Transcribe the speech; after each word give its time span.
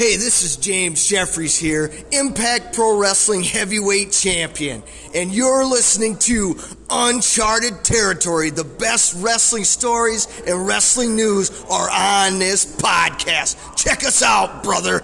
Hey, 0.00 0.16
this 0.16 0.42
is 0.42 0.56
James 0.56 1.06
Jeffries 1.06 1.58
here, 1.58 1.92
Impact 2.10 2.74
Pro 2.74 2.96
Wrestling 2.96 3.42
Heavyweight 3.42 4.12
Champion, 4.12 4.82
and 5.14 5.30
you're 5.30 5.66
listening 5.66 6.16
to 6.20 6.56
Uncharted 6.88 7.84
Territory. 7.84 8.48
The 8.48 8.64
best 8.64 9.22
wrestling 9.22 9.64
stories 9.64 10.26
and 10.46 10.66
wrestling 10.66 11.16
news 11.16 11.50
are 11.70 11.90
on 11.90 12.38
this 12.38 12.64
podcast. 12.64 13.76
Check 13.76 14.02
us 14.02 14.22
out, 14.22 14.64
brother. 14.64 15.02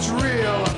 It's 0.00 0.08
real 0.08 0.69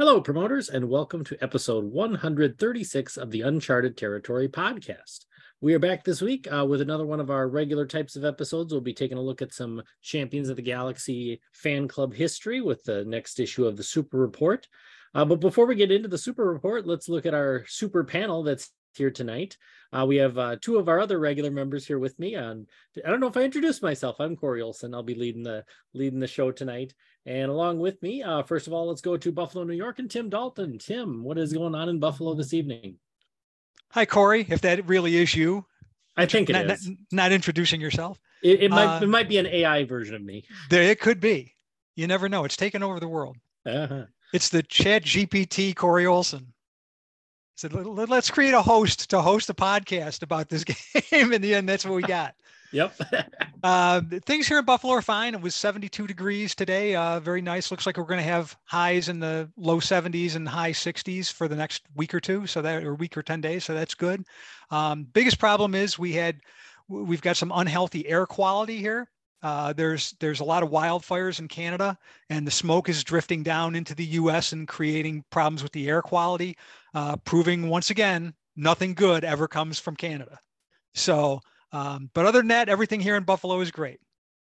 Hello, 0.00 0.18
promoters, 0.18 0.70
and 0.70 0.88
welcome 0.88 1.22
to 1.24 1.36
episode 1.44 1.84
136 1.84 3.18
of 3.18 3.30
the 3.30 3.42
Uncharted 3.42 3.98
Territory 3.98 4.48
podcast. 4.48 5.26
We 5.60 5.74
are 5.74 5.78
back 5.78 6.04
this 6.04 6.22
week 6.22 6.48
uh, 6.50 6.64
with 6.64 6.80
another 6.80 7.04
one 7.04 7.20
of 7.20 7.30
our 7.30 7.50
regular 7.50 7.84
types 7.84 8.16
of 8.16 8.24
episodes. 8.24 8.72
We'll 8.72 8.80
be 8.80 8.94
taking 8.94 9.18
a 9.18 9.22
look 9.22 9.42
at 9.42 9.52
some 9.52 9.82
Champions 10.00 10.48
of 10.48 10.56
the 10.56 10.62
Galaxy 10.62 11.42
fan 11.52 11.86
club 11.86 12.14
history 12.14 12.62
with 12.62 12.82
the 12.84 13.04
next 13.04 13.38
issue 13.40 13.66
of 13.66 13.76
the 13.76 13.82
Super 13.82 14.16
Report. 14.16 14.66
Uh, 15.14 15.26
but 15.26 15.38
before 15.38 15.66
we 15.66 15.74
get 15.74 15.92
into 15.92 16.08
the 16.08 16.16
Super 16.16 16.50
Report, 16.50 16.86
let's 16.86 17.10
look 17.10 17.26
at 17.26 17.34
our 17.34 17.66
super 17.68 18.02
panel 18.02 18.42
that's 18.42 18.70
here 18.96 19.10
tonight. 19.10 19.58
Uh, 19.92 20.06
we 20.08 20.16
have 20.16 20.38
uh, 20.38 20.56
two 20.62 20.78
of 20.78 20.88
our 20.88 20.98
other 20.98 21.18
regular 21.18 21.50
members 21.50 21.86
here 21.86 21.98
with 21.98 22.18
me. 22.18 22.36
Um, 22.36 22.66
I 23.04 23.10
don't 23.10 23.20
know 23.20 23.26
if 23.26 23.36
I 23.36 23.42
introduced 23.42 23.82
myself. 23.82 24.16
I'm 24.18 24.34
Cory 24.34 24.62
Olson. 24.62 24.94
I'll 24.94 25.02
be 25.02 25.14
leading 25.14 25.42
the 25.42 25.62
leading 25.92 26.20
the 26.20 26.26
show 26.26 26.52
tonight. 26.52 26.94
And 27.26 27.50
along 27.50 27.78
with 27.80 28.00
me, 28.02 28.22
uh, 28.22 28.42
first 28.42 28.66
of 28.66 28.72
all, 28.72 28.88
let's 28.88 29.02
go 29.02 29.16
to 29.16 29.32
Buffalo, 29.32 29.64
New 29.64 29.74
York, 29.74 29.98
and 29.98 30.10
Tim 30.10 30.30
Dalton. 30.30 30.78
Tim, 30.78 31.22
what 31.22 31.38
is 31.38 31.52
going 31.52 31.74
on 31.74 31.88
in 31.88 31.98
Buffalo 31.98 32.34
this 32.34 32.54
evening? 32.54 32.96
Hi, 33.90 34.06
Cory. 34.06 34.46
If 34.48 34.62
that 34.62 34.86
really 34.88 35.16
is 35.16 35.34
you, 35.34 35.66
I 36.16 36.26
think 36.26 36.48
it 36.48 36.54
not, 36.54 36.66
not, 36.66 36.76
is. 36.78 36.90
not 37.12 37.32
introducing 37.32 37.80
yourself, 37.80 38.18
It, 38.42 38.62
it 38.62 38.70
might 38.70 38.96
uh, 38.98 39.00
it 39.02 39.08
might 39.08 39.28
be 39.28 39.36
an 39.38 39.46
AI 39.46 39.84
version 39.84 40.14
of 40.14 40.22
me. 40.22 40.44
there 40.70 40.82
it 40.84 41.00
could 41.00 41.20
be. 41.20 41.54
You 41.96 42.06
never 42.06 42.28
know. 42.28 42.44
It's 42.44 42.56
taken 42.56 42.82
over 42.82 43.00
the 43.00 43.08
world. 43.08 43.36
Uh-huh. 43.66 44.04
It's 44.32 44.48
the 44.48 44.62
Chat 44.62 45.02
GPT 45.04 45.74
Cory 45.76 46.06
Olson. 46.06 46.52
Said 47.56 47.74
"Let- 47.74 47.86
let- 47.86 48.08
let's 48.08 48.30
create 48.30 48.54
a 48.54 48.62
host 48.62 49.10
to 49.10 49.20
host 49.20 49.50
a 49.50 49.54
podcast 49.54 50.22
about 50.22 50.48
this 50.48 50.64
game. 51.10 51.32
In 51.32 51.42
the 51.42 51.54
end, 51.54 51.68
that's 51.68 51.84
what 51.84 51.94
we 51.96 52.02
got. 52.02 52.34
Yep. 52.72 52.94
Uh, 53.62 54.00
things 54.24 54.48
here 54.48 54.58
in 54.58 54.64
Buffalo 54.64 54.94
are 54.94 55.02
fine. 55.02 55.34
It 55.34 55.42
was 55.42 55.54
72 55.54 56.06
degrees 56.06 56.54
today. 56.54 56.94
Uh, 56.94 57.20
very 57.20 57.42
nice. 57.42 57.70
Looks 57.70 57.84
like 57.84 57.98
we're 57.98 58.04
going 58.04 58.16
to 58.16 58.24
have 58.24 58.56
highs 58.64 59.10
in 59.10 59.20
the 59.20 59.50
low 59.58 59.80
70s 59.80 60.34
and 60.34 60.48
high 60.48 60.70
60s 60.70 61.30
for 61.30 61.46
the 61.46 61.56
next 61.56 61.82
week 61.94 62.14
or 62.14 62.20
two. 62.20 62.46
So 62.46 62.62
that 62.62 62.82
or 62.82 62.94
week 62.94 63.18
or 63.18 63.22
10 63.22 63.42
days. 63.42 63.66
So 63.66 63.74
that's 63.74 63.94
good. 63.94 64.24
Um, 64.70 65.06
biggest 65.12 65.38
problem 65.38 65.74
is 65.74 65.98
we 65.98 66.14
had 66.14 66.40
we've 66.88 67.20
got 67.20 67.36
some 67.36 67.52
unhealthy 67.54 68.06
air 68.08 68.24
quality 68.24 68.78
here. 68.78 69.10
Uh, 69.42 69.72
there's 69.72 70.12
there's 70.20 70.40
a 70.40 70.44
lot 70.44 70.62
of 70.62 70.70
wildfires 70.70 71.38
in 71.38 71.48
Canada, 71.48 71.98
and 72.28 72.46
the 72.46 72.50
smoke 72.50 72.88
is 72.88 73.02
drifting 73.04 73.42
down 73.42 73.74
into 73.74 73.94
the 73.94 74.04
U.S. 74.04 74.52
and 74.52 74.68
creating 74.68 75.24
problems 75.30 75.62
with 75.62 75.72
the 75.72 75.88
air 75.88 76.02
quality, 76.02 76.56
uh, 76.94 77.16
proving 77.18 77.68
once 77.68 77.90
again 77.90 78.34
nothing 78.56 78.92
good 78.94 79.24
ever 79.24 79.48
comes 79.48 79.78
from 79.78 79.96
Canada. 79.96 80.38
So, 80.94 81.40
um, 81.72 82.10
but 82.14 82.26
other 82.26 82.40
than 82.40 82.48
that, 82.48 82.68
everything 82.68 83.00
here 83.00 83.16
in 83.16 83.24
Buffalo 83.24 83.60
is 83.60 83.70
great. 83.70 84.00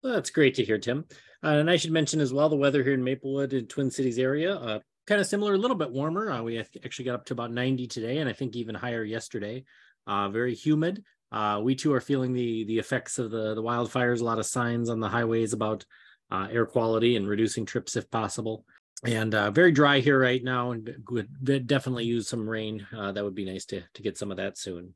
Well, 0.03 0.13
that's 0.13 0.31
great 0.31 0.55
to 0.57 0.65
hear, 0.65 0.79
Tim. 0.79 1.05
Uh, 1.43 1.49
and 1.49 1.71
I 1.71 1.77
should 1.77 1.93
mention 1.93 2.21
as 2.21 2.33
well 2.33 2.49
the 2.49 2.57
weather 2.57 2.83
here 2.83 2.95
in 2.95 3.05
Maplewood 3.05 3.53
and 3.53 3.69
Twin 3.69 3.91
Cities 3.91 4.19
area, 4.19 4.55
uh, 4.55 4.81
kind 5.07 5.21
of 5.21 5.27
similar, 5.27 5.55
a 5.55 5.59
little 5.59 5.77
bit 5.77 5.91
warmer. 5.91 6.31
Uh, 6.31 6.43
we 6.43 6.59
actually 6.59 7.05
got 7.05 7.15
up 7.15 7.25
to 7.27 7.33
about 7.35 7.53
90 7.53 7.87
today, 7.87 8.19
and 8.19 8.29
I 8.29 8.33
think 8.33 8.57
even 8.57 8.75
higher 8.75 9.05
yesterday. 9.05 9.65
Uh, 10.07 10.29
very 10.29 10.55
humid. 10.55 11.03
Uh, 11.33 11.61
we 11.63 11.75
too 11.75 11.93
are 11.93 12.01
feeling 12.01 12.33
the 12.33 12.65
the 12.65 12.79
effects 12.79 13.19
of 13.19 13.33
the 13.33 13.55
the 13.55 13.63
wildfires. 13.63 14.21
A 14.21 14.25
lot 14.25 14.39
of 14.39 14.47
signs 14.47 14.89
on 14.89 15.01
the 15.01 15.09
highways 15.09 15.53
about 15.53 15.85
uh, 16.31 16.47
air 16.51 16.67
quality 16.67 17.17
and 17.17 17.29
reducing 17.29 17.67
trips 17.67 17.97
if 17.97 18.09
possible. 18.11 18.65
And 19.05 19.33
very 19.53 19.73
dry 19.73 19.99
here 19.99 20.19
right 20.19 20.43
now, 20.43 20.71
and 20.71 20.89
would 21.11 21.67
definitely 21.67 22.05
use 22.05 22.29
some 22.29 22.49
rain. 22.49 22.87
That 22.93 23.25
would 23.25 23.35
be 23.35 23.45
nice 23.45 23.65
to 23.67 23.83
to 23.95 24.03
get 24.03 24.17
some 24.17 24.31
of 24.31 24.37
that 24.37 24.57
soon. 24.57 24.95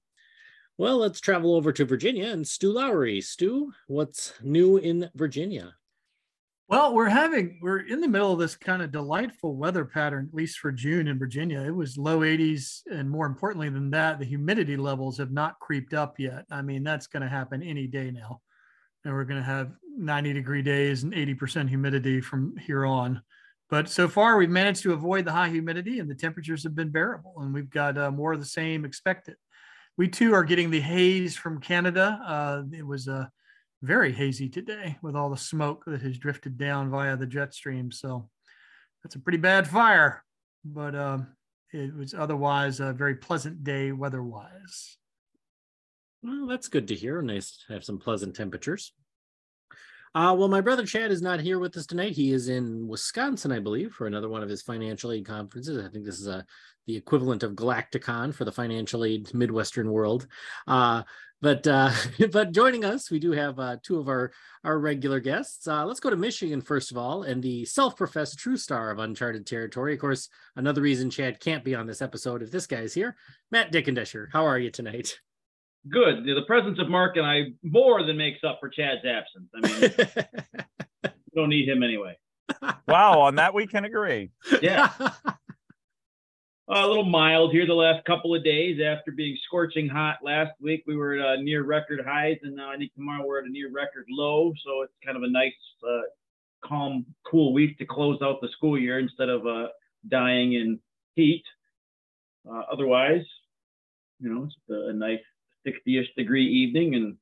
Well, 0.80 0.96
let's 0.96 1.20
travel 1.20 1.54
over 1.54 1.74
to 1.74 1.84
Virginia 1.84 2.28
and 2.28 2.48
Stu 2.48 2.72
Lowry. 2.72 3.20
Stu, 3.20 3.70
what's 3.86 4.32
new 4.42 4.78
in 4.78 5.10
Virginia? 5.14 5.74
Well, 6.68 6.94
we're 6.94 7.10
having 7.10 7.58
we're 7.60 7.80
in 7.80 8.00
the 8.00 8.08
middle 8.08 8.32
of 8.32 8.38
this 8.38 8.56
kind 8.56 8.80
of 8.80 8.90
delightful 8.90 9.56
weather 9.56 9.84
pattern, 9.84 10.30
at 10.30 10.34
least 10.34 10.58
for 10.58 10.72
June 10.72 11.06
in 11.06 11.18
Virginia. 11.18 11.60
It 11.60 11.74
was 11.74 11.98
low 11.98 12.20
80s, 12.20 12.80
and 12.90 13.10
more 13.10 13.26
importantly 13.26 13.68
than 13.68 13.90
that, 13.90 14.20
the 14.20 14.24
humidity 14.24 14.78
levels 14.78 15.18
have 15.18 15.32
not 15.32 15.58
creeped 15.60 15.92
up 15.92 16.18
yet. 16.18 16.46
I 16.50 16.62
mean, 16.62 16.82
that's 16.82 17.08
going 17.08 17.24
to 17.24 17.28
happen 17.28 17.62
any 17.62 17.86
day 17.86 18.10
now, 18.10 18.40
and 19.04 19.12
we're 19.12 19.24
going 19.24 19.36
to 19.38 19.44
have 19.44 19.72
90 19.98 20.32
degree 20.32 20.62
days 20.62 21.02
and 21.02 21.12
80% 21.12 21.68
humidity 21.68 22.22
from 22.22 22.56
here 22.56 22.86
on. 22.86 23.20
But 23.68 23.90
so 23.90 24.08
far, 24.08 24.38
we've 24.38 24.48
managed 24.48 24.82
to 24.84 24.94
avoid 24.94 25.26
the 25.26 25.32
high 25.32 25.50
humidity, 25.50 25.98
and 25.98 26.10
the 26.10 26.14
temperatures 26.14 26.62
have 26.62 26.74
been 26.74 26.88
bearable, 26.88 27.34
and 27.40 27.52
we've 27.52 27.68
got 27.68 27.98
uh, 27.98 28.10
more 28.10 28.32
of 28.32 28.40
the 28.40 28.46
same 28.46 28.86
expected. 28.86 29.36
We 30.00 30.08
too 30.08 30.32
are 30.32 30.44
getting 30.44 30.70
the 30.70 30.80
haze 30.80 31.36
from 31.36 31.60
Canada. 31.60 32.18
Uh, 32.24 32.62
it 32.72 32.86
was 32.86 33.06
a 33.06 33.30
very 33.82 34.14
hazy 34.14 34.48
today 34.48 34.96
with 35.02 35.14
all 35.14 35.28
the 35.28 35.36
smoke 35.36 35.84
that 35.86 36.00
has 36.00 36.16
drifted 36.16 36.56
down 36.56 36.88
via 36.88 37.18
the 37.18 37.26
jet 37.26 37.52
stream. 37.52 37.92
So 37.92 38.30
that's 39.04 39.16
a 39.16 39.18
pretty 39.18 39.36
bad 39.36 39.68
fire, 39.68 40.24
but 40.64 40.94
um, 40.94 41.26
it 41.74 41.94
was 41.94 42.14
otherwise 42.14 42.80
a 42.80 42.94
very 42.94 43.16
pleasant 43.16 43.62
day 43.62 43.92
weather 43.92 44.22
wise. 44.22 44.96
Well, 46.22 46.46
that's 46.46 46.68
good 46.68 46.88
to 46.88 46.94
hear. 46.94 47.20
Nice 47.20 47.62
to 47.66 47.74
have 47.74 47.84
some 47.84 47.98
pleasant 47.98 48.34
temperatures. 48.34 48.94
Uh, 50.12 50.34
well, 50.36 50.48
my 50.48 50.60
brother 50.60 50.84
Chad 50.84 51.12
is 51.12 51.22
not 51.22 51.40
here 51.40 51.60
with 51.60 51.76
us 51.76 51.86
tonight. 51.86 52.12
He 52.12 52.32
is 52.32 52.48
in 52.48 52.88
Wisconsin, 52.88 53.52
I 53.52 53.60
believe, 53.60 53.92
for 53.92 54.08
another 54.08 54.28
one 54.28 54.42
of 54.42 54.48
his 54.48 54.62
financial 54.62 55.12
aid 55.12 55.24
conferences. 55.24 55.84
I 55.84 55.88
think 55.88 56.04
this 56.04 56.18
is 56.18 56.26
a 56.26 56.44
the 56.86 56.96
equivalent 56.96 57.44
of 57.44 57.52
Galacticon 57.52 58.34
for 58.34 58.44
the 58.44 58.50
financial 58.50 59.04
aid 59.04 59.32
Midwestern 59.32 59.92
world. 59.92 60.26
Uh, 60.66 61.04
but 61.40 61.64
uh, 61.66 61.92
but 62.32 62.50
joining 62.50 62.84
us, 62.84 63.10
we 63.10 63.20
do 63.20 63.30
have 63.30 63.60
uh, 63.60 63.76
two 63.84 63.98
of 63.98 64.08
our 64.08 64.32
our 64.64 64.80
regular 64.80 65.20
guests. 65.20 65.68
Uh, 65.68 65.86
let's 65.86 66.00
go 66.00 66.10
to 66.10 66.16
Michigan 66.16 66.60
first 66.60 66.90
of 66.90 66.96
all, 66.96 67.22
and 67.22 67.40
the 67.40 67.64
self-professed 67.64 68.38
true 68.38 68.56
star 68.56 68.90
of 68.90 68.98
Uncharted 68.98 69.46
Territory. 69.46 69.94
Of 69.94 70.00
course, 70.00 70.28
another 70.56 70.82
reason 70.82 71.10
Chad 71.10 71.38
can't 71.38 71.64
be 71.64 71.76
on 71.76 71.86
this 71.86 72.02
episode 72.02 72.42
if 72.42 72.50
this 72.50 72.66
guy 72.66 72.80
is 72.80 72.94
here. 72.94 73.16
Matt 73.52 73.72
Dickendesher, 73.72 74.26
how 74.32 74.44
are 74.44 74.58
you 74.58 74.70
tonight? 74.70 75.20
Good. 75.88 76.24
The 76.24 76.42
presence 76.46 76.78
of 76.78 76.88
Mark 76.88 77.16
and 77.16 77.26
I 77.26 77.52
more 77.62 78.04
than 78.04 78.16
makes 78.16 78.44
up 78.44 78.58
for 78.60 78.68
Chad's 78.68 79.04
absence. 79.04 79.48
I 79.54 79.60
mean, 79.66 80.08
we 81.04 81.40
don't 81.40 81.48
need 81.48 81.68
him 81.68 81.82
anyway. 81.82 82.18
Wow, 82.88 83.20
on 83.20 83.36
that 83.36 83.54
we 83.54 83.66
can 83.66 83.84
agree. 83.84 84.30
Yeah, 84.60 84.90
a 86.70 86.86
little 86.86 87.04
mild 87.04 87.50
here 87.50 87.66
the 87.66 87.74
last 87.74 88.04
couple 88.04 88.34
of 88.34 88.44
days 88.44 88.80
after 88.80 89.10
being 89.10 89.36
scorching 89.46 89.88
hot 89.88 90.18
last 90.22 90.52
week. 90.60 90.84
We 90.86 90.96
were 90.96 91.14
at 91.14 91.38
uh, 91.38 91.42
near 91.42 91.64
record 91.64 92.00
highs, 92.06 92.38
and 92.42 92.54
now 92.54 92.70
I 92.70 92.76
think 92.76 92.94
tomorrow 92.94 93.26
we're 93.26 93.40
at 93.40 93.46
a 93.46 93.50
near 93.50 93.70
record 93.72 94.06
low. 94.08 94.52
So 94.64 94.82
it's 94.82 94.92
kind 95.04 95.16
of 95.16 95.24
a 95.24 95.30
nice, 95.30 95.52
uh, 95.84 96.02
calm, 96.64 97.06
cool 97.28 97.52
week 97.52 97.76
to 97.78 97.86
close 97.86 98.20
out 98.22 98.40
the 98.40 98.48
school 98.56 98.78
year 98.78 99.00
instead 99.00 99.28
of 99.28 99.46
uh, 99.46 99.68
dying 100.08 100.52
in 100.52 100.78
heat. 101.16 101.42
Uh, 102.48 102.62
otherwise, 102.72 103.24
you 104.20 104.32
know, 104.32 104.44
it's 104.44 104.54
a, 104.70 104.90
a 104.90 104.92
nice 104.92 105.18
60-ish 105.66 106.08
degree 106.16 106.46
evening 106.46 106.94
and 106.94 107.16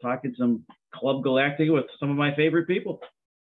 talking 0.00 0.34
some 0.36 0.64
Club 0.94 1.22
Galactic 1.22 1.70
with 1.70 1.86
some 1.98 2.10
of 2.10 2.16
my 2.16 2.34
favorite 2.34 2.66
people. 2.66 3.00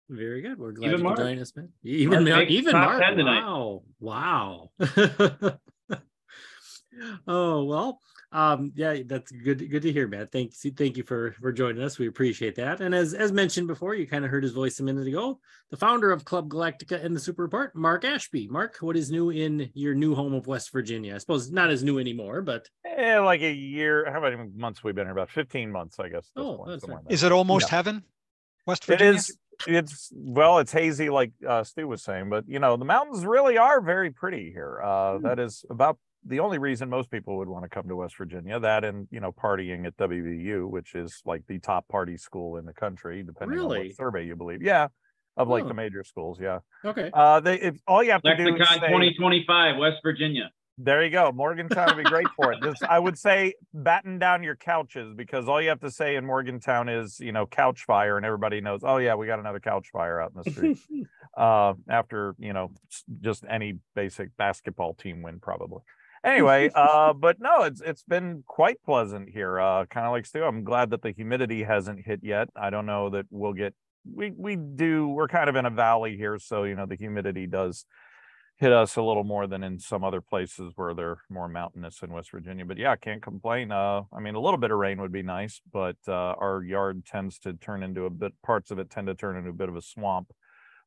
Very 0.08 0.42
good. 0.42 0.58
We're 0.58 0.72
glad 0.72 0.88
Even 0.88 0.98
you 0.98 1.04
Mark. 1.04 1.18
join 1.18 1.38
us, 1.38 1.54
man. 1.54 1.68
Even 1.84 2.24
Mark 2.24 2.34
Mark, 2.36 2.50
even 2.50 2.72
Mark. 2.72 3.00
tonight. 3.16 3.44
Wow. 3.44 3.82
Wow. 4.00 4.70
oh 7.28 7.64
well. 7.64 8.00
Um, 8.32 8.72
yeah, 8.76 8.98
that's 9.06 9.32
good. 9.32 9.68
Good 9.70 9.82
to 9.82 9.92
hear, 9.92 10.06
Matt. 10.06 10.30
Thank 10.30 10.52
you. 10.62 10.70
Thank 10.70 10.96
you 10.96 11.02
for 11.02 11.32
for 11.40 11.50
joining 11.52 11.82
us. 11.82 11.98
We 11.98 12.06
appreciate 12.06 12.54
that. 12.56 12.80
And 12.80 12.94
as 12.94 13.12
as 13.12 13.32
mentioned 13.32 13.66
before, 13.66 13.94
you 13.94 14.06
kind 14.06 14.24
of 14.24 14.30
heard 14.30 14.44
his 14.44 14.52
voice 14.52 14.78
a 14.78 14.84
minute 14.84 15.08
ago. 15.08 15.40
The 15.70 15.76
founder 15.76 16.12
of 16.12 16.24
Club 16.24 16.48
Galactica 16.48 17.04
and 17.04 17.14
the 17.14 17.18
Super 17.20 17.42
Report, 17.42 17.74
Mark 17.74 18.04
Ashby. 18.04 18.46
Mark, 18.48 18.76
what 18.80 18.96
is 18.96 19.10
new 19.10 19.30
in 19.30 19.70
your 19.74 19.94
new 19.94 20.14
home 20.14 20.32
of 20.32 20.46
West 20.46 20.70
Virginia? 20.72 21.14
I 21.16 21.18
suppose 21.18 21.50
not 21.50 21.70
as 21.70 21.82
new 21.82 21.98
anymore, 21.98 22.40
but 22.42 22.68
Eh, 22.86 23.18
like 23.18 23.40
a 23.42 23.52
year. 23.52 24.08
How 24.10 24.20
many 24.20 24.36
months 24.54 24.84
we've 24.84 24.94
been 24.94 25.06
here? 25.06 25.12
About 25.12 25.30
15 25.30 25.70
months, 25.72 25.98
I 25.98 26.08
guess. 26.08 26.16
at 26.18 26.22
this 26.24 26.32
Oh, 26.36 26.56
point, 26.58 26.68
right. 26.68 26.82
in 26.82 26.88
there. 26.88 27.00
Is 27.08 27.22
it 27.24 27.32
almost 27.32 27.68
heaven? 27.68 28.04
West 28.66 28.84
Virginia? 28.84 29.14
is. 29.14 29.36
It's 29.66 30.10
well, 30.14 30.58
it's 30.60 30.72
hazy, 30.72 31.10
like 31.10 31.32
uh, 31.46 31.64
Stu 31.64 31.86
was 31.86 32.02
saying, 32.02 32.30
but 32.30 32.48
you 32.48 32.60
know, 32.60 32.76
the 32.78 32.84
mountains 32.86 33.26
really 33.26 33.58
are 33.58 33.80
very 33.82 34.10
pretty 34.10 34.52
here. 34.52 34.80
Uh, 34.82 35.18
Hmm. 35.18 35.24
That 35.24 35.38
is 35.40 35.64
about 35.68 35.98
the 36.26 36.40
only 36.40 36.58
reason 36.58 36.88
most 36.88 37.10
people 37.10 37.36
would 37.38 37.48
want 37.48 37.64
to 37.64 37.68
come 37.68 37.88
to 37.88 37.96
West 37.96 38.16
Virginia. 38.16 38.60
That 38.60 38.84
and 38.84 39.08
you 39.10 39.20
know, 39.20 39.32
partying 39.32 39.86
at 39.86 39.96
WVU, 39.96 40.68
which 40.68 40.94
is 40.94 41.22
like 41.24 41.42
the 41.46 41.58
top 41.58 41.88
party 41.88 42.16
school 42.16 42.56
in 42.56 42.66
the 42.66 42.72
country, 42.74 43.22
depending 43.22 43.58
on 43.58 43.68
what 43.68 43.94
survey 43.94 44.26
you 44.26 44.36
believe. 44.36 44.62
Yeah, 44.62 44.88
of 45.36 45.48
like 45.48 45.64
Oh. 45.64 45.68
the 45.68 45.74
major 45.74 46.04
schools. 46.04 46.38
Yeah. 46.40 46.58
okay. 46.84 47.10
Uh, 47.12 47.40
they 47.40 47.60
if 47.60 47.76
all 47.86 48.02
you 48.02 48.10
have 48.12 48.22
to 48.22 48.36
do 48.36 48.54
is 48.54 48.68
say, 48.68 48.76
2025, 48.76 49.78
West 49.78 49.98
Virginia. 50.02 50.50
There 50.82 51.04
you 51.04 51.10
go. 51.10 51.30
Morgantown 51.30 51.94
would 51.94 52.04
be 52.04 52.08
great 52.08 52.28
for 52.34 52.52
it. 52.52 52.62
Just 52.62 52.82
I 52.84 52.98
would 52.98 53.18
say 53.18 53.52
batten 53.74 54.18
down 54.18 54.42
your 54.42 54.56
couches 54.56 55.12
because 55.14 55.46
all 55.46 55.60
you 55.60 55.68
have 55.68 55.80
to 55.80 55.90
say 55.90 56.16
in 56.16 56.24
Morgantown 56.24 56.88
is, 56.88 57.20
you 57.20 57.32
know, 57.32 57.44
couch 57.46 57.84
fire 57.86 58.16
and 58.16 58.24
everybody 58.24 58.62
knows, 58.62 58.80
oh 58.82 58.96
yeah, 58.96 59.14
we 59.14 59.26
got 59.26 59.38
another 59.38 59.60
couch 59.60 59.88
fire 59.92 60.22
out 60.22 60.32
in 60.34 60.42
the 60.42 60.50
street. 60.50 60.78
uh 61.36 61.74
after, 61.88 62.34
you 62.38 62.54
know, 62.54 62.72
just 63.20 63.44
any 63.48 63.78
basic 63.94 64.34
basketball 64.38 64.94
team 64.94 65.20
win 65.20 65.38
probably. 65.38 65.82
Anyway, 66.22 66.70
uh 66.74 67.12
but 67.14 67.36
no, 67.40 67.62
it's 67.62 67.80
it's 67.80 68.02
been 68.02 68.44
quite 68.46 68.82
pleasant 68.84 69.30
here. 69.30 69.58
Uh 69.58 69.86
kind 69.86 70.06
of 70.06 70.12
like 70.12 70.26
Stu. 70.26 70.44
I'm 70.44 70.64
glad 70.64 70.90
that 70.90 71.02
the 71.02 71.12
humidity 71.12 71.62
hasn't 71.62 72.04
hit 72.04 72.20
yet. 72.22 72.48
I 72.54 72.70
don't 72.70 72.86
know 72.86 73.10
that 73.10 73.26
we'll 73.30 73.54
get 73.54 73.74
we 74.12 74.30
we 74.36 74.56
do 74.56 75.08
we're 75.08 75.28
kind 75.28 75.48
of 75.48 75.56
in 75.56 75.66
a 75.66 75.70
valley 75.70 76.16
here, 76.16 76.38
so 76.38 76.64
you 76.64 76.74
know 76.74 76.86
the 76.86 76.96
humidity 76.96 77.46
does 77.46 77.86
hit 78.60 78.72
us 78.72 78.96
a 78.96 79.02
little 79.02 79.24
more 79.24 79.46
than 79.46 79.62
in 79.64 79.78
some 79.78 80.04
other 80.04 80.20
places 80.20 80.72
where 80.76 80.92
they're 80.94 81.16
more 81.30 81.48
mountainous 81.48 82.02
in 82.02 82.12
West 82.12 82.30
Virginia. 82.30 82.64
But 82.66 82.76
yeah, 82.76 82.94
can't 82.94 83.22
complain. 83.22 83.72
Uh, 83.72 84.02
I 84.12 84.20
mean, 84.20 84.34
a 84.34 84.40
little 84.40 84.58
bit 84.58 84.70
of 84.70 84.76
rain 84.78 85.00
would 85.00 85.12
be 85.12 85.22
nice, 85.22 85.62
but 85.72 85.96
uh, 86.06 86.12
our 86.12 86.62
yard 86.62 87.06
tends 87.06 87.38
to 87.40 87.54
turn 87.54 87.82
into 87.82 88.04
a 88.04 88.10
bit. 88.10 88.34
Parts 88.44 88.70
of 88.70 88.78
it 88.78 88.90
tend 88.90 89.06
to 89.06 89.14
turn 89.14 89.38
into 89.38 89.48
a 89.48 89.54
bit 89.54 89.70
of 89.70 89.76
a 89.76 89.82
swamp 89.82 90.30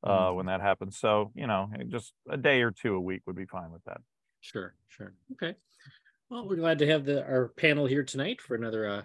uh, 0.03 0.29
when 0.29 0.45
that 0.45 0.61
happens. 0.61 0.99
So 0.99 1.31
you 1.33 1.47
know, 1.47 1.67
just 1.87 2.13
a 2.29 2.37
day 2.37 2.61
or 2.61 2.69
two 2.69 2.93
a 2.93 3.01
week 3.01 3.23
would 3.25 3.35
be 3.35 3.45
fine 3.45 3.71
with 3.71 3.83
that. 3.85 4.01
Sure, 4.43 4.75
sure. 4.89 5.13
Okay. 5.31 5.55
Well, 6.29 6.45
we're 6.45 6.57
glad 6.57 6.79
to 6.79 6.87
have 6.87 7.05
the 7.05 7.23
our 7.23 7.53
panel 7.55 7.85
here 7.85 8.03
tonight 8.03 8.41
for 8.41 8.55
another 8.55 8.89
uh, 8.89 9.01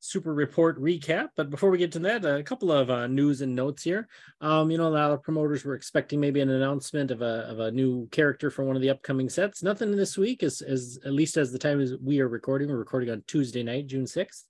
super 0.00 0.32
report 0.32 0.80
recap. 0.80 1.28
But 1.36 1.50
before 1.50 1.68
we 1.68 1.76
get 1.76 1.92
to 1.92 1.98
that, 1.98 2.24
a 2.24 2.42
couple 2.42 2.72
of 2.72 2.88
uh, 2.88 3.06
news 3.06 3.42
and 3.42 3.54
notes 3.54 3.82
here. 3.82 4.08
Um, 4.40 4.70
you 4.70 4.78
know, 4.78 4.88
a 4.88 4.88
lot 4.88 5.10
of 5.10 5.22
promoters 5.22 5.62
were 5.62 5.74
expecting 5.74 6.20
maybe 6.20 6.40
an 6.40 6.48
announcement 6.48 7.10
of 7.10 7.20
a 7.20 7.46
of 7.50 7.60
a 7.60 7.70
new 7.70 8.08
character 8.08 8.50
for 8.50 8.64
one 8.64 8.76
of 8.76 8.82
the 8.82 8.88
upcoming 8.88 9.28
sets. 9.28 9.62
Nothing 9.62 9.94
this 9.94 10.16
week, 10.16 10.42
as 10.42 10.62
as 10.62 10.98
at 11.04 11.12
least 11.12 11.36
as 11.36 11.52
the 11.52 11.58
time 11.58 11.82
as 11.82 11.94
we 12.02 12.20
are 12.20 12.28
recording. 12.28 12.70
We're 12.70 12.78
recording 12.78 13.10
on 13.10 13.22
Tuesday 13.26 13.62
night, 13.62 13.88
June 13.88 14.06
sixth. 14.06 14.46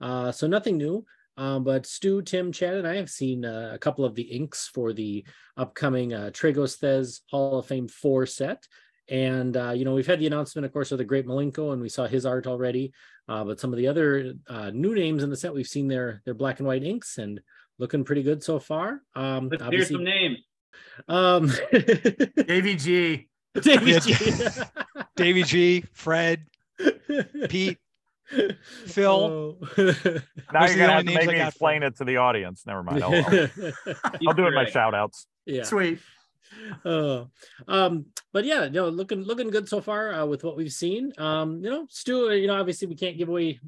Uh, 0.00 0.32
so 0.32 0.46
nothing 0.46 0.78
new. 0.78 1.04
Um, 1.36 1.64
but 1.64 1.84
Stu, 1.84 2.22
Tim, 2.22 2.50
Chad, 2.50 2.76
and 2.76 2.88
I 2.88 2.96
have 2.96 3.10
seen 3.10 3.44
uh, 3.44 3.72
a 3.74 3.78
couple 3.78 4.06
of 4.06 4.14
the 4.14 4.22
inks 4.22 4.68
for 4.68 4.94
the 4.94 5.24
upcoming 5.58 6.14
uh, 6.14 6.30
Tragos 6.32 6.78
Thesz 6.78 7.20
Hall 7.30 7.58
of 7.58 7.66
Fame 7.66 7.88
4 7.88 8.26
set. 8.26 8.66
And, 9.08 9.56
uh, 9.56 9.70
you 9.70 9.84
know, 9.84 9.94
we've 9.94 10.06
had 10.06 10.20
the 10.20 10.26
announcement, 10.26 10.64
of 10.64 10.72
course, 10.72 10.92
of 10.92 10.98
the 10.98 11.04
great 11.04 11.26
Malenko, 11.26 11.72
and 11.72 11.82
we 11.82 11.88
saw 11.88 12.06
his 12.06 12.24
art 12.24 12.46
already. 12.46 12.92
Uh, 13.28 13.44
but 13.44 13.58
some 13.60 13.72
of 13.72 13.76
the 13.76 13.88
other 13.88 14.34
uh, 14.48 14.70
new 14.70 14.94
names 14.94 15.22
in 15.22 15.30
the 15.30 15.36
set, 15.36 15.52
we've 15.54 15.66
seen 15.66 15.88
their, 15.88 16.22
their 16.24 16.34
black 16.34 16.58
and 16.60 16.66
white 16.66 16.82
inks 16.84 17.18
and 17.18 17.40
looking 17.78 18.04
pretty 18.04 18.22
good 18.22 18.42
so 18.42 18.58
far. 18.58 19.02
Um, 19.14 19.48
Let's 19.48 19.64
hear 19.64 19.84
some 19.84 20.04
names. 20.04 20.38
um, 21.08 21.48
AVG. 22.08 23.26
Davey 23.60 23.90
Yeah. 23.90 23.98
G. 23.98 24.14
Davey 25.16 25.42
G, 25.44 25.84
Fred, 25.92 26.46
Pete, 27.48 27.78
Phil. 28.86 29.10
Oh. 29.10 29.58
Now 29.76 30.66
you're 30.66 30.76
gonna 30.78 30.92
have 30.92 31.04
to 31.06 31.14
make 31.14 31.26
me 31.28 31.40
explain 31.40 31.82
it 31.82 31.96
to 31.96 32.04
the 32.04 32.16
audience. 32.16 32.64
Never 32.66 32.82
mind. 32.82 33.04
I'll, 33.04 33.14
I'll, 33.14 33.48
I'll 34.26 34.34
do 34.34 34.44
it 34.44 34.48
in 34.48 34.54
my 34.54 34.62
Correct. 34.62 34.72
shout 34.72 34.94
outs. 34.94 35.26
yeah. 35.44 35.64
Sweet. 35.64 35.98
Uh, 36.84 37.24
um, 37.68 38.06
but 38.32 38.44
yeah, 38.44 38.68
no, 38.68 38.88
looking 38.88 39.22
looking 39.22 39.50
good 39.50 39.68
so 39.68 39.80
far 39.80 40.12
uh, 40.12 40.26
with 40.26 40.44
what 40.44 40.56
we've 40.56 40.72
seen. 40.72 41.12
Um, 41.18 41.62
you 41.62 41.70
know, 41.70 41.86
Stu, 41.90 42.28
uh, 42.28 42.32
you 42.32 42.46
know, 42.46 42.58
obviously 42.58 42.88
we 42.88 42.96
can't 42.96 43.18
give 43.18 43.28
away 43.28 43.60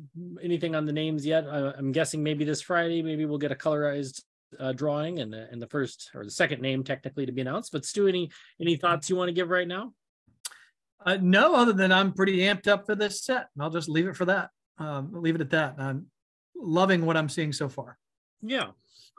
anything 0.42 0.74
on 0.74 0.86
the 0.86 0.92
names 0.92 1.24
yet. 1.24 1.46
Uh, 1.46 1.72
I'm 1.76 1.92
guessing 1.92 2.22
maybe 2.22 2.44
this 2.44 2.62
Friday, 2.62 3.02
maybe 3.02 3.24
we'll 3.24 3.38
get 3.38 3.52
a 3.52 3.56
colorized 3.56 4.22
uh, 4.60 4.72
drawing 4.72 5.20
and 5.20 5.32
the, 5.32 5.48
and 5.50 5.60
the 5.60 5.66
first 5.66 6.10
or 6.14 6.24
the 6.24 6.30
second 6.30 6.60
name 6.62 6.84
technically 6.84 7.26
to 7.26 7.32
be 7.32 7.40
announced. 7.40 7.72
But 7.72 7.84
Stu, 7.84 8.08
any 8.08 8.30
any 8.60 8.76
thoughts 8.76 9.10
you 9.10 9.16
want 9.16 9.28
to 9.28 9.34
give 9.34 9.50
right 9.50 9.68
now? 9.68 9.92
Uh, 11.04 11.18
no, 11.20 11.54
other 11.54 11.72
than 11.72 11.92
I'm 11.92 12.12
pretty 12.12 12.38
amped 12.38 12.66
up 12.66 12.86
for 12.86 12.94
this 12.94 13.24
set. 13.24 13.48
And 13.54 13.62
I'll 13.62 13.70
just 13.70 13.88
leave 13.88 14.08
it 14.08 14.16
for 14.16 14.24
that. 14.24 14.50
Um, 14.78 15.10
leave 15.12 15.34
it 15.34 15.40
at 15.40 15.50
that. 15.50 15.74
I'm 15.78 16.06
loving 16.56 17.04
what 17.04 17.16
I'm 17.16 17.28
seeing 17.28 17.52
so 17.52 17.68
far. 17.68 17.98
Yeah. 18.42 18.70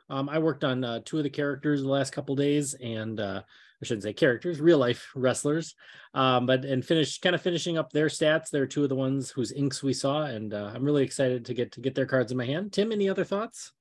Um, 0.10 0.30
I 0.30 0.40
worked 0.40 0.64
on 0.64 0.84
uh, 0.84 1.00
two 1.04 1.18
of 1.18 1.24
the 1.24 1.30
characters 1.30 1.82
the 1.82 1.90
last 1.90 2.14
couple 2.14 2.36
days, 2.36 2.74
and 2.76 3.20
uh, 3.20 3.42
I 3.82 3.86
shouldn't 3.86 4.04
say 4.04 4.14
characters, 4.14 4.62
real 4.62 4.78
life 4.78 5.12
wrestlers. 5.16 5.76
Um, 6.14 6.46
but 6.46 6.64
and 6.64 6.86
finished 6.86 7.22
kind 7.22 7.36
of 7.36 7.42
finishing 7.42 7.78
up 7.78 7.92
their 7.92 8.08
stats. 8.08 8.50
They're 8.50 8.68
two 8.68 8.84
of 8.84 8.90
the 8.90 8.96
ones 8.96 9.30
whose 9.30 9.52
inks 9.52 9.84
we 9.84 9.94
saw, 9.94 10.24
and 10.24 10.54
uh, 10.54 10.72
I'm 10.74 10.84
really 10.84 11.04
excited 11.04 11.46
to 11.46 11.54
get 11.54 11.72
to 11.74 11.82
get 11.82 11.96
their 11.96 12.06
cards 12.06 12.32
in 12.32 12.38
my 12.38 12.46
hand. 12.46 12.74
Tim, 12.74 12.92
any 12.92 13.10
other 13.10 13.24
thoughts? 13.24 13.72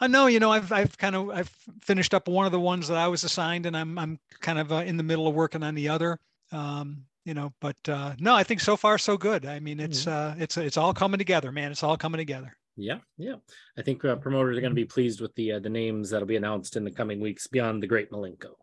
I 0.00 0.06
know, 0.06 0.26
you 0.26 0.40
know, 0.40 0.50
I've 0.50 0.72
I've 0.72 0.96
kind 0.96 1.14
of 1.14 1.30
I've 1.30 1.50
finished 1.82 2.14
up 2.14 2.26
one 2.26 2.46
of 2.46 2.52
the 2.52 2.60
ones 2.60 2.88
that 2.88 2.96
I 2.96 3.08
was 3.08 3.22
assigned, 3.24 3.66
and 3.66 3.76
I'm 3.76 3.98
I'm 3.98 4.18
kind 4.40 4.58
of 4.58 4.72
uh, 4.72 4.76
in 4.76 4.96
the 4.96 5.02
middle 5.02 5.28
of 5.28 5.34
working 5.34 5.62
on 5.62 5.74
the 5.74 5.88
other. 5.88 6.18
Um, 6.52 7.04
you 7.24 7.34
know, 7.34 7.52
but 7.60 7.76
uh, 7.88 8.14
no, 8.18 8.34
I 8.34 8.42
think 8.42 8.60
so 8.60 8.76
far 8.76 8.96
so 8.98 9.16
good. 9.16 9.44
I 9.44 9.60
mean, 9.60 9.78
it's 9.78 10.06
uh, 10.06 10.34
it's 10.38 10.56
it's 10.56 10.76
all 10.76 10.94
coming 10.94 11.18
together, 11.18 11.52
man. 11.52 11.70
It's 11.70 11.82
all 11.82 11.96
coming 11.96 12.18
together. 12.18 12.56
Yeah, 12.80 12.98
yeah. 13.18 13.36
I 13.76 13.82
think 13.82 14.04
uh, 14.04 14.16
promoters 14.16 14.56
are 14.56 14.60
going 14.60 14.72
to 14.72 14.74
be 14.74 14.84
pleased 14.84 15.20
with 15.20 15.34
the 15.34 15.52
uh, 15.52 15.58
the 15.60 15.68
names 15.68 16.10
that'll 16.10 16.26
be 16.26 16.36
announced 16.36 16.76
in 16.76 16.84
the 16.84 16.90
coming 16.90 17.20
weeks 17.20 17.46
beyond 17.46 17.82
the 17.82 17.86
Great 17.86 18.10
Malenko. 18.10 18.54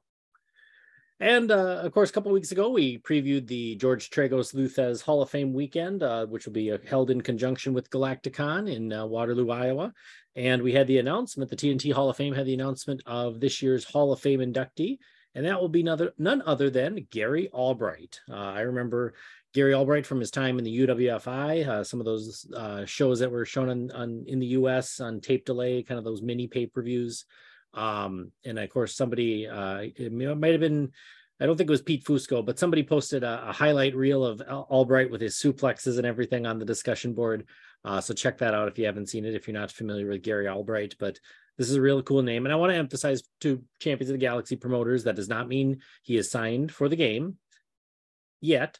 And 1.19 1.49
uh, 1.49 1.81
of 1.83 1.91
course, 1.93 2.11
a 2.11 2.13
couple 2.13 2.31
weeks 2.31 2.51
ago, 2.51 2.69
we 2.69 2.99
previewed 2.99 3.47
the 3.47 3.75
George 3.75 4.11
Tragos 4.11 4.53
Lou 4.53 4.67
Thesz 4.67 5.01
Hall 5.01 5.23
of 5.23 5.29
Fame 5.31 5.51
weekend, 5.51 6.03
uh, 6.03 6.27
which 6.27 6.45
will 6.45 6.53
be 6.53 6.71
uh, 6.71 6.77
held 6.87 7.09
in 7.09 7.21
conjunction 7.21 7.73
with 7.73 7.89
Galacticon 7.89 8.71
in 8.71 8.93
uh, 8.93 9.05
Waterloo, 9.05 9.49
Iowa. 9.49 9.93
And 10.35 10.61
we 10.61 10.73
had 10.73 10.85
the 10.85 10.99
announcement, 10.99 11.49
the 11.49 11.55
TNT 11.55 11.91
Hall 11.91 12.11
of 12.11 12.17
Fame 12.17 12.35
had 12.35 12.45
the 12.45 12.53
announcement 12.53 13.01
of 13.07 13.39
this 13.39 13.63
year's 13.63 13.83
Hall 13.83 14.13
of 14.13 14.19
Fame 14.19 14.41
inductee, 14.41 14.99
and 15.33 15.43
that 15.43 15.59
will 15.59 15.69
be 15.69 15.81
none, 15.81 16.09
none 16.19 16.43
other 16.45 16.69
than 16.69 17.07
Gary 17.09 17.49
Albright. 17.49 18.19
Uh, 18.29 18.35
I 18.35 18.61
remember 18.61 19.15
Gary 19.57 19.73
Albright 19.73 20.05
from 20.05 20.19
his 20.19 20.29
time 20.29 20.59
in 20.59 20.63
the 20.63 20.85
UWFI, 20.85 21.67
uh, 21.67 21.83
some 21.83 21.99
of 21.99 22.05
those 22.05 22.45
uh, 22.55 22.85
shows 22.85 23.17
that 23.17 23.31
were 23.31 23.43
shown 23.43 23.69
on, 23.69 23.89
on 23.89 24.23
in 24.27 24.37
the 24.37 24.45
US 24.57 24.99
on 24.99 25.19
tape 25.19 25.45
delay, 25.45 25.81
kind 25.81 25.97
of 25.97 26.03
those 26.03 26.21
mini 26.21 26.45
pay 26.45 26.67
per 26.67 26.83
views. 26.83 27.25
Um, 27.73 28.31
and 28.45 28.59
of 28.59 28.69
course, 28.69 28.95
somebody, 28.95 29.47
uh, 29.47 29.79
it 29.95 30.13
might 30.13 30.51
have 30.51 30.59
been, 30.59 30.91
I 31.39 31.47
don't 31.47 31.57
think 31.57 31.71
it 31.71 31.71
was 31.71 31.81
Pete 31.81 32.05
Fusco, 32.05 32.45
but 32.45 32.59
somebody 32.59 32.83
posted 32.83 33.23
a, 33.23 33.49
a 33.49 33.51
highlight 33.51 33.95
reel 33.95 34.23
of 34.23 34.41
Albright 34.41 35.09
with 35.09 35.21
his 35.21 35.33
suplexes 35.37 35.97
and 35.97 36.05
everything 36.05 36.45
on 36.45 36.59
the 36.59 36.65
discussion 36.65 37.15
board. 37.15 37.47
Uh, 37.83 37.99
so 37.99 38.13
check 38.13 38.37
that 38.37 38.53
out 38.53 38.67
if 38.67 38.77
you 38.77 38.85
haven't 38.85 39.09
seen 39.09 39.25
it, 39.25 39.33
if 39.33 39.47
you're 39.47 39.59
not 39.59 39.71
familiar 39.71 40.07
with 40.07 40.21
Gary 40.21 40.47
Albright. 40.47 40.93
But 40.99 41.17
this 41.57 41.67
is 41.67 41.77
a 41.77 41.81
real 41.81 42.03
cool 42.03 42.21
name. 42.21 42.45
And 42.45 42.53
I 42.53 42.57
want 42.57 42.73
to 42.73 42.77
emphasize 42.77 43.23
to 43.41 43.63
Champions 43.79 44.11
of 44.11 44.13
the 44.13 44.19
Galaxy 44.19 44.55
promoters 44.55 45.05
that 45.05 45.15
does 45.15 45.29
not 45.29 45.47
mean 45.47 45.79
he 46.03 46.15
is 46.15 46.29
signed 46.29 46.71
for 46.71 46.87
the 46.87 46.95
game 46.95 47.37
yet. 48.39 48.77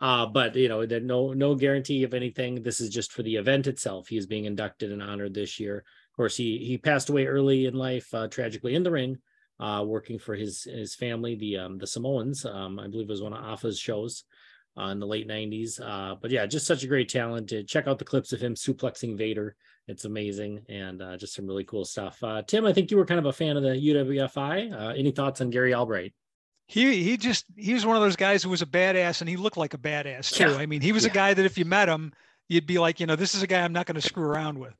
Uh, 0.00 0.24
but 0.26 0.56
you 0.56 0.68
know, 0.68 0.82
no 0.84 1.32
no 1.32 1.54
guarantee 1.54 2.04
of 2.04 2.14
anything. 2.14 2.62
This 2.62 2.80
is 2.80 2.88
just 2.88 3.12
for 3.12 3.22
the 3.22 3.36
event 3.36 3.66
itself. 3.66 4.08
He 4.08 4.16
is 4.16 4.26
being 4.26 4.46
inducted 4.46 4.92
and 4.92 5.02
honored 5.02 5.34
this 5.34 5.60
year. 5.60 5.78
Of 5.78 6.16
course, 6.16 6.36
he 6.36 6.58
he 6.58 6.78
passed 6.78 7.10
away 7.10 7.26
early 7.26 7.66
in 7.66 7.74
life, 7.74 8.12
uh, 8.14 8.28
tragically 8.28 8.74
in 8.74 8.82
the 8.82 8.90
ring, 8.90 9.18
uh, 9.58 9.84
working 9.86 10.18
for 10.18 10.34
his 10.34 10.64
his 10.64 10.94
family, 10.94 11.34
the 11.34 11.58
um, 11.58 11.78
the 11.78 11.86
Samoans. 11.86 12.46
Um, 12.46 12.80
I 12.80 12.88
believe 12.88 13.10
was 13.10 13.20
one 13.20 13.34
of 13.34 13.44
Afa's 13.44 13.78
shows 13.78 14.24
uh, 14.78 14.84
in 14.84 15.00
the 15.00 15.06
late 15.06 15.28
'90s. 15.28 15.78
Uh, 15.80 16.14
but 16.14 16.30
yeah, 16.30 16.46
just 16.46 16.66
such 16.66 16.82
a 16.82 16.88
great 16.88 17.10
talent. 17.10 17.52
Check 17.66 17.86
out 17.86 17.98
the 17.98 18.04
clips 18.06 18.32
of 18.32 18.40
him 18.40 18.54
suplexing 18.54 19.18
Vader. 19.18 19.54
It's 19.86 20.06
amazing 20.06 20.62
and 20.68 21.02
uh, 21.02 21.16
just 21.16 21.34
some 21.34 21.46
really 21.46 21.64
cool 21.64 21.84
stuff. 21.84 22.22
Uh, 22.22 22.42
Tim, 22.42 22.64
I 22.64 22.72
think 22.72 22.90
you 22.90 22.96
were 22.96 23.04
kind 23.04 23.18
of 23.18 23.26
a 23.26 23.32
fan 23.32 23.56
of 23.56 23.64
the 23.64 23.70
UWFI. 23.70 24.96
Any 24.96 25.10
thoughts 25.10 25.40
on 25.40 25.50
Gary 25.50 25.74
Albright? 25.74 26.14
He 26.70 27.02
he 27.02 27.16
just 27.16 27.46
he 27.56 27.74
was 27.74 27.84
one 27.84 27.96
of 27.96 28.02
those 28.02 28.14
guys 28.16 28.42
who 28.44 28.48
was 28.50 28.62
a 28.62 28.66
badass, 28.66 29.20
and 29.20 29.28
he 29.28 29.36
looked 29.36 29.56
like 29.56 29.74
a 29.74 29.78
badass 29.78 30.32
too. 30.32 30.44
Yeah. 30.44 30.56
I 30.56 30.66
mean, 30.66 30.80
he 30.80 30.92
was 30.92 31.04
Yeah. 31.04 31.10
a 31.10 31.14
guy 31.14 31.34
that 31.34 31.44
if 31.44 31.58
you 31.58 31.64
met 31.64 31.88
him, 31.88 32.12
you'd 32.48 32.66
be 32.66 32.78
like, 32.78 33.00
you 33.00 33.06
know, 33.06 33.16
this 33.16 33.34
is 33.34 33.42
a 33.42 33.46
guy 33.48 33.60
I'm 33.62 33.72
not 33.72 33.86
going 33.86 33.96
to 33.96 34.00
screw 34.00 34.24
around 34.24 34.58
with. 34.58 34.74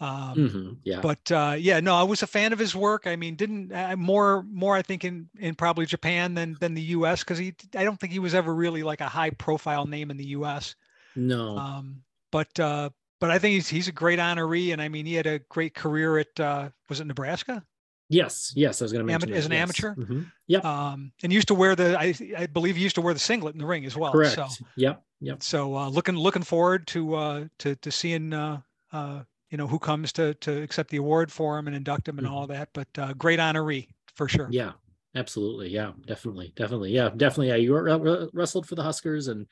Um, 0.00 0.34
Mhm, 0.36 0.76
Yeah. 0.82 1.00
but 1.02 1.30
uh, 1.30 1.54
yeah, 1.58 1.78
no, 1.78 1.94
I 1.94 2.02
was 2.02 2.22
a 2.22 2.26
fan 2.26 2.52
of 2.52 2.58
his 2.58 2.74
work. 2.74 3.06
I 3.06 3.14
mean, 3.16 3.36
didn't 3.36 3.70
uh, 3.70 3.94
more 3.96 4.42
more 4.42 4.74
I 4.74 4.82
think 4.82 5.04
in 5.04 5.28
in 5.38 5.54
probably 5.54 5.86
Japan 5.86 6.34
than 6.34 6.56
than 6.58 6.74
the 6.74 6.82
U.S. 6.98 7.20
because 7.20 7.38
he 7.38 7.54
I 7.76 7.84
don't 7.84 8.00
think 8.00 8.12
he 8.12 8.18
was 8.18 8.34
ever 8.34 8.52
really 8.52 8.82
like 8.82 9.00
a 9.00 9.08
high 9.08 9.30
profile 9.30 9.86
name 9.86 10.10
in 10.10 10.16
the 10.16 10.28
U.S. 10.28 10.74
no. 11.14 11.56
Um, 11.58 12.02
but 12.32 12.58
uh, 12.58 12.90
but 13.20 13.30
I 13.30 13.38
think 13.38 13.52
he's 13.54 13.68
he's 13.68 13.88
a 13.88 13.92
great 13.92 14.18
honoree, 14.18 14.72
and 14.72 14.80
I 14.82 14.88
mean 14.88 15.06
he 15.06 15.14
had 15.14 15.26
a 15.26 15.38
great 15.50 15.74
career 15.74 16.18
at 16.18 16.40
uh, 16.40 16.70
was 16.88 17.00
it 17.00 17.06
Nebraska? 17.06 17.62
Yes. 18.10 18.52
Yes. 18.54 18.82
I 18.82 18.84
was 18.84 18.92
going 18.92 19.06
to 19.06 19.10
mention 19.10 19.32
as 19.32 19.44
that, 19.48 19.52
an 19.52 19.52
yes. 19.52 19.62
amateur? 19.62 19.94
Mhm. 19.94 20.30
Yep. 20.48 20.64
Um, 20.64 21.12
and 21.22 21.32
used 21.32 21.48
to 21.48 21.54
wear 21.54 21.74
the 21.74 21.98
I 21.98 22.14
I 22.36 22.46
believe 22.46 22.76
he 22.76 22.82
used 22.82 22.96
to 22.96 23.00
wear 23.00 23.14
the 23.14 23.20
singlet 23.20 23.54
in 23.54 23.58
the 23.60 23.66
ring 23.66 23.86
as 23.86 23.96
well. 23.96 24.12
Correct. 24.12 24.34
So 24.34 24.46
Yep. 24.76 25.02
Yep. 25.20 25.42
so 25.42 25.76
uh, 25.76 25.88
looking 25.88 26.16
looking 26.16 26.42
forward 26.42 26.86
to 26.88 27.14
uh, 27.14 27.44
to 27.60 27.74
to 27.76 27.90
seeing 27.90 28.32
uh, 28.34 28.60
uh, 28.92 29.22
you 29.50 29.56
know 29.58 29.66
who 29.66 29.78
comes 29.78 30.12
to 30.12 30.34
to 30.34 30.60
accept 30.62 30.90
the 30.90 30.98
award 30.98 31.32
for 31.32 31.58
him 31.58 31.66
and 31.66 31.74
induct 31.76 32.06
him 32.08 32.18
and 32.18 32.26
all 32.26 32.46
that. 32.48 32.68
But 32.74 32.88
uh, 32.98 33.12
great 33.14 33.38
honoree 33.38 33.88
for 34.14 34.28
sure. 34.28 34.44
Mm-hmm. 34.44 34.52
Yeah. 34.54 34.72
Absolutely. 35.16 35.68
Yeah. 35.70 35.92
Definitely. 36.06 36.52
Definitely. 36.54 36.92
Yeah. 36.92 37.08
Definitely. 37.16 37.48
Yeah. 37.48 37.56
You 37.56 37.72
were- 37.72 37.98
wre- 37.98 38.28
wrestled 38.32 38.68
for 38.68 38.76
the 38.76 38.82
Huskers 38.84 39.26
and 39.28 39.46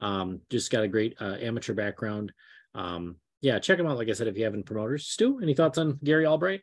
um, 0.00 0.40
just 0.50 0.70
got 0.70 0.84
a 0.84 0.88
great 0.88 1.16
uh, 1.20 1.36
amateur 1.40 1.74
background. 1.74 2.32
Um, 2.76 3.16
yeah. 3.40 3.58
Check 3.58 3.78
him 3.80 3.86
out. 3.88 3.96
Like 3.96 4.08
I 4.08 4.12
said, 4.12 4.28
if 4.28 4.38
you 4.38 4.44
haven't 4.44 4.66
promoters. 4.66 5.08
Stu, 5.08 5.40
any 5.42 5.52
thoughts 5.54 5.78
on 5.78 5.98
Gary 6.04 6.26
Albright? 6.26 6.60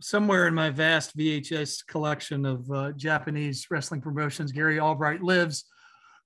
Somewhere 0.00 0.46
in 0.46 0.54
my 0.54 0.70
vast 0.70 1.16
VHS 1.16 1.86
collection 1.86 2.44
of 2.46 2.70
uh, 2.70 2.92
Japanese 2.92 3.66
wrestling 3.70 4.00
promotions, 4.00 4.52
Gary 4.52 4.78
Albright 4.80 5.22
lives. 5.22 5.64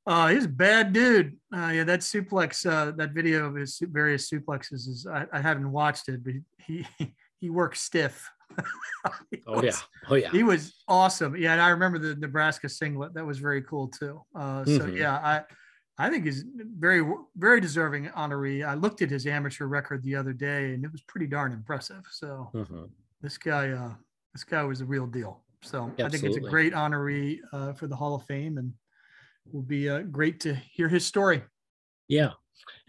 Uh, 0.07 0.29
he's 0.29 0.47
a 0.47 0.49
bad 0.49 0.93
dude. 0.93 1.37
Uh, 1.55 1.71
yeah, 1.75 1.85
that 1.85 2.01
suplex, 2.01 2.65
uh, 2.65 2.93
that 2.97 3.13
video 3.13 3.47
of 3.47 3.55
his 3.55 3.79
various 3.83 4.31
suplexes 4.31 4.89
is 4.89 5.07
I, 5.11 5.27
I 5.33 5.41
haven't 5.41 5.71
watched 5.71 6.09
it, 6.09 6.25
but 6.25 6.33
he 6.65 6.87
he 7.41 7.51
works 7.51 7.81
stiff. 7.81 8.29
He 9.31 9.43
Oh, 9.47 9.63
yeah. 9.63 9.73
Oh, 10.11 10.15
yeah. 10.17 10.31
he 10.31 10.43
was 10.43 10.75
awesome. 10.89 11.37
Yeah, 11.37 11.53
and 11.53 11.61
I 11.63 11.69
remember 11.69 11.99
the 11.99 12.17
Nebraska 12.17 12.69
singlet. 12.69 13.15
That 13.15 13.25
was 13.25 13.39
very 13.39 13.63
cool 13.63 13.89
too. 13.89 14.23
Uh, 14.35 14.65
so 14.65 14.81
Mhm. 14.81 14.97
yeah, 14.97 15.15
I 15.15 15.45
I 15.99 16.11
think 16.11 16.25
he's 16.25 16.45
very 16.79 17.03
very 17.37 17.61
deserving 17.61 18.07
honoree. 18.09 18.67
I 18.67 18.75
looked 18.75 19.03
at 19.03 19.11
his 19.11 19.27
amateur 19.27 19.67
record 19.67 20.03
the 20.03 20.17
other 20.17 20.33
day, 20.33 20.73
and 20.75 20.85
it 20.85 20.91
was 20.91 21.03
pretty 21.03 21.27
darn 21.27 21.53
impressive. 21.53 22.05
So 22.11 22.51
Mhm. 22.55 22.91
This 23.21 23.39
guy 23.39 23.71
uh 23.71 23.95
this 24.33 24.45
guy 24.45 24.63
was 24.63 24.81
a 24.81 24.85
real 24.85 25.07
deal 25.07 25.43
so 25.63 25.91
i 25.99 26.09
think 26.09 26.23
it's 26.23 26.37
a 26.37 26.41
great 26.41 26.73
honoree 26.73 27.39
uh, 27.53 27.73
for 27.73 27.89
the 27.89 27.97
hall 27.97 28.15
of 28.15 28.23
fame 28.25 28.59
and 28.59 28.73
will 29.53 29.63
be 29.63 29.89
uh, 29.89 30.01
great 30.03 30.39
to 30.39 30.55
hear 30.55 30.89
his 30.89 31.05
story 31.05 31.43
Yeah. 32.09 32.31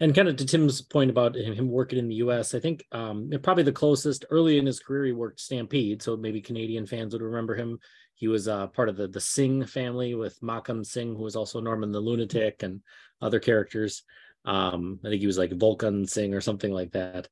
And 0.00 0.14
kind 0.14 0.28
of 0.28 0.36
to 0.36 0.46
Tim's 0.46 0.82
point 0.82 1.10
about 1.10 1.36
him, 1.36 1.54
him 1.54 1.70
working 1.70 1.98
in 1.98 2.08
the 2.08 2.16
US, 2.16 2.54
I 2.54 2.60
think 2.60 2.84
um, 2.90 3.30
probably 3.42 3.62
the 3.62 3.72
closest 3.72 4.24
early 4.30 4.58
in 4.58 4.66
his 4.66 4.80
career, 4.80 5.04
he 5.04 5.12
worked 5.12 5.40
Stampede. 5.40 6.02
So 6.02 6.16
maybe 6.16 6.40
Canadian 6.40 6.86
fans 6.86 7.12
would 7.12 7.22
remember 7.22 7.54
him. 7.54 7.78
He 8.14 8.26
was 8.26 8.48
uh, 8.48 8.66
part 8.68 8.88
of 8.88 8.96
the, 8.96 9.06
the 9.06 9.20
Singh 9.20 9.64
family 9.64 10.14
with 10.14 10.40
Makhan 10.40 10.84
Singh, 10.84 11.14
who 11.14 11.22
was 11.22 11.36
also 11.36 11.60
Norman 11.60 11.92
the 11.92 12.00
Lunatic 12.00 12.62
and 12.62 12.80
other 13.22 13.38
characters. 13.38 14.02
Um, 14.44 14.98
I 15.04 15.08
think 15.08 15.20
he 15.20 15.26
was 15.26 15.38
like 15.38 15.50
Vokhan 15.50 16.08
Singh 16.08 16.34
or 16.34 16.40
something 16.40 16.72
like 16.72 16.92
that. 16.92 17.28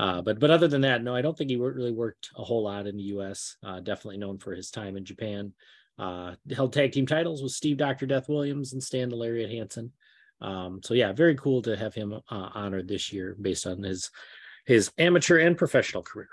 Uh, 0.00 0.22
but 0.22 0.40
but 0.40 0.50
other 0.50 0.66
than 0.66 0.80
that, 0.80 1.02
no, 1.02 1.14
I 1.14 1.20
don't 1.20 1.36
think 1.36 1.50
he 1.50 1.56
really 1.56 1.92
worked 1.92 2.30
a 2.34 2.42
whole 2.42 2.64
lot 2.64 2.86
in 2.86 2.96
the 2.96 3.02
U.S. 3.14 3.56
Uh, 3.62 3.80
definitely 3.80 4.16
known 4.16 4.38
for 4.38 4.54
his 4.54 4.70
time 4.70 4.96
in 4.96 5.04
Japan. 5.04 5.52
Uh, 5.98 6.36
held 6.50 6.72
tag 6.72 6.92
team 6.92 7.06
titles 7.06 7.42
with 7.42 7.52
Steve 7.52 7.76
Doctor 7.76 8.06
Death 8.06 8.26
Williams 8.26 8.72
and 8.72 8.82
Stan 8.82 9.10
the 9.10 9.16
Lariat 9.16 9.50
Hansen. 9.50 9.92
Um, 10.40 10.80
so 10.82 10.94
yeah, 10.94 11.12
very 11.12 11.34
cool 11.34 11.60
to 11.60 11.76
have 11.76 11.92
him 11.92 12.14
uh, 12.14 12.48
honored 12.54 12.88
this 12.88 13.12
year 13.12 13.36
based 13.38 13.66
on 13.66 13.82
his 13.82 14.10
his 14.64 14.90
amateur 14.96 15.36
and 15.36 15.58
professional 15.58 16.02
career. 16.02 16.30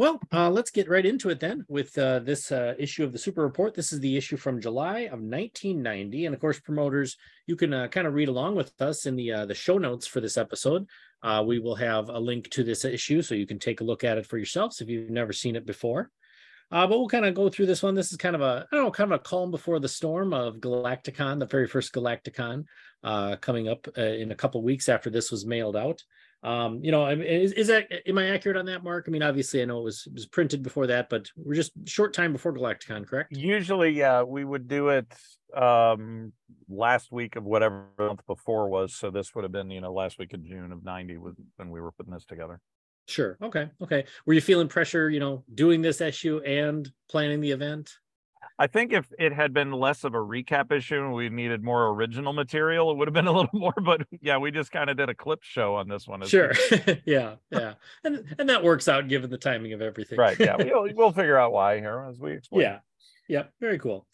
Well, 0.00 0.18
uh, 0.32 0.48
let's 0.48 0.70
get 0.70 0.88
right 0.88 1.04
into 1.04 1.28
it 1.28 1.40
then 1.40 1.66
with 1.68 1.98
uh, 1.98 2.20
this 2.20 2.50
uh, 2.50 2.72
issue 2.78 3.04
of 3.04 3.12
the 3.12 3.18
Super 3.18 3.42
Report. 3.42 3.74
This 3.74 3.92
is 3.92 4.00
the 4.00 4.16
issue 4.16 4.38
from 4.38 4.58
July 4.58 5.00
of 5.00 5.20
1990, 5.20 6.24
and 6.24 6.34
of 6.34 6.40
course, 6.40 6.58
promoters, 6.58 7.18
you 7.46 7.54
can 7.54 7.74
uh, 7.74 7.86
kind 7.88 8.06
of 8.06 8.14
read 8.14 8.28
along 8.28 8.54
with 8.54 8.72
us 8.80 9.04
in 9.04 9.14
the 9.14 9.30
uh, 9.30 9.44
the 9.44 9.52
show 9.52 9.76
notes 9.76 10.06
for 10.06 10.22
this 10.22 10.38
episode. 10.38 10.86
Uh, 11.22 11.44
we 11.46 11.58
will 11.58 11.74
have 11.74 12.08
a 12.08 12.18
link 12.18 12.48
to 12.52 12.64
this 12.64 12.86
issue, 12.86 13.20
so 13.20 13.34
you 13.34 13.46
can 13.46 13.58
take 13.58 13.82
a 13.82 13.84
look 13.84 14.02
at 14.02 14.16
it 14.16 14.24
for 14.24 14.38
yourselves 14.38 14.80
if 14.80 14.88
you've 14.88 15.10
never 15.10 15.34
seen 15.34 15.54
it 15.54 15.66
before. 15.66 16.10
But 16.70 16.88
we'll 16.88 17.06
kind 17.06 17.26
of 17.26 17.34
go 17.34 17.50
through 17.50 17.66
this 17.66 17.82
one. 17.82 17.94
This 17.94 18.10
is 18.10 18.16
kind 18.16 18.34
of 18.34 18.40
a, 18.40 18.66
I 18.72 18.76
don't 18.76 18.86
know, 18.86 18.90
kind 18.90 19.12
of 19.12 19.20
a 19.20 19.22
calm 19.22 19.50
before 19.50 19.80
the 19.80 19.88
storm 19.88 20.32
of 20.32 20.60
Galacticon, 20.60 21.40
the 21.40 21.44
very 21.44 21.66
first 21.66 21.92
Galacticon, 21.92 22.64
coming 23.42 23.68
up 23.68 23.86
in 23.98 24.32
a 24.32 24.36
couple 24.36 24.62
weeks 24.62 24.88
after 24.88 25.10
this 25.10 25.30
was 25.30 25.44
mailed 25.44 25.76
out. 25.76 26.02
Um, 26.42 26.82
you 26.82 26.90
know, 26.90 27.06
is, 27.08 27.52
is 27.52 27.66
that 27.66 27.88
am 28.06 28.18
I 28.18 28.30
accurate 28.30 28.56
on 28.56 28.66
that, 28.66 28.82
Mark? 28.82 29.04
I 29.06 29.10
mean, 29.10 29.22
obviously, 29.22 29.60
I 29.60 29.66
know 29.66 29.80
it 29.80 29.84
was 29.84 30.04
it 30.06 30.14
was 30.14 30.26
printed 30.26 30.62
before 30.62 30.86
that, 30.86 31.10
but 31.10 31.28
we're 31.36 31.54
just 31.54 31.72
short 31.86 32.14
time 32.14 32.32
before 32.32 32.54
Galacticon, 32.54 33.06
correct? 33.06 33.36
Usually, 33.36 33.90
yeah, 33.90 34.22
we 34.22 34.44
would 34.44 34.66
do 34.66 34.88
it 34.88 35.12
um 35.54 36.32
last 36.68 37.10
week 37.10 37.36
of 37.36 37.44
whatever 37.44 37.88
month 37.98 38.26
before 38.26 38.68
was. 38.68 38.94
So 38.94 39.10
this 39.10 39.34
would 39.34 39.44
have 39.44 39.52
been, 39.52 39.70
you 39.70 39.80
know, 39.80 39.92
last 39.92 40.18
week 40.18 40.32
of 40.32 40.42
June 40.42 40.72
of 40.72 40.84
90 40.84 41.18
was 41.18 41.34
when 41.56 41.70
we 41.70 41.80
were 41.80 41.92
putting 41.92 42.12
this 42.12 42.24
together. 42.24 42.60
Sure. 43.06 43.36
Okay. 43.42 43.68
Okay. 43.82 44.04
Were 44.24 44.34
you 44.34 44.40
feeling 44.40 44.68
pressure, 44.68 45.10
you 45.10 45.20
know, 45.20 45.44
doing 45.52 45.82
this 45.82 46.00
issue 46.00 46.38
and 46.46 46.90
planning 47.10 47.40
the 47.40 47.50
event? 47.50 47.90
I 48.60 48.66
think 48.66 48.92
if 48.92 49.10
it 49.18 49.32
had 49.32 49.54
been 49.54 49.72
less 49.72 50.04
of 50.04 50.14
a 50.14 50.18
recap 50.18 50.70
issue 50.70 51.02
and 51.02 51.14
we 51.14 51.30
needed 51.30 51.64
more 51.64 51.88
original 51.88 52.34
material, 52.34 52.90
it 52.90 52.98
would 52.98 53.08
have 53.08 53.14
been 53.14 53.26
a 53.26 53.32
little 53.40 53.58
more. 53.58 53.72
But 53.82 54.06
yeah, 54.20 54.36
we 54.36 54.50
just 54.50 54.70
kind 54.70 54.90
of 54.90 54.98
did 54.98 55.08
a 55.08 55.14
clip 55.14 55.42
show 55.42 55.76
on 55.76 55.88
this 55.88 56.06
one. 56.06 56.22
as 56.22 56.28
Sure. 56.28 56.52
yeah. 57.06 57.36
Yeah. 57.50 57.74
And 58.04 58.22
and 58.38 58.50
that 58.50 58.62
works 58.62 58.86
out 58.86 59.08
given 59.08 59.30
the 59.30 59.38
timing 59.38 59.72
of 59.72 59.80
everything. 59.80 60.18
Right. 60.18 60.38
Yeah. 60.38 60.56
We'll, 60.70 60.94
we'll 60.94 61.12
figure 61.12 61.38
out 61.38 61.52
why 61.52 61.78
here 61.78 62.06
as 62.10 62.18
we 62.18 62.32
explain. 62.32 62.60
Yeah. 62.60 62.78
Yeah. 63.28 63.44
Very 63.60 63.78
cool. 63.78 64.06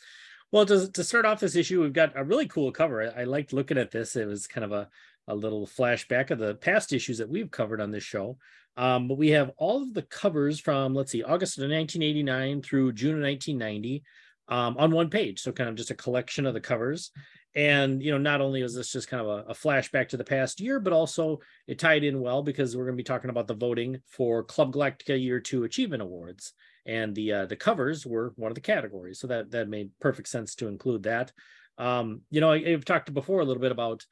Well, 0.52 0.64
to, 0.64 0.92
to 0.92 1.02
start 1.02 1.26
off 1.26 1.40
this 1.40 1.56
issue, 1.56 1.82
we've 1.82 1.92
got 1.92 2.12
a 2.14 2.22
really 2.22 2.46
cool 2.46 2.70
cover. 2.70 3.02
I, 3.02 3.22
I 3.22 3.24
liked 3.24 3.52
looking 3.52 3.78
at 3.78 3.90
this. 3.90 4.14
It 4.14 4.28
was 4.28 4.46
kind 4.46 4.64
of 4.64 4.70
a, 4.70 4.88
a 5.26 5.34
little 5.34 5.66
flashback 5.66 6.30
of 6.30 6.38
the 6.38 6.54
past 6.54 6.92
issues 6.92 7.18
that 7.18 7.28
we've 7.28 7.50
covered 7.50 7.80
on 7.80 7.90
this 7.90 8.04
show. 8.04 8.38
Um, 8.76 9.08
but 9.08 9.18
we 9.18 9.30
have 9.30 9.50
all 9.56 9.82
of 9.82 9.92
the 9.92 10.02
covers 10.02 10.60
from, 10.60 10.94
let's 10.94 11.10
see, 11.10 11.24
August 11.24 11.58
of 11.58 11.62
1989 11.62 12.62
through 12.62 12.92
June 12.92 13.16
of 13.16 13.22
1990 13.22 14.04
um, 14.48 14.76
on 14.78 14.90
one 14.90 15.10
page. 15.10 15.40
So 15.40 15.52
kind 15.52 15.68
of 15.68 15.76
just 15.76 15.90
a 15.90 15.94
collection 15.94 16.46
of 16.46 16.54
the 16.54 16.60
covers. 16.60 17.10
And, 17.54 18.02
you 18.02 18.10
know, 18.10 18.18
not 18.18 18.42
only 18.42 18.62
was 18.62 18.74
this 18.74 18.92
just 18.92 19.08
kind 19.08 19.22
of 19.22 19.28
a, 19.28 19.50
a 19.50 19.54
flashback 19.54 20.08
to 20.10 20.18
the 20.18 20.24
past 20.24 20.60
year, 20.60 20.78
but 20.78 20.92
also 20.92 21.40
it 21.66 21.78
tied 21.78 22.04
in 22.04 22.20
well 22.20 22.42
because 22.42 22.76
we're 22.76 22.84
going 22.84 22.96
to 22.96 23.02
be 23.02 23.04
talking 23.04 23.30
about 23.30 23.46
the 23.46 23.54
voting 23.54 23.98
for 24.06 24.42
Club 24.42 24.74
Galactica 24.74 25.20
Year 25.20 25.40
Two 25.40 25.64
Achievement 25.64 26.02
Awards 26.02 26.52
and 26.86 27.14
the 27.14 27.32
uh, 27.32 27.46
the 27.46 27.56
covers 27.56 28.06
were 28.06 28.32
one 28.36 28.50
of 28.50 28.54
the 28.54 28.60
categories. 28.60 29.18
So 29.18 29.26
that 29.26 29.50
that 29.50 29.68
made 29.68 29.90
perfect 30.00 30.28
sense 30.28 30.54
to 30.56 30.68
include 30.68 31.02
that. 31.04 31.32
Um, 31.78 32.22
you 32.30 32.40
know, 32.40 32.52
I, 32.52 32.56
I've 32.56 32.84
talked 32.84 33.12
before 33.12 33.40
a 33.40 33.44
little 33.44 33.60
bit 33.60 33.72
about 33.72 34.04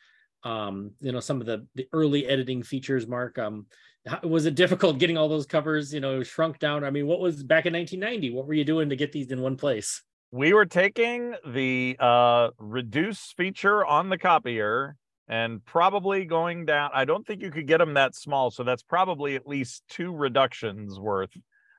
um, 0.43 0.93
you 1.01 1.13
know 1.13 1.21
some 1.21 1.41
of 1.41 1.47
the 1.47 1.67
the 1.75 1.87
early 1.93 2.27
editing 2.27 2.63
features. 2.63 3.07
Mark, 3.07 3.39
um, 3.39 3.67
how, 4.07 4.21
was 4.25 4.47
it 4.47 4.57
difficult 4.57 4.99
getting 4.99 5.17
all 5.17 5.29
those 5.29 5.47
covers? 5.47 5.95
You 5.95 6.01
know, 6.01 6.23
shrunk 6.23 6.59
down. 6.59 6.85
I 6.85 6.91
mean, 6.91 7.07
what 7.07 7.21
was 7.21 7.43
back 7.43 7.67
in 7.67 7.73
1990? 7.73 8.35
What 8.35 8.47
were 8.47 8.55
you 8.55 8.65
doing 8.65 8.91
to 8.91 8.97
get 8.97 9.13
these 9.13 9.31
in 9.31 9.41
one 9.41 9.57
place? 9.57 10.03
We 10.35 10.53
were 10.53 10.67
taking 10.67 11.37
the 11.47 11.97
uh 12.01 12.51
reduce 12.59 13.31
feature 13.37 13.87
on 13.87 14.09
the 14.09 14.19
copier 14.19 14.97
and 15.29 15.65
probably 15.65 16.25
going 16.25 16.67
down. 16.67 16.91
I 16.93 17.05
don't 17.05 17.25
think 17.25 17.41
you 17.41 17.53
could 17.53 17.69
get 17.69 17.79
them 17.79 17.95
that 17.95 18.17
small. 18.17 18.51
So 18.51 18.65
that's 18.65 18.83
probably 18.83 19.37
at 19.37 19.47
least 19.47 19.85
two 19.89 20.13
reductions 20.13 20.99
worth 20.99 21.31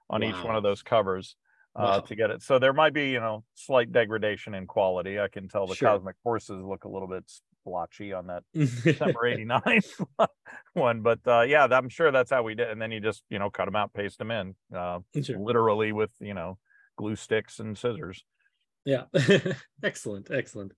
on 0.10 0.24
each 0.24 0.42
one 0.42 0.56
of 0.56 0.64
those 0.64 0.82
covers 0.84 1.36
uh, 1.76 1.82
Wow. 1.82 2.00
to 2.00 2.16
get 2.16 2.30
it. 2.32 2.44
So 2.44 2.58
there 2.58 2.72
might 2.72 2.94
be, 2.94 3.10
you 3.10 3.20
know, 3.20 3.44
slight 3.56 3.92
degradation 3.92 4.54
in 4.54 4.68
quality. 4.68 5.20
I 5.20 5.28
can 5.28 5.50
tell 5.50 5.68
the 5.68 5.76
Sure. 5.76 5.90
cosmic 5.90 6.16
forces 6.24 6.64
look 6.64 6.86
a 6.86 6.90
little 6.90 7.10
bit 7.10 7.30
splotchy 7.62 8.14
on 8.14 8.28
that 8.28 8.44
December 8.54 9.26
89 9.28 9.82
one. 10.74 11.02
But 11.02 11.20
uh, 11.28 11.42
yeah, 11.42 11.66
I'm 11.70 11.90
sure 11.90 12.10
that's 12.14 12.32
how 12.32 12.44
we 12.44 12.56
did. 12.56 12.70
And 12.70 12.82
then 12.82 12.94
you 12.94 13.02
just, 13.02 13.22
you 13.30 13.38
know, 13.38 13.50
cut 13.50 13.66
them 13.66 13.76
out, 13.76 13.92
paste 13.94 14.18
them 14.18 14.32
in, 14.32 14.56
uh, 14.74 15.00
Sure. 15.22 15.38
literally 15.38 15.92
with, 15.92 16.12
you 16.22 16.34
know, 16.34 16.58
glue 16.96 17.18
sticks 17.18 17.60
and 17.60 17.78
scissors. 17.78 18.24
Yeah. 18.86 19.04
excellent. 19.84 20.30
Excellent. 20.32 20.74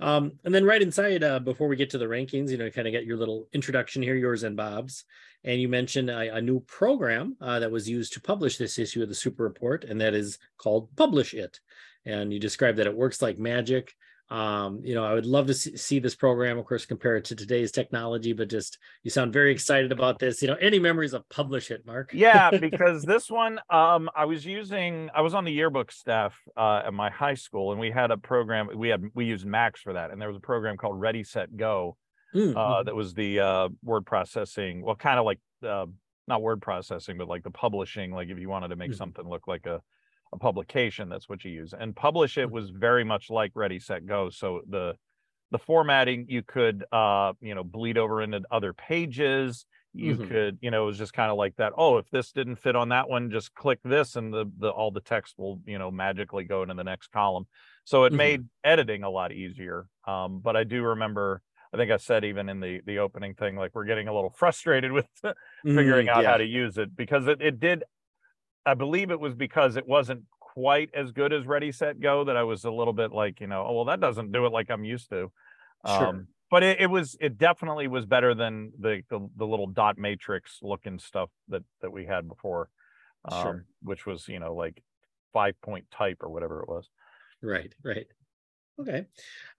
Um, 0.00 0.32
and 0.44 0.54
then 0.54 0.64
right 0.64 0.82
inside, 0.82 1.22
uh, 1.22 1.38
before 1.38 1.68
we 1.68 1.76
get 1.76 1.90
to 1.90 1.98
the 1.98 2.06
rankings, 2.06 2.50
you 2.50 2.56
know, 2.56 2.70
kind 2.70 2.86
of 2.86 2.92
get 2.92 3.04
your 3.04 3.16
little 3.16 3.48
introduction 3.52 4.02
here, 4.02 4.14
yours 4.14 4.42
and 4.42 4.56
Bob's. 4.56 5.04
And 5.44 5.60
you 5.60 5.68
mentioned 5.68 6.08
a, 6.08 6.36
a 6.36 6.40
new 6.40 6.60
program 6.60 7.36
uh, 7.40 7.58
that 7.58 7.70
was 7.70 7.88
used 7.88 8.12
to 8.14 8.20
publish 8.20 8.56
this 8.56 8.78
issue 8.78 9.02
of 9.02 9.08
the 9.08 9.14
Super 9.14 9.42
Report, 9.42 9.84
and 9.84 10.00
that 10.00 10.14
is 10.14 10.38
called 10.56 10.94
Publish 10.96 11.34
It. 11.34 11.60
And 12.04 12.32
you 12.32 12.38
described 12.38 12.78
that 12.78 12.86
it 12.86 12.96
works 12.96 13.20
like 13.20 13.38
magic. 13.38 13.94
Um, 14.32 14.80
you 14.82 14.94
know, 14.94 15.04
I 15.04 15.12
would 15.14 15.26
love 15.26 15.46
to 15.48 15.54
see, 15.54 15.98
this 15.98 16.14
program, 16.14 16.58
of 16.58 16.64
course, 16.64 16.86
compare 16.86 17.16
it 17.16 17.24
to 17.26 17.36
today's 17.36 17.70
technology, 17.70 18.32
but 18.32 18.48
just 18.48 18.78
you 19.02 19.10
sound 19.10 19.32
very 19.32 19.52
excited 19.52 19.92
about 19.92 20.18
this. 20.18 20.40
You 20.40 20.48
know, 20.48 20.54
any 20.54 20.78
memories 20.78 21.12
of 21.12 21.28
Publish 21.28 21.70
It, 21.70 21.84
Mark? 21.84 22.12
yeah 22.14 22.50
because 22.58 23.02
this 23.02 23.30
one 23.30 23.60
um 23.70 24.08
i 24.16 24.24
was 24.24 24.44
using 24.46 25.10
i 25.14 25.20
was 25.20 25.34
on 25.34 25.44
the 25.44 25.52
yearbook 25.52 25.92
staff 25.92 26.34
uh 26.56 26.82
at 26.86 26.94
my 26.94 27.10
high 27.10 27.34
school 27.34 27.72
and 27.72 27.80
we 27.80 27.90
had 27.90 28.10
a 28.10 28.16
program 28.16 28.68
we 28.74 28.88
had 28.88 29.04
we 29.14 29.24
used 29.26 29.44
Macs 29.44 29.80
for 29.82 29.92
that 29.92 30.10
and 30.10 30.20
there 30.20 30.28
was 30.28 30.36
a 30.36 30.40
program 30.40 30.76
called 30.76 30.98
ready 31.00 31.24
set 31.24 31.54
go 31.56 31.96
Mm, 32.34 32.56
uh 32.56 32.82
that 32.84 32.94
was 32.94 33.12
the 33.12 33.40
uh 33.40 33.68
word 33.82 34.06
processing 34.06 34.80
well 34.82 34.96
kind 34.96 35.18
of 35.18 35.26
like 35.26 35.40
uh 35.66 35.86
not 36.28 36.40
word 36.40 36.62
processing, 36.62 37.18
but 37.18 37.26
like 37.26 37.42
the 37.42 37.50
publishing. 37.50 38.12
Like 38.12 38.28
if 38.28 38.38
you 38.38 38.48
wanted 38.48 38.68
to 38.68 38.76
make 38.76 38.92
Mhm. 38.92 38.96
something 38.96 39.28
look 39.28 39.48
like 39.48 39.66
a 39.66 39.82
a 40.32 40.38
publication, 40.38 41.08
that's 41.08 41.28
what 41.28 41.44
you 41.44 41.50
use. 41.50 41.74
And 41.74 41.94
publish 41.94 42.38
it 42.38 42.50
Mhm. 42.50 42.52
was 42.52 42.70
very 42.70 43.04
much 43.04 43.30
like 43.30 43.52
Ready 43.54 43.78
Set 43.80 44.06
Go. 44.06 44.30
So 44.30 44.62
the 44.68 44.96
the 45.50 45.58
formatting 45.58 46.26
you 46.28 46.42
could 46.42 46.84
uh 46.92 47.32
you 47.40 47.54
know 47.54 47.64
bleed 47.64 47.98
over 47.98 48.22
into 48.22 48.42
other 48.50 48.72
pages 48.72 49.66
you 49.94 50.16
Mhm. 50.16 50.16
could 50.18 50.58
you 50.62 50.70
know 50.70 50.84
it 50.84 50.86
was 50.86 50.98
just 50.98 51.12
kind 51.12 51.30
of 51.30 51.36
like 51.36 51.54
that 51.56 51.72
oh 51.76 51.98
if 51.98 52.08
this 52.10 52.32
didn't 52.32 52.56
fit 52.56 52.74
on 52.74 52.88
that 52.88 53.08
one 53.08 53.30
just 53.30 53.54
click 53.54 53.78
this 53.84 54.16
and 54.16 54.32
the 54.32 54.50
the 54.58 54.70
all 54.70 54.90
the 54.90 55.00
text 55.00 55.34
will 55.38 55.60
you 55.66 55.78
know 55.78 55.90
magically 55.90 56.44
go 56.44 56.62
into 56.62 56.74
the 56.74 56.82
next 56.84 57.08
column 57.08 57.46
so 57.84 58.04
it 58.04 58.12
Mhm. 58.12 58.12
made 58.14 58.48
editing 58.64 59.02
a 59.02 59.10
lot 59.10 59.32
easier 59.32 59.88
um 60.06 60.40
but 60.40 60.56
i 60.56 60.64
do 60.64 60.82
remember 60.82 61.42
i 61.72 61.76
think 61.76 61.90
i 61.90 61.98
said 61.98 62.24
even 62.24 62.48
in 62.48 62.58
the 62.60 62.80
the 62.86 62.98
opening 62.98 63.34
thing 63.34 63.54
like 63.54 63.72
we're 63.74 63.84
getting 63.84 64.08
a 64.08 64.14
little 64.14 64.30
frustrated 64.30 64.90
with 64.92 65.06
figuring 65.74 66.08
Mm, 66.08 66.08
out 66.08 66.24
yeah. 66.24 66.26
how 66.26 66.36
to 66.36 66.44
use 66.44 66.78
it 66.78 66.94
because 66.96 67.26
it, 67.26 67.40
it 67.42 67.60
did 67.60 67.84
i 68.66 68.74
believe 68.74 69.10
it 69.10 69.20
was 69.20 69.34
because 69.34 69.76
it 69.76 69.86
wasn't 69.86 70.22
quite 70.40 70.90
as 70.94 71.12
good 71.12 71.32
as 71.32 71.46
ready 71.46 71.72
set 71.72 71.98
go 72.00 72.24
that 72.24 72.36
i 72.36 72.42
was 72.42 72.64
a 72.64 72.70
little 72.70 72.92
bit 72.92 73.12
like 73.12 73.40
you 73.40 73.46
know 73.46 73.64
oh 73.66 73.72
well 73.74 73.84
that 73.86 74.00
doesn't 74.00 74.32
do 74.32 74.44
it 74.46 74.52
like 74.52 74.70
i'm 74.70 74.84
used 74.84 75.08
to 75.10 75.30
Sure. 75.86 76.06
um 76.08 76.28
but 76.50 76.62
it, 76.62 76.80
it 76.82 76.86
was 76.86 77.16
it 77.20 77.38
definitely 77.38 77.88
was 77.88 78.04
better 78.06 78.34
than 78.34 78.72
the, 78.78 79.02
the 79.08 79.28
the 79.36 79.46
little 79.46 79.66
dot 79.66 79.98
matrix 79.98 80.58
looking 80.62 80.98
stuff 80.98 81.30
that 81.48 81.62
that 81.80 81.90
we 81.90 82.04
had 82.04 82.28
before 82.28 82.68
um 83.30 83.42
Sure. 83.42 83.66
which 83.82 84.06
was 84.06 84.28
you 84.28 84.38
know 84.38 84.54
like 84.54 84.82
five 85.32 85.58
point 85.62 85.86
type 85.90 86.18
or 86.20 86.28
whatever 86.28 86.62
it 86.62 86.68
was 86.68 86.88
Right, 87.44 87.74
right. 87.82 88.06
Okay. 88.80 89.06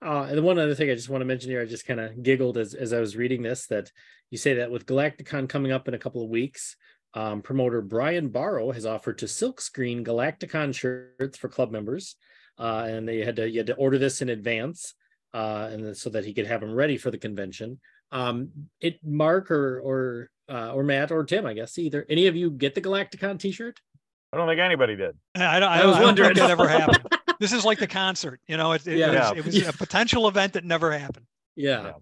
Uh, 0.00 0.22
and 0.30 0.42
one 0.42 0.58
other 0.58 0.74
thing 0.74 0.90
I 0.90 0.94
just 0.94 1.10
want 1.10 1.20
to 1.20 1.26
mention 1.26 1.50
here, 1.50 1.60
I 1.60 1.66
just 1.66 1.86
kind 1.86 2.00
of 2.00 2.22
giggled 2.22 2.56
as, 2.56 2.72
as 2.72 2.94
I 2.94 3.00
was 3.00 3.14
reading 3.14 3.42
this 3.42 3.66
that 3.66 3.92
you 4.30 4.38
say 4.38 4.54
that 4.54 4.70
with 4.70 4.86
Galacticon 4.86 5.48
coming 5.50 5.70
up 5.70 5.86
in 5.86 5.92
a 5.92 5.98
couple 5.98 6.22
of 6.24 6.30
weeks, 6.30 6.76
um, 7.14 7.42
promoter 7.42 7.80
Brian 7.80 8.28
Barrow 8.28 8.72
has 8.72 8.84
offered 8.86 9.18
to 9.18 9.26
silkscreen 9.26 10.04
Galacticon 10.04 10.74
shirts 10.74 11.38
for 11.38 11.48
club 11.48 11.70
members. 11.70 12.16
Uh, 12.58 12.86
and 12.88 13.08
they 13.08 13.18
had 13.18 13.36
to 13.36 13.48
you 13.50 13.58
had 13.58 13.66
to 13.66 13.74
order 13.74 13.98
this 13.98 14.22
in 14.22 14.28
advance, 14.28 14.94
uh, 15.32 15.68
and 15.72 15.96
so 15.96 16.08
that 16.10 16.24
he 16.24 16.32
could 16.32 16.46
have 16.46 16.60
them 16.60 16.72
ready 16.72 16.96
for 16.96 17.10
the 17.10 17.18
convention. 17.18 17.80
Um, 18.12 18.50
it 18.80 19.00
Mark 19.04 19.50
or 19.50 19.80
or 19.80 20.30
uh, 20.48 20.72
or 20.72 20.84
Matt 20.84 21.10
or 21.10 21.24
Tim, 21.24 21.46
I 21.46 21.54
guess 21.54 21.76
either 21.78 22.06
any 22.08 22.28
of 22.28 22.36
you 22.36 22.50
get 22.52 22.74
the 22.76 22.80
Galacticon 22.80 23.38
T-shirt? 23.40 23.80
i 24.32 24.36
don't 24.36 24.48
think 24.48 24.60
anybody 24.60 24.96
did 24.96 25.16
I 25.36 25.60
don't, 25.60 25.68
I, 25.68 25.82
I 25.82 25.86
was 25.86 25.94
I 25.96 25.98
don't 26.00 26.06
wondering. 26.08 26.34
that 26.34 26.50
ever 26.50 26.66
happened. 26.68 27.06
This 27.40 27.52
is 27.52 27.64
like 27.64 27.78
the 27.78 27.86
concert, 27.86 28.40
you 28.46 28.56
know, 28.56 28.72
it, 28.72 28.86
it 28.86 28.98
Yeah. 28.98 29.30
was, 29.30 29.38
it 29.38 29.44
was 29.44 29.68
a 29.68 29.72
potential 29.72 30.28
event 30.28 30.52
that 30.54 30.64
never 30.64 30.92
happened. 30.92 31.26
Yeah. 31.56 31.82
Yeah. 31.84 31.92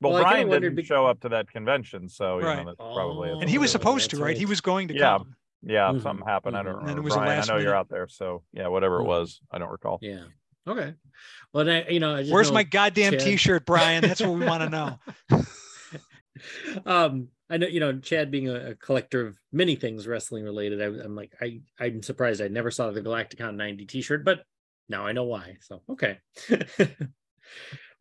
Well, 0.00 0.12
Well, 0.12 0.22
brian 0.22 0.48
didn't 0.50 0.74
bec- 0.74 0.84
show 0.86 1.06
up 1.06 1.20
to 1.20 1.28
that 1.30 1.50
convention 1.50 2.08
so 2.08 2.38
you 2.38 2.44
Right. 2.46 2.58
know 2.58 2.64
that's 2.66 2.76
probably 2.76 3.30
Oh, 3.30 3.40
And 3.40 3.48
he 3.48 3.58
was 3.58 3.70
supposed 3.70 4.10
to, 4.10 4.16
that's 4.16 4.22
right? 4.24 4.36
He 4.36 4.46
was 4.46 4.60
going 4.60 4.88
to 4.88 4.94
Yeah. 4.94 5.18
come. 5.18 5.36
yeah 5.62 5.90
Mhm, 5.92 6.02
something 6.02 6.26
happened 6.26 6.56
i 6.56 6.62
mhm. 6.62 6.64
don't 6.66 6.88
And 6.88 6.98
it 6.98 7.02
was 7.02 7.14
a 7.14 7.16
brian 7.18 7.32
i 7.32 7.36
last 7.36 7.48
know 7.48 7.56
you're 7.58 7.74
out 7.76 7.88
there 7.88 8.06
so 8.08 8.42
yeah 8.52 8.68
whatever 8.68 9.00
it 9.00 9.04
Mhm. 9.04 9.06
was 9.06 9.40
i 9.50 9.58
don't 9.58 9.70
recall 9.70 9.98
Yeah. 10.02 10.24
Okay. 10.66 10.94
Well, 11.52 11.66
then 11.66 11.84
I, 11.86 11.90
you 11.90 12.00
know, 12.00 12.14
I 12.16 12.20
just 12.22 12.32
Where's 12.32 12.48
know- 12.48 12.54
my 12.54 12.62
goddamn 12.62 13.12
Chad. 13.12 13.20
t-shirt, 13.20 13.66
Brian? 13.72 14.00
That's 14.00 14.22
what 14.22 14.30
we 14.30 14.46
want 14.46 14.62
to 14.62 14.70
know. 14.70 14.98
um, 16.86 17.28
I 17.50 17.58
know, 17.58 17.66
you 17.66 17.80
know, 17.80 17.98
Chad 17.98 18.30
being 18.30 18.48
a, 18.48 18.70
a 18.70 18.74
collector 18.74 19.26
of 19.26 19.36
many 19.52 19.76
things 19.76 20.06
wrestling 20.06 20.42
related, 20.44 20.80
I, 20.80 20.86
I'm 21.04 21.14
like, 21.14 21.32
I, 21.38 21.60
I'm 21.78 22.02
surprised 22.02 22.40
I 22.40 22.48
never 22.48 22.70
saw 22.70 22.90
the 22.90 23.02
Galacticon 23.02 23.56
90 23.56 23.84
t-shirt, 23.84 24.24
but 24.24 24.44
now 24.88 25.06
I 25.06 25.12
know 25.12 25.24
why. 25.24 25.58
So, 25.60 25.82
okay. 25.90 26.18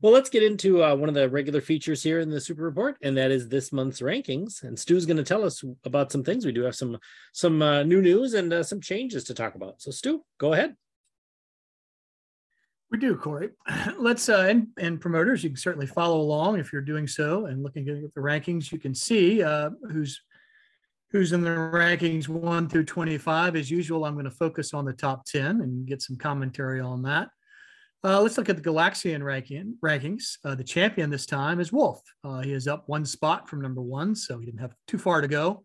well, 0.04 0.12
let's 0.12 0.30
get 0.30 0.44
into 0.44 0.84
uh, 0.84 0.94
one 0.94 1.08
of 1.08 1.16
the 1.16 1.30
regular 1.30 1.62
features 1.62 2.04
here 2.04 2.20
in 2.20 2.30
the 2.30 2.42
Super 2.42 2.64
Report, 2.64 2.98
and 3.02 3.16
that 3.16 3.32
is 3.32 3.48
this 3.48 3.72
month's 3.72 4.02
rankings. 4.02 4.62
And 4.62 4.78
Stu's 4.78 5.06
going 5.06 5.16
to 5.16 5.24
tell 5.24 5.46
us 5.46 5.64
about 5.86 6.12
some 6.12 6.26
things. 6.26 6.46
We 6.46 6.52
do 6.52 6.64
have 6.64 6.76
some 6.76 6.98
some 7.32 7.62
uh, 7.62 7.84
new 7.84 8.02
news 8.02 8.34
and 8.34 8.52
uh, 8.52 8.64
some 8.64 8.82
changes 8.82 9.24
to 9.24 9.34
talk 9.34 9.56
about. 9.56 9.82
So, 9.82 9.92
Stu, 9.92 10.22
go 10.40 10.52
ahead. 10.52 10.76
We 12.92 13.00
do, 13.00 13.16
Cory. 13.16 13.52
Let's 13.98 14.28
uh, 14.28 14.46
and, 14.50 14.68
and 14.78 15.00
promoters, 15.00 15.42
you 15.42 15.52
can 15.52 15.58
certainly 15.58 15.88
follow 15.88 16.20
along 16.20 16.60
if 16.60 16.74
you're 16.74 16.82
doing 16.82 17.08
so 17.08 17.46
and 17.46 17.64
looking 17.64 17.88
at 17.88 18.14
the 18.14 18.22
rankings. 18.22 18.74
You 18.74 18.80
can 18.80 18.94
see 18.94 19.42
uh, 19.42 19.70
who's 19.90 20.22
who's 21.12 21.32
in 21.32 21.44
the 21.44 21.50
rankings 21.50 22.28
one 22.28 22.68
through 22.68 22.86
25. 22.86 23.56
As 23.56 23.72
usual, 23.72 24.04
I'm 24.04 24.16
going 24.16 24.26
to 24.26 24.32
focus 24.32 24.74
on 24.74 24.84
the 24.84 24.92
top 24.92 25.24
10 25.28 25.62
and 25.62 25.88
get 25.88 26.02
some 26.02 26.18
commentary 26.18 26.82
on 26.82 27.04
that. 27.04 27.30
Uh, 28.06 28.22
let's 28.22 28.38
look 28.38 28.50
at 28.50 28.58
the 28.58 28.70
Galaxian 28.70 29.24
ranking 29.24 29.78
rankings. 29.82 30.38
Uh, 30.44 30.56
the 30.56 30.64
champion 30.64 31.10
this 31.10 31.26
time 31.26 31.62
is 31.62 31.72
Wolf. 31.72 32.02
Uh, 32.24 32.42
he 32.42 32.52
is 32.52 32.68
up 32.68 32.84
one 32.88 33.06
spot 33.06 33.48
from 33.48 33.62
number 33.62 33.82
one, 33.82 34.14
so 34.14 34.40
he 34.40 34.46
didn't 34.46 34.60
have 34.60 34.76
too 34.88 34.98
far 34.98 35.22
to 35.22 35.28
go. 35.28 35.64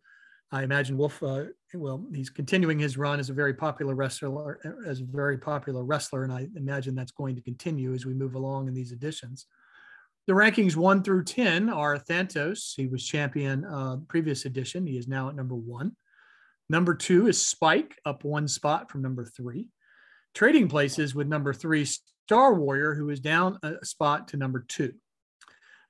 I 0.52 0.62
imagine 0.62 0.96
Wolf. 0.96 1.20
Uh, 1.20 1.46
well, 1.74 2.06
he's 2.14 2.30
continuing 2.30 2.78
his 2.78 2.96
run 2.96 3.18
as 3.18 3.28
a 3.28 3.34
very 3.34 3.54
popular 3.54 3.96
wrestler, 3.96 4.60
as 4.86 5.00
a 5.00 5.04
very 5.04 5.36
popular 5.36 5.84
wrestler, 5.84 6.22
and 6.22 6.32
I 6.32 6.46
imagine 6.54 6.94
that's 6.94 7.10
going 7.12 7.34
to 7.34 7.42
continue 7.42 7.92
as 7.92 8.06
we 8.06 8.14
move 8.14 8.36
along 8.36 8.68
in 8.68 8.74
these 8.74 8.92
editions. 8.92 9.46
The 10.28 10.32
rankings 10.32 10.76
one 10.76 11.02
through 11.02 11.24
ten 11.24 11.68
are 11.68 11.98
Thantos. 11.98 12.74
He 12.76 12.86
was 12.86 13.04
champion 13.04 13.64
uh, 13.64 13.96
previous 14.06 14.44
edition. 14.44 14.86
He 14.86 14.96
is 14.96 15.08
now 15.08 15.28
at 15.28 15.34
number 15.34 15.56
one. 15.56 15.96
Number 16.70 16.94
two 16.94 17.26
is 17.26 17.44
Spike, 17.44 17.98
up 18.04 18.24
one 18.24 18.46
spot 18.46 18.90
from 18.90 19.02
number 19.02 19.24
three. 19.24 19.66
Trading 20.34 20.68
places 20.68 21.14
with 21.14 21.26
number 21.26 21.52
three, 21.52 21.84
Star 21.84 22.54
Warrior, 22.54 22.94
who 22.94 23.10
is 23.10 23.20
down 23.20 23.58
a 23.62 23.84
spot 23.84 24.28
to 24.28 24.36
number 24.36 24.64
two. 24.68 24.94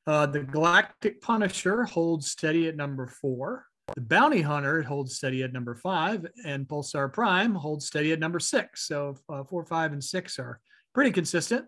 Uh, 0.07 0.27
the 0.27 0.41
Galactic 0.41 1.21
Punisher 1.21 1.85
holds 1.85 2.31
steady 2.31 2.69
at 2.69 2.77
number 2.77 3.07
four. 3.07 3.67
The 3.95 4.01
Bounty 4.01 4.41
Hunter 4.41 4.83
holds 4.83 5.17
steady 5.17 5.43
at 5.43 5.53
number 5.53 5.75
five, 5.75 6.27
and 6.45 6.67
Pulsar 6.67 7.13
Prime 7.13 7.55
holds 7.55 7.87
steady 7.87 8.13
at 8.13 8.21
number 8.21 8.39
six. 8.39 8.87
So 8.87 9.17
uh, 9.29 9.45
four, 9.45 9.65
five, 9.65 9.93
and 9.93 10.03
six 10.03 10.39
are 10.39 10.61
pretty 10.95 11.11
consistent. 11.11 11.67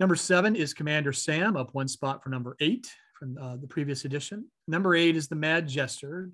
Number 0.00 0.16
seven 0.16 0.56
is 0.56 0.74
Commander 0.74 1.12
Sam, 1.12 1.56
up 1.56 1.72
one 1.72 1.88
spot 1.88 2.22
for 2.22 2.30
number 2.30 2.56
eight 2.60 2.90
from 3.18 3.38
uh, 3.38 3.56
the 3.56 3.66
previous 3.66 4.04
edition. 4.04 4.46
Number 4.66 4.94
eight 4.94 5.16
is 5.16 5.28
the 5.28 5.36
Mad 5.36 5.68
Jester, 5.68 6.30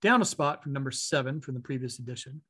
down 0.00 0.22
a 0.22 0.24
spot 0.24 0.62
from 0.62 0.72
number 0.72 0.90
seven 0.90 1.40
from 1.40 1.54
the 1.54 1.60
previous 1.60 1.98
edition. 1.98 2.42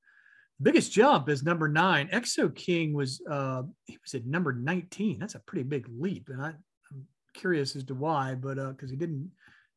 Biggest 0.61 0.93
jump 0.93 1.29
is 1.29 1.43
number 1.43 1.69
nine. 1.69 2.09
Exo 2.09 2.55
King 2.55 2.93
was 2.93 3.21
uh, 3.29 3.63
he 3.87 3.99
was 4.03 4.15
at 4.15 4.27
number 4.27 4.53
19. 4.53 5.19
That's 5.19 5.35
a 5.35 5.41
pretty 5.41 5.65
big 5.65 5.87
leap, 5.89 6.29
and 6.29 6.41
I, 6.41 6.49
I'm 6.93 7.07
curious 7.35 7.75
as 7.75 7.85
to 7.85 7.95
why, 7.95 8.35
but 8.35 8.57
because 8.57 8.91
he 8.91 8.97
didn't 8.97 9.31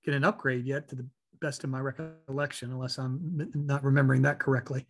get 0.04 0.14
an 0.14 0.24
upgrade 0.24 0.66
yet 0.66 0.88
to 0.90 0.96
the 0.96 1.08
best 1.42 1.64
of 1.64 1.70
my 1.70 1.80
recollection, 1.80 2.72
unless 2.72 2.98
I'm 2.98 3.50
not 3.56 3.84
remembering 3.84 4.22
that 4.24 4.40
correctly. 4.40 4.86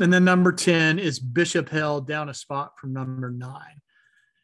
And 0.00 0.12
then 0.12 0.24
number 0.24 0.52
10 0.52 0.98
is 0.98 1.20
Bishop 1.20 1.68
Hell 1.68 2.00
down 2.00 2.28
a 2.28 2.34
spot 2.34 2.72
from 2.80 2.92
number 2.92 3.30
nine. 3.30 3.80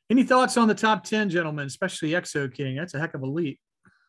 Any 0.08 0.22
thoughts 0.22 0.56
on 0.56 0.68
the 0.68 0.74
top 0.74 1.04
10, 1.04 1.30
gentlemen, 1.30 1.66
especially 1.66 2.10
Exo 2.10 2.52
King? 2.52 2.76
That's 2.76 2.94
a 2.94 3.00
heck 3.00 3.14
of 3.14 3.22
a 3.22 3.26
leap. 3.26 3.58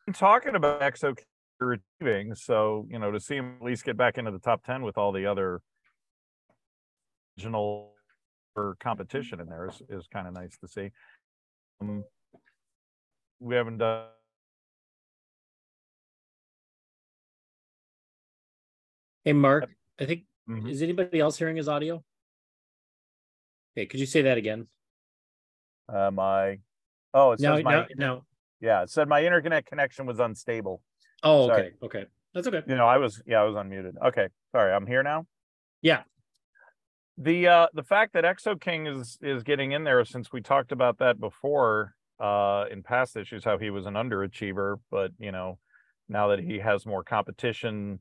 I'm 0.08 0.13
talking 0.13 0.56
about 0.56 0.82
Exo 0.82 1.17
King 1.17 1.26
achieving, 1.69 2.34
so 2.34 2.88
you 2.89 2.97
know 2.97 3.12
to 3.12 3.19
see 3.19 3.36
him 3.36 3.58
at 3.60 3.65
least 3.65 3.86
get 3.86 3.97
back 3.97 4.17
into 4.17 4.32
the 4.32 4.39
top 4.39 4.65
ten 4.65 4.82
with 4.82 4.97
all 4.97 5.12
the 5.12 5.26
other 5.26 5.62
regional 7.38 7.94
or 8.56 8.76
competition 8.80 9.39
in 9.39 9.48
there 9.48 9.70
is, 9.70 9.82
is 9.89 10.08
kind 10.12 10.28
of 10.28 10.34
nice 10.34 10.58
to 10.58 10.67
see. 10.67 10.91
Um, 11.80 12.04
we 13.39 13.56
haven't 13.56 13.78
done 13.78 14.08
Hey, 19.24 19.34
Mark, 19.34 19.70
I 20.00 20.06
think, 20.08 20.26
Mhm. 20.50 20.67
is 20.67 20.82
anybody 20.82 21.20
else 21.20 21.38
hearing 21.38 21.56
his 21.56 21.70
audio? 21.70 22.04
Okay, 23.78 23.86
could 23.86 24.00
you 24.00 24.08
say 24.08 24.24
that 24.24 24.38
again? 24.38 24.67
uh, 25.88 26.10
my 26.10 26.60
oh 27.13 27.34
it 27.34 27.39
No, 27.39 27.56
says 27.58 27.63
my 27.65 27.72
no, 27.72 27.86
no. 27.98 28.26
yeah 28.62 28.82
it 28.84 28.89
said 28.89 29.08
my 29.10 29.24
internet 29.24 29.65
connection 29.65 30.06
was 30.06 30.20
unstable. 30.20 30.82
Oh, 31.22 31.48
Sorry. 31.48 31.62
okay, 31.62 31.76
okay. 31.84 32.06
That's 32.34 32.48
okay. 32.48 32.63
You 32.65 32.76
know 32.76 32.88
I 32.88 32.98
was 32.98 33.22
yeah 33.28 33.41
I 33.41 33.44
was 33.44 33.56
unmuted. 33.56 33.94
Okay, 34.08 34.30
sorry 34.54 34.74
I'm 34.74 34.88
here 34.88 35.04
now. 35.04 35.28
Yeah. 35.82 36.04
The 37.22 37.48
uh 37.48 37.68
the 37.74 37.84
fact 37.84 38.14
that 38.14 38.24
exo 38.24 38.60
king 38.60 38.88
is 38.88 39.18
is 39.22 39.44
getting 39.44 39.74
in 39.74 39.84
there 39.84 40.04
since 40.04 40.32
we 40.32 40.42
talked 40.42 40.72
about 40.72 40.98
that 40.98 41.20
before 41.20 41.94
uh 42.20 42.66
in 42.72 42.82
past 42.82 43.16
issues 43.16 43.44
how 43.44 43.58
he 43.58 43.70
was 43.70 43.86
an 43.86 43.94
underachiever 43.94 44.78
but 44.90 45.12
you 45.20 45.32
know 45.32 45.58
now 46.10 46.30
that 46.30 46.40
he 46.40 46.58
has 46.60 46.86
more 46.86 47.04
competition 47.04 48.00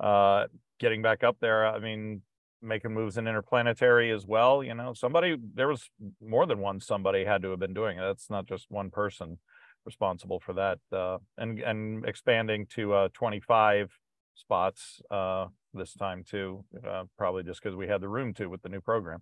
uh 0.00 0.44
getting 0.80 1.02
back 1.02 1.22
up 1.22 1.36
there 1.40 1.66
i 1.66 1.78
mean 1.78 2.20
making 2.60 2.92
moves 2.92 3.16
in 3.16 3.28
interplanetary 3.28 4.10
as 4.10 4.26
well 4.26 4.64
you 4.64 4.74
know 4.74 4.92
somebody 4.92 5.36
there 5.54 5.68
was 5.68 5.90
more 6.20 6.46
than 6.46 6.58
one 6.58 6.80
somebody 6.80 7.24
had 7.24 7.42
to 7.42 7.50
have 7.50 7.60
been 7.60 7.74
doing 7.74 7.98
it. 7.98 8.00
That's 8.00 8.30
not 8.30 8.46
just 8.46 8.66
one 8.68 8.90
person 8.90 9.38
responsible 9.86 10.40
for 10.40 10.52
that 10.54 10.78
uh 10.92 11.18
and 11.38 11.60
and 11.60 12.04
expanding 12.04 12.66
to 12.66 12.92
uh 12.92 13.08
25 13.14 13.90
spots 14.38 15.00
uh 15.10 15.46
this 15.74 15.94
time 15.94 16.24
too 16.24 16.64
uh, 16.86 17.04
probably 17.16 17.42
just 17.42 17.62
because 17.62 17.76
we 17.76 17.86
had 17.86 18.00
the 18.00 18.08
room 18.08 18.32
to 18.32 18.46
with 18.46 18.62
the 18.62 18.68
new 18.68 18.80
program 18.80 19.20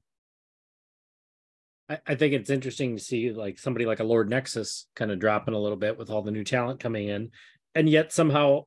I, 1.89 1.99
I 2.07 2.15
think 2.15 2.35
it's 2.35 2.51
interesting 2.51 2.97
to 2.97 3.03
see 3.03 3.33
like 3.33 3.59
somebody 3.59 3.87
like 3.87 4.01
a 4.01 4.05
Lord 4.05 4.29
Nexus 4.29 4.87
kind 4.97 5.11
of 5.11 5.19
dropping 5.19 5.55
a 5.55 5.59
little 5.59 5.77
bit 5.77 5.99
with 5.99 6.11
all 6.11 6.23
the 6.23 6.31
new 6.31 6.45
talent 6.45 6.81
coming 6.81 7.09
in, 7.09 7.31
and 7.75 7.89
yet 7.89 8.13
somehow 8.13 8.65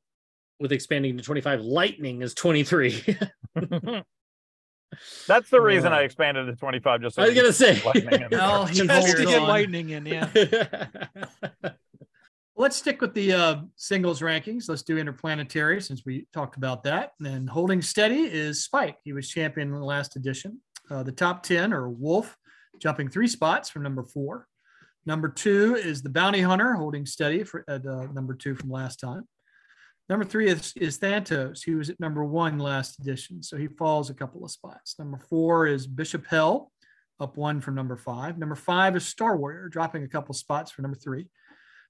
with 0.60 0.72
expanding 0.72 1.18
to 1.18 1.24
25, 1.24 1.62
lightning 1.62 2.22
is 2.22 2.34
23. 2.34 3.04
That's 5.28 5.50
the 5.50 5.62
reason 5.62 5.94
Uh, 5.94 5.98
I 5.98 6.02
expanded 6.02 6.48
to 6.48 6.56
25. 6.56 7.02
Just 7.02 7.16
so 7.16 7.22
I 7.22 7.26
was 7.26 7.36
we 7.36 7.42
gonna 7.42 7.54
say. 7.54 7.82
lightning 7.86 8.22
in 8.22 8.30
there. 8.30 8.40
Well, 8.40 8.66
he 8.68 8.88
Just 8.88 9.18
to 9.18 9.26
get 9.26 9.42
lightning 9.44 9.90
in, 9.90 10.06
yeah. 10.06 10.30
Let's 12.60 12.76
stick 12.76 13.00
with 13.00 13.14
the 13.14 13.32
uh, 13.32 13.56
singles 13.78 14.20
rankings. 14.20 14.68
Let's 14.68 14.82
do 14.82 14.98
interplanetary 14.98 15.82
since 15.82 16.04
we 16.06 16.28
talked 16.34 16.58
about 16.58 16.84
that. 16.84 17.14
And 17.24 17.50
holding 17.50 17.82
steady 17.82 18.24
is 18.24 18.66
Spike. 18.66 18.98
He 19.06 19.14
was 19.14 19.30
champion 19.30 19.70
in 19.70 19.76
the 19.76 19.86
last 19.86 20.18
edition. 20.18 20.60
Uh, 20.92 21.02
the 21.02 21.14
top 21.14 21.42
10 21.42 21.72
are 21.72 21.88
Wolf, 21.88 22.36
jumping 22.78 23.08
three 23.08 23.30
spots 23.30 23.70
from 23.70 23.84
number 23.84 24.04
four. 24.04 24.46
Number 25.06 25.30
two 25.30 25.78
is 25.78 26.02
the 26.02 26.10
Bounty 26.10 26.42
Hunter, 26.42 26.74
holding 26.74 27.06
steady 27.06 27.46
for 27.46 27.64
at 27.70 27.86
uh, 27.86 28.08
number 28.12 28.34
two 28.34 28.56
from 28.56 28.70
last 28.70 29.00
time. 29.00 29.26
Number 30.10 30.26
three 30.26 30.50
is, 30.50 30.74
is 30.76 31.00
Thantos. 31.00 31.64
He 31.64 31.76
was 31.76 31.90
at 31.90 32.02
number 32.02 32.26
one 32.26 32.60
last 32.60 33.00
edition, 33.00 33.42
so 33.42 33.56
he 33.56 33.68
falls 33.68 34.10
a 34.10 34.14
couple 34.14 34.44
of 34.44 34.52
spots. 34.52 35.00
Number 35.00 35.18
four 35.30 35.66
is 35.66 35.88
Bishop 35.88 36.28
Hell, 36.28 36.74
up 37.22 37.38
one 37.38 37.62
from 37.62 37.76
number 37.76 37.96
five. 37.96 38.38
Number 38.38 38.56
five 38.56 38.98
is 38.98 39.08
Star 39.08 39.38
Warrior, 39.38 39.70
dropping 39.70 40.04
a 40.04 40.10
couple 40.10 40.36
spots 40.36 40.72
for 40.72 40.82
number 40.82 40.98
three. 40.98 41.28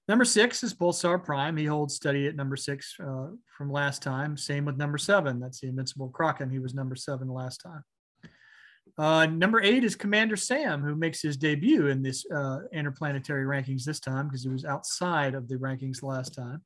Number 0.08 0.24
six 0.24 0.64
is 0.64 0.74
Pulsar 0.74 1.22
Prime. 1.22 1.56
He 1.56 1.66
holds 1.66 1.94
steady 1.94 2.26
at 2.26 2.34
number 2.34 2.56
six 2.56 2.96
uh, 3.00 3.28
from 3.56 3.70
last 3.70 4.02
time. 4.02 4.36
Same 4.36 4.64
with 4.64 4.76
number 4.76 4.98
seven. 4.98 5.38
That's 5.38 5.60
the 5.60 5.68
Invincible 5.68 6.08
Kraken. 6.08 6.50
He 6.50 6.58
was 6.58 6.74
number 6.74 6.96
seven 6.96 7.28
last 7.28 7.58
time. 7.58 7.84
Uh, 8.98 9.26
number 9.26 9.62
eight 9.62 9.84
is 9.84 9.94
Commander 9.94 10.36
Sam, 10.36 10.82
who 10.82 10.96
makes 10.96 11.22
his 11.22 11.36
debut 11.36 11.86
in 11.86 12.02
this 12.02 12.26
uh, 12.34 12.58
interplanetary 12.72 13.44
rankings 13.44 13.84
this 13.84 14.00
time 14.00 14.26
because 14.26 14.42
he 14.42 14.50
was 14.50 14.64
outside 14.64 15.34
of 15.34 15.48
the 15.48 15.56
rankings 15.56 16.02
last 16.02 16.34
time. 16.34 16.62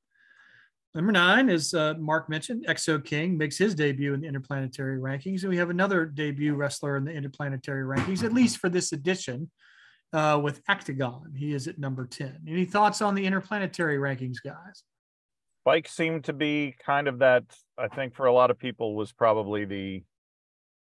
Number 0.95 1.13
nine 1.13 1.49
is 1.49 1.75
uh, 1.75 1.95
Mark 1.99 2.29
mentioned, 2.29 2.67
Exo 2.69 3.05
King 3.05 3.37
makes 3.37 3.59
his 3.59 3.75
debut 3.75 4.15
in 4.15 4.21
the 4.21 4.29
interplanetary 4.29 4.99
rankings. 4.99 5.43
And 5.43 5.51
we 5.51 5.57
have 5.57 5.71
another 5.71 6.07
debut 6.07 6.55
wrestler 6.55 6.97
in 6.97 7.05
the 7.05 7.13
interplanetary 7.13 7.85
rankings, 7.85 8.23
at 8.23 8.33
least 8.33 8.59
for 8.59 8.69
this 8.69 8.93
edition, 8.93 9.51
uh, 10.15 10.39
with 10.39 10.65
Actagon. 10.67 11.37
He 11.37 11.53
is 11.53 11.67
at 11.69 11.79
number 11.79 12.07
10. 12.07 12.45
Any 12.49 12.65
thoughts 12.65 13.03
on 13.03 13.15
the 13.15 13.27
interplanetary 13.27 13.99
rankings, 13.99 14.37
guys? 14.43 14.85
Spike 15.63 15.89
seemed 15.89 16.25
to 16.25 16.33
be 16.33 16.75
kind 16.85 17.09
of 17.09 17.19
that. 17.19 17.45
I 17.77 17.89
think 17.89 18.15
for 18.15 18.27
a 18.27 18.33
lot 18.33 18.51
of 18.51 18.59
people 18.59 18.95
was 18.95 19.13
probably 19.13 19.65
the 19.65 20.05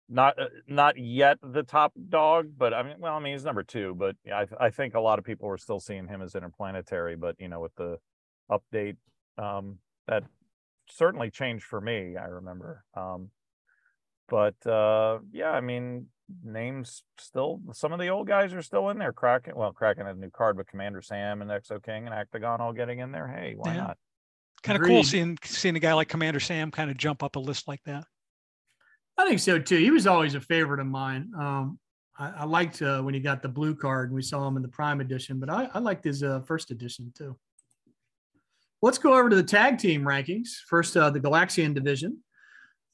not 0.10 0.38
uh, 0.38 0.48
not 0.68 0.98
yet 0.98 1.40
the 1.42 1.64
top 1.64 1.94
dog, 2.10 2.50
but 2.58 2.74
I 2.74 2.84
mean, 2.84 2.96
well, 3.00 3.16
I 3.16 3.20
mean 3.20 3.34
he's 3.34 3.46
number 3.46 3.64
two, 3.64 3.96
but 3.96 4.16
I, 4.32 4.46
I 4.60 4.70
think 4.70 4.94
a 4.94 5.00
lot 5.00 5.20
of 5.20 5.26
people 5.26 5.48
were 5.48 5.58
still 5.58 5.80
seeing 5.80 6.08
him 6.08 6.22
as 6.22 6.36
interplanetary. 6.36 7.16
But 7.16 7.38
you 7.40 7.48
know, 7.48 7.62
with 7.62 7.74
the 7.76 7.98
update, 8.52 8.98
um, 9.38 9.78
that 10.08 10.24
certainly 10.90 11.32
changed 11.32 11.64
for 11.64 11.80
me. 11.80 12.18
I 12.18 12.26
remember, 12.26 12.84
um, 12.94 13.30
but 14.28 14.56
uh, 14.68 15.20
yeah, 15.32 15.52
I 15.52 15.62
mean, 15.62 16.08
names 16.44 17.04
still. 17.18 17.62
Some 17.74 17.94
of 17.94 18.00
the 18.00 18.08
old 18.08 18.28
guys 18.28 18.54
are 18.54 18.62
still 18.62 18.90
in 18.90 18.98
there. 18.98 19.14
Kraken, 19.14 19.56
well, 19.56 19.72
Kraken 19.72 20.06
had 20.06 20.16
a 20.16 20.20
new 20.20 20.30
card, 20.30 20.58
but 20.58 20.68
Commander 20.68 21.02
Sam 21.02 21.42
and 21.42 21.52
Exo 21.52 21.84
King 21.84 22.08
and 22.08 22.16
Actagon 22.16 22.60
all 22.60 22.74
getting 22.74 23.00
in 23.00 23.12
there. 23.12 23.28
Hey, 23.28 23.56
why 23.58 23.74
Yeah. 23.74 23.82
not? 23.82 23.98
Kind 24.64 24.82
of 24.82 24.88
cool 24.88 25.04
seeing 25.04 25.38
seeing 25.44 25.76
a 25.76 25.80
guy 25.80 25.94
like 25.94 26.08
Commander 26.08 26.40
Sam 26.40 26.72
kind 26.72 26.90
of 26.90 26.96
jump 26.96 27.22
up 27.22 27.36
a 27.36 27.40
list 27.40 27.68
like 27.68 27.84
that. 27.84 28.06
I 29.18 29.28
think 29.28 29.40
so 29.40 29.60
too. 29.60 29.78
He 29.78 29.92
was 29.92 30.08
always 30.08 30.36
a 30.36 30.42
favorite 30.42 30.80
of 30.80 30.88
mine. 30.88 31.32
Um, 31.38 31.80
I, 32.18 32.30
I 32.30 32.46
liked 32.46 32.82
uh, 32.82 33.02
when 33.02 33.14
he 33.14 33.20
got 33.20 33.42
the 33.42 33.50
blue 33.50 33.76
card 33.76 34.10
and 34.10 34.16
we 34.16 34.22
saw 34.22 34.48
him 34.48 34.56
in 34.56 34.62
the 34.64 34.70
Prime 34.70 35.02
edition, 35.02 35.40
but 35.40 35.50
I, 35.50 35.70
I 35.74 35.80
liked 35.80 36.06
his 36.06 36.24
uh, 36.24 36.40
first 36.42 36.72
edition 36.72 37.12
too. 37.16 37.38
Let's 38.82 38.98
go 38.98 39.14
over 39.18 39.30
to 39.30 39.36
the 39.36 39.44
tag 39.44 39.78
team 39.80 40.04
rankings. 40.04 40.50
First, 40.68 40.96
uh, 40.96 41.10
the 41.10 41.20
Galaxian 41.20 41.74
division. 41.74 42.23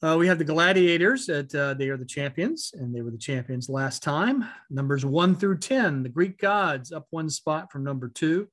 Uh, 0.02 0.16
we 0.18 0.26
have 0.26 0.38
the 0.38 0.44
Gladiators 0.44 1.26
that 1.26 1.54
uh, 1.54 1.74
they 1.74 1.90
are 1.90 1.98
the 1.98 2.06
champions, 2.06 2.72
and 2.72 2.94
they 2.94 3.02
were 3.02 3.10
the 3.10 3.18
champions 3.18 3.68
last 3.68 4.02
time. 4.02 4.48
Numbers 4.70 5.04
one 5.04 5.34
through 5.36 5.58
10, 5.58 6.02
the 6.02 6.08
Greek 6.08 6.38
gods 6.38 6.90
up 6.90 7.06
one 7.10 7.28
spot 7.28 7.70
from 7.70 7.84
number 7.84 8.08
two. 8.08 8.48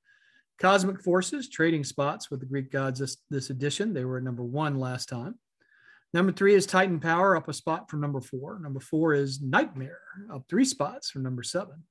Cosmic 0.60 1.02
Forces 1.02 1.50
trading 1.50 1.86
spots 1.86 2.30
with 2.30 2.42
the 2.42 2.46
Greek 2.46 2.70
gods 2.70 3.00
this, 3.00 3.18
this 3.30 3.50
edition. 3.50 3.94
They 3.94 4.04
were 4.04 4.18
at 4.18 4.24
number 4.24 4.44
one 4.44 4.78
last 4.78 5.08
time. 5.08 5.36
Number 6.14 6.34
three 6.34 6.54
is 6.54 6.66
Titan 6.66 7.00
Power, 7.00 7.38
up 7.38 7.48
a 7.48 7.54
spot 7.54 7.90
from 7.90 8.02
number 8.02 8.20
four. 8.20 8.60
Number 8.60 8.82
four 8.82 9.14
is 9.14 9.42
Nightmare, 9.42 10.00
up 10.34 10.44
three 10.50 10.66
spots 10.66 11.10
from 11.10 11.24
number 11.24 11.44
seven. 11.44 11.84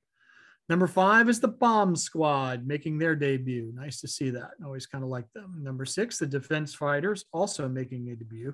Number 0.69 0.85
five 0.85 1.29
is 1.29 1.39
the 1.39 1.47
Bomb 1.47 1.95
Squad, 1.95 2.67
making 2.67 2.99
their 2.99 3.15
debut. 3.15 3.71
Nice 3.73 4.01
to 4.01 4.07
see 4.07 4.29
that. 4.31 4.51
Always 4.63 4.85
kind 4.85 5.03
of 5.03 5.09
like 5.09 5.31
them. 5.33 5.63
Number 5.63 5.85
six, 5.85 6.19
the 6.19 6.27
Defense 6.27 6.75
Fighters, 6.75 7.25
also 7.31 7.67
making 7.69 8.09
a 8.09 8.15
debut. 8.15 8.53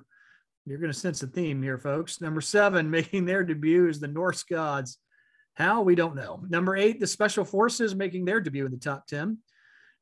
You're 0.66 0.78
going 0.78 0.92
to 0.92 0.98
sense 0.98 1.22
a 1.22 1.26
theme 1.26 1.62
here, 1.62 1.78
folks. 1.78 2.20
Number 2.20 2.40
seven, 2.40 2.90
making 2.90 3.26
their 3.26 3.44
debut, 3.44 3.88
is 3.88 4.00
the 4.00 4.08
Norse 4.08 4.42
Gods. 4.42 4.98
How? 5.54 5.82
We 5.82 5.94
don't 5.94 6.16
know. 6.16 6.42
Number 6.48 6.76
eight, 6.76 7.00
the 7.00 7.06
Special 7.06 7.44
Forces, 7.44 7.94
making 7.94 8.24
their 8.24 8.40
debut 8.40 8.66
in 8.66 8.72
the 8.72 8.78
top 8.78 9.06
10. 9.06 9.38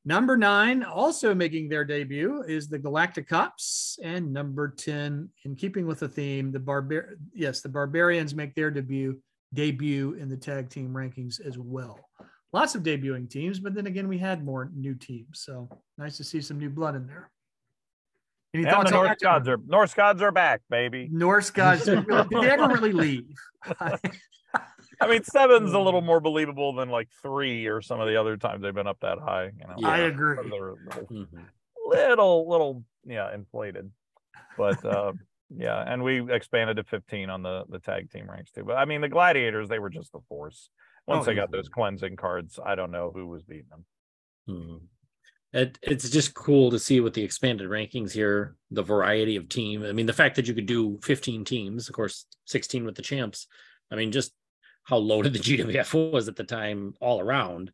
Number 0.04 0.36
nine, 0.36 0.82
also 0.82 1.34
making 1.34 1.68
their 1.68 1.84
debut, 1.84 2.42
is 2.42 2.68
the 2.68 2.78
Galactic 2.78 3.28
Cops. 3.28 3.98
And 4.02 4.32
number 4.32 4.68
10, 4.68 5.28
in 5.44 5.54
keeping 5.54 5.86
with 5.86 6.00
the 6.00 6.08
theme, 6.08 6.50
the 6.50 6.58
Barbar 6.58 7.18
yes, 7.34 7.60
the 7.60 7.68
Barbarians 7.68 8.34
make 8.34 8.54
their 8.54 8.70
debut 8.70 9.20
debut 9.54 10.14
in 10.14 10.28
the 10.28 10.36
tag 10.36 10.70
team 10.70 10.88
rankings 10.88 11.44
as 11.44 11.58
well. 11.58 12.00
Lots 12.52 12.74
of 12.74 12.82
debuting 12.82 13.30
teams, 13.30 13.60
but 13.60 13.74
then 13.74 13.86
again, 13.86 14.08
we 14.08 14.18
had 14.18 14.44
more 14.44 14.70
new 14.74 14.94
teams. 14.94 15.40
So 15.40 15.68
nice 15.98 16.16
to 16.16 16.24
see 16.24 16.40
some 16.40 16.58
new 16.58 16.70
blood 16.70 16.96
in 16.96 17.06
there. 17.06 17.30
Any 18.54 18.64
And 18.64 18.72
thoughts 18.72 18.90
the 18.90 18.96
on 18.98 19.04
Norse 19.06 19.18
gods 19.22 19.48
are 19.48 19.56
Norse 19.66 19.94
gods 19.94 20.22
are 20.22 20.30
back, 20.32 20.60
baby. 20.68 21.08
Norse 21.10 21.50
gods, 21.50 21.84
did 21.86 22.04
they 22.06 22.50
ever 22.50 22.68
really 22.68 22.92
leave? 22.92 23.24
I 23.80 25.06
mean, 25.08 25.24
seven's 25.24 25.72
a 25.72 25.78
little 25.78 26.00
more 26.02 26.20
believable 26.20 26.74
than 26.74 26.90
like 26.90 27.08
three 27.22 27.66
or 27.66 27.80
some 27.80 28.00
of 28.00 28.08
the 28.08 28.16
other 28.20 28.36
times 28.36 28.62
they've 28.62 28.74
been 28.74 28.86
up 28.86 29.00
that 29.00 29.18
high. 29.18 29.44
You 29.58 29.66
know, 29.66 29.88
I 29.88 29.98
agree. 30.00 30.36
They're 30.36 30.44
little, 30.44 30.78
Mhm. 31.10 31.46
little, 31.86 32.48
little, 32.48 32.84
yeah, 33.06 33.34
inflated. 33.34 33.90
But 34.58 34.84
uh, 34.84 35.12
yeah, 35.48 35.82
and 35.86 36.02
we 36.04 36.30
expanded 36.30 36.76
to 36.76 36.84
15 36.84 37.30
on 37.30 37.42
the 37.42 37.64
the 37.70 37.78
tag 37.78 38.10
team 38.10 38.30
ranks 38.30 38.50
too. 38.50 38.64
But 38.64 38.76
I 38.76 38.84
mean, 38.84 39.00
the 39.00 39.08
gladiators 39.08 39.70
they 39.70 39.78
were 39.78 39.90
just 39.90 40.12
the 40.12 40.20
force. 40.28 40.68
Once 41.06 41.22
Oh, 41.22 41.30
they 41.30 41.34
got 41.34 41.50
those 41.50 41.68
cleansing 41.70 42.16
cards, 42.16 42.60
I 42.64 42.74
don't 42.74 42.90
know 42.92 43.10
who 43.14 43.26
was 43.26 43.42
beating 43.42 43.66
them. 43.70 43.84
Mhm. 44.48 44.80
It, 45.52 45.78
it's 45.82 46.08
just 46.08 46.34
cool 46.34 46.70
to 46.70 46.78
see 46.78 47.00
with 47.00 47.12
the 47.12 47.22
expanded 47.22 47.68
rankings 47.68 48.12
here, 48.12 48.56
the 48.70 48.82
variety 48.82 49.36
of 49.36 49.48
team. 49.48 49.84
I 49.84 49.92
mean, 49.92 50.06
the 50.06 50.12
fact 50.12 50.36
that 50.36 50.48
you 50.48 50.54
could 50.54 50.66
do 50.66 50.98
15 51.02 51.44
teams, 51.44 51.88
of 51.88 51.94
course, 51.94 52.26
16 52.46 52.86
with 52.86 52.94
the 52.94 53.02
champs. 53.02 53.46
I 53.90 53.96
mean, 53.96 54.12
just 54.12 54.32
how 54.84 54.96
loaded 54.96 55.32
the 55.34 55.38
GWF 55.38 56.12
was 56.12 56.28
at 56.28 56.36
the 56.36 56.44
time 56.44 56.94
all 57.00 57.20
around, 57.20 57.70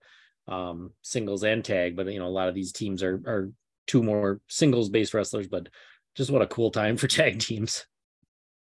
um, 0.48 0.90
singles 1.02 1.44
and 1.44 1.64
tag. 1.64 1.94
But 1.94 2.12
you 2.12 2.18
know, 2.18 2.26
a 2.26 2.28
lot 2.28 2.48
of 2.48 2.54
these 2.54 2.72
teams 2.72 3.02
are 3.02 3.14
are 3.26 3.50
two 3.86 4.02
more 4.02 4.40
singles 4.48 4.88
based 4.88 5.14
wrestlers, 5.14 5.46
but 5.46 5.68
just 6.16 6.30
what 6.30 6.42
a 6.42 6.46
cool 6.46 6.70
time 6.70 6.96
for 6.96 7.06
tag 7.08 7.38
teams. 7.38 7.86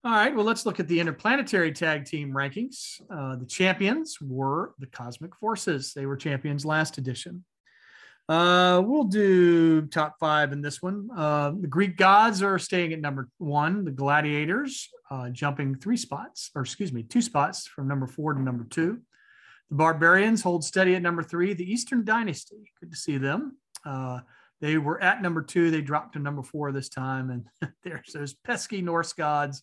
All 0.05 0.11
right, 0.11 0.35
well, 0.35 0.45
let's 0.45 0.67
look 0.67 0.81
at 0.81 0.88
the 0.88 0.99
interplanetary 0.99 1.71
tag 1.71 2.07
team 2.07 2.33
rankings. 2.33 3.01
Uh, 3.09 3.37
the 3.37 3.47
champions 3.47 4.19
were 4.21 4.75
the 4.81 4.87
Cosmic 4.87 5.37
Forces. 5.37 5.93
They 5.93 6.07
were 6.07 6.17
champions 6.17 6.65
last 6.65 6.99
edition. 6.99 7.45
Uh, 8.33 8.81
we'll 8.81 9.05
do 9.05 9.83
top 9.88 10.18
five 10.18 10.53
in 10.53 10.62
this 10.62 10.81
one. 10.81 11.07
Uh, 11.14 11.53
the 11.61 11.66
Greek 11.66 11.99
gods 11.99 12.42
are 12.42 12.59
staying 12.59 12.95
at 12.95 12.99
number 12.99 13.29
one. 13.37 13.85
The 13.85 13.90
gladiators 13.90 14.88
uh, 15.11 15.29
jumping 15.29 15.75
three 15.75 15.99
spots, 15.99 16.51
or 16.55 16.62
excuse 16.62 16.95
me, 16.95 17.03
two 17.03 17.21
spots 17.21 17.66
from 17.66 17.87
number 17.87 18.07
four 18.07 18.33
to 18.33 18.40
number 18.40 18.64
two. 18.64 19.03
The 19.68 19.77
barbarians 19.77 20.40
hold 20.40 20.64
steady 20.64 20.95
at 20.95 21.03
number 21.03 21.23
three. 21.23 21.53
The 21.53 21.71
Eastern 21.71 22.07
Dynasty, 22.07 22.73
good 22.81 22.90
to 22.90 22.97
see 22.97 23.18
them. 23.18 23.59
Uh, 23.85 24.21
they 24.62 24.79
were 24.79 25.03
at 25.03 25.21
number 25.21 25.42
two. 25.42 25.71
They 25.71 25.83
dropped 25.83 26.14
to 26.14 26.18
number 26.18 26.42
four 26.42 26.73
this 26.73 26.88
time, 26.88 27.29
and 27.29 27.73
there's 27.85 28.14
those 28.14 28.33
pesky 28.33 28.81
Norse 28.81 29.12
gods 29.12 29.62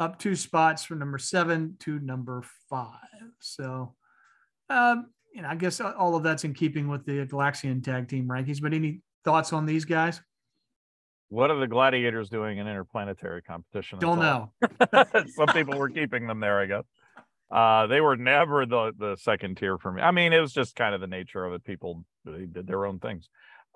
up 0.00 0.18
two 0.18 0.34
spots 0.34 0.82
from 0.82 0.98
number 0.98 1.18
seven 1.18 1.76
to 1.78 2.00
number 2.00 2.42
five. 2.68 3.30
So, 3.38 3.94
um, 4.68 5.10
know, 5.34 5.48
I 5.48 5.54
guess 5.54 5.80
all 5.80 6.16
of 6.16 6.22
that's 6.22 6.44
in 6.44 6.54
keeping 6.54 6.88
with 6.88 7.04
the 7.04 7.26
Galaxian 7.26 7.82
tag 7.82 8.08
team 8.08 8.26
rankings. 8.26 8.60
But 8.60 8.74
any 8.74 9.00
thoughts 9.24 9.52
on 9.52 9.66
these 9.66 9.84
guys? 9.84 10.20
What 11.28 11.50
are 11.50 11.60
the 11.60 11.68
gladiators 11.68 12.28
doing 12.28 12.58
in 12.58 12.66
interplanetary 12.66 13.42
competition? 13.42 14.00
Don't 14.00 14.18
know. 14.18 14.50
Some 15.36 15.46
people 15.52 15.78
were 15.78 15.88
keeping 15.88 16.26
them 16.26 16.40
there, 16.40 16.58
I 16.60 16.66
guess. 16.66 16.84
Uh, 17.50 17.86
they 17.86 18.00
were 18.00 18.16
never 18.16 18.66
the 18.66 18.92
the 18.96 19.16
second 19.16 19.56
tier 19.56 19.78
for 19.78 19.92
me. 19.92 20.02
I 20.02 20.10
mean, 20.10 20.32
it 20.32 20.40
was 20.40 20.52
just 20.52 20.76
kind 20.76 20.94
of 20.94 21.00
the 21.00 21.06
nature 21.06 21.44
of 21.44 21.52
it. 21.52 21.64
People 21.64 22.04
they 22.24 22.46
did 22.46 22.66
their 22.66 22.84
own 22.84 22.98
things. 22.98 23.28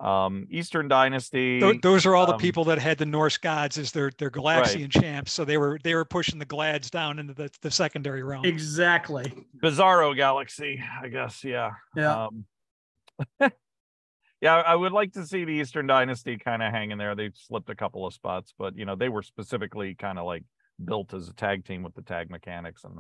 Um, 0.05 0.47
Eastern 0.51 0.87
Dynasty. 0.89 1.61
Tho- 1.61 1.79
those 1.83 2.05
are 2.05 2.15
all 2.15 2.27
the 2.27 2.35
um, 2.35 2.39
people 2.39 2.65
that 2.65 2.79
had 2.79 2.99
the 2.99 3.07
Norse 3.07 3.39
gods 3.39 3.79
as 3.79 3.91
their 3.93 4.11
their 4.19 4.31
Galaxian 4.31 4.91
champs. 4.91 5.33
So 5.33 5.45
they 5.45 5.57
were 5.57 5.79
they 5.83 5.95
were 5.95 6.05
pushing 6.05 6.39
the 6.39 6.45
Glads 6.45 6.91
down 6.91 7.19
into 7.19 7.33
the, 7.33 7.51
the 7.63 7.71
secondary 7.71 8.23
realm. 8.23 8.45
Exactly. 8.45 9.33
Bizarro 9.63 10.15
Galaxy, 10.15 10.83
I 11.03 11.09
guess. 11.09 11.43
Yeah. 11.43 11.71
Yeah. 11.97 12.27
Um, 12.27 12.45
Yeah, 14.41 14.57
I 14.57 14.75
would 14.77 14.93
like 14.93 15.13
to 15.15 15.25
see 15.25 15.47
the 15.47 15.53
Eastern 15.53 15.87
Dynasty 15.87 16.37
kind 16.37 16.63
of 16.63 16.71
hanging 16.71 16.99
there. 16.99 17.15
They 17.15 17.31
slipped 17.33 17.71
a 17.71 17.75
couple 17.75 18.07
of 18.07 18.13
spots, 18.13 18.53
but 18.59 18.77
you 18.77 18.85
know 18.85 18.95
they 18.95 19.09
were 19.09 19.23
specifically 19.23 19.95
kind 19.95 20.19
of 20.19 20.27
like 20.27 20.45
built 20.85 21.15
as 21.15 21.31
a 21.31 21.33
tag 21.33 21.65
team 21.65 21.83
with 21.83 21.95
the 21.95 22.03
tag 22.03 22.29
mechanics 22.29 22.85
and 22.85 22.99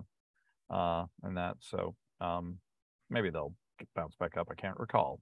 uh 0.71 1.05
and 1.23 1.37
that. 1.37 1.57
So 1.61 1.97
um 2.23 2.61
maybe 3.11 3.29
they'll 3.29 3.53
bounce 3.95 4.15
back 4.17 4.39
up. 4.39 4.49
I 4.51 4.55
can't 4.55 4.79
recall. 4.79 5.21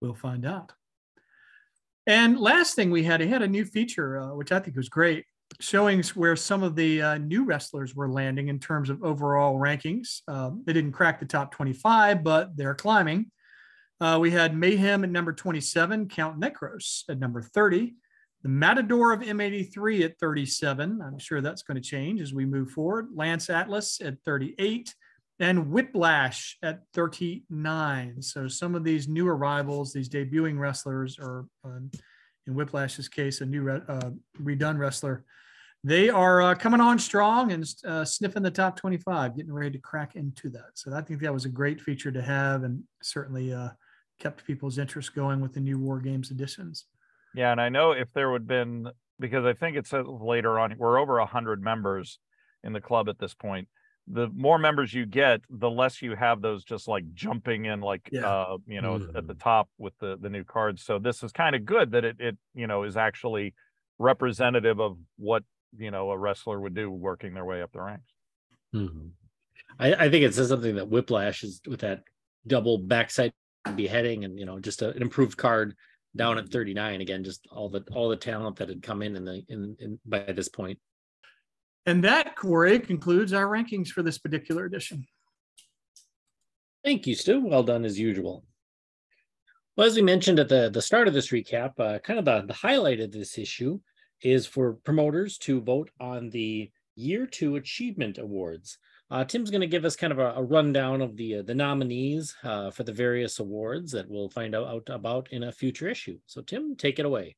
We'll 0.00 0.14
find 0.14 0.46
out. 0.46 0.72
And 2.06 2.40
last 2.40 2.74
thing 2.74 2.90
we 2.90 3.04
had, 3.04 3.20
he 3.20 3.28
had 3.28 3.42
a 3.42 3.48
new 3.48 3.64
feature, 3.64 4.18
uh, 4.18 4.34
which 4.34 4.52
I 4.52 4.58
think 4.58 4.76
was 4.76 4.88
great, 4.88 5.26
showing 5.60 6.02
where 6.14 6.36
some 6.36 6.62
of 6.62 6.74
the 6.74 7.02
uh, 7.02 7.18
new 7.18 7.44
wrestlers 7.44 7.94
were 7.94 8.10
landing 8.10 8.48
in 8.48 8.58
terms 8.58 8.90
of 8.90 9.02
overall 9.02 9.58
rankings. 9.58 10.22
Uh, 10.26 10.50
they 10.64 10.72
didn't 10.72 10.92
crack 10.92 11.20
the 11.20 11.26
top 11.26 11.52
25, 11.52 12.24
but 12.24 12.56
they're 12.56 12.74
climbing. 12.74 13.30
Uh, 14.00 14.18
we 14.20 14.30
had 14.30 14.56
Mayhem 14.56 15.04
at 15.04 15.10
number 15.10 15.32
27, 15.32 16.08
Count 16.08 16.40
Necros 16.40 17.02
at 17.10 17.18
number 17.18 17.42
30, 17.42 17.94
the 18.42 18.48
Matador 18.48 19.12
of 19.12 19.20
M83 19.20 20.04
at 20.04 20.18
37. 20.18 21.02
I'm 21.02 21.18
sure 21.18 21.42
that's 21.42 21.62
going 21.62 21.74
to 21.74 21.86
change 21.86 22.22
as 22.22 22.32
we 22.32 22.46
move 22.46 22.70
forward. 22.70 23.08
Lance 23.14 23.50
Atlas 23.50 24.00
at 24.00 24.16
38 24.24 24.94
and 25.40 25.70
Whiplash 25.70 26.58
at 26.62 26.82
39. 26.92 28.20
So 28.20 28.46
some 28.46 28.74
of 28.74 28.84
these 28.84 29.08
new 29.08 29.26
arrivals, 29.26 29.92
these 29.92 30.08
debuting 30.08 30.58
wrestlers, 30.58 31.18
or 31.18 31.46
um, 31.64 31.90
in 32.46 32.54
Whiplash's 32.54 33.08
case, 33.08 33.40
a 33.40 33.46
new 33.46 33.62
re- 33.62 33.80
uh, 33.88 34.10
redone 34.40 34.78
wrestler, 34.78 35.24
they 35.82 36.10
are 36.10 36.42
uh, 36.42 36.54
coming 36.54 36.82
on 36.82 36.98
strong 36.98 37.52
and 37.52 37.64
uh, 37.86 38.04
sniffing 38.04 38.42
the 38.42 38.50
top 38.50 38.76
25, 38.76 39.34
getting 39.34 39.52
ready 39.52 39.70
to 39.70 39.78
crack 39.78 40.14
into 40.14 40.50
that. 40.50 40.72
So 40.74 40.92
I 40.94 41.00
think 41.00 41.20
that 41.20 41.32
was 41.32 41.46
a 41.46 41.50
great 41.50 41.80
feature 41.80 42.12
to 42.12 42.20
have, 42.20 42.64
and 42.64 42.82
certainly 43.02 43.54
uh, 43.54 43.70
kept 44.18 44.46
people's 44.46 44.76
interest 44.76 45.14
going 45.14 45.40
with 45.40 45.54
the 45.54 45.60
new 45.60 45.78
War 45.78 46.00
Games 46.00 46.30
editions. 46.30 46.84
Yeah, 47.34 47.50
and 47.50 47.60
I 47.60 47.70
know 47.70 47.92
if 47.92 48.12
there 48.12 48.30
would 48.30 48.42
have 48.42 48.48
been 48.48 48.90
because 49.18 49.46
I 49.46 49.54
think 49.54 49.76
it 49.76 49.86
says 49.86 50.04
later 50.06 50.58
on 50.58 50.74
we're 50.76 50.98
over 50.98 51.18
hundred 51.20 51.62
members 51.62 52.18
in 52.62 52.72
the 52.74 52.80
club 52.80 53.08
at 53.08 53.18
this 53.18 53.32
point 53.32 53.68
the 54.08 54.28
more 54.28 54.58
members 54.58 54.92
you 54.92 55.06
get, 55.06 55.40
the 55.50 55.70
less 55.70 56.02
you 56.02 56.16
have 56.16 56.40
those 56.40 56.64
just 56.64 56.88
like 56.88 57.04
jumping 57.14 57.66
in, 57.66 57.80
like 57.80 58.08
yeah. 58.10 58.26
uh, 58.26 58.56
you 58.66 58.80
know, 58.80 58.98
mm-hmm. 58.98 59.16
at 59.16 59.26
the 59.26 59.34
top 59.34 59.68
with 59.78 59.94
the 60.00 60.16
the 60.20 60.28
new 60.28 60.44
cards. 60.44 60.84
So 60.84 60.98
this 60.98 61.22
is 61.22 61.32
kind 61.32 61.54
of 61.54 61.64
good 61.64 61.92
that 61.92 62.04
it 62.04 62.16
it 62.18 62.38
you 62.54 62.66
know 62.66 62.84
is 62.84 62.96
actually 62.96 63.54
representative 63.98 64.80
of 64.80 64.96
what 65.16 65.44
you 65.76 65.90
know 65.90 66.10
a 66.10 66.18
wrestler 66.18 66.60
would 66.60 66.74
do 66.74 66.90
working 66.90 67.34
their 67.34 67.44
way 67.44 67.62
up 67.62 67.72
the 67.72 67.80
ranks. 67.80 68.12
Mm-hmm. 68.74 69.08
I, 69.78 69.94
I, 69.94 70.10
think 70.10 70.24
it 70.24 70.34
says 70.34 70.48
something 70.48 70.76
that 70.76 70.88
Whiplash 70.88 71.42
is 71.42 71.60
with 71.66 71.80
that 71.80 72.02
double 72.46 72.78
backside 72.78 73.32
beheading 73.74 74.24
and 74.24 74.38
you 74.38 74.46
know 74.46 74.58
just 74.58 74.82
a, 74.82 74.90
an 74.90 75.02
improved 75.02 75.36
card 75.36 75.74
down 76.16 76.38
at 76.38 76.48
39 76.48 77.00
again 77.00 77.22
just 77.22 77.46
all 77.52 77.68
the 77.68 77.84
all 77.92 78.08
the 78.08 78.16
talent 78.16 78.56
that 78.56 78.68
had 78.68 78.82
come 78.82 79.02
in 79.02 79.16
in 79.16 79.24
the 79.24 79.42
in, 79.48 79.76
in 79.78 80.00
by 80.06 80.20
this 80.20 80.48
point 80.48 80.78
and 81.90 82.04
that, 82.04 82.36
Cory, 82.36 82.78
concludes 82.78 83.32
our 83.32 83.46
rankings 83.46 83.88
for 83.88 84.02
this 84.02 84.18
particular 84.18 84.64
edition. 84.64 85.06
Thank 86.84 87.06
you, 87.06 87.16
Stu. 87.16 87.44
Well 87.44 87.64
done 87.64 87.84
as 87.84 87.98
usual. 87.98 88.44
Well, 89.76 89.88
as 89.88 89.96
we 89.96 90.02
mentioned 90.02 90.38
at 90.38 90.48
the, 90.48 90.70
the 90.70 90.80
start 90.80 91.08
of 91.08 91.14
this 91.14 91.30
recap, 91.30 91.72
uh, 91.80 91.98
kind 91.98 92.18
of 92.18 92.24
the, 92.24 92.44
the 92.46 92.54
highlight 92.54 93.00
of 93.00 93.10
this 93.10 93.38
issue 93.38 93.80
is 94.22 94.46
for 94.46 94.74
promoters 94.84 95.36
to 95.38 95.60
vote 95.60 95.90
on 96.00 96.30
the 96.30 96.70
Year 96.94 97.26
Two 97.26 97.56
Achievement 97.56 98.18
Awards. 98.18 98.78
Uh, 99.10 99.24
Tim's 99.24 99.50
going 99.50 99.60
to 99.62 99.66
give 99.66 99.84
us 99.84 99.96
kind 99.96 100.12
of 100.12 100.20
a, 100.20 100.34
a 100.36 100.42
rundown 100.42 101.02
of 101.02 101.16
the 101.16 101.38
uh, 101.38 101.42
the 101.42 101.54
nominees 101.54 102.36
uh, 102.44 102.70
for 102.70 102.84
the 102.84 102.92
various 102.92 103.40
awards 103.40 103.90
that 103.92 104.08
we'll 104.08 104.28
find 104.28 104.54
out, 104.54 104.68
out 104.68 104.88
about 104.88 105.28
in 105.32 105.42
a 105.42 105.52
future 105.52 105.88
issue. 105.88 106.18
So, 106.26 106.40
Tim, 106.42 106.76
take 106.76 107.00
it 107.00 107.06
away. 107.06 107.34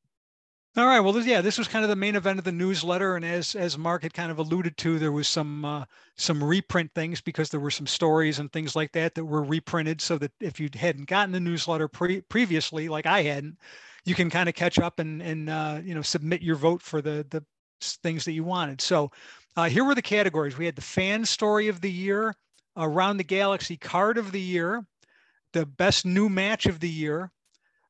All 0.75 0.87
right. 0.87 0.99
Well, 1.01 1.19
yeah, 1.21 1.41
this 1.41 1.57
was 1.59 1.67
kind 1.67 1.83
of 1.83 1.89
the 1.89 1.95
main 1.95 2.15
event 2.15 2.39
of 2.39 2.45
the 2.45 2.51
newsletter, 2.51 3.15
and 3.15 3.23
as 3.23 3.53
as 3.55 3.77
Mark 3.77 4.01
had 4.03 4.13
kind 4.13 4.31
of 4.31 4.39
alluded 4.39 4.75
to, 4.77 4.97
there 4.97 5.11
was 5.11 5.27
some 5.27 5.63
uh, 5.65 5.85
some 6.15 6.43
reprint 6.43 6.91
things 6.95 7.21
because 7.21 7.49
there 7.49 7.59
were 7.59 7.69
some 7.71 7.85
stories 7.85 8.39
and 8.39 8.51
things 8.51 8.75
like 8.75 8.91
that 8.93 9.13
that 9.15 9.25
were 9.25 9.43
reprinted, 9.43 10.01
so 10.01 10.17
that 10.17 10.31
if 10.39 10.59
you 10.59 10.69
hadn't 10.73 11.05
gotten 11.05 11.31
the 11.31 11.39
newsletter 11.39 11.87
pre- 11.87 12.21
previously, 12.21 12.89
like 12.89 13.05
I 13.05 13.21
hadn't, 13.21 13.59
you 14.05 14.15
can 14.15 14.31
kind 14.31 14.49
of 14.49 14.55
catch 14.55 14.79
up 14.79 14.97
and 14.99 15.21
and 15.21 15.47
uh, 15.49 15.79
you 15.83 15.93
know 15.93 16.01
submit 16.01 16.41
your 16.41 16.55
vote 16.55 16.81
for 16.81 17.01
the 17.03 17.25
the 17.29 17.43
things 17.81 18.25
that 18.25 18.31
you 18.33 18.43
wanted. 18.43 18.81
So 18.81 19.11
uh, 19.55 19.69
here 19.69 19.83
were 19.83 19.95
the 19.95 20.01
categories. 20.01 20.57
We 20.57 20.65
had 20.65 20.75
the 20.75 20.81
fan 20.81 21.23
story 21.25 21.67
of 21.67 21.81
the 21.81 21.91
year, 21.91 22.35
around 22.77 23.17
the 23.17 23.23
galaxy 23.23 23.77
card 23.77 24.17
of 24.17 24.31
the 24.31 24.41
year, 24.41 24.83
the 25.53 25.65
best 25.65 26.05
new 26.05 26.29
match 26.29 26.65
of 26.65 26.79
the 26.81 26.89
year, 26.89 27.31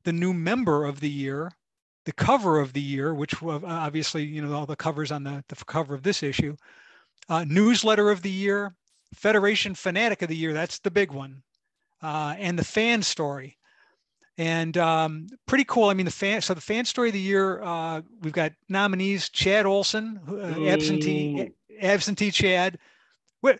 the 0.03 0.13
new 0.13 0.33
member 0.33 0.85
of 0.85 0.99
the 1.01 1.09
year 1.09 1.51
the 2.05 2.11
cover 2.11 2.59
of 2.59 2.73
the 2.73 2.81
year, 2.81 3.13
which 3.13 3.41
obviously, 3.41 4.23
you 4.23 4.41
know, 4.41 4.53
all 4.53 4.65
the 4.65 4.75
covers 4.75 5.11
on 5.11 5.23
the, 5.23 5.43
the 5.47 5.55
cover 5.65 5.93
of 5.93 6.03
this 6.03 6.23
issue, 6.23 6.55
uh, 7.29 7.45
newsletter 7.47 8.09
of 8.09 8.21
the 8.21 8.29
year, 8.29 8.75
Federation 9.13 9.75
Fanatic 9.75 10.21
of 10.21 10.29
the 10.29 10.35
year, 10.35 10.53
that's 10.53 10.79
the 10.79 10.91
big 10.91 11.11
one, 11.11 11.41
uh, 12.01 12.35
and 12.37 12.57
the 12.59 12.65
fan 12.65 13.01
story. 13.01 13.57
And 14.37 14.77
um, 14.77 15.27
pretty 15.45 15.63
cool. 15.63 15.89
I 15.89 15.93
mean, 15.93 16.05
the 16.05 16.11
fan. 16.11 16.41
So 16.41 16.55
the 16.55 16.61
fan 16.61 16.85
story 16.85 17.09
of 17.09 17.13
the 17.13 17.19
year, 17.19 17.61
uh, 17.61 18.01
we've 18.21 18.33
got 18.33 18.51
nominees: 18.67 19.29
Chad 19.29 19.67
Olson, 19.67 20.19
uh, 20.27 20.65
absentee, 20.65 21.51
absentee 21.79 22.31
Chad, 22.31 22.79
what, 23.41 23.59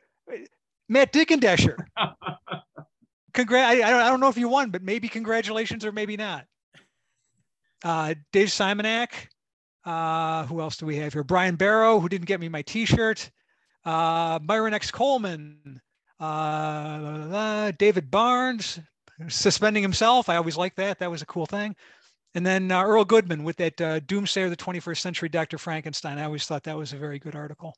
Matt 0.90 1.14
Dickendesher. 1.14 1.86
Congrat. 3.36 3.84
I, 3.84 4.08
I 4.08 4.10
don't 4.10 4.20
know 4.20 4.30
if 4.30 4.38
you 4.38 4.50
won, 4.50 4.72
but 4.72 4.82
maybe 4.82 5.08
congratulations 5.08 5.86
or 5.86 5.92
maybe 5.92 6.18
not 6.18 6.46
uh, 7.84 8.14
Dave 8.32 8.48
Simonak. 8.48 9.10
Uh, 9.86 10.46
who 10.46 10.62
else 10.62 10.78
do 10.78 10.86
we 10.86 10.96
have 10.96 11.14
here? 11.14 11.24
Brian 11.24 11.56
Barrow, 11.56 12.00
who 12.00 12.08
didn't 12.08 12.28
get 12.28 12.40
me 12.40 12.48
my 12.48 12.62
T-shirt. 12.62 13.30
Uh, 13.84 14.40
Myron 14.42 14.74
X. 14.74 14.92
Coleman. 14.92 15.82
Uh, 16.20 17.72
David 17.78 18.10
Barnes 18.10 18.80
suspending 19.28 19.84
himself. 19.84 20.30
I 20.30 20.38
always 20.38 20.58
like 20.58 20.76
that. 20.76 21.00
That 21.00 21.12
was 21.12 21.22
a 21.22 21.26
cool 21.26 21.46
thing. 21.46 21.76
And 22.36 22.46
then 22.46 22.72
uh, 22.72 22.84
Earl 22.84 23.06
Goodman 23.06 23.44
with 23.44 23.58
that 23.58 23.80
uh, 23.80 24.00
Doomsayer 24.02 24.50
the 24.50 24.58
21st 24.58 25.00
Century 25.00 25.30
Dr. 25.30 25.58
Frankenstein. 25.58 26.18
I 26.18 26.24
always 26.24 26.46
thought 26.46 26.64
that 26.64 26.78
was 26.78 26.94
a 26.94 26.98
very 26.98 27.20
good 27.20 27.36
article. 27.36 27.76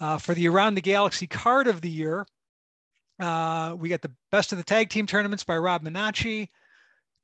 Uh, 0.00 0.18
for 0.18 0.34
the 0.34 0.48
Around 0.48 0.74
the 0.74 0.80
Galaxy 0.80 1.26
card 1.26 1.68
of 1.68 1.80
the 1.80 1.90
year, 1.90 2.26
uh, 3.20 3.76
we 3.78 3.88
got 3.88 4.02
the 4.02 4.10
Best 4.32 4.50
of 4.50 4.58
the 4.58 4.64
Tag 4.64 4.90
Team 4.90 5.06
Tournaments 5.06 5.44
by 5.44 5.56
Rob 5.56 5.84
Minacci, 5.84 6.48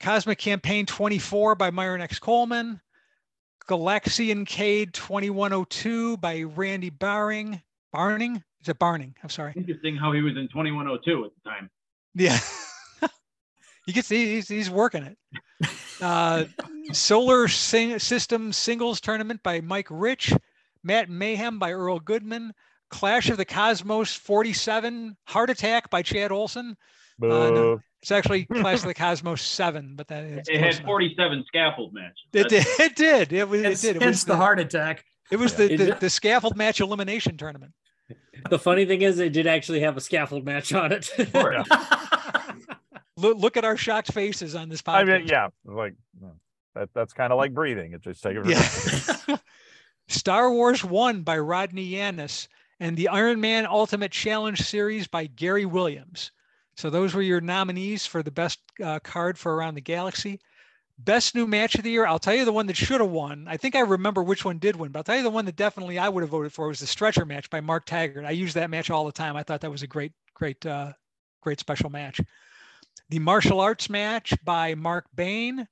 Cosmic 0.01 0.39
Campaign 0.39 0.87
24 0.87 1.55
by 1.55 1.71
Myron 1.71 2.01
X. 2.01 2.19
Coleman. 2.19 2.81
Galaxian 3.69 4.47
Cade 4.47 4.93
2102 4.95 6.17
by 6.17 6.43
Randy 6.43 6.91
Barring. 6.91 7.63
Barning? 7.93 8.43
Is 8.63 8.69
it 8.69 8.79
Barning? 8.79 9.15
I'm 9.23 9.29
sorry. 9.29 9.53
Interesting 9.57 9.97
how 9.97 10.13
he 10.13 10.23
was 10.23 10.37
in 10.37 10.49
2102 10.49 11.25
at 11.25 11.31
the 11.43 11.51
time. 11.51 11.71
Yeah. 12.15 12.39
you 13.87 13.93
can 13.93 14.03
see 14.03 14.35
he's, 14.35 14.49
he's 14.49 14.71
working 14.71 15.03
it. 15.05 15.19
Uh, 16.01 16.45
Solar 16.93 17.47
Sing- 17.47 17.99
System 17.99 18.53
Singles 18.53 19.01
Tournament 19.01 19.43
by 19.43 19.61
Mike 19.61 19.89
Rich. 19.91 20.33
Matt 20.83 21.11
Mayhem 21.11 21.59
by 21.59 21.73
Earl 21.73 22.01
Goodman. 22.01 22.53
Clash 22.89 23.29
of 23.29 23.37
the 23.37 23.45
Cosmos 23.45 24.15
47 24.15 25.17
Heart 25.27 25.51
Attack 25.51 25.91
by 25.91 26.03
Chad 26.03 26.33
Olson. 26.33 26.77
Uh, 27.23 27.27
no, 27.29 27.81
it's 28.03 28.11
actually 28.11 28.47
Clash 28.47 28.79
of 28.79 28.87
the 28.87 28.95
Cosmos 28.95 29.43
seven, 29.43 29.95
but 29.95 30.09
that 30.09 30.25
it 30.25 30.61
had 30.61 30.83
forty 30.85 31.15
seven 31.17 31.45
scaffold 31.47 31.93
matches. 31.93 32.17
It 32.33 32.49
did. 32.49 32.67
It 32.79 32.97
did. 32.97 33.33
It 33.33 33.49
was. 33.49 33.63
It 33.63 33.81
did. 33.81 34.03
It 34.03 34.07
was 34.07 34.25
the, 34.25 34.33
the 34.33 34.37
heart 34.37 34.59
attack. 34.59 35.05
It 35.31 35.39
was 35.39 35.53
yeah. 35.53 35.67
the, 35.67 35.77
the, 35.77 35.97
the 36.01 36.11
scaffold 36.11 36.57
match 36.57 36.81
elimination 36.81 37.37
tournament. 37.37 37.73
The 38.49 38.59
funny 38.59 38.87
thing 38.87 39.03
is, 39.03 39.19
it 39.19 39.33
did 39.33 39.47
actually 39.47 39.81
have 39.81 39.97
a 39.97 40.01
scaffold 40.01 40.45
match 40.45 40.73
on 40.73 40.93
it. 40.93 41.11
look, 43.17 43.39
look 43.39 43.57
at 43.57 43.65
our 43.65 43.77
shocked 43.77 44.13
faces 44.13 44.55
on 44.55 44.69
this 44.69 44.83
podcast. 44.83 44.95
I 44.95 45.05
mean, 45.19 45.29
yeah, 45.29 45.49
like 45.65 45.95
that, 46.75 46.89
that's 46.95 47.13
kind 47.13 47.33
of 47.33 47.39
like 47.39 47.55
breathing. 47.55 47.93
It 47.93 48.03
just 48.03 48.23
take 48.23 48.37
it. 48.37 48.47
Yeah. 48.47 49.37
Star 50.09 50.51
Wars 50.51 50.85
One 50.85 51.23
by 51.23 51.39
Rodney 51.39 51.93
Yannis 51.93 52.49
and 52.81 52.97
the 52.97 53.09
Iron 53.09 53.41
Man 53.41 53.67
Ultimate 53.67 54.11
Challenge 54.11 54.61
series 54.61 55.07
by 55.07 55.27
Gary 55.27 55.67
Williams. 55.67 56.33
So 56.81 56.88
those 56.88 57.12
were 57.12 57.21
your 57.21 57.43
nominees 57.43 58.07
for 58.07 58.23
the 58.23 58.31
best 58.31 58.59
uh, 58.83 59.01
card 59.01 59.37
for 59.38 59.55
Around 59.55 59.75
the 59.75 59.83
Galaxy. 59.83 60.40
Best 60.97 61.35
new 61.35 61.47
match 61.47 61.75
of 61.75 61.83
the 61.83 61.90
year. 61.90 62.07
I'll 62.07 62.19
tell 62.19 62.35
you 62.35 62.47
the 62.47 62.55
one 62.55 62.66
that 62.69 62.77
should 62.77 63.03
have 63.03 63.11
won. 63.11 63.45
I 63.47 63.59
think 63.59 63.77
I 63.77 63.81
remember 63.81 64.23
which 64.23 64.47
one 64.47 64.59
did 64.59 64.77
win, 64.77 64.90
but 64.90 65.01
I'll 65.01 65.05
tell 65.05 65.16
you 65.19 65.23
the 65.23 65.29
one 65.29 65.45
that 65.45 65.57
definitely 65.57 65.99
I 65.99 66.09
would 66.09 66.23
have 66.23 66.31
voted 66.31 66.55
for 66.55 66.69
was 66.69 66.81
the 66.81 66.87
stretcher 66.87 67.27
match 67.27 67.51
by 67.51 67.61
Mark 67.61 67.85
Taggart. 67.85 68.25
I 68.25 68.31
use 68.31 68.55
that 68.55 68.71
match 68.71 68.88
all 68.88 69.05
the 69.05 69.12
time. 69.12 69.37
I 69.37 69.43
thought 69.43 69.61
that 69.61 69.71
was 69.71 69.83
a 69.83 69.87
great, 69.87 70.12
great, 70.33 70.64
uh, 70.64 70.95
great 71.43 71.61
special 71.61 71.90
match. 71.90 72.19
The 73.11 73.19
martial 73.19 73.61
arts 73.61 73.90
match 73.90 74.33
by 74.43 74.75
Mark 74.75 75.05
Bain. 75.14 75.69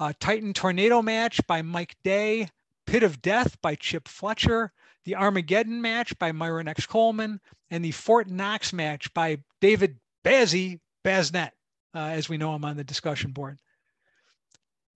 Uh, 0.00 0.14
Titan 0.18 0.54
Tornado 0.54 1.02
match 1.02 1.46
by 1.46 1.60
Mike 1.60 1.94
Day. 2.04 2.48
Pit 2.86 3.02
of 3.02 3.20
Death 3.20 3.60
by 3.60 3.74
Chip 3.74 4.08
Fletcher. 4.08 4.72
The 5.04 5.16
Armageddon 5.16 5.82
match 5.82 6.18
by 6.18 6.32
Myron 6.32 6.68
X. 6.68 6.86
Coleman. 6.86 7.38
And 7.70 7.84
the 7.84 7.90
Fort 7.90 8.30
Knox 8.30 8.72
match 8.72 9.12
by 9.12 9.38
David 9.60 9.98
Bazzy 10.28 10.78
Baznet, 11.06 11.52
uh, 11.94 11.98
as 11.98 12.28
we 12.28 12.36
know 12.36 12.54
him 12.54 12.64
on 12.64 12.76
the 12.76 12.84
discussion 12.84 13.30
board. 13.30 13.58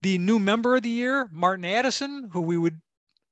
the 0.03 0.19
new 0.19 0.37
member 0.37 0.75
of 0.75 0.83
the 0.83 0.89
year, 0.89 1.27
Martin 1.31 1.65
Addison, 1.65 2.29
who 2.31 2.41
we 2.41 2.57
would 2.57 2.79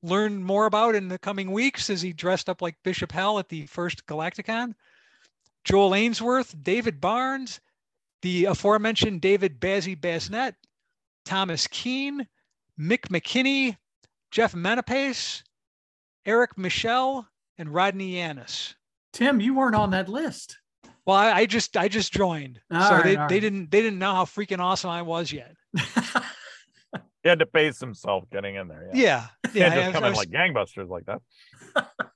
learn 0.02 0.42
more 0.42 0.66
about 0.66 0.96
in 0.96 1.10
the 1.10 1.20
coming 1.20 1.52
weeks 1.52 1.92
as 1.92 2.02
he 2.02 2.12
dressed 2.12 2.50
up 2.50 2.62
like 2.62 2.76
Bishop 2.84 3.12
Hell 3.12 3.38
at 3.38 3.50
the 3.50 3.68
first 3.68 4.06
Galacticon. 4.08 4.74
Joel 5.64 5.94
Ainsworth, 5.94 6.56
David 6.64 7.00
Barnes, 7.00 7.60
the 8.24 8.46
aforementioned 8.46 9.22
David 9.22 9.60
Bazzy 9.60 10.00
Basnet, 10.00 10.54
Thomas 11.24 11.68
Keene, 11.68 12.28
Mick 12.80 13.10
McKinney, 13.10 13.78
Jeff 14.32 14.54
Menapace, 14.54 15.44
Eric 16.26 16.58
Michelle, 16.58 17.28
and 17.60 17.70
Rodney 17.72 18.14
Yanis. 18.14 18.74
Tim, 19.14 19.40
you 19.40 19.54
weren't 19.54 19.76
on 19.76 19.92
that 19.92 20.10
list. 20.10 20.58
Well, 21.12 21.20
I, 21.20 21.32
I 21.42 21.46
just 21.46 21.76
I 21.76 21.88
just 21.90 22.14
joined, 22.14 22.62
All 22.72 22.82
so 22.82 22.96
right, 22.96 23.04
they, 23.04 23.16
all 23.18 23.28
they 23.28 23.36
right. 23.36 23.42
didn't 23.42 23.70
they 23.70 23.82
didn't 23.82 24.00
know 24.00 24.14
how 24.16 24.24
freaking 24.26 24.60
awesome 24.60 24.90
I 24.90 25.02
was 25.02 25.32
yet. 25.32 25.56
He 27.24 27.30
had 27.30 27.38
to 27.40 27.46
pace 27.46 27.80
himself 27.80 28.24
getting 28.32 28.56
in 28.56 28.68
there. 28.68 28.90
Yeah, 28.94 28.98
Yeah, 28.98 29.28
yeah. 29.54 29.76
just 29.76 29.90
I- 29.90 29.92
come 29.92 30.04
I 30.06 30.08
in 30.08 30.14
like 30.16 30.30
gangbusters 30.32 30.90
like 30.90 31.06
that. 31.06 31.22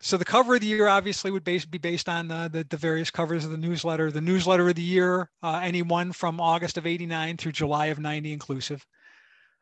so 0.00 0.16
the 0.16 0.24
cover 0.24 0.54
of 0.54 0.62
the 0.62 0.66
year 0.66 0.88
obviously 0.88 1.30
would 1.30 1.44
base, 1.44 1.66
be 1.66 1.76
based 1.76 2.08
on 2.08 2.30
uh, 2.30 2.48
the, 2.48 2.64
the 2.64 2.78
various 2.78 3.10
covers 3.10 3.44
of 3.44 3.50
the 3.50 3.58
newsletter. 3.58 4.10
The 4.10 4.22
newsletter 4.22 4.66
of 4.70 4.74
the 4.74 4.80
year, 4.82 5.28
uh, 5.42 5.60
any 5.62 5.82
one 5.82 6.12
from 6.12 6.40
August 6.40 6.78
of 6.78 6.86
89 6.86 7.36
through 7.36 7.52
July 7.52 7.86
of 7.86 7.98
90 7.98 8.32
inclusive. 8.32 8.86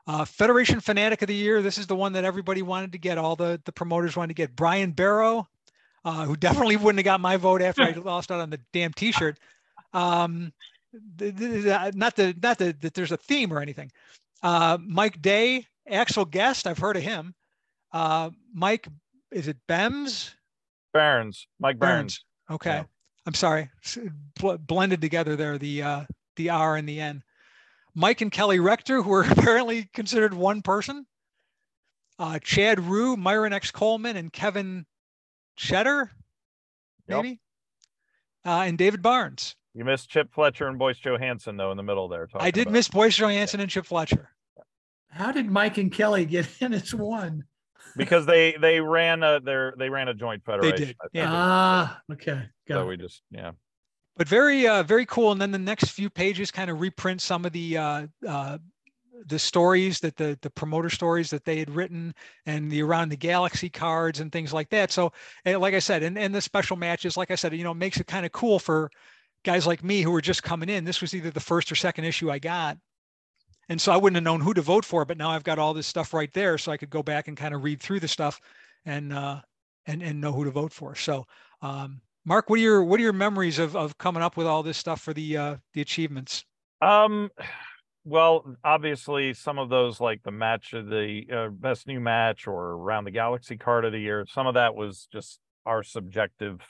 Uh, 0.07 0.25
Federation 0.25 0.79
Fanatic 0.79 1.21
of 1.23 1.27
the 1.29 1.35
Year. 1.35 1.63
This 1.63 1.77
is 1.77 1.89
the 1.89 1.97
one 1.97 2.13
that 2.13 2.25
everybody 2.25 2.63
wanted 2.63 2.93
to 2.93 2.99
get. 2.99 3.19
All 3.19 3.35
the, 3.35 3.61
the 3.65 3.73
promoters 3.73 4.17
wanted 4.17 4.29
to 4.29 4.35
get. 4.35 4.55
Brian 4.55 4.93
Barrow, 4.93 5.49
uh, 6.05 6.25
who 6.25 6.37
definitely 6.37 6.77
wouldn't 6.77 6.99
have 6.99 7.05
got 7.05 7.21
my 7.21 7.37
vote 7.37 7.63
after 7.63 7.83
I 7.83 7.91
lost 8.05 8.31
out 8.31 8.41
on 8.41 8.51
the 8.51 8.61
damn 8.73 8.93
T-shirt. 8.93 9.39
Um, 9.93 10.53
the, 10.93 11.31
the, 11.31 11.47
the- 11.49 11.93
not 11.95 12.17
the 12.17 12.35
not 12.43 12.59
the, 12.59 12.75
that 12.81 12.95
there's 12.95 13.13
a 13.13 13.17
theme 13.17 13.53
or 13.53 13.61
anything. 13.61 13.91
Uh, 14.43 14.79
Mike 14.81 15.21
Day, 15.21 15.67
actual 15.89 16.25
guest. 16.25 16.67
I've 16.67 16.79
heard 16.79 16.97
of 16.97 17.03
him. 17.03 17.35
Uh, 17.93 18.31
Mike, 18.55 18.89
is 19.31 19.49
it 19.49 19.57
Bems? 19.69 20.35
Burns, 20.93 21.47
Mike 21.61 21.79
Burns. 21.79 22.25
Burns. 22.49 22.55
Okay. 22.57 22.71
Yeah. 22.71 22.85
I'm 23.27 23.35
sorry. 23.35 23.71
Bl- 24.41 24.55
blended 24.55 25.01
together 25.01 25.37
there, 25.37 25.59
the 25.59 25.83
uh, 25.83 26.05
the 26.37 26.51
R 26.51 26.77
and 26.77 26.89
the 26.89 27.01
N. 27.01 27.23
Mike 27.95 28.21
and 28.21 28.33
Kelly 28.33 28.59
Rector, 28.61 29.03
who 29.03 29.13
are 29.13 29.25
apparently 29.31 29.89
considered 29.93 30.33
one 30.35 30.63
person. 30.63 31.07
Uh, 32.19 32.39
Chad 32.39 32.81
Rue, 32.81 33.17
Myron 33.17 33.53
X. 33.53 33.71
Coleman, 33.71 34.17
and 34.17 34.33
Kevin 34.33 34.87
Cheddar, 35.57 36.11
Yep. 37.09 37.23
maybe. 37.23 37.41
Uh, 38.45 38.63
and 38.67 38.79
David 38.79 39.03
Barnes. 39.03 39.57
You 39.75 39.85
missed 39.85 40.09
Chip 40.11 40.33
Fletcher 40.33 40.67
and 40.67 40.79
Boyce 40.79 40.99
Johansson 40.99 41.57
though 41.57 41.71
in 41.71 41.77
the 41.77 41.83
middle 41.83 42.09
there. 42.09 42.29
I 42.35 42.51
did 42.51 42.63
about- 42.63 42.73
miss 42.73 42.89
Boyce 42.89 43.17
Johansson 43.19 43.61
and 43.61 43.71
Chip 43.71 43.87
Fletcher. 43.87 44.31
How 45.11 45.33
did 45.33 45.51
Mike 45.51 45.77
and 45.79 45.93
Kelly 45.93 46.25
get 46.25 46.49
in 46.63 46.73
as 46.73 46.95
one? 46.95 47.45
because 47.97 48.25
they 48.27 48.53
they 48.61 48.81
ran 48.81 49.23
a 49.25 49.41
their 49.41 49.75
they 49.77 49.89
ran 49.89 50.07
a 50.09 50.15
joint 50.15 50.45
federation. 50.45 50.77
They 50.79 50.85
did, 50.87 50.97
yeah. 51.13 51.29
Ah, 51.29 52.01
okay. 52.13 52.49
Got 52.69 52.75
So 52.77 52.83
it. 52.83 52.87
we 52.87 52.97
just 52.97 53.23
yeah. 53.31 53.51
but 54.17 54.29
very 54.29 54.69
uh 54.69 54.83
very 54.85 55.07
cool 55.07 55.33
and 55.33 55.41
then 55.43 55.51
the 55.51 55.59
next 55.59 55.91
few 55.91 56.09
pages 56.09 56.51
kind 56.53 56.71
of 56.71 56.81
reprint 56.81 57.21
some 57.21 57.45
of 57.45 57.53
the 57.53 57.77
uh 57.79 58.07
uh 58.29 58.59
the 59.27 59.39
stories 59.39 60.01
that 60.01 60.17
the 60.17 60.39
the 60.43 60.51
promoter 60.51 60.91
stories 60.91 61.31
that 61.31 61.45
they 61.45 61.59
had 61.59 61.71
written 61.71 62.15
and 62.47 62.71
the 62.71 62.83
around 62.83 63.09
the 63.09 63.17
galaxy 63.17 63.69
cards 63.69 64.21
and 64.21 64.33
things 64.33 64.53
like 64.53 64.69
that. 64.71 64.91
So 64.91 65.13
and 65.45 65.61
like 65.61 65.75
i 65.75 65.79
said 65.79 66.03
and, 66.03 66.19
and 66.19 66.35
the 66.35 66.41
special 66.41 66.77
matches 66.77 67.17
like 67.17 67.31
i 67.31 67.35
said 67.35 67.55
you 67.55 67.65
know 67.65 67.75
makes 67.75 68.01
it 68.01 68.07
kind 68.07 68.27
of 68.27 68.33
cool 68.33 68.59
for 68.59 68.91
guys 69.45 69.67
like 69.67 69.83
me 69.83 70.03
who 70.03 70.11
were 70.11 70.21
just 70.21 70.43
coming 70.43 70.69
in. 70.69 70.85
This 70.85 71.01
was 71.01 71.15
either 71.15 71.31
the 71.31 71.41
first 71.41 71.71
or 71.71 71.75
second 71.75 72.05
issue 72.05 72.31
i 72.31 72.39
got. 72.39 72.79
And 73.69 73.81
so 73.81 73.93
i 73.93 73.97
wouldn't 73.97 74.17
have 74.17 74.25
known 74.25 74.41
who 74.41 74.55
to 74.55 74.63
vote 74.63 74.85
for 74.85 75.05
but 75.05 75.19
now 75.19 75.31
i've 75.31 75.45
got 75.45 75.59
all 75.59 75.75
this 75.75 75.87
stuff 75.87 76.13
right 76.13 76.33
there 76.33 76.59
so 76.59 76.73
i 76.73 76.77
could 76.77 76.91
go 76.91 77.03
back 77.03 77.29
and 77.29 77.37
kind 77.37 77.55
of 77.55 77.65
read 77.65 77.81
through 77.81 78.01
the 78.01 78.09
stuff 78.09 78.41
and 78.85 79.13
uh 79.13 79.41
and 79.87 80.03
and 80.03 80.21
know 80.21 80.33
who 80.33 80.45
to 80.45 80.51
vote 80.51 80.73
for. 80.73 80.95
So 80.95 81.27
um 81.63 82.01
Mark, 82.25 82.51
what 82.51 82.59
are 82.59 82.63
your 82.63 82.85
what 82.85 83.01
are 83.01 83.03
your 83.03 83.13
memories 83.13 83.59
of 83.59 83.77
of 83.77 83.97
coming 83.99 84.23
up 84.23 84.37
with 84.37 84.47
all 84.47 84.63
this 84.63 84.79
stuff 84.79 85.01
for 85.01 85.13
the 85.13 85.37
uh 85.37 85.57
the 85.75 85.81
achievements? 85.81 86.45
Um, 86.83 87.31
well, 88.05 88.57
obviously, 88.65 89.35
some 89.35 89.59
of 89.59 89.69
those 89.69 90.01
like 90.01 90.23
the 90.23 90.31
match 90.31 90.73
of 90.73 90.87
the 90.87 91.23
uh, 91.33 91.49
best 91.49 91.87
new 91.87 92.01
match 92.01 92.47
or 92.47 92.73
around 92.73 93.05
the 93.05 93.11
galaxy 93.11 93.57
card 93.57 93.85
of 93.85 93.93
the 93.93 93.99
year, 93.99 94.25
some 94.29 94.47
of 94.47 94.55
that 94.55 94.75
was 94.75 95.07
just 95.13 95.41
our 95.67 95.83
subjective. 95.83 96.61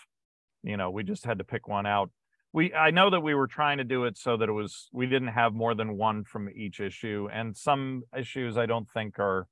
You 0.63 0.77
know, 0.77 0.91
we 0.91 1.05
just 1.05 1.25
had 1.25 1.39
to 1.39 1.45
pick 1.45 1.69
one 1.69 1.87
out. 1.87 2.11
We 2.53 2.75
I 2.75 2.91
know 2.91 3.11
that 3.11 3.21
we 3.21 3.35
were 3.35 3.47
trying 3.47 3.79
to 3.79 3.85
do 3.85 4.05
it 4.05 4.19
so 4.19 4.37
that 4.37 4.49
it 4.49 4.53
was 4.53 4.89
we 4.93 5.07
didn't 5.07 5.29
have 5.29 5.55
more 5.55 5.75
than 5.75 5.97
one 5.97 6.25
from 6.25 6.49
each 6.51 6.81
issue, 6.81 7.29
and 7.33 7.57
some 7.57 8.03
issues 8.17 8.59
I 8.59 8.67
don't 8.67 8.91
think 8.91 9.19
are. 9.19 9.47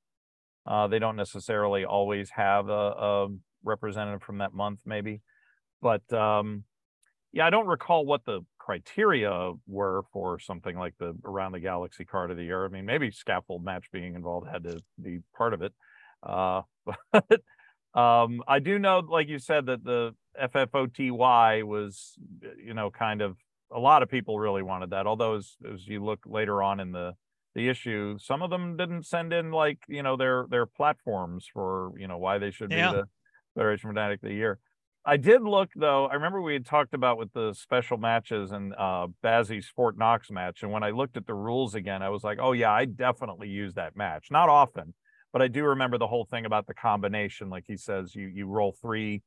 Uh, 0.66 0.86
they 0.86 0.98
don't 0.98 1.16
necessarily 1.16 1.86
always 1.86 2.28
have 2.28 2.68
a, 2.68 2.72
a 2.72 3.28
representative 3.64 4.22
from 4.22 4.38
that 4.38 4.52
month, 4.52 4.80
maybe, 4.84 5.22
but 5.80 6.02
um, 6.12 6.64
yeah, 7.32 7.46
I 7.46 7.50
don't 7.50 7.66
recall 7.66 8.04
what 8.04 8.24
the 8.26 8.42
criteria 8.68 9.54
were 9.66 10.02
for 10.12 10.38
something 10.38 10.76
like 10.76 10.92
the 10.98 11.14
around 11.24 11.52
the 11.52 11.60
galaxy 11.60 12.04
card 12.04 12.30
of 12.30 12.36
the 12.36 12.44
year. 12.44 12.66
I 12.66 12.68
mean, 12.68 12.84
maybe 12.84 13.10
scaffold 13.10 13.64
match 13.64 13.86
being 13.90 14.14
involved 14.14 14.46
had 14.46 14.64
to 14.64 14.82
be 15.00 15.20
part 15.34 15.54
of 15.54 15.62
it. 15.62 15.72
Uh, 16.22 16.62
but 17.12 17.40
um, 17.98 18.42
I 18.46 18.58
do 18.58 18.78
know, 18.78 18.98
like 18.98 19.26
you 19.28 19.38
said, 19.38 19.64
that 19.66 19.84
the 19.84 20.14
FFOTY 20.38 21.62
was, 21.64 22.18
you 22.62 22.74
know, 22.74 22.90
kind 22.90 23.22
of 23.22 23.38
a 23.72 23.78
lot 23.78 24.02
of 24.02 24.10
people 24.10 24.38
really 24.38 24.62
wanted 24.62 24.90
that. 24.90 25.06
Although 25.06 25.36
as, 25.36 25.56
as 25.72 25.86
you 25.86 26.04
look 26.04 26.20
later 26.26 26.62
on 26.62 26.78
in 26.78 26.92
the 26.92 27.14
the 27.54 27.70
issue, 27.70 28.18
some 28.20 28.42
of 28.42 28.50
them 28.50 28.76
didn't 28.76 29.06
send 29.06 29.32
in 29.32 29.50
like 29.50 29.78
you 29.88 30.02
know 30.02 30.18
their 30.18 30.46
their 30.50 30.66
platforms 30.66 31.46
for 31.50 31.92
you 31.98 32.06
know 32.06 32.18
why 32.18 32.36
they 32.36 32.50
should 32.50 32.68
Yeah. 32.70 32.76
be 32.92 32.96
the 32.96 33.04
Federation 33.54 33.88
Fanatic 33.88 34.22
of 34.22 34.28
the 34.28 34.34
Year. 34.34 34.58
I 35.04 35.16
did 35.16 35.42
look 35.42 35.70
though. 35.74 36.06
I 36.06 36.14
remember 36.14 36.42
we 36.42 36.52
had 36.52 36.66
talked 36.66 36.92
about 36.92 37.18
with 37.18 37.32
the 37.32 37.54
special 37.54 37.96
matches 37.96 38.52
and 38.52 38.74
uh 38.76 39.06
Bazzy's 39.22 39.68
Fort 39.68 39.96
Knox 39.96 40.30
match. 40.30 40.62
And 40.62 40.70
when 40.72 40.82
I 40.82 40.90
looked 40.90 41.16
at 41.16 41.26
the 41.26 41.34
rules 41.34 41.74
again, 41.74 42.02
I 42.02 42.10
was 42.10 42.24
like, 42.24 42.38
oh 42.40 42.52
yeah, 42.52 42.72
I 42.72 42.84
definitely 42.84 43.48
use 43.48 43.74
that 43.74 43.96
match. 43.96 44.28
Not 44.30 44.48
often, 44.48 44.94
but 45.32 45.40
I 45.40 45.48
do 45.48 45.64
remember 45.64 45.98
the 45.98 46.06
whole 46.06 46.26
thing 46.26 46.44
about 46.44 46.66
the 46.66 46.74
combination. 46.74 47.48
Like 47.48 47.64
he 47.66 47.76
says, 47.76 48.14
you 48.14 48.26
you 48.28 48.46
roll 48.46 48.72
three, 48.82 49.22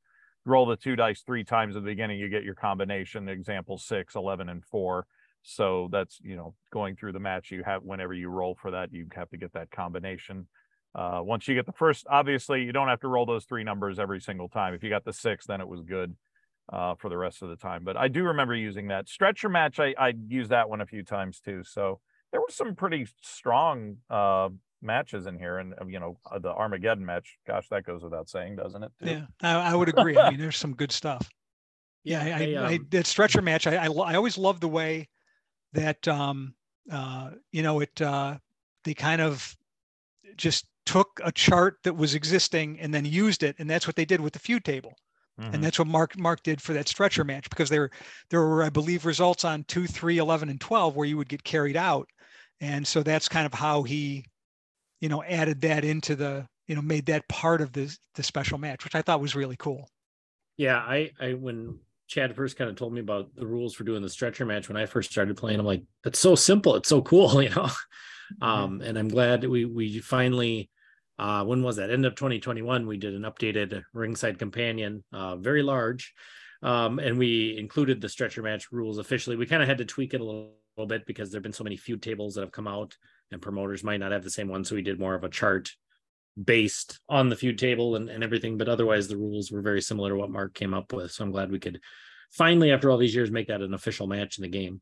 roll 0.46 0.66
the 0.68 0.76
two 0.76 0.96
dice 0.96 1.24
three 1.24 1.44
times 1.44 1.76
at 1.76 1.84
the 1.84 1.90
beginning, 1.90 2.20
you 2.20 2.30
get 2.30 2.44
your 2.44 2.56
combination. 2.56 3.28
Example 3.28 3.78
six, 3.78 4.16
11, 4.16 4.50
and 4.50 4.64
four. 4.66 5.08
So 5.42 5.90
that's 5.92 6.20
you 6.22 6.36
know 6.36 6.54
going 6.72 6.96
through 6.96 7.14
the 7.14 7.20
match. 7.20 7.50
You 7.50 7.64
have 7.64 7.82
whenever 7.82 8.14
you 8.14 8.30
roll 8.30 8.56
for 8.62 8.72
that, 8.72 8.94
you 8.94 9.08
have 9.16 9.30
to 9.30 9.38
get 9.38 9.54
that 9.54 9.72
combination. 9.72 10.48
Uh, 10.94 11.22
once 11.24 11.48
you 11.48 11.56
get 11.56 11.66
the 11.66 11.72
first, 11.72 12.06
obviously 12.10 12.64
you 12.64 12.72
don't 12.72 12.90
have 12.90 13.00
to 13.00 13.08
roll 13.08 13.26
those 13.26 13.46
three 13.46 13.64
numbers 13.64 13.98
every 13.98 14.20
single 14.20 14.50
time. 14.50 14.74
If 14.74 14.84
you 14.84 14.90
got 14.90 15.06
the 15.06 15.14
six, 15.14 15.46
then 15.46 15.62
it 15.62 15.68
was 15.68 15.82
good 15.82 16.16
uh, 16.72 16.96
for 16.96 17.10
the 17.10 17.18
rest 17.18 17.42
of 17.42 17.50
the 17.50 17.56
time. 17.56 17.84
But 17.84 17.98
I 17.98 18.08
do 18.08 18.24
remember 18.24 18.56
using 18.56 18.88
that 18.90 19.08
stretcher 19.08 19.50
match. 19.50 19.80
I 19.80 19.94
I 19.98 20.14
used 20.28 20.50
that 20.52 20.70
one 20.70 20.82
a 20.82 20.86
few 20.86 21.04
times 21.04 21.40
too. 21.40 21.64
So 21.64 22.00
there 22.32 22.42
were 22.42 22.48
some 22.50 22.76
pretty 22.76 23.08
strong 23.22 23.98
uh, 24.10 24.50
matches 24.82 25.28
in 25.28 25.38
here, 25.38 25.60
and 25.60 25.74
uh, 25.80 25.86
you 25.86 26.00
know 26.00 26.18
uh, 26.30 26.40
the 26.40 26.50
Armageddon 26.50 27.06
match. 27.06 27.38
Gosh, 27.48 27.68
that 27.70 27.86
goes 27.86 28.04
without 28.04 28.30
saying, 28.30 28.56
doesn't 28.58 28.84
it? 28.84 28.92
too? 29.00 29.10
Yeah, 29.10 29.26
I, 29.42 29.72
I 29.72 29.76
would 29.76 29.90
agree. 29.98 30.18
I 30.18 30.30
mean, 30.30 30.40
there's 30.40 30.58
some 30.58 30.76
good 30.76 30.92
stuff. 30.92 31.30
Yeah, 32.04 32.22
I, 32.22 32.40
they, 32.40 32.58
I, 32.58 32.64
I 32.64 32.76
um, 32.76 32.88
that 32.90 33.06
stretcher 33.06 33.42
match. 33.42 33.68
I 33.68 33.76
I, 33.76 33.88
I 33.88 34.16
always 34.16 34.38
love 34.38 34.60
the 34.60 34.68
way 34.68 35.08
that 35.74 36.06
um 36.08 36.54
uh 36.92 37.32
you 37.52 37.64
know 37.64 37.80
it 37.80 38.02
uh 38.02 38.38
they 38.84 38.94
kind 38.94 39.22
of 39.22 39.56
just 40.36 40.66
took 40.86 41.20
a 41.24 41.32
chart 41.32 41.78
that 41.84 41.96
was 41.96 42.16
existing 42.16 42.80
and 42.80 42.94
then 42.94 43.06
used 43.06 43.44
it, 43.44 43.56
and 43.60 43.70
that's 43.70 43.88
what 43.88 43.96
they 43.96 44.06
did 44.06 44.22
with 44.22 44.34
the 44.34 44.40
feud 44.40 44.64
table. 44.66 44.94
Mhm. 45.40 45.54
and 45.54 45.64
that's 45.64 45.80
what 45.80 45.88
Mark 45.88 46.18
Mark 46.18 46.44
did 46.44 46.62
for 46.62 46.74
that 46.74 46.88
stretcher 46.90 47.24
match 47.24 47.50
because 47.50 47.70
there 47.70 47.90
there 48.30 48.42
were 48.42 48.64
I 48.64 48.70
believe 48.70 49.06
results 49.06 49.46
on 49.46 49.64
2 49.66 49.88
3 49.88 50.18
11 50.18 50.50
and 50.50 50.60
12 50.62 50.96
where 50.96 51.08
you 51.08 51.18
would 51.18 51.30
get 51.30 51.44
carried 51.44 51.78
out 51.78 52.10
and 52.60 52.86
so 52.86 53.02
that's 53.04 53.30
kind 53.30 53.46
of 53.46 53.54
how 53.54 53.84
he 53.84 54.26
you 55.02 55.10
know 55.10 55.24
added 55.24 55.62
that 55.62 55.86
into 55.86 56.16
the 56.16 56.48
you 56.68 56.76
know 56.76 56.82
made 56.82 57.06
that 57.08 57.28
part 57.30 57.62
of 57.62 57.74
the 57.74 57.96
the 58.16 58.24
special 58.24 58.58
match 58.58 58.84
which 58.84 58.96
I 58.96 59.02
thought 59.02 59.22
was 59.22 59.36
really 59.36 59.58
cool 59.58 59.90
Yeah, 60.58 60.78
I, 60.78 61.12
I 61.20 61.34
when 61.34 61.80
Chad 62.08 62.36
first 62.36 62.58
kind 62.58 62.70
of 62.70 62.76
told 62.76 62.94
me 62.94 63.00
about 63.00 63.34
the 63.36 63.48
rules 63.48 63.74
for 63.74 63.84
doing 63.84 64.02
the 64.02 64.10
stretcher 64.10 64.46
match 64.46 64.68
when 64.68 64.78
I 64.78 64.86
first 64.86 65.12
started 65.12 65.38
playing, 65.38 65.60
I'm 65.60 65.66
like, 65.66 65.84
that's 66.04 66.20
so 66.20 66.36
simple, 66.36 66.76
it's 66.76 66.90
so 66.90 67.02
cool, 67.02 67.42
you 67.44 67.50
know. 67.50 67.70
Um, 68.42 68.82
and 68.82 68.98
I'm 68.98 69.10
glad 69.10 69.44
we 69.44 69.66
we 69.66 70.00
finally 70.00 70.70
uh 71.20 71.44
when 71.44 71.64
was 71.64 71.78
that? 71.78 71.92
End 71.92 72.06
of 72.06 72.16
2021, 72.16 72.88
we 72.88 72.98
did 72.98 73.14
an 73.14 73.24
updated 73.24 73.84
ringside 73.94 74.40
companion, 74.40 75.04
uh, 75.14 75.36
very 75.38 75.64
large. 75.64 76.14
Um, 76.64 77.00
and 77.00 77.18
we 77.18 77.58
included 77.58 78.02
the 78.02 78.10
stretcher 78.10 78.44
match 78.44 78.72
rules 78.72 79.00
officially. 79.00 79.36
We 79.36 79.48
kind 79.48 79.64
of 79.64 79.68
had 79.68 79.80
to 79.80 79.86
tweak 79.86 80.14
it 80.14 80.22
a 80.22 80.24
little, 80.24 80.54
little 80.78 80.88
bit 80.88 81.06
because 81.06 81.32
there 81.32 81.40
have 81.40 81.44
been 81.44 81.54
so 81.54 81.64
many 81.64 81.76
feud 81.78 82.02
tables 82.02 82.36
that 82.36 82.42
have 82.42 82.52
come 82.52 82.68
out 82.68 82.96
and 83.32 83.42
promoters 83.42 83.84
might 83.84 84.00
not 84.00 84.12
have 84.12 84.24
the 84.24 84.30
same 84.30 84.48
one. 84.48 84.64
So 84.64 84.76
we 84.76 84.84
did 84.84 85.00
more 85.00 85.16
of 85.16 85.24
a 85.24 85.30
chart 85.30 85.72
based 86.42 87.00
on 87.10 87.30
the 87.30 87.36
feud 87.36 87.58
table 87.58 87.96
and, 87.96 88.10
and 88.10 88.24
everything, 88.24 88.58
but 88.58 88.70
otherwise 88.70 89.08
the 89.08 89.18
rules 89.18 89.52
were 89.52 89.62
very 89.62 89.82
similar 89.82 90.12
to 90.12 90.16
what 90.16 90.30
Mark 90.30 90.54
came 90.54 90.74
up 90.74 90.94
with. 90.94 91.12
So 91.12 91.24
I'm 91.24 91.32
glad 91.32 91.52
we 91.52 91.60
could 91.60 91.80
finally, 92.32 92.72
after 92.72 92.90
all 92.90 92.98
these 92.98 93.16
years, 93.16 93.32
make 93.32 93.48
that 93.48 93.62
an 93.62 93.74
official 93.74 94.08
match 94.08 94.38
in 94.38 94.44
the 94.44 94.50
game. 94.50 94.82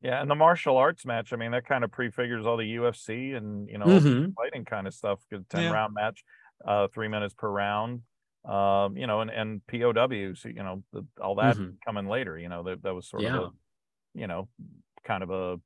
Yeah, 0.00 0.20
and 0.20 0.30
the 0.30 0.34
martial 0.36 0.76
arts 0.76 1.04
match, 1.04 1.32
I 1.32 1.36
mean, 1.36 1.50
that 1.52 1.66
kind 1.66 1.82
of 1.82 1.90
prefigures 1.90 2.46
all 2.46 2.56
the 2.56 2.76
UFC 2.76 3.34
and 3.36 3.68
you 3.68 3.78
know 3.78 3.86
Mhm. 3.86 4.34
fighting 4.34 4.64
kind 4.64 4.86
of 4.86 4.94
stuff. 4.94 5.24
Good 5.28 5.48
ten 5.48 5.64
Yeah. 5.64 5.70
round 5.70 5.94
match, 5.94 6.24
uh, 6.64 6.86
three 6.88 7.08
minutes 7.08 7.34
per 7.34 7.48
round. 7.50 8.02
Um, 8.44 8.96
you 8.96 9.06
know, 9.06 9.20
and 9.20 9.30
and 9.30 9.66
POWs, 9.66 10.44
you 10.44 10.62
know, 10.62 10.84
the, 10.92 11.04
all 11.20 11.34
that 11.36 11.56
Mhm. 11.56 11.78
coming 11.84 12.06
later. 12.06 12.38
You 12.38 12.48
know, 12.48 12.62
that 12.62 12.82
that 12.82 12.94
was 12.94 13.08
sort 13.08 13.24
Yeah. 13.24 13.36
of 13.38 13.52
a, 13.54 13.56
you 14.14 14.26
know, 14.28 14.48
kind 15.04 15.22
of 15.24 15.30
a 15.30 15.60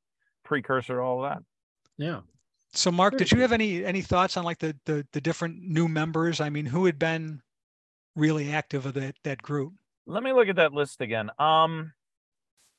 precursor 0.45 0.95
to 0.97 1.01
all 1.03 1.25
of 1.25 1.31
that. 1.31 1.45
Yeah. 1.99 2.23
So 2.73 2.91
Mark, 2.91 3.19
did 3.19 3.31
you 3.31 3.41
have 3.41 3.53
any 3.53 3.85
any 3.85 4.01
thoughts 4.01 4.39
on 4.39 4.45
like 4.45 4.59
the 4.61 4.79
the 4.87 5.07
the 5.13 5.21
different 5.21 5.63
new 5.63 5.89
members? 5.89 6.41
I 6.41 6.49
mean, 6.49 6.65
who 6.67 6.87
had 6.87 6.99
been 6.99 7.43
really 8.17 8.51
active 8.51 8.87
of 8.87 8.95
that 8.95 9.17
that 9.25 9.43
group? 9.43 9.75
Let 10.07 10.23
me 10.23 10.33
look 10.33 10.49
at 10.49 10.57
that 10.57 10.73
list 10.73 11.03
again. 11.03 11.31
Um, 11.39 11.93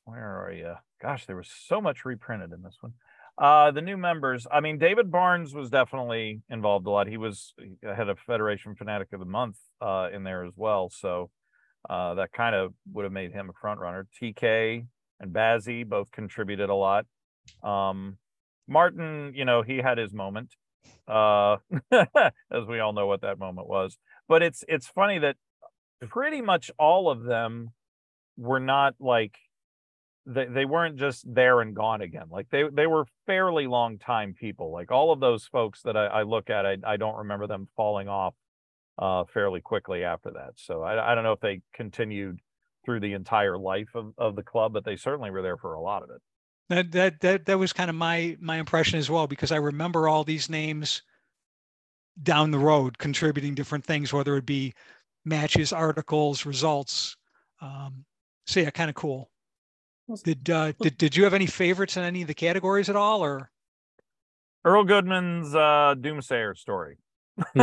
where 0.06 0.44
are 0.44 0.52
you? 0.52 0.76
Gosh, 1.04 1.26
there 1.26 1.36
was 1.36 1.50
so 1.68 1.82
much 1.82 2.06
reprinted 2.06 2.54
in 2.54 2.62
this 2.62 2.78
one. 2.80 2.94
Uh, 3.38 3.72
the 3.72 3.82
new 3.82 3.98
members. 3.98 4.48
I 4.50 4.62
mean, 4.62 4.78
David 4.78 5.12
Barnes 5.12 5.54
was 5.54 5.70
definitely 5.70 6.42
involved 6.50 6.88
a 6.88 6.92
lot. 6.92 7.08
He 7.08 7.18
was 7.18 7.54
head 7.84 8.08
of 8.08 8.20
Federation 8.20 8.76
Fanatic 8.76 9.10
of 9.12 9.20
the 9.20 9.26
Month 9.26 9.58
uh, 9.82 10.08
in 10.14 10.24
there 10.24 10.46
as 10.46 10.54
well. 10.56 10.90
So 10.90 11.30
uh, 11.90 12.14
that 12.14 12.32
kind 12.32 12.56
of 12.56 12.74
would 12.94 13.04
have 13.04 13.12
made 13.12 13.34
him 13.34 13.50
a 13.50 13.54
front 13.60 13.82
runner. 13.82 14.08
TK 14.22 14.86
and 15.20 15.34
Bazzi 15.34 15.86
both 15.86 16.10
contributed 16.12 16.70
a 16.70 16.76
lot. 16.76 17.06
Um, 17.64 18.18
Martin, 18.68 19.34
you 19.36 19.44
know, 19.44 19.62
he 19.62 19.80
had 19.80 19.98
his 19.98 20.14
moment, 20.14 20.54
uh, 21.08 21.58
as 21.92 22.66
we 22.70 22.80
all 22.80 22.94
know 22.94 23.08
what 23.08 23.22
that 23.22 23.40
moment 23.40 23.68
was. 23.68 23.98
But 24.30 24.42
it's 24.42 24.64
it's 24.70 24.88
funny 24.88 25.20
that 25.20 25.36
pretty 26.08 26.42
much 26.42 26.72
all 26.80 27.10
of 27.10 27.24
them 27.24 27.72
were 28.38 28.62
not 28.62 28.96
like 29.02 29.38
they, 30.26 30.46
they 30.46 30.66
weren't 30.66 30.98
just 30.98 31.26
there 31.34 31.62
and 31.62 31.76
gone 31.76 32.02
again 32.02 32.28
like 32.30 32.48
they 32.50 32.64
they 32.72 32.88
were 32.88 33.06
fairly 33.26 33.68
long 33.68 33.98
time 33.98 34.34
people 34.34 34.72
like 34.72 34.92
all 34.92 35.12
of 35.12 35.20
those 35.20 35.46
folks 35.46 35.82
that 35.84 35.98
i, 35.98 36.06
I 36.06 36.24
look 36.24 36.50
at 36.50 36.66
I, 36.66 36.78
I 36.86 36.98
don't 36.98 37.18
remember 37.18 37.48
them 37.48 37.68
falling 37.76 38.08
off 38.08 38.34
uh 38.98 39.26
fairly 39.34 39.62
quickly 39.62 40.04
after 40.04 40.32
that 40.32 40.54
so 40.56 40.82
I, 40.82 41.12
I 41.12 41.16
don't 41.16 41.24
know 41.24 41.34
if 41.34 41.40
they 41.42 41.62
continued 41.74 42.40
through 42.86 43.00
the 43.02 43.14
entire 43.14 43.58
life 43.58 43.90
of, 43.96 44.14
of 44.18 44.36
the 44.36 44.44
club 44.44 44.74
but 44.74 44.86
they 44.86 44.96
certainly 44.96 45.32
were 45.32 45.42
there 45.42 45.58
for 45.58 45.74
a 45.74 45.82
lot 45.82 46.04
of 46.04 46.10
it 46.10 46.22
That 46.70 46.92
that 46.92 47.20
that 47.22 47.46
that 47.46 47.60
was 47.60 47.74
kind 47.74 47.90
of 47.90 47.96
my 47.96 48.38
my 48.40 48.58
impression 48.58 49.00
as 49.00 49.10
well 49.10 49.28
because 49.28 49.52
I 49.52 49.58
remember 49.58 50.08
all 50.08 50.24
these 50.24 50.50
names 50.50 51.02
down 52.22 52.52
the 52.52 52.60
road 52.60 52.98
contributing 52.98 53.56
different 53.56 53.86
things, 53.86 54.14
whether 54.14 54.38
it 54.38 54.46
be 54.46 54.74
matches, 55.26 55.74
articles, 55.74 56.46
results. 56.46 57.18
Um, 57.62 58.06
so 58.46 58.60
yeah, 58.60 58.70
kind 58.70 58.90
of 58.90 58.96
cool. 58.96 59.30
Did 60.24 60.50
uh, 60.50 60.74
did 60.82 60.98
did 60.98 61.16
you 61.16 61.24
have 61.24 61.34
any 61.34 61.46
favorites 61.46 61.98
in 61.98 62.04
any 62.04 62.22
of 62.22 62.28
the 62.28 62.34
categories 62.34 62.90
at 62.90 62.96
all, 62.96 63.24
or? 63.24 63.50
Earl 64.66 64.84
goodman's 64.86 65.54
uh 65.56 65.96
doomsayer 65.98 66.58
story. 66.58 66.98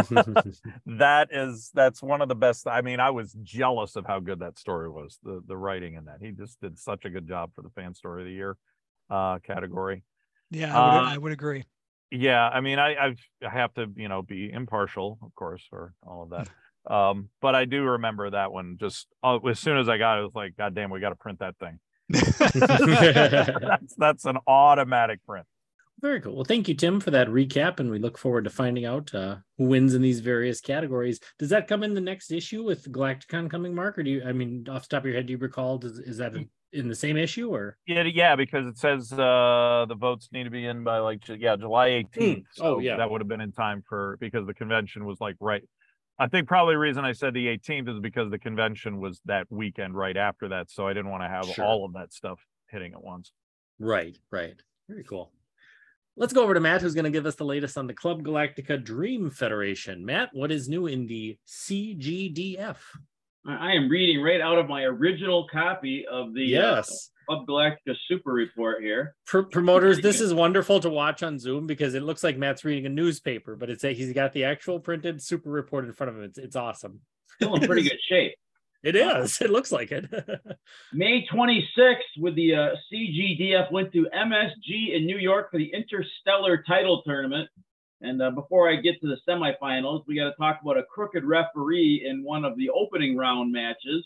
That 0.86 1.28
is 1.30 1.70
that's 1.72 2.03
one 2.03 2.20
of 2.20 2.28
the 2.28 2.34
best 2.34 2.66
i 2.66 2.80
mean 2.80 2.99
i 3.01 3.11
was 3.11 3.32
jealous 3.43 3.95
of 3.97 4.05
how 4.05 4.18
good 4.18 4.41
that 4.41 4.59
story 4.59 4.91
was 4.91 5.18
the 5.22 5.43
the 5.47 5.57
writing 5.57 5.95
in 5.95 6.07
that. 6.07 6.18
He 6.20 6.32
just 6.32 6.61
did 6.61 6.78
such 6.78 7.05
a 7.05 7.11
good 7.11 7.28
job 7.28 7.53
for 7.55 7.62
the 7.62 7.70
fan 7.70 7.95
story 7.95 8.22
of 8.22 8.26
the 8.26 8.34
year 8.34 8.57
uh 9.09 9.38
category. 9.38 10.03
Yeah, 10.51 10.74
I 10.76 10.80
would, 10.80 10.95
Uh, 10.95 11.14
I 11.14 11.18
would 11.18 11.32
agree. 11.32 11.64
yeah 12.11 12.49
i 12.49 12.61
mean 12.61 12.78
i 12.78 12.97
I've, 12.97 13.20
i 13.47 13.51
have 13.51 13.72
to 13.74 13.86
you 13.97 14.09
know 14.09 14.22
be 14.22 14.51
impartial 14.51 15.18
of 15.22 15.34
course 15.34 15.64
for 15.70 15.95
all 16.03 16.22
of 16.24 16.30
that. 16.30 16.49
Um 16.93 17.28
but 17.41 17.55
i 17.55 17.64
do 17.66 17.84
remember 17.84 18.30
that 18.30 18.51
one 18.53 18.76
just 18.80 19.07
uh, 19.22 19.38
as 19.49 19.59
soon 19.61 19.78
as 19.78 19.88
i 19.88 19.97
got 19.99 20.16
it, 20.18 20.22
it 20.22 20.24
was 20.24 20.34
like 20.34 20.57
god 20.57 20.74
damn 20.74 20.91
we 20.91 20.99
got 21.01 21.11
to 21.11 21.16
print 21.16 21.38
that 21.38 21.57
thing 21.59 21.78
that's 22.11 23.94
that's 23.96 24.24
an 24.24 24.38
automatic 24.46 25.20
print 25.26 25.46
Very 26.00 26.20
cool. 26.20 26.34
Well, 26.36 26.44
thank 26.44 26.68
you, 26.68 26.74
Tim, 26.74 26.98
for 27.00 27.11
that 27.11 27.28
recap, 27.28 27.78
and 27.80 27.90
we 27.90 27.98
look 27.98 28.16
forward 28.18 28.44
to 28.44 28.50
finding 28.50 28.84
out 28.86 29.14
uh, 29.14 29.36
who 29.58 29.66
wins 29.66 29.94
in 29.94 30.02
these 30.02 30.20
various 30.20 30.61
categories. 30.61 31.20
Does 31.38 31.50
that 31.50 31.68
come 31.68 31.82
in 31.82 31.94
the 31.94 32.00
next 32.00 32.30
issue 32.32 32.62
with 32.64 32.90
Galacticon 32.90 33.50
coming, 33.50 33.74
Mark? 33.74 33.98
Or 33.98 34.02
do 34.02 34.11
you? 34.11 34.22
I 34.26 34.32
mean, 34.32 34.66
off 34.70 34.88
the 34.88 34.96
top 34.96 35.02
of 35.02 35.06
your 35.06 35.16
head, 35.16 35.26
do 35.26 35.32
you 35.32 35.38
recall? 35.38 35.78
Does, 35.78 35.98
is 35.98 36.16
that 36.18 36.34
in- 36.34 36.48
in 36.72 36.86
the 36.88 36.94
same 36.94 37.16
issue 37.16 37.52
or? 37.52 37.76
Yeah, 37.86 38.04
yeah, 38.04 38.36
because 38.36 38.64
it 38.66 38.78
says 38.78 39.12
uh 39.12 39.86
the 39.88 39.96
votes 39.96 40.28
need 40.32 40.44
to 40.44 40.50
be 40.50 40.64
in 40.64 40.84
by 40.84 40.98
like 40.98 41.22
yeah 41.28 41.56
July 41.56 41.88
18th. 42.14 42.44
So 42.52 42.64
Oh, 42.64 42.78
yeah. 42.78 42.96
that 42.96 43.11
would 43.11 43.20
have 43.20 43.26
been 43.28 43.40
in 43.40 43.50
time 43.52 43.82
for 43.88 44.16
because 44.20 44.46
the 44.46 44.54
convention 44.54 45.04
was 45.04 45.20
like 45.20 45.34
right. 45.40 45.64
I 46.20 46.28
think 46.28 46.46
probably 46.46 46.74
the 46.74 46.78
reason 46.78 47.02
I 47.02 47.12
said 47.12 47.32
the 47.32 47.46
18th 47.46 47.88
is 47.88 47.98
because 47.98 48.30
the 48.30 48.38
convention 48.38 49.00
was 49.00 49.22
that 49.24 49.46
weekend 49.48 49.94
right 49.96 50.18
after 50.18 50.48
that, 50.48 50.70
so 50.70 50.86
I 50.86 50.92
didn't 50.92 51.10
want 51.10 51.22
to 51.22 51.28
have 51.28 51.46
Sure. 51.46 51.64
all 51.64 51.86
of 51.86 51.94
that 51.94 52.12
stuff 52.12 52.44
hitting 52.68 52.92
at 52.92 53.02
once. 53.02 53.32
Right, 53.78 54.18
right. 54.30 54.62
Very 54.86 55.02
cool. 55.02 55.32
Let's 56.16 56.34
go 56.34 56.42
over 56.42 56.52
to 56.52 56.60
Matt, 56.60 56.82
who's 56.82 56.92
going 56.92 57.06
to 57.06 57.10
give 57.10 57.24
us 57.24 57.36
the 57.36 57.46
latest 57.46 57.78
on 57.78 57.86
the 57.86 57.94
Club 57.94 58.22
Galactica 58.22 58.84
Dream 58.84 59.30
Federation. 59.30 60.04
Matt, 60.04 60.28
what 60.34 60.52
is 60.52 60.68
new 60.68 60.86
in 60.88 61.06
the 61.06 61.38
CGDF? 61.46 62.76
I 63.46 63.70
I 63.70 63.72
am 63.72 63.88
reading 63.88 64.22
right 64.22 64.42
out 64.42 64.58
of 64.58 64.68
my 64.68 64.82
original 64.82 65.48
copy 65.48 66.04
of 66.06 66.34
the 66.34 66.58
uh, 66.58 66.74
Yes. 66.76 67.10
Club 67.31 67.47
Galactica 67.47 67.95
Super 68.09 68.33
Report 68.33 68.83
here. 68.83 69.14
Pr- 69.26 69.43
promoters, 69.43 70.01
this 70.01 70.20
is 70.20 70.35
wonderful 70.35 70.81
to 70.81 70.91
watch 70.91 71.22
on 71.22 71.39
Zoom 71.39 71.66
because 71.66 71.95
it 71.95 72.03
looks 72.03 72.24
like 72.24 72.37
Matt's 72.37 72.64
reading 72.64 72.87
a 72.87 72.89
newspaper, 72.89 73.55
but 73.55 73.70
it's 73.70 73.85
a, 73.85 73.95
he's 73.95 74.12
got 74.12 74.33
the 74.33 74.45
actual 74.45 74.81
printed 74.81 75.22
super 75.22 75.49
report 75.49 75.85
in 75.85 75.93
front 75.93 76.11
of 76.11 76.16
him. 76.16 76.24
It's, 76.24 76.39
it's 76.39 76.57
awesome. 76.57 77.01
Still 77.37 77.55
in 77.55 77.66
pretty 77.66 77.83
good 77.89 78.01
shape. 78.09 78.35
It 78.83 78.97
is. 78.97 79.41
It 79.41 79.51
looks 79.51 79.70
like 79.70 79.93
it. 79.93 80.07
May 80.93 81.24
26th, 81.33 81.99
with 82.18 82.35
the 82.35 82.55
uh, 82.55 82.68
CGDF, 82.93 83.70
went 83.70 83.93
to 83.93 84.09
MSG 84.12 84.97
in 84.97 85.07
New 85.07 85.18
York 85.18 85.53
for 85.53 85.59
the 85.59 85.72
Interstellar 85.72 86.64
Title 86.66 87.03
Tournament. 87.07 87.49
And 88.01 88.20
uh, 88.20 88.31
before 88.31 88.68
I 88.68 88.76
get 88.76 89.01
to 89.03 89.07
the 89.07 89.18
semifinals, 89.28 90.03
we 90.09 90.16
got 90.16 90.31
to 90.31 90.37
talk 90.37 90.61
about 90.62 90.78
a 90.78 90.83
crooked 90.83 91.24
referee 91.24 92.07
in 92.09 92.24
one 92.24 92.45
of 92.45 92.57
the 92.57 92.70
opening 92.70 93.16
round 93.16 93.53
matches. 93.53 94.05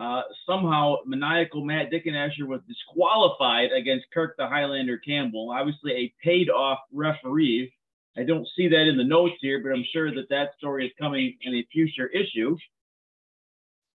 Uh, 0.00 0.22
somehow, 0.46 0.96
maniacal 1.04 1.62
Matt 1.62 1.90
Dickendesher 1.92 2.46
was 2.46 2.62
disqualified 2.66 3.70
against 3.70 4.06
Kirk 4.14 4.34
the 4.38 4.46
Highlander 4.46 4.96
Campbell. 4.96 5.50
Obviously, 5.52 5.92
a 5.92 6.14
paid 6.24 6.48
off 6.48 6.78
referee. 6.90 7.70
I 8.16 8.22
don't 8.22 8.48
see 8.56 8.66
that 8.68 8.88
in 8.88 8.96
the 8.96 9.04
notes 9.04 9.34
here, 9.42 9.62
but 9.62 9.72
I'm 9.72 9.84
sure 9.92 10.12
that 10.14 10.30
that 10.30 10.52
story 10.56 10.86
is 10.86 10.92
coming 10.98 11.36
in 11.42 11.54
a 11.54 11.66
future 11.70 12.06
issue. 12.06 12.56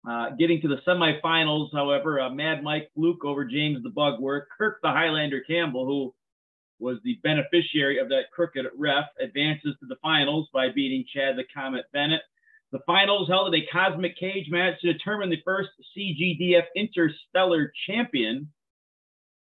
Uh, 0.07 0.29
getting 0.37 0.61
to 0.61 0.67
the 0.67 0.77
semifinals, 0.87 1.69
however, 1.73 2.21
uh, 2.21 2.29
Mad 2.29 2.61
Mike 2.61 2.91
Fluke 2.93 3.25
over 3.25 3.43
James 3.43 3.81
the 3.81 3.89
Bugworth, 3.89 4.45
Kirk 4.55 4.77
the 4.83 4.89
Highlander 4.89 5.41
Campbell, 5.41 5.87
who 5.87 6.13
was 6.77 6.99
the 7.03 7.19
beneficiary 7.23 7.97
of 7.97 8.09
that 8.09 8.29
crooked 8.31 8.65
ref, 8.77 9.05
advances 9.19 9.75
to 9.79 9.87
the 9.87 9.95
finals 10.03 10.47
by 10.53 10.69
beating 10.69 11.03
Chad 11.11 11.35
the 11.35 11.45
Comet 11.51 11.85
Bennett. 11.91 12.21
The 12.75 12.81
finals 12.85 13.29
held 13.29 13.55
at 13.55 13.57
a 13.57 13.65
cosmic 13.71 14.17
cage 14.17 14.47
match 14.49 14.81
to 14.81 14.91
determine 14.91 15.29
the 15.29 15.41
first 15.45 15.69
CGDF 15.97 16.65
Interstellar 16.75 17.71
champion. 17.87 18.51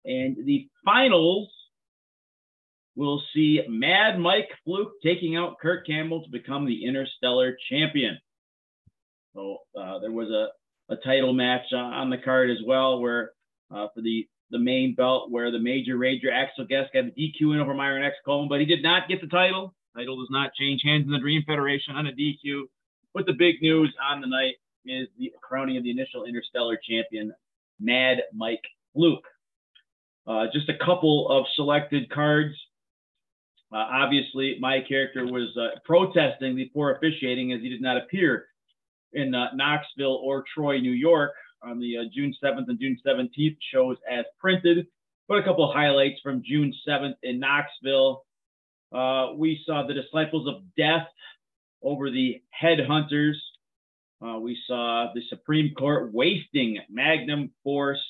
And 0.05 0.38
the 0.45 0.67
finals 0.86 1.49
will 2.95 3.23
see 3.34 3.61
Mad 3.67 4.19
Mike 4.19 4.49
Fluke 4.63 4.91
taking 5.01 5.36
out 5.36 5.57
Kurt 5.59 5.88
Campbell 5.88 6.23
to 6.23 6.29
become 6.29 6.67
the 6.67 6.86
Interstellar 6.86 7.57
champion. 7.71 8.19
So 9.34 9.57
uh, 9.75 9.97
there 9.97 10.11
was 10.11 10.29
a, 10.29 10.93
a 10.93 10.97
title 10.97 11.34
match 11.34 11.65
uh, 11.73 11.77
on 11.77 12.11
the 12.11 12.19
card 12.19 12.51
as 12.51 12.59
well, 12.63 12.99
where 12.99 13.31
uh, 13.73 13.88
for 13.95 14.01
the 14.01 14.27
the 14.51 14.59
main 14.59 14.93
belt, 14.93 15.31
where 15.31 15.49
the 15.49 15.57
Major 15.57 15.97
Rager 15.97 16.31
Axel 16.31 16.67
Guest 16.67 16.93
got 16.93 17.05
the 17.05 17.34
DQ 17.41 17.55
in 17.55 17.59
over 17.59 17.73
Myron 17.73 18.03
X 18.03 18.15
Coleman, 18.23 18.47
but 18.47 18.59
he 18.59 18.67
did 18.67 18.84
not 18.84 19.07
get 19.07 19.21
the 19.21 19.27
title. 19.27 19.73
Title 19.97 20.19
does 20.19 20.29
not 20.29 20.53
change 20.53 20.84
hands 20.84 21.05
in 21.05 21.11
the 21.11 21.17
Dream 21.17 21.41
Federation 21.47 21.95
on 21.95 22.05
a 22.05 22.11
DQ. 22.11 22.65
But 23.14 23.26
the 23.26 23.34
big 23.34 23.61
news 23.61 23.93
on 24.11 24.22
the 24.22 24.28
night 24.28 24.55
is 24.86 25.07
the 25.18 25.32
crowning 25.41 25.78
of 25.78 25.84
the 25.84 25.91
initial 25.91 26.26
Interstellar 26.26 26.78
champion, 26.78 27.34
Mad 27.80 28.18
Mike 28.34 28.64
Luke. 28.95 29.26
Uh, 30.26 30.45
just 30.53 30.70
a 30.70 30.86
couple 30.86 31.30
of 31.30 31.45
selected 31.55 32.09
cards. 32.09 32.55
Uh, 33.72 33.78
obviously, 33.91 34.57
my 34.59 34.80
character 34.88 35.26
was 35.26 35.55
uh, 35.57 35.80
protesting 35.84 36.55
the 36.55 36.70
poor 36.74 36.91
officiating 36.91 37.51
as 37.53 37.61
he 37.61 37.70
did 37.70 37.82
not 37.82 37.97
appear 37.97 38.45
in 39.14 39.34
uh, 39.34 39.47
Knoxville 39.53 40.22
or 40.24 40.43
Troy, 40.53 40.80
New 40.80 40.91
York 40.91 41.34
on 41.64 41.80
the 41.80 41.97
uh, 41.97 42.01
June 42.14 42.34
7th 42.43 42.66
and 42.68 42.80
June 42.80 42.97
17th 43.05 43.57
shows 43.74 43.97
as 44.09 44.26
printed. 44.39 44.88
But 45.28 45.39
a 45.39 45.43
couple 45.43 45.72
highlights 45.72 46.20
from 46.22 46.43
June 46.45 46.74
7th 46.88 47.16
in 47.24 47.39
Knoxville. 47.39 48.24
Uh, 48.93 49.34
we 49.36 49.61
saw 49.66 49.86
the 49.88 49.93
Disciples 49.93 50.47
of 50.47 50.61
Death 50.78 51.07
over 51.84 52.09
the 52.09 52.41
Headhunters. 52.61 53.36
Uh, 54.25 54.39
we 54.39 54.57
saw 54.67 55.11
the 55.13 55.21
Supreme 55.29 55.73
Court 55.75 56.13
wasting 56.13 56.79
Magnum 56.89 57.51
Force 57.63 58.01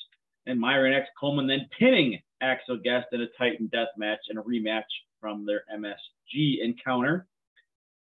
and 0.46 0.60
Myron 0.60 0.94
X. 0.94 1.08
Coleman, 1.18 1.46
then 1.46 1.68
pinning 1.78 2.20
Axel 2.40 2.78
Guest 2.78 3.06
in 3.12 3.22
a 3.22 3.26
Titan 3.38 3.66
death 3.72 3.88
match 3.96 4.20
and 4.28 4.38
a 4.38 4.42
rematch 4.42 4.82
from 5.20 5.44
their 5.46 5.64
MSG 5.74 6.62
encounter. 6.62 7.26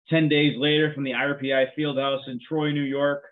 10 0.09 0.29
days 0.29 0.57
later 0.57 0.93
from 0.93 1.03
the 1.03 1.11
RPI 1.11 1.67
Fieldhouse 1.77 2.27
in 2.27 2.39
Troy, 2.47 2.71
New 2.71 2.83
York, 2.83 3.23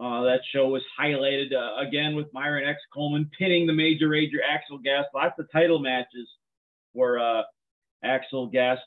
Uh, 0.00 0.22
that 0.24 0.40
show 0.52 0.66
was 0.68 0.82
highlighted 0.98 1.52
uh, 1.52 1.76
again 1.86 2.16
with 2.16 2.26
Myron 2.32 2.66
X 2.66 2.80
Coleman 2.92 3.30
pinning 3.38 3.66
the 3.66 3.72
major 3.72 4.08
rager 4.08 4.40
Axel 4.48 4.78
Gast. 4.78 5.08
Lots 5.14 5.38
of 5.38 5.46
title 5.52 5.78
matches 5.78 6.28
for 6.92 7.20
uh, 7.20 7.42
Axel 8.02 8.48
Gast. 8.48 8.80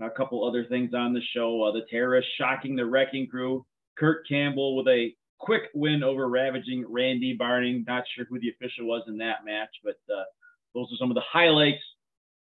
A 0.00 0.10
couple 0.10 0.46
other 0.46 0.64
things 0.64 0.92
on 0.94 1.14
the 1.14 1.22
show. 1.34 1.62
Uh, 1.62 1.72
the 1.72 1.86
terrorists 1.90 2.30
shocking 2.38 2.76
the 2.76 2.84
wrecking 2.84 3.26
crew. 3.26 3.64
Kurt 3.96 4.28
Campbell 4.28 4.76
with 4.76 4.88
a 4.88 5.14
quick 5.38 5.62
win 5.74 6.02
over 6.02 6.28
ravaging 6.28 6.84
Randy 6.88 7.34
Barning. 7.34 7.84
Not 7.86 8.04
sure 8.14 8.26
who 8.28 8.38
the 8.38 8.50
official 8.50 8.86
was 8.86 9.02
in 9.08 9.16
that 9.18 9.44
match, 9.44 9.70
but 9.82 9.98
uh, 10.12 10.24
those 10.74 10.92
are 10.92 10.96
some 10.98 11.10
of 11.10 11.14
the 11.14 11.22
highlights 11.22 11.82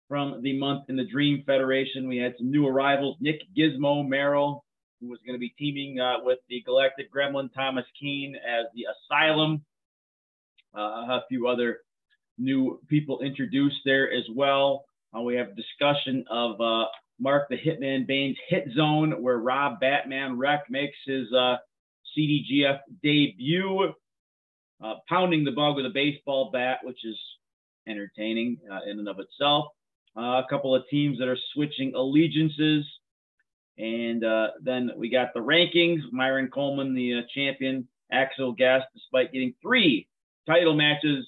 from 0.09 0.43
the 0.43 0.59
month 0.59 0.91
in 0.91 0.97
the 0.97 1.07
Dream 1.07 1.43
Federation. 1.47 2.09
We 2.09 2.19
had 2.19 2.35
some 2.37 2.51
new 2.51 2.67
arrivals 2.67 3.17
Nick 3.21 3.41
Gizmo 3.57 4.07
Merrill, 4.07 4.65
who 5.01 5.09
was 5.09 5.21
going 5.25 5.35
to 5.35 5.41
be 5.41 5.55
teaming 5.59 6.01
uh, 6.01 6.17
with 6.23 6.41
the 6.49 6.63
Galactic 6.67 7.13
Gremlin 7.13 7.49
Thomas 7.55 7.87
Keene 7.99 8.35
as 8.37 8.67
the 8.75 8.87
Asylum. 9.09 9.65
Uh, 10.77 10.81
a 10.81 11.25
few 11.29 11.49
other 11.49 11.79
new 12.39 12.81
people 12.89 13.21
introduced 13.21 13.79
there 13.85 14.13
as 14.13 14.25
well. 14.35 14.85
Uh, 15.17 15.21
we 15.23 15.35
have 15.37 15.57
discussion 15.57 16.25
of 16.31 16.61
uh, 16.61 16.85
Mark 17.21 17.49
the 17.49 17.57
Hitman 17.57 18.07
Bane's 18.07 18.37
Hit 18.49 18.69
Zone, 18.75 19.23
where 19.23 19.39
Rob 19.39 19.79
Batman 19.81 20.39
Wreck 20.39 20.65
makes 20.71 20.97
his 21.05 21.33
uh, 21.33 21.57
CDGF 22.17 22.79
debut, 23.03 23.93
uh, 24.83 24.95
pounding 25.09 25.45
the 25.45 25.53
bug 25.53 25.77
with 25.77 25.87
a 25.87 25.91
baseball 25.91 26.51
bat, 26.53 26.79
which 26.83 27.05
is 27.05 27.17
entertaining 27.87 28.59
in 28.87 28.99
and 28.99 29.09
of 29.09 29.19
itself. 29.19 29.67
a 30.17 30.43
couple 30.49 30.75
of 30.75 30.83
teams 30.91 31.19
that 31.19 31.29
are 31.29 31.39
switching 31.55 31.95
allegiances. 31.95 32.85
And 33.79 34.25
uh, 34.25 34.49
then 34.63 34.91
we 34.97 35.09
got 35.09 35.33
the 35.35 35.41
rankings. 35.41 36.01
Myron 36.13 36.51
Coleman, 36.51 36.95
the 36.95 37.15
uh, 37.15 37.23
champion. 37.35 37.89
Axel 38.13 38.53
Gast, 38.53 38.87
despite 38.93 39.33
getting 39.33 39.55
three 39.63 40.09
title 40.47 40.75
matches, 40.75 41.27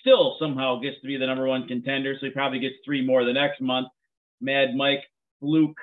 still 0.00 0.36
somehow 0.38 0.78
gets 0.80 1.00
to 1.00 1.06
be 1.06 1.16
the 1.16 1.26
number 1.26 1.46
one 1.46 1.66
contender. 1.66 2.14
So 2.18 2.26
he 2.26 2.32
probably 2.32 2.60
gets 2.60 2.76
three 2.84 3.04
more 3.04 3.24
the 3.24 3.32
next 3.32 3.60
month. 3.60 3.88
Mad 4.40 4.74
Mike 4.74 5.04
Fluke, 5.40 5.78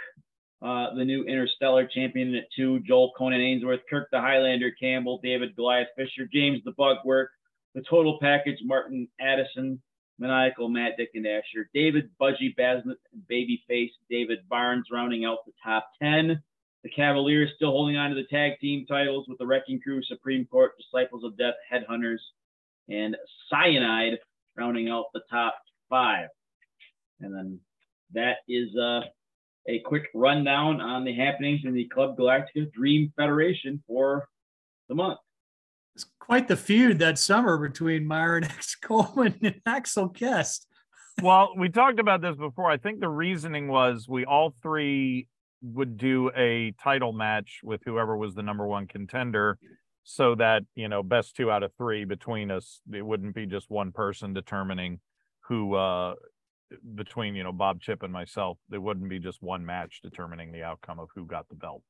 uh, 0.61 0.93
the 0.95 1.05
new 1.05 1.23
Interstellar 1.23 1.87
champion 1.87 2.35
at 2.35 2.45
two. 2.55 2.79
Joel 2.81 3.11
Conan 3.17 3.41
Ainsworth, 3.41 3.81
Kirk 3.89 4.07
the 4.11 4.19
Highlander 4.19 4.71
Campbell, 4.71 5.19
David 5.21 5.55
Goliath 5.55 5.87
Fisher, 5.95 6.27
James 6.31 6.61
the 6.65 6.71
Bugwork, 6.73 7.27
the 7.73 7.83
total 7.89 8.17
package, 8.21 8.59
Martin 8.63 9.07
Addison, 9.19 9.81
Maniacal, 10.17 10.69
Matt 10.69 10.93
Dickendesher, 10.97 11.65
David 11.73 12.09
Budgie 12.21 12.55
Basnett, 12.57 12.95
and 13.13 13.23
Babyface 13.29 13.91
David 14.09 14.39
Barnes 14.49 14.87
rounding 14.91 15.25
out 15.25 15.39
the 15.45 15.51
top 15.63 15.89
10. 16.01 16.41
The 16.83 16.89
Cavaliers 16.89 17.51
still 17.55 17.71
holding 17.71 17.97
on 17.97 18.11
to 18.11 18.15
the 18.15 18.27
tag 18.27 18.59
team 18.59 18.85
titles 18.85 19.25
with 19.27 19.39
the 19.39 19.45
Wrecking 19.45 19.81
Crew, 19.81 20.01
Supreme 20.03 20.45
Court, 20.45 20.73
Disciples 20.77 21.23
of 21.23 21.37
Death, 21.37 21.55
Headhunters, 21.71 22.19
and 22.89 23.17
Cyanide 23.49 24.19
rounding 24.55 24.89
out 24.89 25.05
the 25.13 25.21
top 25.29 25.55
five. 25.89 26.29
And 27.19 27.33
then 27.33 27.59
that 28.13 28.37
is 28.47 28.75
uh, 28.75 29.01
a 29.67 29.79
quick 29.79 30.09
rundown 30.13 30.81
on 30.81 31.03
the 31.03 31.13
happenings 31.13 31.61
in 31.63 31.73
the 31.73 31.85
Club 31.85 32.17
Galactica 32.17 32.71
Dream 32.71 33.11
Federation 33.15 33.83
for 33.87 34.27
the 34.89 34.95
month. 34.95 35.19
It's 35.95 36.05
quite 36.19 36.47
the 36.47 36.57
feud 36.57 36.99
that 36.99 37.17
summer 37.17 37.57
between 37.57 38.05
Myron 38.05 38.43
X. 38.45 38.75
Coleman 38.75 39.35
and 39.41 39.61
Axel 39.65 40.07
Guest. 40.07 40.67
well, 41.21 41.53
we 41.57 41.69
talked 41.69 41.99
about 41.99 42.21
this 42.21 42.35
before. 42.35 42.69
I 42.69 42.77
think 42.77 42.99
the 42.99 43.09
reasoning 43.09 43.67
was 43.67 44.07
we 44.07 44.25
all 44.25 44.53
three 44.61 45.27
would 45.61 45.97
do 45.97 46.31
a 46.35 46.73
title 46.83 47.13
match 47.13 47.61
with 47.63 47.81
whoever 47.85 48.15
was 48.17 48.35
the 48.35 48.43
number 48.43 48.67
one 48.67 48.87
contender 48.87 49.57
so 50.03 50.35
that, 50.35 50.63
you 50.75 50.87
know, 50.87 51.01
best 51.01 51.35
two 51.35 51.49
out 51.49 51.63
of 51.63 51.71
three 51.77 52.05
between 52.05 52.51
us, 52.51 52.81
it 52.93 53.03
wouldn't 53.03 53.33
be 53.33 53.47
just 53.47 53.71
one 53.71 53.91
person 53.91 54.33
determining 54.33 54.99
who 55.47 55.75
uh 55.75 56.13
between, 56.95 57.35
you 57.35 57.43
know, 57.43 57.51
Bob 57.51 57.81
Chip 57.81 58.03
and 58.03 58.11
myself, 58.11 58.57
there 58.69 58.81
wouldn't 58.81 59.09
be 59.09 59.19
just 59.19 59.41
one 59.41 59.65
match 59.65 59.99
determining 60.03 60.51
the 60.51 60.63
outcome 60.63 60.99
of 60.99 61.09
who 61.15 61.25
got 61.25 61.47
the 61.49 61.55
belt. 61.55 61.83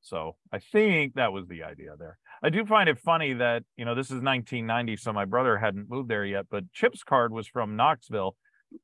So 0.00 0.36
I 0.52 0.58
think 0.58 1.14
that 1.14 1.32
was 1.32 1.46
the 1.48 1.64
idea 1.64 1.96
there. 1.98 2.18
I 2.42 2.50
do 2.50 2.64
find 2.64 2.88
it 2.88 2.98
funny 2.98 3.32
that, 3.34 3.64
you 3.76 3.84
know, 3.84 3.94
this 3.94 4.06
is 4.06 4.22
1990, 4.22 4.96
so 4.96 5.12
my 5.12 5.24
brother 5.24 5.58
hadn't 5.58 5.90
moved 5.90 6.08
there 6.08 6.24
yet, 6.24 6.46
but 6.50 6.70
Chip's 6.72 7.02
card 7.02 7.32
was 7.32 7.48
from 7.48 7.76
Knoxville. 7.76 8.36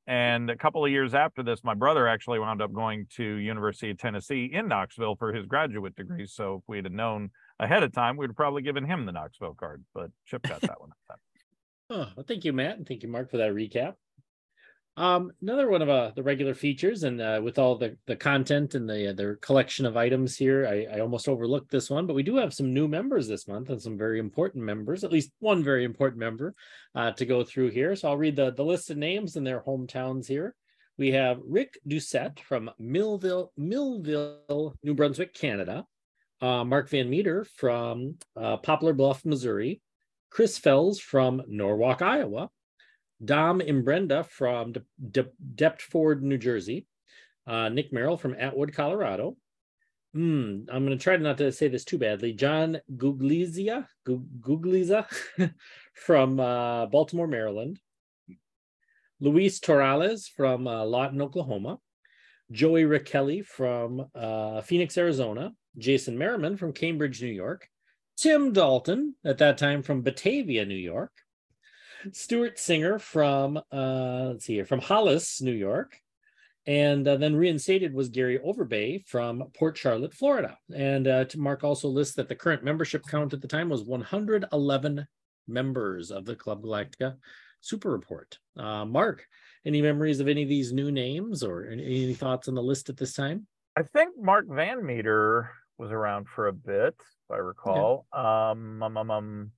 And 0.06 0.50
a 0.50 0.56
couple 0.56 0.84
of 0.84 0.90
years 0.90 1.14
after 1.14 1.42
this, 1.42 1.62
my 1.62 1.74
brother 1.74 2.08
actually 2.08 2.38
wound 2.38 2.62
up 2.62 2.72
going 2.72 3.06
to 3.16 3.22
University 3.22 3.90
of 3.90 3.98
Tennessee 3.98 4.50
in 4.52 4.66
Knoxville 4.66 5.16
for 5.16 5.32
his 5.32 5.46
graduate 5.46 5.94
degree. 5.94 6.26
So 6.26 6.56
if 6.56 6.62
we'd 6.66 6.84
have 6.84 6.92
known 6.92 7.30
ahead 7.60 7.82
of 7.82 7.92
time, 7.92 8.16
we'd 8.16 8.30
have 8.30 8.36
probably 8.36 8.62
given 8.62 8.84
him 8.84 9.04
the 9.04 9.12
Knoxville 9.12 9.54
card, 9.54 9.84
but 9.94 10.10
Chip 10.26 10.42
got 10.42 10.62
that 10.62 10.80
one. 10.80 10.90
Oh, 11.90 12.08
well, 12.16 12.24
thank 12.26 12.44
you, 12.44 12.52
Matt, 12.52 12.78
and 12.78 12.88
thank 12.88 13.02
you, 13.02 13.08
Mark, 13.08 13.30
for 13.30 13.36
that 13.36 13.52
recap. 13.52 13.94
Um, 14.96 15.32
another 15.42 15.68
one 15.68 15.82
of 15.82 15.88
uh, 15.88 16.12
the 16.14 16.22
regular 16.22 16.54
features, 16.54 17.02
and 17.02 17.20
uh, 17.20 17.40
with 17.42 17.58
all 17.58 17.76
the, 17.76 17.96
the 18.06 18.14
content 18.14 18.76
and 18.76 18.88
the 18.88 19.10
uh, 19.10 19.12
the 19.12 19.36
collection 19.40 19.86
of 19.86 19.96
items 19.96 20.36
here, 20.36 20.68
I, 20.68 20.96
I 20.96 21.00
almost 21.00 21.28
overlooked 21.28 21.70
this 21.70 21.90
one, 21.90 22.06
but 22.06 22.14
we 22.14 22.22
do 22.22 22.36
have 22.36 22.54
some 22.54 22.72
new 22.72 22.86
members 22.86 23.26
this 23.26 23.48
month 23.48 23.70
and 23.70 23.82
some 23.82 23.98
very 23.98 24.20
important 24.20 24.64
members, 24.64 25.02
at 25.02 25.10
least 25.10 25.32
one 25.40 25.64
very 25.64 25.84
important 25.84 26.20
member 26.20 26.54
uh, 26.94 27.10
to 27.12 27.26
go 27.26 27.42
through 27.42 27.70
here. 27.70 27.96
So 27.96 28.08
I'll 28.08 28.16
read 28.16 28.36
the, 28.36 28.52
the 28.52 28.64
list 28.64 28.90
of 28.90 28.96
names 28.96 29.34
and 29.34 29.44
their 29.44 29.62
hometowns 29.62 30.28
here. 30.28 30.54
We 30.96 31.10
have 31.10 31.40
Rick 31.44 31.78
Doucette 31.88 32.38
from 32.38 32.70
Millville, 32.78 33.50
Millville, 33.56 34.76
New 34.84 34.94
Brunswick, 34.94 35.34
Canada. 35.34 35.84
Uh, 36.40 36.62
Mark 36.62 36.88
Van 36.90 37.08
Meter 37.10 37.44
from 37.56 38.16
uh, 38.36 38.58
Poplar 38.58 38.92
Bluff, 38.92 39.24
Missouri. 39.24 39.80
Chris 40.30 40.58
Fells 40.58 41.00
from 41.00 41.42
Norwalk, 41.48 42.00
Iowa. 42.02 42.50
Dom 43.22 43.60
Imbrenda 43.60 44.26
from 44.26 44.72
De- 44.72 44.82
De- 45.10 45.32
Deptford, 45.54 46.22
New 46.22 46.38
Jersey. 46.38 46.86
Uh, 47.46 47.68
Nick 47.68 47.92
Merrill 47.92 48.16
from 48.16 48.34
Atwood, 48.34 48.72
Colorado. 48.72 49.36
Mm, 50.16 50.66
I'm 50.70 50.86
going 50.86 50.96
to 50.96 51.02
try 51.02 51.16
not 51.16 51.38
to 51.38 51.50
say 51.52 51.68
this 51.68 51.84
too 51.84 51.98
badly. 51.98 52.32
John 52.32 52.80
Guglizia, 52.96 53.86
Guglizia 54.06 55.06
from 55.94 56.38
uh, 56.40 56.86
Baltimore, 56.86 57.26
Maryland. 57.26 57.80
Luis 59.20 59.58
Torales 59.58 60.28
from 60.28 60.66
uh, 60.66 60.84
Lawton, 60.84 61.20
Oklahoma. 61.20 61.78
Joey 62.52 62.84
Rakelli 62.84 63.44
from 63.44 64.06
uh, 64.14 64.60
Phoenix, 64.60 64.96
Arizona. 64.96 65.52
Jason 65.76 66.16
Merriman 66.16 66.56
from 66.56 66.72
Cambridge, 66.72 67.20
New 67.20 67.28
York. 67.28 67.68
Tim 68.16 68.52
Dalton, 68.52 69.16
at 69.24 69.38
that 69.38 69.58
time 69.58 69.82
from 69.82 70.02
Batavia, 70.02 70.64
New 70.64 70.74
York. 70.76 71.10
Stuart 72.12 72.58
Singer 72.58 72.98
from 72.98 73.56
uh, 73.56 74.28
let's 74.30 74.44
see 74.44 74.54
here 74.54 74.64
from 74.64 74.80
Hollis, 74.80 75.40
New 75.40 75.52
York, 75.52 75.96
and 76.66 77.06
uh, 77.06 77.16
then 77.16 77.36
reinstated 77.36 77.94
was 77.94 78.08
Gary 78.08 78.38
Overbay 78.38 79.06
from 79.06 79.44
Port 79.56 79.76
Charlotte, 79.76 80.14
Florida. 80.14 80.56
And 80.74 81.06
uh, 81.06 81.24
Mark 81.36 81.64
also 81.64 81.88
lists 81.88 82.14
that 82.16 82.28
the 82.28 82.34
current 82.34 82.64
membership 82.64 83.04
count 83.06 83.32
at 83.32 83.40
the 83.40 83.48
time 83.48 83.68
was 83.68 83.82
111 83.82 85.06
members 85.46 86.10
of 86.10 86.24
the 86.24 86.36
Club 86.36 86.62
Galactica 86.62 87.16
Super 87.60 87.90
Report. 87.90 88.38
Uh, 88.56 88.84
Mark, 88.84 89.26
any 89.66 89.82
memories 89.82 90.20
of 90.20 90.28
any 90.28 90.42
of 90.42 90.48
these 90.48 90.72
new 90.72 90.90
names 90.90 91.42
or 91.42 91.66
any, 91.66 91.84
any 91.84 92.14
thoughts 92.14 92.48
on 92.48 92.54
the 92.54 92.62
list 92.62 92.88
at 92.88 92.96
this 92.96 93.14
time? 93.14 93.46
I 93.76 93.82
think 93.82 94.14
Mark 94.20 94.46
Van 94.48 94.84
Meter 94.84 95.50
was 95.78 95.90
around 95.90 96.28
for 96.28 96.46
a 96.46 96.52
bit, 96.52 96.94
if 96.98 97.30
I 97.30 97.36
recall. 97.36 98.06
Um, 98.12 98.82
um, 98.82 98.96
um, 98.96 99.10
um, 99.10 99.50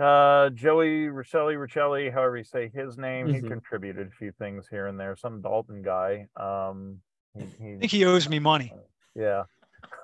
uh, 0.00 0.50
Joey 0.50 1.06
Riccelli, 1.06 1.56
Riccelli, 1.56 2.12
however 2.12 2.38
you 2.38 2.44
say 2.44 2.70
his 2.72 2.96
name, 2.98 3.26
mm-hmm. 3.26 3.44
he 3.44 3.48
contributed 3.48 4.08
a 4.08 4.10
few 4.10 4.32
things 4.32 4.66
here 4.68 4.86
and 4.86 4.98
there. 4.98 5.16
Some 5.16 5.40
Dalton 5.40 5.82
guy. 5.82 6.26
Um, 6.36 6.98
he, 7.36 7.44
he, 7.58 7.74
I 7.74 7.78
think 7.78 7.92
he 7.92 8.04
owes 8.04 8.28
me 8.28 8.38
money. 8.38 8.72
Yeah. 9.14 9.44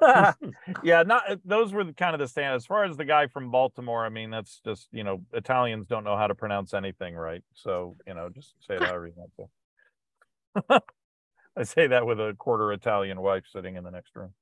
yeah, 0.82 1.02
not 1.02 1.22
those 1.44 1.72
were 1.72 1.84
the 1.84 1.92
kind 1.92 2.14
of 2.14 2.20
the 2.20 2.28
stand. 2.28 2.54
As 2.54 2.66
far 2.66 2.84
as 2.84 2.96
the 2.96 3.04
guy 3.04 3.26
from 3.26 3.50
Baltimore, 3.50 4.04
I 4.04 4.08
mean, 4.08 4.30
that's 4.30 4.60
just 4.64 4.88
you 4.92 5.04
know, 5.04 5.22
Italians 5.32 5.86
don't 5.86 6.04
know 6.04 6.16
how 6.16 6.26
to 6.26 6.34
pronounce 6.34 6.74
anything 6.74 7.14
right. 7.14 7.42
So 7.54 7.96
you 8.06 8.14
know, 8.14 8.28
just 8.28 8.54
say 8.66 8.74
it 8.74 8.82
however 8.82 9.06
you 9.06 9.14
want 9.16 9.32
to. 9.38 10.82
I 11.56 11.62
say 11.62 11.86
that 11.86 12.06
with 12.06 12.20
a 12.20 12.34
quarter 12.38 12.72
Italian 12.72 13.20
wife 13.20 13.44
sitting 13.50 13.76
in 13.76 13.84
the 13.84 13.90
next 13.90 14.14
room 14.14 14.32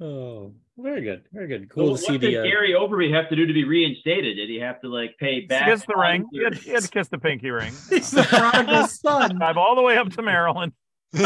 oh, 0.00 0.52
very 0.76 1.02
good, 1.02 1.24
very 1.32 1.46
good. 1.46 1.68
Cool 1.70 1.96
to 1.96 2.02
see 2.02 2.12
what 2.12 2.20
the. 2.20 2.30
Did 2.30 2.40
uh... 2.40 2.42
Gary 2.44 2.72
Overby 2.72 3.12
have 3.12 3.28
to 3.28 3.36
do 3.36 3.46
to 3.46 3.52
be 3.52 3.64
reinstated? 3.64 4.36
Did 4.36 4.48
he 4.48 4.58
have 4.60 4.80
to 4.82 4.88
like 4.88 5.16
pay 5.18 5.40
back? 5.40 5.68
Kiss 5.68 5.84
the 5.86 5.96
ring. 5.96 6.26
He 6.32 6.42
had, 6.42 6.54
he 6.54 6.70
had, 6.70 6.82
to 6.82 6.88
kiss 6.88 7.08
the 7.08 7.18
pinky 7.18 7.50
ring. 7.50 7.72
He's 7.90 8.10
the 8.10 8.22
prodigal 8.22 8.88
son. 8.88 9.36
Drive 9.38 9.56
all 9.56 9.76
the 9.76 9.82
way 9.82 9.96
up 9.96 10.10
to 10.10 10.22
Maryland. 10.22 10.72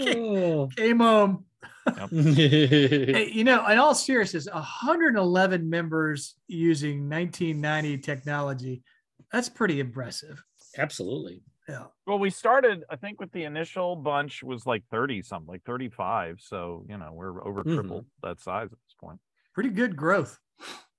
oh. 0.00 0.68
Came 0.76 1.00
home. 1.00 1.44
Yep. 1.86 2.10
hey, 2.10 3.30
you 3.32 3.42
know, 3.42 3.66
in 3.66 3.78
all 3.78 3.94
seriousness, 3.94 4.46
111 4.52 5.68
members 5.68 6.34
using 6.46 7.08
1990 7.08 7.98
technology. 7.98 8.82
That's 9.32 9.48
pretty 9.48 9.80
impressive. 9.80 10.42
Absolutely. 10.76 11.42
Yeah. 11.70 11.84
Well, 12.06 12.18
we 12.18 12.30
started, 12.30 12.82
I 12.90 12.96
think, 12.96 13.20
with 13.20 13.30
the 13.30 13.44
initial 13.44 13.94
bunch 13.94 14.42
was 14.42 14.66
like 14.66 14.82
30 14.90 15.22
something, 15.22 15.48
like 15.48 15.62
35. 15.64 16.38
So, 16.40 16.84
you 16.88 16.98
know, 16.98 17.12
we're 17.12 17.46
over 17.46 17.62
triple 17.62 18.06
that 18.22 18.40
size 18.40 18.66
at 18.66 18.78
this 18.86 18.96
point. 19.00 19.20
Pretty 19.54 19.70
good 19.70 19.96
growth. 19.96 20.38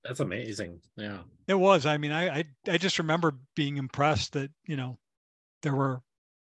That's 0.04 0.20
amazing. 0.20 0.80
Yeah. 0.96 1.18
It 1.46 1.54
was. 1.54 1.86
I 1.86 1.96
mean, 1.98 2.12
I, 2.12 2.38
I 2.38 2.44
I 2.68 2.78
just 2.78 2.98
remember 2.98 3.34
being 3.54 3.76
impressed 3.76 4.32
that 4.32 4.50
you 4.66 4.76
know 4.76 4.98
there 5.62 5.74
were 5.74 6.00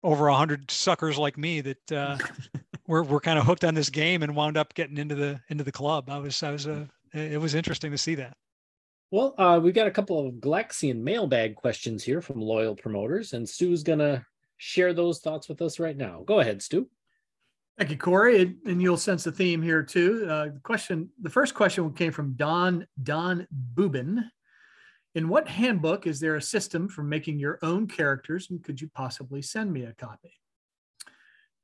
over 0.02 0.28
a 0.28 0.34
hundred 0.34 0.70
suckers 0.70 1.18
like 1.18 1.36
me 1.36 1.60
that 1.60 1.92
uh, 1.92 2.16
were 2.86 3.02
were 3.02 3.20
kind 3.20 3.38
of 3.38 3.44
hooked 3.44 3.64
on 3.64 3.74
this 3.74 3.90
game 3.90 4.22
and 4.22 4.34
wound 4.34 4.56
up 4.56 4.74
getting 4.74 4.96
into 4.96 5.14
the 5.14 5.40
into 5.48 5.64
the 5.64 5.72
club. 5.72 6.08
I 6.08 6.18
was 6.18 6.42
I 6.42 6.50
was 6.50 6.66
uh, 6.66 6.86
it 7.12 7.32
it 7.32 7.40
was 7.40 7.54
interesting 7.54 7.90
to 7.90 7.98
see 7.98 8.14
that. 8.14 8.36
Well, 9.14 9.32
uh, 9.38 9.60
we've 9.62 9.74
got 9.74 9.86
a 9.86 9.92
couple 9.92 10.26
of 10.26 10.34
Galaxian 10.40 11.00
mailbag 11.00 11.54
questions 11.54 12.02
here 12.02 12.20
from 12.20 12.40
loyal 12.40 12.74
promoters, 12.74 13.32
and 13.32 13.48
Stu's 13.48 13.84
gonna 13.84 14.26
share 14.56 14.92
those 14.92 15.20
thoughts 15.20 15.48
with 15.48 15.62
us 15.62 15.78
right 15.78 15.96
now. 15.96 16.24
Go 16.26 16.40
ahead, 16.40 16.60
Stu. 16.60 16.90
Thank 17.78 17.92
you, 17.92 17.96
Cory. 17.96 18.42
And, 18.42 18.56
and 18.66 18.82
you'll 18.82 18.96
sense 18.96 19.22
the 19.22 19.30
theme 19.30 19.62
here 19.62 19.84
too. 19.84 20.26
Uh, 20.28 20.46
the 20.46 20.60
question, 20.64 21.10
the 21.22 21.30
first 21.30 21.54
question 21.54 21.92
came 21.92 22.10
from 22.10 22.32
Don 22.32 22.88
Don 23.04 23.46
Bubin. 23.76 24.28
In 25.14 25.28
what 25.28 25.46
handbook 25.46 26.08
is 26.08 26.18
there 26.18 26.34
a 26.34 26.42
system 26.42 26.88
for 26.88 27.04
making 27.04 27.38
your 27.38 27.60
own 27.62 27.86
characters, 27.86 28.50
and 28.50 28.64
could 28.64 28.80
you 28.80 28.90
possibly 28.96 29.42
send 29.42 29.72
me 29.72 29.84
a 29.84 29.92
copy? 29.92 30.32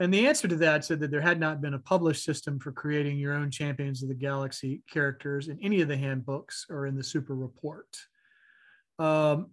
And 0.00 0.12
the 0.12 0.26
answer 0.26 0.48
to 0.48 0.56
that 0.56 0.84
said 0.84 0.98
that 1.00 1.10
there 1.10 1.20
had 1.20 1.38
not 1.38 1.60
been 1.60 1.74
a 1.74 1.78
published 1.78 2.24
system 2.24 2.58
for 2.58 2.72
creating 2.72 3.18
your 3.18 3.34
own 3.34 3.50
Champions 3.50 4.02
of 4.02 4.08
the 4.08 4.14
Galaxy 4.14 4.82
characters 4.90 5.48
in 5.48 5.58
any 5.62 5.82
of 5.82 5.88
the 5.88 5.96
handbooks 5.96 6.66
or 6.70 6.86
in 6.86 6.96
the 6.96 7.04
Super 7.04 7.34
Report. 7.34 7.86
Um, 8.98 9.50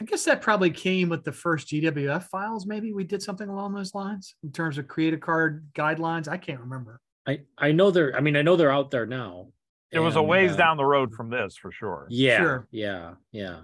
I 0.00 0.04
guess 0.04 0.24
that 0.24 0.42
probably 0.42 0.70
came 0.70 1.08
with 1.08 1.24
the 1.24 1.32
first 1.32 1.68
GWF 1.68 2.24
files. 2.24 2.66
Maybe 2.66 2.92
we 2.92 3.04
did 3.04 3.22
something 3.22 3.48
along 3.48 3.74
those 3.74 3.94
lines 3.94 4.34
in 4.42 4.50
terms 4.50 4.76
of 4.76 4.88
creative 4.88 5.20
card 5.20 5.66
guidelines. 5.72 6.28
I 6.28 6.36
can't 6.36 6.60
remember. 6.60 7.00
I 7.26 7.40
I 7.56 7.72
know 7.72 7.90
they're. 7.90 8.16
I 8.16 8.20
mean, 8.20 8.36
I 8.36 8.42
know 8.42 8.56
they're 8.56 8.72
out 8.72 8.90
there 8.90 9.06
now. 9.06 9.48
It 9.90 10.00
was 10.00 10.16
a 10.16 10.22
ways 10.22 10.52
uh, 10.52 10.56
down 10.56 10.76
the 10.76 10.84
road 10.84 11.14
from 11.14 11.30
this 11.30 11.56
for 11.56 11.72
sure. 11.72 12.06
Yeah. 12.10 12.38
Sure. 12.38 12.68
Yeah. 12.70 13.14
Yeah. 13.32 13.60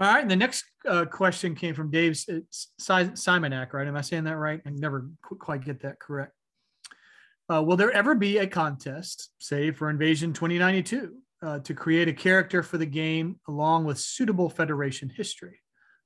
All 0.00 0.12
right. 0.12 0.22
And 0.22 0.30
the 0.30 0.36
next 0.36 0.64
uh, 0.88 1.04
question 1.04 1.54
came 1.54 1.74
from 1.74 1.90
Dave 1.90 2.14
Simonak, 2.80 3.72
right? 3.72 3.86
Am 3.86 3.96
I 3.96 4.00
saying 4.00 4.24
that 4.24 4.36
right? 4.36 4.60
I 4.66 4.70
never 4.70 5.08
qu- 5.22 5.36
quite 5.36 5.64
get 5.64 5.82
that 5.82 6.00
correct. 6.00 6.32
Uh, 7.48 7.62
will 7.62 7.76
there 7.76 7.92
ever 7.92 8.14
be 8.14 8.38
a 8.38 8.46
contest, 8.46 9.30
say 9.38 9.70
for 9.70 9.90
Invasion 9.90 10.32
2092, 10.32 11.14
uh, 11.42 11.58
to 11.60 11.74
create 11.74 12.08
a 12.08 12.12
character 12.12 12.62
for 12.62 12.78
the 12.78 12.86
game 12.86 13.38
along 13.48 13.84
with 13.84 13.98
suitable 13.98 14.48
Federation 14.48 15.10
history? 15.10 15.60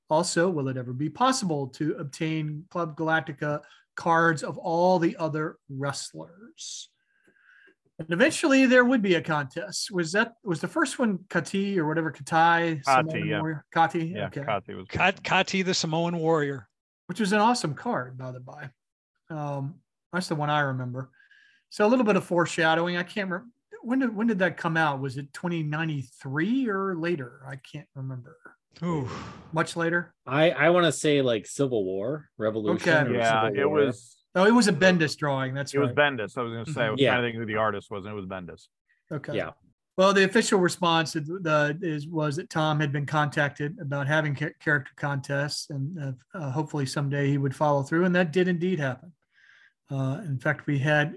Also, 0.09 0.49
will 0.49 0.69
it 0.69 0.77
ever 0.77 0.93
be 0.93 1.09
possible 1.09 1.69
to 1.69 1.95
obtain 1.99 2.65
Club 2.71 2.97
Galactica 2.97 3.61
cards 3.97 4.43
of 4.43 4.59
all 4.59 4.99
the 4.99 5.17
other 5.17 5.57
wrestlers? 5.69 6.91
And 7.99 8.11
eventually 8.11 8.67
there 8.67 8.85
would 8.85 9.01
be 9.01 9.15
a 9.15 9.23
contest. 9.23 9.91
Was 9.91 10.13
that 10.13 10.35
was 10.45 10.61
the 10.61 10.69
first 10.69 10.99
one 10.99 11.19
Kati 11.29 11.79
or 11.79 11.87
whatever 11.87 12.13
Katai? 12.13 12.85
Samoan 12.85 13.27
yeah. 13.27 13.41
Warrior? 13.41 13.65
Kati. 13.75 14.15
Yeah, 14.15 14.27
okay. 14.27 14.43
Kati 14.43 14.77
was 14.77 14.87
Kat, 14.89 15.23
Kati, 15.23 15.65
the 15.65 15.73
Samoan 15.73 16.19
warrior. 16.19 16.69
Which 17.07 17.21
was 17.21 17.33
an 17.33 17.39
awesome 17.39 17.75
card, 17.75 18.19
by 18.19 18.33
the 18.33 18.41
by. 18.41 18.69
Um, 19.31 19.77
that's 20.13 20.29
the 20.29 20.35
one 20.35 20.51
I 20.51 20.61
remember. 20.61 21.11
So 21.71 21.87
a 21.87 21.89
little 21.89 22.05
bit 22.05 22.17
of 22.17 22.25
foreshadowing. 22.25 22.97
I 22.97 23.03
can't 23.03 23.31
remember 23.31 23.47
when 23.87 24.01
did 24.01 24.15
when 24.15 24.27
did 24.27 24.41
that 24.41 24.57
come 24.57 24.77
out? 24.77 25.01
Was 25.01 25.17
it 25.17 25.33
2093 25.33 26.69
or 26.69 26.97
later? 26.97 27.41
I 27.47 27.57
can't 27.57 27.87
remember. 27.95 28.37
Ooh, 28.83 29.09
Much 29.53 29.77
later. 29.77 30.13
I 30.27 30.51
I 30.51 30.71
want 30.71 30.87
to 30.87 30.93
say 30.93 31.23
like 31.23 31.47
Civil 31.47 31.85
War, 31.85 32.29
Revolution. 32.37 32.89
Okay. 32.89 33.17
Yeah, 33.17 33.45
Civil 33.45 33.61
it 33.61 33.65
War. 33.65 33.77
was 33.87 34.16
Oh, 34.37 34.45
it 34.45 34.53
was 34.53 34.69
a 34.69 34.73
Bendis 34.73 35.17
drawing. 35.17 35.55
That's 35.55 35.73
it 35.75 35.79
right. 35.79 35.87
was 35.87 35.95
Bendis. 35.97 36.37
I 36.37 36.43
was 36.43 36.53
gonna 36.53 36.67
say 36.67 36.83
I 36.85 36.91
was 36.91 37.01
Yeah. 37.01 37.13
trying 37.13 37.23
to 37.23 37.29
think 37.29 37.39
who 37.39 37.47
the 37.47 37.57
artist 37.57 37.91
was, 37.91 38.05
and 38.05 38.13
it 38.13 38.17
was 38.17 38.27
Bendis. 38.27 38.69
Okay. 39.11 39.35
Yeah. 39.35 39.53
Well, 39.97 40.13
the 40.13 40.25
official 40.25 40.61
response 40.61 41.17
is, 41.17 41.27
the, 41.27 41.79
is 41.81 42.07
was 42.07 42.37
that 42.37 42.51
Tom 42.51 42.79
had 42.81 42.93
been 42.93 43.07
contacted 43.07 43.79
about 43.81 44.07
having 44.07 44.35
cha- 44.35 44.51
character 44.61 44.93
contests, 44.97 45.71
and 45.71 45.99
uh, 45.99 46.13
uh, 46.39 46.51
hopefully 46.51 46.85
someday 46.85 47.31
he 47.31 47.39
would 47.39 47.57
follow 47.57 47.83
through, 47.83 48.05
and 48.05 48.15
that 48.15 48.31
did 48.31 48.47
indeed 48.47 48.79
happen. 48.79 49.13
Uh, 49.91 50.21
in 50.27 50.39
fact, 50.39 50.67
we 50.67 50.79
had 50.79 51.17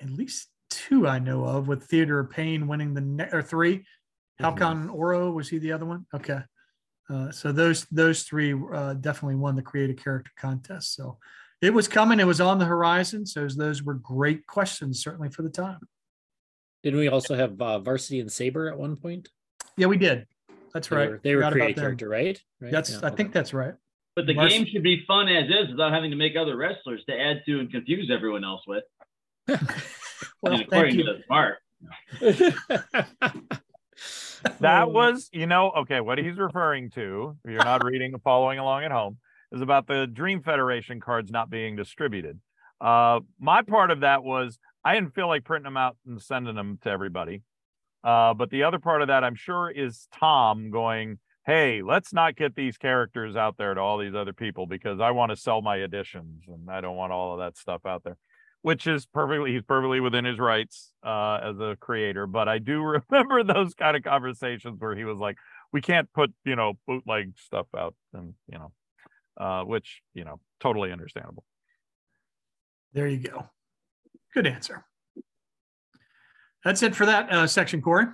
at 0.00 0.08
least 0.08 0.48
two 0.70 1.06
I 1.06 1.18
know 1.18 1.44
of, 1.44 1.68
with 1.68 1.84
Theater 1.84 2.18
of 2.20 2.30
Pain 2.30 2.66
winning 2.66 2.94
the 2.94 3.00
ne- 3.02 3.28
or 3.32 3.42
3 3.42 3.84
Halcon 4.40 4.90
Oro 4.92 5.30
was 5.30 5.48
he 5.48 5.58
the 5.58 5.72
other 5.72 5.86
one? 5.86 6.06
Okay, 6.14 6.40
uh, 7.10 7.30
so 7.30 7.52
those 7.52 7.84
those 7.90 8.22
three 8.22 8.54
uh, 8.72 8.94
definitely 8.94 9.36
won 9.36 9.56
the 9.56 9.62
creative 9.62 9.96
character 9.96 10.30
contest. 10.36 10.94
So 10.94 11.18
it 11.62 11.72
was 11.72 11.88
coming; 11.88 12.20
it 12.20 12.26
was 12.26 12.40
on 12.40 12.58
the 12.58 12.64
horizon. 12.64 13.26
So 13.26 13.46
those 13.48 13.82
were 13.82 13.94
great 13.94 14.46
questions, 14.46 15.02
certainly 15.02 15.30
for 15.30 15.42
the 15.42 15.50
time. 15.50 15.80
Didn't 16.82 16.98
we 17.00 17.08
also 17.08 17.34
have 17.34 17.60
uh, 17.60 17.78
Varsity 17.80 18.20
and 18.20 18.30
Saber 18.30 18.68
at 18.68 18.78
one 18.78 18.96
point? 18.96 19.28
Yeah, 19.76 19.86
we 19.86 19.96
did. 19.96 20.26
That's 20.72 20.88
They 20.88 20.96
right. 20.96 21.10
were, 21.10 21.20
they 21.22 21.34
were 21.34 21.40
Forgot 21.40 21.52
about 21.52 21.58
creative 21.64 21.82
character, 21.82 22.08
right? 22.08 22.40
right? 22.60 22.72
That's 22.72 22.90
Yeah, 22.92 23.00
I 23.02 23.06
okay. 23.08 23.16
think 23.16 23.32
that's 23.32 23.52
right. 23.54 23.74
But 24.14 24.26
the 24.26 24.34
Mars- 24.34 24.52
game 24.52 24.66
should 24.66 24.82
be 24.82 25.04
fun 25.06 25.28
as 25.28 25.44
is 25.50 25.70
without 25.70 25.92
having 25.92 26.10
to 26.10 26.16
make 26.16 26.36
other 26.36 26.56
wrestlers 26.56 27.02
to 27.08 27.18
add 27.18 27.42
to 27.46 27.60
and 27.60 27.70
confuse 27.70 28.10
everyone 28.10 28.44
else 28.44 28.62
with. 28.66 28.84
Well, 30.42 30.52
and 30.54 30.60
thank 30.70 30.72
according 30.72 30.98
you. 30.98 31.04
to 31.06 31.12
the 31.14 31.22
smart. 31.26 31.58
That 34.60 34.90
was, 34.90 35.28
you 35.32 35.46
know, 35.46 35.70
okay, 35.78 36.00
what 36.00 36.18
he's 36.18 36.36
referring 36.36 36.90
to, 36.90 37.36
if 37.44 37.50
you're 37.50 37.64
not 37.64 37.82
reading 37.84 38.14
or 38.14 38.18
following 38.20 38.58
along 38.58 38.84
at 38.84 38.92
home, 38.92 39.18
is 39.52 39.60
about 39.60 39.86
the 39.86 40.06
Dream 40.06 40.42
Federation 40.42 41.00
cards 41.00 41.30
not 41.30 41.50
being 41.50 41.76
distributed. 41.76 42.40
Uh, 42.80 43.20
my 43.40 43.62
part 43.62 43.90
of 43.90 44.00
that 44.00 44.22
was 44.22 44.58
I 44.84 44.94
didn't 44.94 45.14
feel 45.14 45.28
like 45.28 45.44
printing 45.44 45.64
them 45.64 45.76
out 45.76 45.96
and 46.06 46.20
sending 46.20 46.54
them 46.54 46.78
to 46.82 46.90
everybody. 46.90 47.42
Uh, 48.04 48.34
but 48.34 48.50
the 48.50 48.62
other 48.62 48.78
part 48.78 49.02
of 49.02 49.08
that, 49.08 49.24
I'm 49.24 49.34
sure, 49.34 49.70
is 49.70 50.06
Tom 50.14 50.70
going, 50.70 51.18
hey, 51.44 51.82
let's 51.82 52.12
not 52.12 52.36
get 52.36 52.54
these 52.54 52.76
characters 52.76 53.34
out 53.34 53.56
there 53.56 53.74
to 53.74 53.80
all 53.80 53.98
these 53.98 54.14
other 54.14 54.32
people 54.32 54.66
because 54.66 55.00
I 55.00 55.10
want 55.10 55.30
to 55.30 55.36
sell 55.36 55.62
my 55.62 55.76
editions 55.76 56.44
and 56.46 56.70
I 56.70 56.80
don't 56.80 56.96
want 56.96 57.12
all 57.12 57.32
of 57.32 57.40
that 57.40 57.56
stuff 57.56 57.86
out 57.86 58.04
there 58.04 58.16
which 58.66 58.88
is 58.88 59.06
perfectly 59.06 59.52
he's 59.52 59.62
perfectly 59.62 60.00
within 60.00 60.24
his 60.24 60.40
rights 60.40 60.90
uh, 61.04 61.38
as 61.40 61.56
a 61.60 61.76
creator. 61.78 62.26
But 62.26 62.48
I 62.48 62.58
do 62.58 62.82
remember 63.10 63.44
those 63.44 63.74
kind 63.74 63.96
of 63.96 64.02
conversations 64.02 64.80
where 64.80 64.96
he 64.96 65.04
was 65.04 65.18
like, 65.18 65.36
"We 65.72 65.80
can't 65.80 66.12
put 66.12 66.32
you 66.44 66.56
know 66.56 66.72
bootleg 66.84 67.34
stuff 67.38 67.68
out," 67.76 67.94
and 68.12 68.34
you 68.50 68.58
know, 68.58 68.72
uh, 69.36 69.62
which 69.64 70.02
you 70.14 70.24
know, 70.24 70.40
totally 70.60 70.92
understandable. 70.92 71.44
There 72.92 73.08
you 73.08 73.18
go. 73.18 73.46
Good 74.34 74.46
answer. 74.46 74.84
That's 76.64 76.82
it 76.82 76.96
for 76.96 77.06
that 77.06 77.32
uh, 77.32 77.46
section, 77.46 77.80
Cory. 77.80 78.06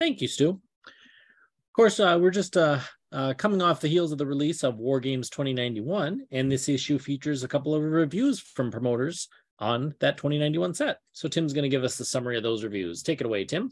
Thank 0.00 0.20
you, 0.20 0.28
Stu. 0.28 0.48
Of 0.48 1.76
course, 1.76 2.00
uh, 2.00 2.18
we're 2.20 2.30
just 2.30 2.56
uh, 2.56 2.80
uh, 3.12 3.34
coming 3.34 3.62
off 3.62 3.80
the 3.80 3.88
heels 3.88 4.12
of 4.12 4.18
the 4.18 4.26
release 4.26 4.64
of 4.64 4.78
War 4.78 4.98
Games 4.98 5.30
2091, 5.30 6.26
and 6.32 6.50
this 6.50 6.68
issue 6.68 6.98
features 6.98 7.44
a 7.44 7.48
couple 7.48 7.74
of 7.74 7.82
reviews 7.82 8.40
from 8.40 8.70
promoters 8.70 9.28
on 9.58 9.94
that 10.00 10.16
2091 10.16 10.74
set. 10.74 10.98
So 11.12 11.28
Tim's 11.28 11.52
going 11.52 11.62
to 11.62 11.68
give 11.68 11.84
us 11.84 11.96
the 11.96 12.04
summary 12.04 12.36
of 12.36 12.42
those 12.42 12.64
reviews. 12.64 13.02
Take 13.02 13.20
it 13.20 13.26
away, 13.26 13.44
Tim. 13.44 13.70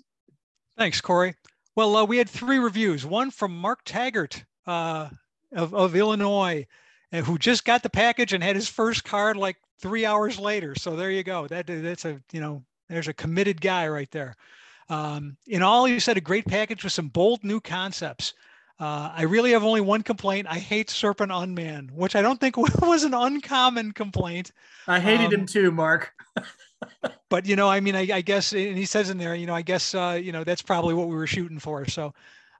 Thanks, 0.79 1.01
Cory. 1.01 1.35
Well, 1.75 1.97
uh, 1.97 2.05
we 2.05 2.19
had 2.19 2.29
three 2.29 2.59
reviews. 2.59 3.05
One 3.05 3.31
from 3.31 3.57
Mark 3.57 3.81
Taggart 3.85 4.45
uh, 4.67 5.09
of, 5.53 5.75
of 5.75 5.97
Illinois, 5.97 6.67
uh, 7.13 7.23
who 7.23 7.39
just 7.39 7.65
got 7.65 7.83
the 7.83 7.91
package 7.91 8.33
and 8.33 8.43
had 8.43 8.57
his 8.57 8.69
first 8.69 9.05
card 9.05 9.37
like 9.37 9.57
three 9.81 10.07
hours 10.07 10.39
later. 10.39 10.75
So 10.75 10.97
there 10.97 11.11
you 11.11 11.23
go. 11.23 11.47
That 11.47 11.67
that's 11.67 12.05
a 12.05 12.21
you 12.33 12.41
know 12.41 12.63
there's 12.89 13.09
a 13.09 13.15
committed 13.15 13.61
guy 13.61 13.89
right 13.89 14.11
there. 14.11 14.37
Um, 14.89 15.37
in 15.47 15.63
all, 15.63 15.87
you 15.87 16.01
said 16.01 16.17
a 16.17 16.21
great 16.21 16.47
package 16.47 16.83
with 16.83 16.93
some 16.93 17.09
bold 17.09 17.45
new 17.45 17.61
concepts. 17.61 18.35
Uh, 18.81 19.13
I 19.15 19.23
really 19.23 19.53
have 19.53 19.63
only 19.63 19.83
one 19.83 20.03
complaint. 20.03 20.47
I 20.49 20.59
hate 20.59 20.89
Serpent 20.89 21.31
Unman, 21.31 21.91
which 21.95 22.17
I 22.17 22.23
don't 22.23 22.41
think 22.41 22.57
was 22.83 23.05
an 23.05 23.15
uncommon 23.15 23.93
complaint. 23.93 24.53
I 24.89 24.99
hated 24.99 25.27
Um, 25.27 25.41
him 25.41 25.47
too, 25.47 25.71
Mark. 25.71 26.13
but 27.29 27.47
you 27.47 27.57
know, 27.57 27.69
I 27.69 27.81
mean, 27.81 27.95
I, 27.95 28.09
I 28.13 28.21
guess, 28.23 28.53
and 28.53 28.77
he 28.77 28.87
says 28.87 29.11
in 29.11 29.19
there, 29.19 29.35
you 29.35 29.47
know, 29.47 29.55
I 29.55 29.63
guess, 29.63 29.95
uh, 29.95 30.19
you 30.21 30.33
know, 30.33 30.45
that's 30.45 30.63
probably 30.63 30.95
what 30.95 31.09
we 31.09 31.15
were 31.15 31.27
shooting 31.27 31.59
for. 31.59 31.87
So 31.89 32.15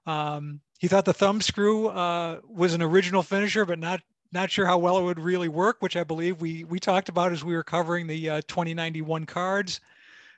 um, 0.05 0.61
he 0.79 0.87
thought 0.87 1.05
the 1.05 1.13
thumb 1.13 1.41
screw 1.41 1.87
uh, 1.87 2.39
was 2.47 2.73
an 2.73 2.81
original 2.81 3.23
finisher, 3.23 3.65
but 3.65 3.79
not 3.79 4.01
not 4.33 4.49
sure 4.49 4.65
how 4.65 4.77
well 4.77 4.97
it 4.97 5.03
would 5.03 5.19
really 5.19 5.49
work, 5.49 5.77
which 5.81 5.97
I 5.97 6.03
believe 6.03 6.41
we 6.41 6.63
we 6.63 6.79
talked 6.79 7.09
about 7.09 7.31
as 7.31 7.43
we 7.43 7.53
were 7.53 7.63
covering 7.63 8.07
the 8.07 8.29
uh, 8.29 8.41
2091 8.47 9.25
cards. 9.25 9.79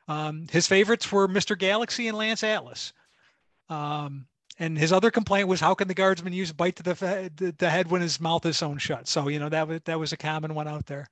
Um, 0.08 0.48
his 0.52 0.68
favorites 0.68 1.12
were 1.12 1.28
Mr. 1.28 1.58
Galaxy 1.58 2.08
and 2.08 2.18
Lance 2.18 2.44
Atlas. 2.44 2.92
Um, 3.70 4.26
and 4.60 4.78
his 4.78 4.92
other 4.92 5.10
complaint 5.10 5.48
was 5.48 5.60
how 5.60 5.74
can 5.74 5.88
the 5.88 5.94
guardsman 5.94 6.34
use 6.34 6.52
bite 6.52 6.76
to 6.76 6.84
the, 6.84 7.54
the 7.58 7.70
head 7.70 7.90
when 7.90 8.02
his 8.02 8.20
mouth 8.20 8.46
is 8.46 8.58
sewn 8.58 8.78
shut? 8.78 9.08
So 9.08 9.28
you 9.28 9.40
know 9.40 9.50
that 9.50 9.68
was 9.68 9.82
that 9.86 10.00
was 10.00 10.14
a 10.14 10.18
common 10.18 10.54
one 10.54 10.68
out 10.68 10.86
there. 10.86 11.08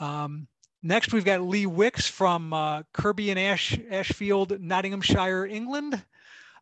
Um, 0.00 0.48
next, 0.82 1.12
we've 1.12 1.24
got 1.24 1.42
Lee 1.42 1.66
Wicks 1.66 2.06
from 2.08 2.52
uh, 2.52 2.82
Kirkby 2.92 3.30
in 3.30 3.38
Ash 3.38 3.78
Ashfield, 3.90 4.60
Nottinghamshire, 4.60 5.46
England, 5.46 6.02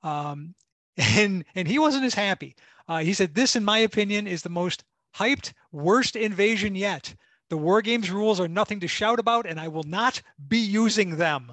um, 0.03 0.55
and 0.97 1.45
and 1.55 1.69
he 1.69 1.79
wasn't 1.79 2.05
as 2.05 2.15
happy. 2.15 2.57
Uh, 2.89 2.99
he 2.99 3.13
said, 3.13 3.35
"This, 3.35 3.57
in 3.57 3.65
my 3.65 3.79
opinion, 3.79 4.27
is 4.27 4.43
the 4.43 4.49
most 4.49 4.85
hyped, 5.15 5.53
worst 5.73 6.17
invasion 6.17 6.75
yet. 6.75 7.15
The 7.49 7.57
War 7.57 7.83
Games 7.83 8.11
rules 8.11 8.39
are 8.41 8.49
nothing 8.49 8.81
to 8.81 8.89
shout 8.89 9.19
about, 9.19 9.47
and 9.47 9.59
I 9.59 9.69
will 9.69 9.83
not 9.83 10.23
be 10.49 10.59
using 10.59 11.17
them. 11.17 11.53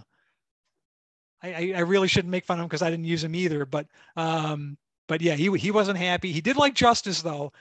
I, 1.41 1.73
I 1.75 1.79
really 1.79 2.07
shouldn't 2.07 2.31
make 2.31 2.45
fun 2.45 2.59
of 2.59 2.63
him 2.63 2.67
because 2.67 2.81
I 2.81 2.89
didn't 2.89 3.05
use 3.05 3.23
him 3.23 3.35
either. 3.35 3.65
But 3.65 3.87
um, 4.15 4.77
but 5.07 5.21
yeah, 5.21 5.35
he 5.35 5.55
he 5.57 5.71
wasn't 5.71 5.97
happy. 5.97 6.31
He 6.31 6.41
did 6.41 6.57
like 6.57 6.73
justice 6.73 7.21
though, 7.21 7.51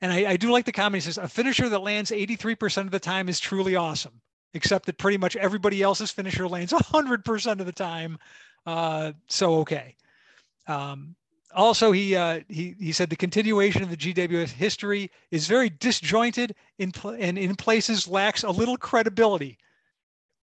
and 0.00 0.12
I, 0.12 0.32
I 0.32 0.36
do 0.36 0.50
like 0.50 0.64
the 0.64 0.72
comment. 0.72 1.02
He 1.02 1.10
says 1.10 1.18
a 1.18 1.28
finisher 1.28 1.68
that 1.68 1.80
lands 1.80 2.10
83% 2.10 2.82
of 2.82 2.90
the 2.90 2.98
time 2.98 3.28
is 3.28 3.40
truly 3.40 3.76
awesome, 3.76 4.20
except 4.54 4.86
that 4.86 4.98
pretty 4.98 5.18
much 5.18 5.36
everybody 5.36 5.82
else's 5.82 6.10
finisher 6.10 6.48
lands 6.48 6.72
100% 6.72 7.60
of 7.60 7.66
the 7.66 7.72
time. 7.72 8.18
Uh, 8.64 9.12
so 9.28 9.56
okay. 9.56 9.94
Um, 10.66 11.14
also, 11.56 11.90
he 11.90 12.14
uh, 12.14 12.40
he 12.48 12.76
he 12.78 12.92
said 12.92 13.08
the 13.08 13.16
continuation 13.16 13.82
of 13.82 13.88
the 13.88 13.96
GWF 13.96 14.50
history 14.50 15.10
is 15.30 15.48
very 15.48 15.70
disjointed 15.70 16.54
in 16.78 16.92
pl- 16.92 17.16
and 17.18 17.38
in 17.38 17.56
places 17.56 18.06
lacks 18.06 18.42
a 18.42 18.50
little 18.50 18.76
credibility, 18.76 19.56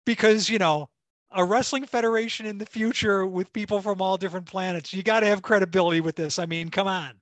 because 0.06 0.50
you 0.50 0.58
know 0.58 0.90
a 1.32 1.46
wrestling 1.46 1.86
federation 1.86 2.48
in 2.48 2.58
the 2.58 2.66
future 2.66 3.28
with 3.28 3.54
people 3.54 3.80
from 3.80 4.02
all 4.02 4.18
different 4.18 4.48
planets, 4.48 4.92
you 4.92 5.04
got 5.04 5.20
to 5.20 5.28
have 5.28 5.44
credibility 5.44 6.02
with 6.02 6.16
this. 6.16 6.40
I 6.40 6.48
mean, 6.48 6.70
come 6.70 6.88
on, 6.88 7.14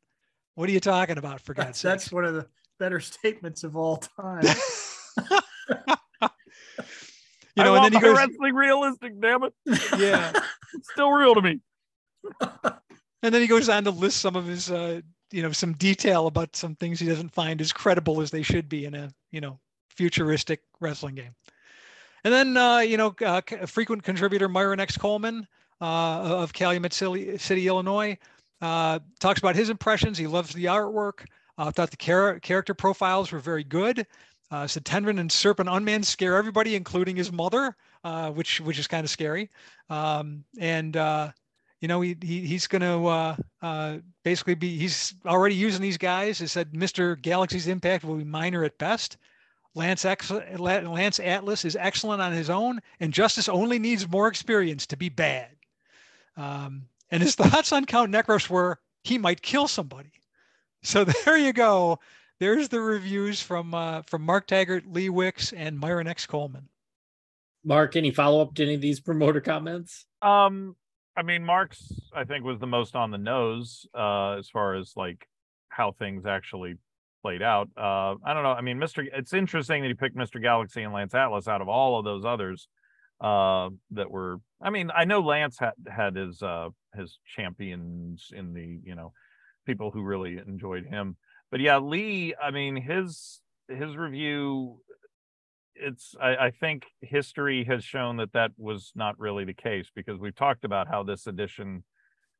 what 0.55 0.69
are 0.69 0.71
you 0.71 0.79
talking 0.79 1.17
about? 1.17 1.41
For 1.41 1.53
God's 1.53 1.67
That's, 1.67 1.79
sake, 1.79 1.89
that's 1.91 2.11
one 2.13 2.23
of 2.23 2.33
the 2.33 2.47
better 2.79 3.01
statements 3.01 3.63
of 3.65 3.75
all 3.75 3.97
time. 3.97 4.43
you 7.55 7.63
know, 7.63 7.75
I 7.75 7.75
and 7.75 7.75
then 7.75 7.81
want 7.81 7.93
he 7.93 7.99
my 7.99 8.01
goes, 8.01 8.17
wrestling 8.17 8.55
realistic. 8.55 9.19
Damn 9.19 9.43
it, 9.43 9.53
yeah. 9.99 10.31
it's 10.73 10.89
still 10.93 11.11
real 11.11 11.35
to 11.35 11.41
me. 11.41 11.59
And 13.23 13.33
then 13.33 13.41
he 13.41 13.47
goes 13.47 13.69
on 13.69 13.83
to 13.83 13.91
list 13.91 14.17
some 14.17 14.35
of 14.35 14.47
his, 14.47 14.71
uh, 14.71 15.01
you 15.31 15.41
know, 15.41 15.51
some 15.51 15.73
detail 15.73 16.27
about 16.27 16.55
some 16.55 16.75
things 16.75 16.99
he 16.99 17.07
doesn't 17.07 17.33
find 17.33 17.61
as 17.61 17.71
credible 17.71 18.21
as 18.21 18.31
they 18.31 18.41
should 18.41 18.67
be 18.67 18.85
in 18.85 18.95
a, 18.95 19.13
you 19.31 19.41
know, 19.41 19.59
futuristic 19.89 20.61
wrestling 20.79 21.15
game. 21.15 21.35
And 22.23 22.33
then, 22.33 22.57
uh, 22.57 22.79
you 22.79 22.97
know, 22.97 23.15
uh, 23.25 23.41
frequent 23.65 24.03
contributor 24.03 24.47
Myron 24.47 24.79
X. 24.79 24.97
Coleman 24.97 25.47
uh, 25.79 26.21
of 26.21 26.53
Calumet 26.53 26.93
City, 26.93 27.67
Illinois, 27.67 28.17
uh, 28.61 28.99
talks 29.19 29.39
about 29.39 29.55
his 29.55 29.69
impressions. 29.69 30.17
He 30.17 30.27
loves 30.27 30.53
the 30.53 30.65
artwork. 30.65 31.25
Uh, 31.57 31.71
thought 31.71 31.91
the 31.91 31.97
char- 31.97 32.39
character 32.39 32.73
profiles 32.73 33.31
were 33.31 33.39
very 33.39 33.63
good. 33.63 34.05
Uh, 34.51 34.67
said 34.67 34.83
Tenrin 34.83 35.19
and 35.19 35.31
Serpent 35.31 35.69
Unman 35.69 36.03
scare 36.03 36.35
everybody, 36.35 36.75
including 36.75 37.15
his 37.15 37.31
mother, 37.31 37.75
uh, 38.03 38.31
which 38.31 38.59
which 38.61 38.77
is 38.79 38.87
kind 38.87 39.03
of 39.03 39.09
scary. 39.09 39.49
Um, 39.89 40.43
and 40.59 40.97
uh, 40.97 41.31
you 41.81 41.87
know, 41.87 41.99
he, 42.01 42.15
he 42.21 42.41
he's 42.41 42.67
going 42.67 42.83
to 42.83 43.07
uh, 43.07 43.35
uh, 43.61 43.97
basically 44.23 44.55
be 44.55 44.77
he's 44.77 45.15
already 45.25 45.55
using 45.55 45.81
these 45.81 45.97
guys. 45.97 46.39
He 46.39 46.47
said 46.47 46.71
Mr. 46.73 47.19
Galaxy's 47.19 47.67
impact 47.67 48.03
will 48.03 48.15
be 48.15 48.23
minor 48.23 48.63
at 48.63 48.77
best. 48.77 49.17
Lance 49.73 50.05
Ex- 50.05 50.31
Lance 50.57 51.19
Atlas 51.19 51.65
is 51.65 51.75
excellent 51.75 52.21
on 52.21 52.33
his 52.33 52.49
own, 52.49 52.81
and 52.99 53.11
Justice 53.11 53.49
only 53.49 53.79
needs 53.79 54.07
more 54.07 54.27
experience 54.27 54.85
to 54.87 54.97
be 54.97 55.09
bad. 55.09 55.49
Um, 56.37 56.83
and 57.09 57.23
his 57.23 57.35
thoughts 57.35 57.71
on 57.71 57.85
Count 57.85 58.11
Necros 58.11 58.49
were 58.49 58.79
he 59.03 59.17
might 59.17 59.41
kill 59.41 59.67
somebody. 59.67 60.11
So 60.83 61.03
there 61.25 61.37
you 61.37 61.53
go. 61.53 61.99
There's 62.39 62.69
the 62.69 62.81
reviews 62.81 63.41
from 63.41 63.73
uh, 63.73 64.03
from 64.03 64.21
Mark 64.21 64.45
Taggart, 64.45 64.85
Lee 64.85 65.09
Wicks, 65.09 65.51
and 65.53 65.79
Myron 65.79 66.07
X 66.07 66.27
Coleman. 66.27 66.69
Mark, 67.63 67.95
any 67.95 68.11
follow 68.11 68.41
up 68.41 68.53
to 68.55 68.63
any 68.63 68.75
of 68.75 68.81
these 68.81 68.99
promoter 68.99 69.41
comments? 69.41 70.05
Um, 70.21 70.75
I 71.15 71.23
mean, 71.23 71.43
Mark's 71.43 71.91
I 72.15 72.23
think 72.23 72.45
was 72.45 72.59
the 72.59 72.67
most 72.67 72.95
on 72.95 73.11
the 73.11 73.17
nose 73.17 73.85
uh, 73.93 74.37
as 74.39 74.49
far 74.49 74.75
as 74.75 74.93
like 74.95 75.27
how 75.69 75.91
things 75.91 76.25
actually 76.25 76.75
played 77.21 77.41
out. 77.41 77.69
Uh, 77.77 78.15
I 78.25 78.33
don't 78.33 78.43
know. 78.43 78.51
I 78.51 78.61
mean, 78.61 78.77
Mr. 78.77 79.05
It's 79.13 79.33
interesting 79.33 79.81
that 79.81 79.87
he 79.89 79.93
picked 79.93 80.15
Mr. 80.15 80.41
Galaxy 80.41 80.83
and 80.83 80.93
Lance 80.93 81.13
Atlas 81.13 81.47
out 81.47 81.61
of 81.61 81.69
all 81.69 81.99
of 81.99 82.05
those 82.05 82.25
others 82.25 82.67
uh, 83.21 83.69
that 83.91 84.09
were. 84.09 84.39
I 84.61 84.69
mean, 84.69 84.91
I 84.95 85.05
know 85.05 85.21
Lance 85.21 85.57
had 85.59 85.73
had 85.87 86.15
his 86.15 86.41
uh, 86.41 86.69
his 86.95 87.19
champions 87.25 88.29
in 88.33 88.53
the 88.53 88.79
you 88.83 88.95
know 88.95 89.13
people 89.65 89.91
who 89.91 90.03
really 90.03 90.37
enjoyed 90.37 90.85
him, 90.85 91.17
but 91.51 91.59
yeah, 91.59 91.77
Lee. 91.77 92.33
I 92.41 92.51
mean, 92.51 92.75
his 92.75 93.41
his 93.67 93.95
review 93.95 94.81
it's 95.81 96.15
I, 96.21 96.35
I 96.47 96.51
think 96.51 96.85
history 97.01 97.63
has 97.65 97.83
shown 97.83 98.17
that 98.17 98.33
that 98.33 98.51
was 98.57 98.91
not 98.95 99.19
really 99.19 99.45
the 99.45 99.53
case 99.53 99.87
because 99.95 100.19
we've 100.19 100.35
talked 100.35 100.63
about 100.65 100.87
how 100.87 101.03
this 101.03 101.27
edition 101.27 101.83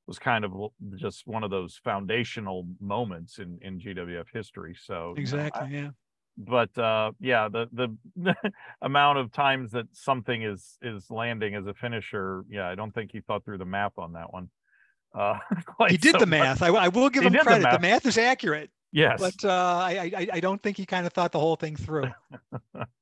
was 0.08 0.18
kind 0.20 0.44
of 0.46 0.52
just 0.98 1.28
one 1.28 1.44
of 1.44 1.50
those 1.52 1.80
foundational 1.84 2.68
moments 2.80 3.40
in 3.40 3.60
in 3.62 3.80
GWF 3.80 4.26
history. 4.34 4.76
So 4.80 4.94
you 4.94 5.02
know, 5.16 5.22
Exactly. 5.22 5.68
I- 5.68 5.70
yeah. 5.70 5.90
but 6.38 6.78
uh 6.78 7.12
yeah, 7.20 7.50
the 7.50 7.68
the 7.74 8.36
amount 8.82 9.20
of 9.20 9.32
times 9.32 9.72
that 9.72 9.88
something 9.92 10.44
is 10.44 10.78
is 10.82 11.10
landing 11.12 11.56
as 11.56 11.68
a 11.68 11.74
finisher, 11.74 12.44
yeah, 12.50 12.68
I 12.70 12.76
don't 12.76 12.94
think 12.94 13.12
he 13.12 13.22
thought 13.22 13.44
through 13.46 13.58
the 13.60 13.66
math 13.66 13.98
on 13.98 14.14
that 14.14 14.32
one. 14.34 14.50
Uh, 15.14 15.38
He 15.90 15.98
did 15.98 16.14
so 16.14 16.20
the 16.20 16.26
math. 16.26 16.62
I, 16.62 16.70
I 16.70 16.88
will 16.88 17.10
give 17.10 17.24
him 17.24 17.34
the 17.34 17.40
credit. 17.40 17.64
The 17.64 17.72
math. 17.72 17.82
math 17.82 18.06
is 18.06 18.18
accurate, 18.18 18.70
Yes. 18.94 19.20
but 19.20 19.44
uh, 19.48 19.78
I, 19.84 20.12
I 20.16 20.28
I 20.34 20.40
don't 20.40 20.62
think 20.64 20.78
he 20.78 20.86
kind 20.86 21.06
of 21.06 21.12
thought 21.14 21.32
the 21.34 21.40
whole 21.40 21.58
thing 21.58 21.76
through. 21.76 22.10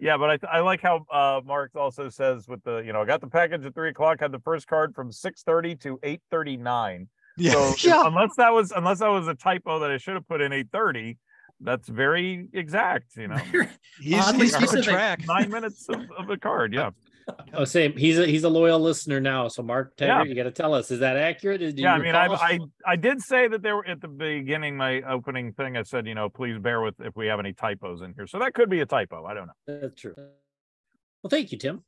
Yeah, 0.00 0.16
but 0.16 0.42
I, 0.44 0.56
I 0.56 0.60
like 0.60 0.80
how 0.80 1.04
uh, 1.12 1.42
Mark 1.44 1.72
also 1.76 2.08
says 2.08 2.48
with 2.48 2.64
the 2.64 2.78
you 2.78 2.92
know 2.92 3.02
I 3.02 3.04
got 3.04 3.20
the 3.20 3.26
package 3.26 3.64
at 3.66 3.74
three 3.74 3.90
o'clock, 3.90 4.20
had 4.20 4.32
the 4.32 4.40
first 4.40 4.66
card 4.66 4.94
from 4.94 5.12
six 5.12 5.42
thirty 5.42 5.76
to 5.76 5.98
eight 6.02 6.22
thirty 6.30 6.56
nine. 6.56 7.08
Yeah. 7.36 7.52
So 7.52 7.74
yeah. 7.88 8.06
unless 8.06 8.34
that 8.36 8.52
was 8.52 8.72
unless 8.72 9.00
that 9.00 9.08
was 9.08 9.28
a 9.28 9.34
typo 9.34 9.78
that 9.80 9.90
I 9.90 9.98
should 9.98 10.14
have 10.14 10.26
put 10.26 10.40
in 10.40 10.52
eight 10.52 10.68
thirty, 10.72 11.18
that's 11.60 11.86
very 11.88 12.48
exact. 12.54 13.16
You 13.16 13.28
know, 13.28 13.36
He's, 14.00 14.26
Oddly 14.26 14.46
he's 14.46 14.56
keeping 14.56 14.82
track. 14.82 15.26
nine 15.26 15.50
minutes 15.50 15.86
of, 15.90 16.00
of 16.16 16.30
a 16.30 16.38
card. 16.38 16.72
Yeah, 16.72 16.90
Oh, 17.52 17.64
same. 17.64 17.96
He's 17.96 18.18
a 18.18 18.26
he's 18.26 18.44
a 18.44 18.48
loyal 18.48 18.78
listener 18.78 19.20
now. 19.20 19.48
So 19.48 19.62
Mark 19.62 19.96
Taggart, 19.96 20.26
Yeah. 20.26 20.30
you 20.30 20.36
got 20.36 20.44
to 20.44 20.52
tell 20.52 20.72
us, 20.72 20.90
is 20.90 21.00
that 21.00 21.16
accurate? 21.16 21.60
Did 21.60 21.78
yeah. 21.78 21.94
I 21.94 21.98
mean, 21.98 22.14
I. 22.14 22.26
I 22.26 22.58
I 22.86 22.96
did 22.96 23.20
say 23.20 23.48
that 23.48 23.60
there 23.62 23.76
were 23.76 23.86
at 23.86 24.00
the 24.00 24.08
beginning 24.08 24.76
my 24.76 25.02
opening 25.02 25.52
thing. 25.52 25.76
I 25.76 25.82
said 25.82 26.06
you 26.06 26.14
know 26.14 26.28
please 26.28 26.58
bear 26.58 26.80
with 26.80 26.94
if 27.00 27.16
we 27.16 27.26
have 27.26 27.40
any 27.40 27.52
typos 27.52 28.02
in 28.02 28.14
here. 28.14 28.26
So 28.28 28.38
that 28.38 28.54
could 28.54 28.70
be 28.70 28.80
a 28.80 28.86
typo. 28.86 29.24
I 29.26 29.34
don't 29.34 29.48
know. 29.48 29.52
That's 29.80 30.00
true. 30.00 30.14
Well, 30.16 31.28
thank 31.28 31.50
you, 31.52 31.58
Tim. 31.58 31.82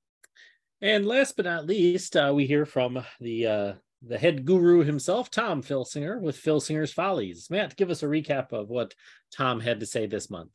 And 0.80 1.07
last 1.07 1.37
but 1.37 1.45
not 1.45 1.64
least, 1.66 2.16
uh, 2.16 2.33
we 2.35 2.47
hear 2.47 2.66
from 2.66 3.05
the 3.20 3.47
uh, 3.47 3.72
the 4.03 4.18
head 4.18 4.45
guru 4.45 4.83
himself, 4.83 5.30
Tom 5.30 5.62
Filsinger, 5.62 6.20
with 6.20 6.37
Filsinger's 6.43 6.93
Follies. 6.93 7.49
Matt, 7.51 7.76
give 7.76 7.91
us 7.91 8.03
a 8.03 8.07
recap 8.07 8.53
of 8.53 8.68
what 8.68 8.95
Tom 9.33 9.61
had 9.61 9.78
to 9.80 9.87
say 9.87 10.07
this 10.07 10.28
month. 10.28 10.51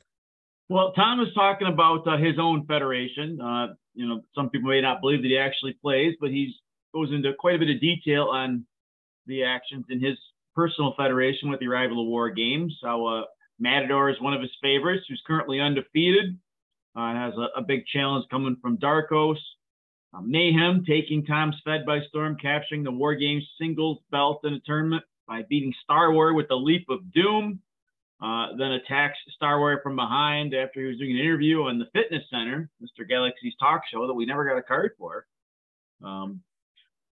Well, 0.70 0.91
Tom 0.93 1.22
is 1.22 1.34
talking 1.34 1.68
about 1.68 2.05
uh, 2.07 2.18
his 2.18 2.38
own 2.39 2.65
federation. 2.65 3.39
Uh, 3.39 3.68
you 3.93 4.07
know, 4.07 4.22
some 4.36 4.49
people 4.49 4.70
may 4.70 4.82
not 4.82 4.99
believe 4.99 5.22
that 5.22 5.28
he 5.28 5.38
actually 5.38 5.74
plays, 5.82 6.15
but 6.20 6.30
he 6.30 6.53
goes 6.93 7.09
into 7.11 7.32
quite 7.39 7.55
a 7.55 7.59
bit 7.59 7.70
of 7.70 7.80
detail 7.80 8.24
on 8.24 8.65
the 9.28 9.43
actions 9.43 9.86
in 9.89 10.03
his 10.03 10.18
personal 10.55 10.93
federation 10.97 11.49
with 11.49 11.59
the 11.59 11.68
arrival 11.68 12.01
of 12.01 12.07
War 12.07 12.30
Games. 12.30 12.78
How 12.84 13.05
uh, 13.05 13.24
Matador 13.59 14.09
is 14.09 14.20
one 14.20 14.34
of 14.34 14.41
his 14.41 14.51
favorites, 14.61 15.05
who's 15.07 15.22
currently 15.26 15.61
undefeated, 15.61 16.38
uh, 16.95 17.13
has 17.13 17.34
a, 17.36 17.59
a 17.59 17.61
big 17.61 17.86
challenge 17.86 18.26
coming 18.30 18.57
from 18.61 18.78
Darkos. 18.78 19.38
Uh, 20.13 20.22
Mayhem 20.22 20.84
taking 20.86 21.26
Tom's 21.26 21.55
Fed 21.63 21.86
by 21.86 21.99
storm, 22.09 22.36
capturing 22.41 22.84
the 22.84 22.91
War 22.91 23.15
Games 23.15 23.47
singles 23.59 23.99
belt 24.11 24.41
in 24.43 24.53
a 24.53 24.59
tournament 24.65 25.03
by 25.28 25.43
beating 25.49 25.74
Star 25.84 26.11
War 26.11 26.34
with 26.34 26.47
the 26.49 26.55
Leap 26.55 26.88
of 26.89 27.11
Doom 27.13 27.61
uh, 28.22 28.47
then 28.57 28.72
attacks 28.72 29.18
Star 29.36 29.59
Wars 29.59 29.80
from 29.84 29.95
behind 29.95 30.53
after 30.53 30.82
he 30.82 30.88
was 30.88 30.97
doing 30.97 31.11
an 31.11 31.18
interview 31.18 31.63
on 31.63 31.78
the 31.78 31.86
Fitness 31.93 32.24
Center, 32.32 32.70
Mr. 32.82 33.07
Galaxy's 33.07 33.53
talk 33.59 33.82
show 33.91 34.07
that 34.07 34.13
we 34.13 34.26
never 34.26 34.47
got 34.47 34.57
a 34.57 34.63
card 34.63 34.91
for. 34.97 35.26
Um, 36.03 36.41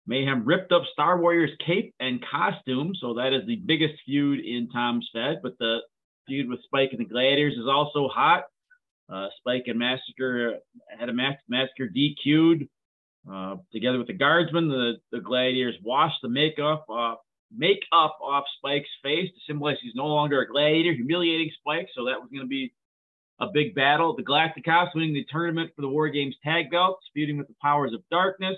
Mayhem 0.07 0.45
ripped 0.45 0.71
up 0.71 0.83
Star 0.93 1.19
Warrior's 1.19 1.55
cape 1.65 1.93
and 1.99 2.23
costume, 2.29 2.93
so 2.99 3.15
that 3.15 3.33
is 3.33 3.45
the 3.47 3.55
biggest 3.55 3.95
feud 4.05 4.39
in 4.39 4.69
Tom's 4.69 5.07
Fed. 5.13 5.39
But 5.41 5.57
the 5.59 5.79
feud 6.27 6.49
with 6.49 6.63
Spike 6.63 6.89
and 6.91 6.99
the 6.99 7.09
Gladiators 7.09 7.53
is 7.53 7.67
also 7.67 8.07
hot. 8.07 8.43
Uh, 9.11 9.27
Spike 9.37 9.63
and 9.67 9.77
Massacre 9.77 10.57
had 10.97 11.09
a 11.09 11.13
mas- 11.13 11.37
Massacre 11.47 11.89
DQ'd. 11.95 12.67
Uh, 13.31 13.55
together 13.71 13.97
with 13.97 14.07
the 14.07 14.13
Guardsmen, 14.13 14.69
the, 14.69 14.93
the 15.11 15.19
Gladiators 15.19 15.75
washed 15.83 16.21
the 16.21 16.29
makeup 16.29 16.85
off 16.89 17.19
make 17.57 17.83
up 17.91 18.17
off 18.21 18.43
Spike's 18.57 18.89
face 19.03 19.29
to 19.29 19.39
symbolize 19.47 19.77
he's 19.81 19.95
no 19.95 20.07
longer 20.07 20.41
a 20.41 20.47
gladiator, 20.47 20.93
humiliating 20.93 21.51
Spike. 21.59 21.89
So 21.95 22.05
that 22.05 22.19
was 22.19 22.29
going 22.31 22.43
to 22.43 22.47
be 22.47 22.73
a 23.39 23.47
big 23.47 23.75
battle. 23.75 24.15
The 24.15 24.23
Galacticos 24.23 24.89
winning 24.95 25.13
the 25.13 25.25
tournament 25.29 25.71
for 25.75 25.81
the 25.81 25.89
War 25.89 26.09
Games 26.09 26.35
tag 26.43 26.71
belts, 26.71 27.05
feuding 27.13 27.37
with 27.37 27.47
the 27.47 27.55
powers 27.61 27.93
of 27.93 28.01
darkness. 28.09 28.57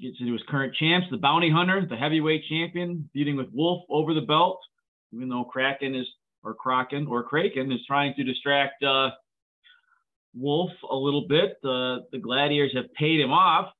Gets 0.00 0.16
into 0.20 0.32
his 0.32 0.42
current 0.48 0.74
champs, 0.74 1.08
the 1.10 1.18
Bounty 1.18 1.50
Hunter, 1.50 1.86
the 1.86 1.96
heavyweight 1.96 2.44
champion, 2.48 3.08
feuding 3.12 3.36
with 3.36 3.48
Wolf 3.52 3.82
over 3.90 4.14
the 4.14 4.22
belt, 4.22 4.58
even 5.12 5.28
though 5.28 5.44
Kraken 5.44 5.94
is, 5.94 6.06
or 6.42 6.54
Kraken, 6.54 7.06
or 7.06 7.22
Kraken 7.22 7.70
is 7.70 7.80
trying 7.86 8.14
to 8.14 8.24
distract 8.24 8.82
uh, 8.82 9.10
Wolf 10.34 10.70
a 10.90 10.96
little 10.96 11.26
bit. 11.28 11.58
Uh, 11.62 12.08
the 12.12 12.18
Gladiators 12.22 12.72
have 12.74 12.92
paid 12.94 13.20
him 13.20 13.30
off. 13.30 13.72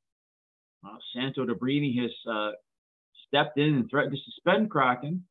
Uh, 0.84 0.96
Santo 1.14 1.46
Dabrini 1.46 1.98
has 2.02 2.10
uh, 2.30 2.50
stepped 3.30 3.58
in 3.58 3.74
and 3.74 3.88
threatened 3.88 4.16
to 4.16 4.32
suspend 4.32 4.70
Kraken. 4.70 5.24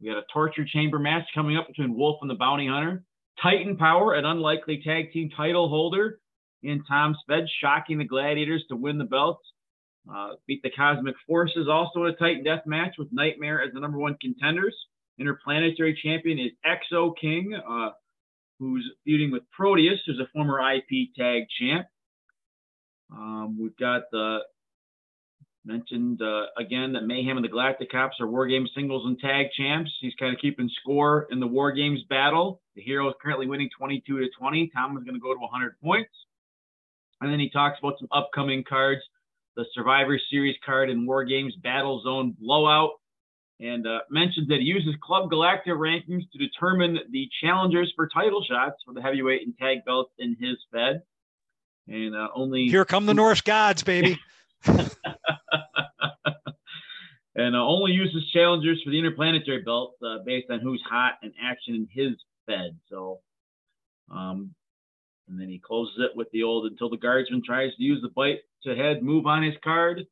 We 0.00 0.08
got 0.08 0.18
a 0.18 0.24
torture 0.32 0.64
chamber 0.64 0.98
match 0.98 1.24
coming 1.34 1.56
up 1.56 1.66
between 1.66 1.96
Wolf 1.96 2.18
and 2.20 2.30
the 2.30 2.34
Bounty 2.34 2.68
Hunter. 2.68 3.02
Titan 3.42 3.76
Power, 3.76 4.14
an 4.14 4.24
unlikely 4.24 4.82
tag 4.84 5.12
team 5.12 5.30
title 5.36 5.68
holder, 5.68 6.20
in 6.62 6.84
Tom's 6.84 7.16
Fed, 7.26 7.44
shocking 7.60 7.98
the 7.98 8.04
Gladiators 8.04 8.64
to 8.68 8.76
win 8.76 8.98
the 8.98 9.04
belts. 9.04 9.44
Uh, 10.12 10.30
beat 10.46 10.62
the 10.62 10.70
Cosmic 10.70 11.14
Forces 11.26 11.68
also 11.70 12.04
in 12.04 12.10
a 12.10 12.16
Titan 12.16 12.42
Death 12.42 12.62
match 12.66 12.94
with 12.98 13.08
Nightmare 13.12 13.62
as 13.62 13.72
the 13.74 13.80
number 13.80 13.98
one 13.98 14.16
contenders. 14.20 14.74
Interplanetary 15.18 15.98
champion 16.02 16.38
is 16.38 16.52
Exo 16.64 17.12
King, 17.20 17.54
uh, 17.68 17.90
who's 18.58 18.88
feuding 19.04 19.30
with 19.30 19.42
Proteus, 19.50 19.98
who's 20.06 20.20
a 20.20 20.28
former 20.32 20.60
IP 20.60 21.14
tag 21.16 21.44
champ. 21.58 21.86
Um, 23.12 23.58
we've 23.60 23.76
got 23.76 24.02
the 24.12 24.38
mentioned 25.68 26.20
uh, 26.22 26.46
again 26.56 26.94
that 26.94 27.04
Mayhem 27.04 27.36
and 27.36 27.44
the 27.44 27.48
Galactic 27.48 27.92
Cops 27.92 28.16
are 28.20 28.26
War 28.26 28.46
Games 28.46 28.70
singles 28.74 29.06
and 29.06 29.18
tag 29.20 29.46
champs. 29.56 29.92
He's 30.00 30.14
kind 30.18 30.34
of 30.34 30.40
keeping 30.40 30.70
score 30.80 31.28
in 31.30 31.38
the 31.38 31.46
War 31.46 31.70
Games 31.70 32.00
battle. 32.08 32.60
The 32.74 32.82
hero 32.82 33.08
is 33.08 33.14
currently 33.22 33.46
winning 33.46 33.70
22 33.78 34.18
to 34.18 34.28
20. 34.38 34.72
Tom 34.74 34.96
is 34.96 35.04
going 35.04 35.14
to 35.14 35.20
go 35.20 35.34
to 35.34 35.40
100 35.40 35.78
points. 35.80 36.10
And 37.20 37.30
then 37.30 37.38
he 37.38 37.50
talks 37.50 37.78
about 37.80 37.98
some 37.98 38.08
upcoming 38.10 38.64
cards 38.68 39.02
the 39.58 39.64
Survivor 39.74 40.18
Series 40.30 40.56
card 40.64 40.88
in 40.88 41.04
War 41.04 41.24
Games 41.24 41.52
Battle 41.62 42.00
Zone 42.02 42.34
Blowout, 42.38 42.92
and 43.58 43.84
uh, 43.88 43.98
mentions 44.08 44.46
that 44.48 44.60
he 44.60 44.64
uses 44.64 44.94
Club 45.02 45.28
Galactic 45.30 45.72
rankings 45.72 46.30
to 46.32 46.38
determine 46.38 46.96
the 47.10 47.28
challengers 47.42 47.92
for 47.96 48.08
title 48.08 48.42
shots 48.48 48.76
for 48.86 48.94
the 48.94 49.02
heavyweight 49.02 49.44
and 49.44 49.58
tag 49.58 49.78
belts 49.84 50.12
in 50.18 50.36
his 50.40 50.56
Fed. 50.72 51.02
And 51.88 52.14
uh, 52.14 52.28
only 52.36 52.68
here 52.68 52.84
come 52.84 53.06
the 53.06 53.14
Norse 53.14 53.40
gods, 53.40 53.82
baby. 53.82 54.18
and 57.34 57.54
uh, 57.54 57.64
only 57.64 57.92
uses 57.92 58.28
challengers 58.32 58.82
for 58.84 58.90
the 58.90 58.98
interplanetary 58.98 59.62
belt 59.62 59.94
uh, 60.04 60.18
based 60.24 60.50
on 60.50 60.60
who's 60.60 60.82
hot 60.88 61.14
and 61.22 61.32
action 61.42 61.74
in 61.74 61.88
his 61.90 62.14
Fed. 62.46 62.76
So, 62.90 63.20
um, 64.10 64.54
and 65.28 65.40
then 65.40 65.48
he 65.48 65.58
closes 65.58 65.96
it 65.98 66.16
with 66.16 66.30
the 66.32 66.42
old 66.42 66.66
until 66.66 66.90
the 66.90 66.96
guardsman 66.96 67.42
tries 67.44 67.74
to 67.76 67.82
use 67.82 68.00
the 68.02 68.08
bite 68.08 68.40
to 68.64 68.74
head 68.74 69.02
move 69.02 69.26
on 69.26 69.42
his 69.42 69.54
card. 69.62 70.06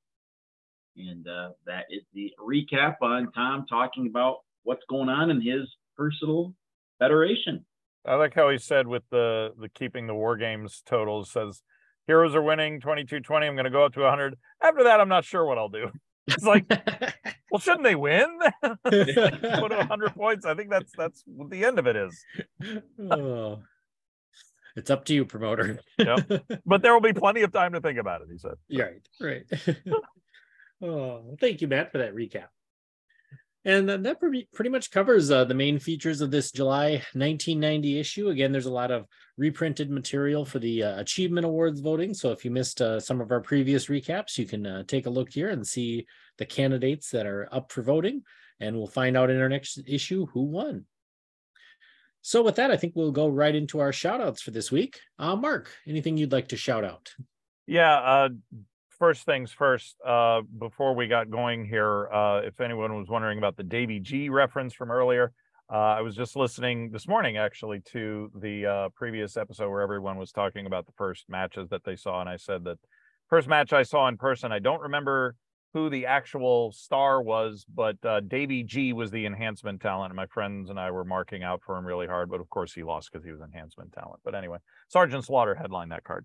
And 0.96 1.26
uh, 1.26 1.50
that 1.66 1.86
is 1.90 2.02
the 2.14 2.32
recap 2.40 2.96
on 3.02 3.32
Tom 3.32 3.66
talking 3.68 4.06
about 4.06 4.38
what's 4.62 4.84
going 4.88 5.08
on 5.08 5.30
in 5.30 5.40
his 5.40 5.68
personal 5.96 6.54
federation. 6.98 7.64
I 8.06 8.14
like 8.14 8.34
how 8.34 8.50
he 8.50 8.58
said 8.58 8.86
with 8.86 9.02
the 9.10 9.52
the 9.58 9.68
keeping 9.68 10.06
the 10.06 10.14
war 10.14 10.36
games 10.36 10.82
totals 10.86 11.30
says 11.30 11.62
heroes 12.06 12.34
are 12.34 12.42
winning 12.42 12.80
22-20. 12.80 13.46
I'm 13.46 13.54
going 13.54 13.64
to 13.64 13.70
go 13.70 13.84
up 13.84 13.94
to 13.94 14.00
100. 14.00 14.36
After 14.62 14.84
that, 14.84 15.00
I'm 15.00 15.08
not 15.08 15.24
sure 15.24 15.44
what 15.44 15.58
I'll 15.58 15.68
do. 15.68 15.90
It's 16.26 16.44
like, 16.44 16.64
well, 17.50 17.60
shouldn't 17.60 17.84
they 17.84 17.94
win? 17.94 18.38
Put 18.62 18.82
100 18.84 20.14
points. 20.16 20.44
I 20.44 20.54
think 20.54 20.70
that's 20.70 20.92
that's 20.96 21.22
what 21.26 21.50
the 21.50 21.64
end 21.64 21.78
of 21.78 21.86
it 21.86 21.96
is. 21.96 22.24
oh. 23.10 23.60
It's 24.74 24.90
up 24.90 25.06
to 25.06 25.14
you, 25.14 25.24
promoter. 25.24 25.80
yep. 25.96 26.28
But 26.66 26.82
there 26.82 26.92
will 26.92 27.00
be 27.00 27.14
plenty 27.14 27.42
of 27.42 27.52
time 27.52 27.72
to 27.72 27.80
think 27.80 27.98
about 27.98 28.20
it, 28.20 28.28
he 28.30 28.36
said. 28.36 28.56
Right, 28.70 29.08
right. 29.18 29.86
oh, 30.82 31.36
thank 31.40 31.62
you, 31.62 31.68
Matt, 31.68 31.92
for 31.92 31.98
that 31.98 32.14
recap. 32.14 32.48
And 33.66 33.88
that 33.88 34.20
pretty 34.20 34.70
much 34.70 34.92
covers 34.92 35.28
uh, 35.28 35.44
the 35.44 35.52
main 35.52 35.80
features 35.80 36.20
of 36.20 36.30
this 36.30 36.52
July 36.52 37.02
1990 37.14 37.98
issue. 37.98 38.28
Again, 38.28 38.52
there's 38.52 38.66
a 38.66 38.72
lot 38.72 38.92
of 38.92 39.06
reprinted 39.36 39.90
material 39.90 40.44
for 40.44 40.60
the 40.60 40.84
uh, 40.84 41.00
Achievement 41.00 41.44
Awards 41.44 41.80
voting. 41.80 42.14
So 42.14 42.30
if 42.30 42.44
you 42.44 42.52
missed 42.52 42.80
uh, 42.80 43.00
some 43.00 43.20
of 43.20 43.32
our 43.32 43.40
previous 43.40 43.86
recaps, 43.86 44.38
you 44.38 44.46
can 44.46 44.64
uh, 44.64 44.84
take 44.84 45.06
a 45.06 45.10
look 45.10 45.32
here 45.32 45.48
and 45.48 45.66
see 45.66 46.06
the 46.38 46.46
candidates 46.46 47.10
that 47.10 47.26
are 47.26 47.48
up 47.50 47.72
for 47.72 47.82
voting. 47.82 48.22
And 48.60 48.76
we'll 48.76 48.86
find 48.86 49.16
out 49.16 49.30
in 49.30 49.40
our 49.40 49.48
next 49.48 49.80
issue 49.84 50.26
who 50.26 50.42
won. 50.42 50.84
So 52.22 52.44
with 52.44 52.54
that, 52.56 52.70
I 52.70 52.76
think 52.76 52.92
we'll 52.94 53.10
go 53.10 53.26
right 53.26 53.54
into 53.54 53.80
our 53.80 53.92
shout 53.92 54.20
outs 54.20 54.42
for 54.42 54.52
this 54.52 54.70
week. 54.70 55.00
Uh, 55.18 55.34
Mark, 55.34 55.72
anything 55.88 56.16
you'd 56.16 56.30
like 56.30 56.48
to 56.48 56.56
shout 56.56 56.84
out? 56.84 57.12
Yeah. 57.66 58.28
First 58.98 59.26
things 59.26 59.52
first, 59.52 59.96
uh, 60.06 60.40
before 60.58 60.94
we 60.94 61.06
got 61.06 61.30
going 61.30 61.66
here, 61.66 62.08
uh, 62.10 62.40
if 62.42 62.62
anyone 62.62 62.96
was 62.96 63.10
wondering 63.10 63.36
about 63.36 63.58
the 63.58 63.62
Davy 63.62 64.00
G 64.00 64.30
reference 64.30 64.72
from 64.72 64.90
earlier, 64.90 65.32
uh, 65.70 65.76
I 65.76 66.00
was 66.00 66.16
just 66.16 66.34
listening 66.34 66.90
this 66.90 67.06
morning 67.06 67.36
actually 67.36 67.80
to 67.92 68.30
the 68.40 68.64
uh, 68.64 68.88
previous 68.94 69.36
episode 69.36 69.68
where 69.68 69.82
everyone 69.82 70.16
was 70.16 70.32
talking 70.32 70.64
about 70.64 70.86
the 70.86 70.92
first 70.96 71.26
matches 71.28 71.68
that 71.68 71.84
they 71.84 71.94
saw. 71.94 72.22
And 72.22 72.30
I 72.30 72.38
said 72.38 72.64
that 72.64 72.78
first 73.28 73.48
match 73.48 73.74
I 73.74 73.82
saw 73.82 74.08
in 74.08 74.16
person, 74.16 74.50
I 74.50 74.60
don't 74.60 74.80
remember 74.80 75.34
who 75.74 75.90
the 75.90 76.06
actual 76.06 76.72
star 76.72 77.20
was, 77.20 77.66
but 77.74 77.96
uh, 78.02 78.20
Davy 78.20 78.62
G 78.62 78.94
was 78.94 79.10
the 79.10 79.26
enhancement 79.26 79.82
talent. 79.82 80.10
And 80.10 80.16
my 80.16 80.26
friends 80.26 80.70
and 80.70 80.80
I 80.80 80.90
were 80.90 81.04
marking 81.04 81.42
out 81.42 81.60
for 81.66 81.76
him 81.76 81.84
really 81.84 82.06
hard, 82.06 82.30
but 82.30 82.40
of 82.40 82.48
course 82.48 82.72
he 82.72 82.82
lost 82.82 83.10
because 83.12 83.26
he 83.26 83.32
was 83.32 83.42
enhancement 83.42 83.92
talent. 83.92 84.20
But 84.24 84.34
anyway, 84.34 84.58
Sergeant 84.88 85.22
Slaughter 85.22 85.54
headlined 85.54 85.92
that 85.92 86.04
card. 86.04 86.24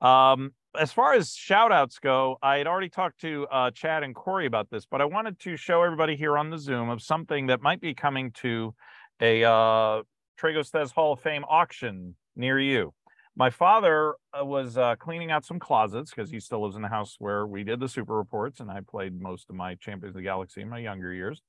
Um, 0.00 0.54
as 0.78 0.92
far 0.92 1.14
as 1.14 1.34
shout 1.34 1.72
outs 1.72 1.98
go, 1.98 2.38
I 2.42 2.58
had 2.58 2.66
already 2.66 2.88
talked 2.88 3.20
to 3.22 3.46
uh, 3.50 3.70
Chad 3.72 4.02
and 4.02 4.14
Cory 4.14 4.46
about 4.46 4.70
this, 4.70 4.86
but 4.86 5.00
I 5.00 5.04
wanted 5.04 5.38
to 5.40 5.56
show 5.56 5.82
everybody 5.82 6.16
here 6.16 6.38
on 6.38 6.50
the 6.50 6.58
Zoom 6.58 6.88
of 6.88 7.02
something 7.02 7.46
that 7.46 7.60
might 7.60 7.80
be 7.80 7.94
coming 7.94 8.30
to 8.32 8.74
a 9.20 9.44
uh, 9.44 10.02
Tragos 10.40 10.92
Hall 10.92 11.12
of 11.14 11.20
Fame 11.20 11.44
auction 11.48 12.14
near 12.36 12.58
you. 12.58 12.94
My 13.36 13.50
father 13.50 14.14
uh, 14.38 14.44
was 14.44 14.76
uh, 14.76 14.96
cleaning 14.96 15.30
out 15.30 15.44
some 15.44 15.58
closets 15.58 16.10
because 16.10 16.30
he 16.30 16.40
still 16.40 16.62
lives 16.62 16.76
in 16.76 16.82
the 16.82 16.88
house 16.88 17.16
where 17.18 17.46
we 17.46 17.64
did 17.64 17.80
the 17.80 17.88
super 17.88 18.16
reports 18.16 18.60
and 18.60 18.70
i 18.70 18.80
played 18.80 19.20
most 19.20 19.48
of 19.48 19.56
my 19.56 19.76
champions 19.76 20.14
of 20.14 20.18
the 20.18 20.22
galaxy 20.22 20.60
in 20.60 20.68
my 20.68 20.78
younger 20.78 21.12
years. 21.12 21.42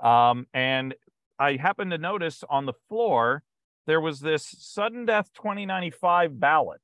Um, 0.00 0.46
and 0.54 0.94
i 1.38 1.56
happened 1.56 1.90
to 1.90 1.98
notice 1.98 2.42
on 2.48 2.66
the 2.66 2.72
floor 2.88 3.42
there 3.86 4.00
was 4.00 4.20
this 4.20 4.54
sudden 4.58 5.04
death 5.04 5.30
2095 5.34 6.40
ballot 6.40 6.80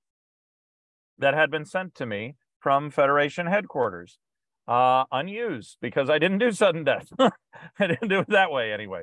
that 1.18 1.34
had 1.34 1.50
been 1.50 1.64
sent 1.64 1.94
to 1.94 2.06
me 2.06 2.36
from 2.58 2.90
federation 2.90 3.46
headquarters 3.46 4.18
uh, 4.68 5.04
unused 5.12 5.76
because 5.80 6.10
i 6.10 6.18
didn't 6.18 6.38
do 6.38 6.50
sudden 6.52 6.84
death 6.84 7.08
i 7.18 7.86
didn't 7.86 8.08
do 8.08 8.20
it 8.20 8.28
that 8.28 8.50
way 8.50 8.72
anyway 8.72 9.02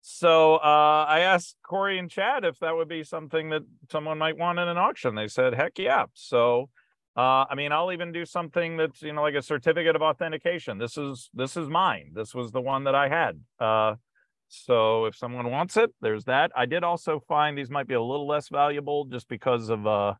so 0.00 0.54
uh, 0.54 1.04
I 1.08 1.20
asked 1.20 1.56
Cory 1.68 1.98
and 1.98 2.08
Chad 2.08 2.44
if 2.44 2.60
that 2.60 2.76
would 2.76 2.88
be 2.88 3.02
something 3.02 3.50
that 3.50 3.62
someone 3.90 4.16
might 4.16 4.38
want 4.38 4.60
in 4.60 4.68
an 4.68 4.78
auction. 4.78 5.16
They 5.16 5.26
said, 5.26 5.54
heck 5.54 5.76
yeah. 5.76 6.04
So 6.14 6.70
uh, 7.18 7.46
I 7.50 7.56
mean, 7.56 7.72
I'll 7.72 7.90
even 7.90 8.12
do 8.12 8.24
something 8.24 8.76
that's 8.76 9.02
you 9.02 9.12
know 9.12 9.22
like 9.22 9.34
a 9.34 9.42
certificate 9.42 9.96
of 9.96 10.02
authentication. 10.02 10.78
This 10.78 10.96
is 10.96 11.30
this 11.34 11.56
is 11.56 11.68
mine. 11.68 12.12
This 12.14 12.32
was 12.32 12.52
the 12.52 12.60
one 12.60 12.84
that 12.84 12.94
I 12.94 13.08
had. 13.08 13.40
Uh, 13.58 13.96
so 14.46 15.06
if 15.06 15.16
someone 15.16 15.50
wants 15.50 15.76
it, 15.76 15.90
there's 16.00 16.26
that. 16.26 16.52
I 16.56 16.66
did 16.66 16.84
also 16.84 17.18
find 17.26 17.58
these 17.58 17.70
might 17.70 17.88
be 17.88 17.94
a 17.94 18.00
little 18.00 18.28
less 18.28 18.48
valuable 18.48 19.04
just 19.06 19.28
because 19.28 19.68
of 19.68 19.84
uh, 19.84 20.14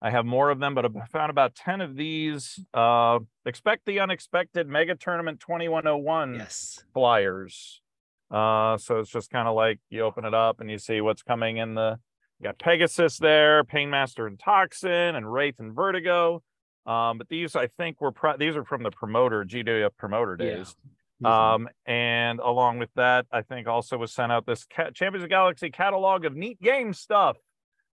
I 0.00 0.10
have 0.10 0.24
more 0.24 0.50
of 0.50 0.60
them, 0.60 0.74
but 0.74 0.84
I 0.84 1.06
found 1.10 1.30
about 1.30 1.54
10 1.56 1.80
of 1.80 1.96
these. 1.96 2.60
Uh, 2.72 3.18
expect 3.44 3.84
the 3.84 4.00
unexpected 4.00 4.68
mega 4.68 4.94
tournament 4.94 5.40
2101 5.40 6.34
yes. 6.34 6.84
flyers. 6.94 7.80
Uh, 8.30 8.78
so 8.78 9.00
it's 9.00 9.10
just 9.10 9.30
kind 9.30 9.48
of 9.48 9.56
like 9.56 9.80
you 9.90 10.02
open 10.02 10.24
it 10.24 10.34
up 10.34 10.60
and 10.60 10.70
you 10.70 10.78
see 10.78 11.00
what's 11.00 11.22
coming 11.22 11.56
in 11.56 11.74
the. 11.74 11.98
You 12.38 12.44
got 12.44 12.58
Pegasus 12.58 13.18
there, 13.18 13.64
Painmaster 13.64 14.28
and 14.28 14.38
Toxin, 14.38 15.16
and 15.16 15.32
Wraith 15.32 15.56
and 15.58 15.74
Vertigo. 15.74 16.40
Um, 16.86 17.18
but 17.18 17.28
these 17.28 17.56
I 17.56 17.66
think 17.66 18.00
were 18.00 18.12
pro- 18.12 18.36
these 18.36 18.54
are 18.54 18.64
from 18.64 18.84
the 18.84 18.92
promoter 18.92 19.44
GWF 19.44 19.90
promoter 19.98 20.36
days. 20.36 20.76
Yeah. 21.20 21.54
Um, 21.54 21.68
and 21.84 22.38
along 22.38 22.78
with 22.78 22.90
that, 22.94 23.26
I 23.32 23.42
think 23.42 23.66
also 23.66 23.98
was 23.98 24.12
sent 24.12 24.30
out 24.30 24.46
this 24.46 24.64
Ca- 24.72 24.92
Champions 24.92 25.24
of 25.24 25.30
Galaxy 25.30 25.70
catalog 25.70 26.24
of 26.24 26.36
neat 26.36 26.62
game 26.62 26.94
stuff. 26.94 27.36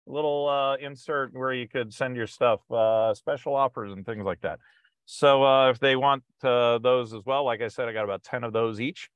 Little 0.07 0.49
uh, 0.49 0.77
insert 0.77 1.33
where 1.33 1.53
you 1.53 1.67
could 1.67 1.93
send 1.93 2.17
your 2.17 2.27
stuff, 2.27 2.61
uh, 2.71 3.15
special 3.15 3.55
offers 3.55 3.93
and 3.93 4.05
things 4.05 4.25
like 4.25 4.41
that. 4.43 4.59
So 5.07 5.45
uh, 5.45 5.71
if 5.71 5.79
they 5.79 5.97
want 5.97 6.23
uh, 6.43 6.79
those 6.79 7.13
as 7.13 7.23
well, 7.25 7.45
like 7.45 7.63
I 7.63 7.69
said, 7.69 7.89
I 7.89 7.93
got 7.93 8.05
about 8.05 8.23
ten 8.23 8.45
of 8.45 8.53
those 8.53 8.81
each. 8.81 9.11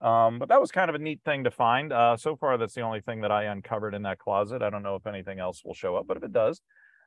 Um, 0.00 0.38
but 0.38 0.48
that 0.48 0.60
was 0.60 0.70
kind 0.70 0.90
of 0.90 0.94
a 0.94 0.98
neat 0.98 1.20
thing 1.24 1.44
to 1.44 1.50
find. 1.50 1.92
Uh, 1.92 2.16
so 2.16 2.36
far, 2.36 2.58
that's 2.58 2.74
the 2.74 2.82
only 2.82 3.00
thing 3.00 3.22
that 3.22 3.32
I 3.32 3.44
uncovered 3.44 3.94
in 3.94 4.02
that 4.02 4.18
closet. 4.18 4.62
I 4.62 4.70
don't 4.70 4.82
know 4.82 4.96
if 4.96 5.06
anything 5.06 5.38
else 5.38 5.64
will 5.64 5.74
show 5.74 5.96
up, 5.96 6.06
but 6.06 6.16
if 6.16 6.22
it 6.22 6.32
does, 6.32 6.60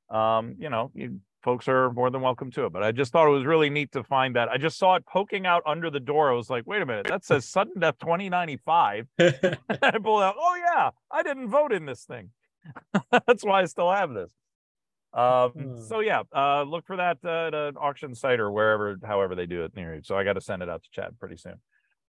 um, 0.09 0.55
you 0.57 0.69
know, 0.69 0.91
you 0.95 1.19
folks 1.43 1.67
are 1.67 1.91
more 1.91 2.09
than 2.09 2.21
welcome 2.21 2.51
to 2.51 2.65
it. 2.65 2.73
But 2.73 2.83
I 2.83 2.91
just 2.91 3.11
thought 3.11 3.27
it 3.27 3.31
was 3.31 3.45
really 3.45 3.69
neat 3.69 3.91
to 3.93 4.03
find 4.03 4.35
that. 4.35 4.49
I 4.49 4.57
just 4.57 4.77
saw 4.77 4.95
it 4.95 5.05
poking 5.05 5.45
out 5.45 5.63
under 5.65 5.89
the 5.89 5.99
door. 5.99 6.31
I 6.31 6.35
was 6.35 6.49
like, 6.49 6.65
wait 6.65 6.81
a 6.81 6.85
minute, 6.85 7.07
that 7.07 7.23
says 7.23 7.45
sudden 7.45 7.79
death 7.79 7.97
2095. 7.99 9.07
I 9.19 9.27
pulled 10.03 10.23
out, 10.23 10.35
oh, 10.37 10.55
yeah, 10.73 10.89
I 11.11 11.23
didn't 11.23 11.49
vote 11.49 11.71
in 11.71 11.85
this 11.85 12.03
thing. 12.03 12.31
that's 13.27 13.43
why 13.43 13.61
I 13.61 13.65
still 13.65 13.91
have 13.91 14.13
this. 14.13 14.29
Um, 15.13 15.51
hmm. 15.51 15.81
so 15.81 15.99
yeah, 16.01 16.23
uh, 16.35 16.63
look 16.63 16.85
for 16.85 16.97
that 16.97 17.17
uh, 17.23 17.47
at 17.47 17.53
an 17.53 17.75
auction 17.77 18.13
site 18.13 18.39
or 18.39 18.51
wherever, 18.51 18.97
however 19.03 19.35
they 19.35 19.45
do 19.45 19.63
it 19.63 19.75
near 19.75 19.95
you. 19.95 20.01
So 20.03 20.17
I 20.17 20.23
got 20.23 20.33
to 20.33 20.41
send 20.41 20.61
it 20.61 20.69
out 20.69 20.83
to 20.83 20.89
Chad 20.91 21.17
pretty 21.19 21.37
soon. 21.37 21.55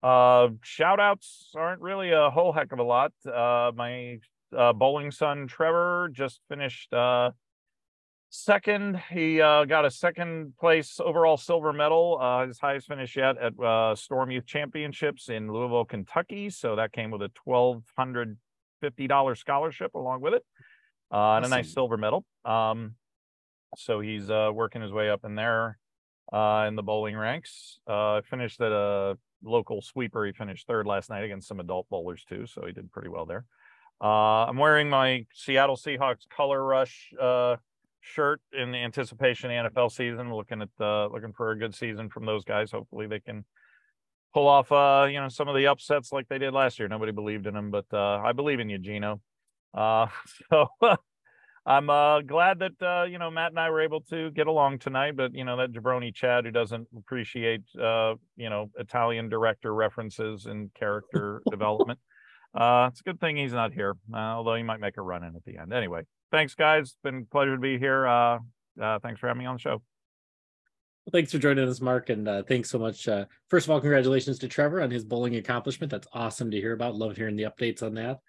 Uh, 0.02 0.48
shout 0.62 1.00
outs 1.00 1.52
aren't 1.56 1.80
really 1.80 2.12
a 2.12 2.30
whole 2.30 2.52
heck 2.52 2.72
of 2.72 2.78
a 2.78 2.82
lot. 2.82 3.12
Uh, 3.26 3.72
my 3.74 4.18
uh, 4.56 4.72
bowling 4.72 5.10
son 5.10 5.46
Trevor 5.46 6.10
just 6.12 6.40
finished 6.48 6.92
uh, 6.92 7.30
Second, 8.30 9.00
he 9.10 9.40
uh, 9.40 9.64
got 9.64 9.86
a 9.86 9.90
second 9.90 10.54
place 10.58 11.00
overall 11.02 11.38
silver 11.38 11.72
medal, 11.72 12.18
uh, 12.20 12.46
his 12.46 12.58
highest 12.58 12.86
finish 12.86 13.16
yet 13.16 13.38
at 13.38 13.58
uh, 13.58 13.94
Storm 13.94 14.30
Youth 14.30 14.44
Championships 14.44 15.30
in 15.30 15.50
Louisville, 15.50 15.86
Kentucky. 15.86 16.50
So 16.50 16.76
that 16.76 16.92
came 16.92 17.10
with 17.10 17.22
a 17.22 17.30
twelve 17.30 17.84
hundred 17.96 18.36
fifty 18.80 19.06
dollars 19.06 19.40
scholarship 19.40 19.94
along 19.94 20.20
with 20.20 20.34
it, 20.34 20.44
uh, 21.12 21.34
and 21.34 21.44
a 21.44 21.48
nice 21.48 21.72
silver 21.72 21.96
medal. 21.96 22.24
Um, 22.44 22.94
so 23.76 24.00
he's 24.00 24.30
uh, 24.30 24.50
working 24.52 24.82
his 24.82 24.92
way 24.92 25.10
up 25.10 25.24
in 25.24 25.34
there 25.34 25.78
uh, 26.32 26.64
in 26.68 26.76
the 26.76 26.82
bowling 26.82 27.16
ranks. 27.16 27.80
Uh, 27.86 28.22
finished 28.22 28.60
at 28.60 28.72
a 28.72 29.18
local 29.42 29.82
sweeper. 29.82 30.24
He 30.26 30.32
finished 30.32 30.66
third 30.66 30.86
last 30.86 31.10
night 31.10 31.24
against 31.24 31.48
some 31.48 31.60
adult 31.60 31.88
bowlers 31.90 32.24
too, 32.24 32.46
so 32.46 32.64
he 32.66 32.72
did 32.72 32.90
pretty 32.92 33.08
well 33.08 33.26
there. 33.26 33.44
Uh, 34.00 34.46
I'm 34.46 34.56
wearing 34.56 34.88
my 34.88 35.26
Seattle 35.34 35.76
Seahawks 35.76 36.28
color 36.28 36.64
rush 36.64 37.12
uh, 37.20 37.56
shirt 38.00 38.40
in 38.52 38.74
anticipation 38.74 39.50
of 39.50 39.72
NFL 39.72 39.90
season. 39.92 40.32
Looking 40.32 40.62
at 40.62 40.68
uh, 40.80 41.08
looking 41.08 41.32
for 41.32 41.50
a 41.50 41.58
good 41.58 41.74
season 41.74 42.08
from 42.08 42.24
those 42.24 42.44
guys. 42.44 42.70
Hopefully 42.70 43.06
they 43.06 43.20
can 43.20 43.44
pull 44.34 44.46
off 44.46 44.70
uh, 44.72 45.06
you 45.10 45.20
know 45.20 45.28
some 45.28 45.48
of 45.48 45.56
the 45.56 45.66
upsets 45.66 46.12
like 46.12 46.28
they 46.28 46.38
did 46.38 46.52
last 46.52 46.78
year. 46.78 46.88
Nobody 46.88 47.12
believed 47.12 47.46
in 47.46 47.54
them, 47.54 47.70
but 47.70 47.86
uh, 47.92 48.20
I 48.24 48.32
believe 48.32 48.60
in 48.60 48.68
you, 48.68 48.78
Geno. 48.78 49.20
Uh, 49.74 50.06
so 50.50 50.68
I'm 51.66 51.90
uh, 51.90 52.22
glad 52.22 52.60
that 52.60 52.82
uh, 52.82 53.04
you 53.04 53.18
know 53.18 53.30
Matt 53.30 53.50
and 53.50 53.60
I 53.60 53.68
were 53.70 53.82
able 53.82 54.00
to 54.02 54.30
get 54.30 54.46
along 54.46 54.78
tonight. 54.78 55.16
But 55.16 55.34
you 55.34 55.44
know 55.44 55.58
that 55.58 55.72
jabroni 55.72 56.14
Chad 56.14 56.46
who 56.46 56.50
doesn't 56.50 56.88
appreciate 56.96 57.62
uh, 57.78 58.14
you 58.36 58.48
know 58.48 58.70
Italian 58.78 59.28
director 59.28 59.74
references 59.74 60.46
and 60.46 60.72
character 60.72 61.42
development. 61.50 61.98
Uh, 62.54 62.88
it's 62.90 63.00
a 63.00 63.02
good 63.04 63.20
thing 63.20 63.36
he's 63.36 63.52
not 63.52 63.74
here, 63.74 63.96
uh, 64.14 64.16
although 64.16 64.54
he 64.54 64.62
might 64.62 64.80
make 64.80 64.96
a 64.96 65.02
run 65.02 65.22
in 65.22 65.36
at 65.36 65.44
the 65.44 65.58
end. 65.58 65.72
Anyway, 65.72 66.02
thanks 66.32 66.54
guys. 66.54 66.84
It's 66.84 66.96
been 67.04 67.26
a 67.28 67.30
pleasure 67.30 67.54
to 67.54 67.60
be 67.60 67.78
here. 67.78 68.06
Uh, 68.06 68.38
uh, 68.80 68.98
thanks 69.00 69.20
for 69.20 69.28
having 69.28 69.40
me 69.40 69.46
on 69.46 69.56
the 69.56 69.60
show. 69.60 69.82
Well, 71.08 71.20
thanks 71.20 71.32
for 71.32 71.38
joining 71.38 71.66
us, 71.66 71.80
Mark, 71.80 72.10
and 72.10 72.28
uh, 72.28 72.42
thanks 72.42 72.68
so 72.68 72.78
much. 72.78 73.08
Uh, 73.08 73.24
first 73.48 73.66
of 73.66 73.70
all, 73.70 73.80
congratulations 73.80 74.38
to 74.40 74.46
Trevor 74.46 74.82
on 74.82 74.90
his 74.90 75.04
bowling 75.04 75.36
accomplishment. 75.36 75.90
That's 75.90 76.06
awesome 76.12 76.50
to 76.50 76.60
hear 76.60 76.74
about. 76.74 76.96
Love 76.96 77.16
hearing 77.16 77.34
the 77.34 77.44
updates 77.44 77.82
on 77.82 77.94
that 77.94 78.20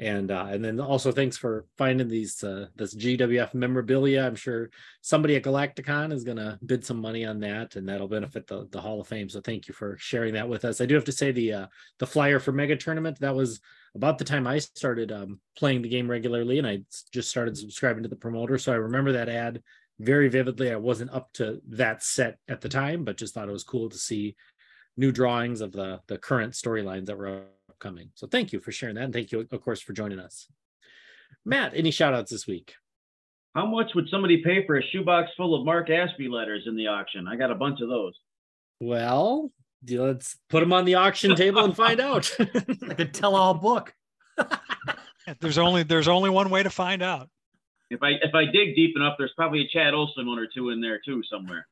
and 0.00 0.32
uh, 0.32 0.46
and 0.50 0.64
then 0.64 0.80
also 0.80 1.12
thanks 1.12 1.36
for 1.36 1.66
finding 1.78 2.08
these 2.08 2.42
uh, 2.42 2.66
this 2.74 2.94
GWF 2.94 3.54
memorabilia. 3.54 4.24
I'm 4.24 4.34
sure 4.34 4.70
somebody 5.02 5.36
at 5.36 5.44
Galacticon 5.44 6.12
is 6.12 6.24
going 6.24 6.38
to 6.38 6.58
bid 6.66 6.84
some 6.84 7.00
money 7.00 7.24
on 7.24 7.38
that, 7.40 7.76
and 7.76 7.88
that'll 7.88 8.08
benefit 8.08 8.46
the, 8.46 8.66
the 8.72 8.80
Hall 8.80 9.00
of 9.00 9.06
Fame. 9.06 9.28
So 9.28 9.40
thank 9.40 9.68
you 9.68 9.74
for 9.74 9.96
sharing 9.98 10.34
that 10.34 10.48
with 10.48 10.64
us. 10.64 10.80
I 10.80 10.86
do 10.86 10.94
have 10.96 11.04
to 11.04 11.12
say 11.12 11.30
the 11.30 11.52
uh, 11.52 11.66
the 11.98 12.06
flyer 12.06 12.40
for 12.40 12.50
Mega 12.50 12.76
Tournament 12.76 13.20
that 13.20 13.36
was 13.36 13.60
about 13.94 14.18
the 14.18 14.24
time 14.24 14.48
I 14.48 14.58
started 14.58 15.12
um, 15.12 15.38
playing 15.56 15.82
the 15.82 15.88
game 15.88 16.10
regularly, 16.10 16.58
and 16.58 16.66
I 16.66 16.80
just 17.12 17.30
started 17.30 17.56
subscribing 17.56 18.02
to 18.02 18.08
the 18.08 18.16
promoter. 18.16 18.58
So 18.58 18.72
I 18.72 18.76
remember 18.76 19.12
that 19.12 19.28
ad 19.28 19.62
very 20.00 20.28
vividly. 20.28 20.70
I 20.70 20.76
wasn't 20.76 21.12
up 21.12 21.32
to 21.34 21.60
that 21.68 22.02
set 22.02 22.38
at 22.48 22.60
the 22.60 22.68
time, 22.68 23.04
but 23.04 23.16
just 23.16 23.34
thought 23.34 23.48
it 23.48 23.52
was 23.52 23.64
cool 23.64 23.88
to 23.88 23.98
see 23.98 24.36
new 24.96 25.12
drawings 25.12 25.60
of 25.60 25.72
the 25.72 26.00
the 26.06 26.18
current 26.18 26.52
storylines 26.52 27.06
that 27.06 27.18
were 27.18 27.44
upcoming. 27.70 28.10
So 28.14 28.26
thank 28.26 28.52
you 28.52 28.60
for 28.60 28.72
sharing 28.72 28.96
that. 28.96 29.04
And 29.04 29.12
thank 29.12 29.32
you, 29.32 29.46
of 29.50 29.60
course, 29.60 29.80
for 29.80 29.92
joining 29.92 30.18
us. 30.18 30.48
Matt, 31.44 31.72
any 31.74 31.90
shout 31.90 32.14
outs 32.14 32.30
this 32.30 32.46
week? 32.46 32.74
How 33.54 33.66
much 33.66 33.94
would 33.94 34.08
somebody 34.08 34.42
pay 34.42 34.66
for 34.66 34.76
a 34.76 34.82
shoebox 34.82 35.30
full 35.36 35.54
of 35.54 35.64
Mark 35.64 35.88
Ashby 35.88 36.28
letters 36.28 36.64
in 36.66 36.76
the 36.76 36.88
auction? 36.88 37.28
I 37.28 37.36
got 37.36 37.50
a 37.50 37.54
bunch 37.54 37.80
of 37.80 37.88
those. 37.88 38.14
Well, 38.80 39.52
let's 39.88 40.36
put 40.48 40.60
them 40.60 40.72
on 40.72 40.84
the 40.84 40.96
auction 40.96 41.36
table 41.36 41.64
and 41.64 41.76
find 41.76 42.00
out. 42.00 42.34
like 42.38 42.98
a 42.98 43.04
tell-all 43.04 43.54
book. 43.54 43.94
there's 45.40 45.58
only 45.58 45.84
there's 45.84 46.08
only 46.08 46.30
one 46.30 46.50
way 46.50 46.62
to 46.62 46.70
find 46.70 47.02
out. 47.02 47.28
If 47.94 48.02
I 48.02 48.10
if 48.22 48.34
I 48.34 48.44
dig 48.44 48.74
deep 48.74 48.96
enough, 48.96 49.14
there's 49.18 49.32
probably 49.36 49.62
a 49.62 49.68
Chad 49.68 49.94
Olson 49.94 50.26
one 50.26 50.38
or 50.38 50.48
two 50.52 50.70
in 50.70 50.80
there 50.80 51.00
too 51.04 51.22
somewhere. 51.30 51.66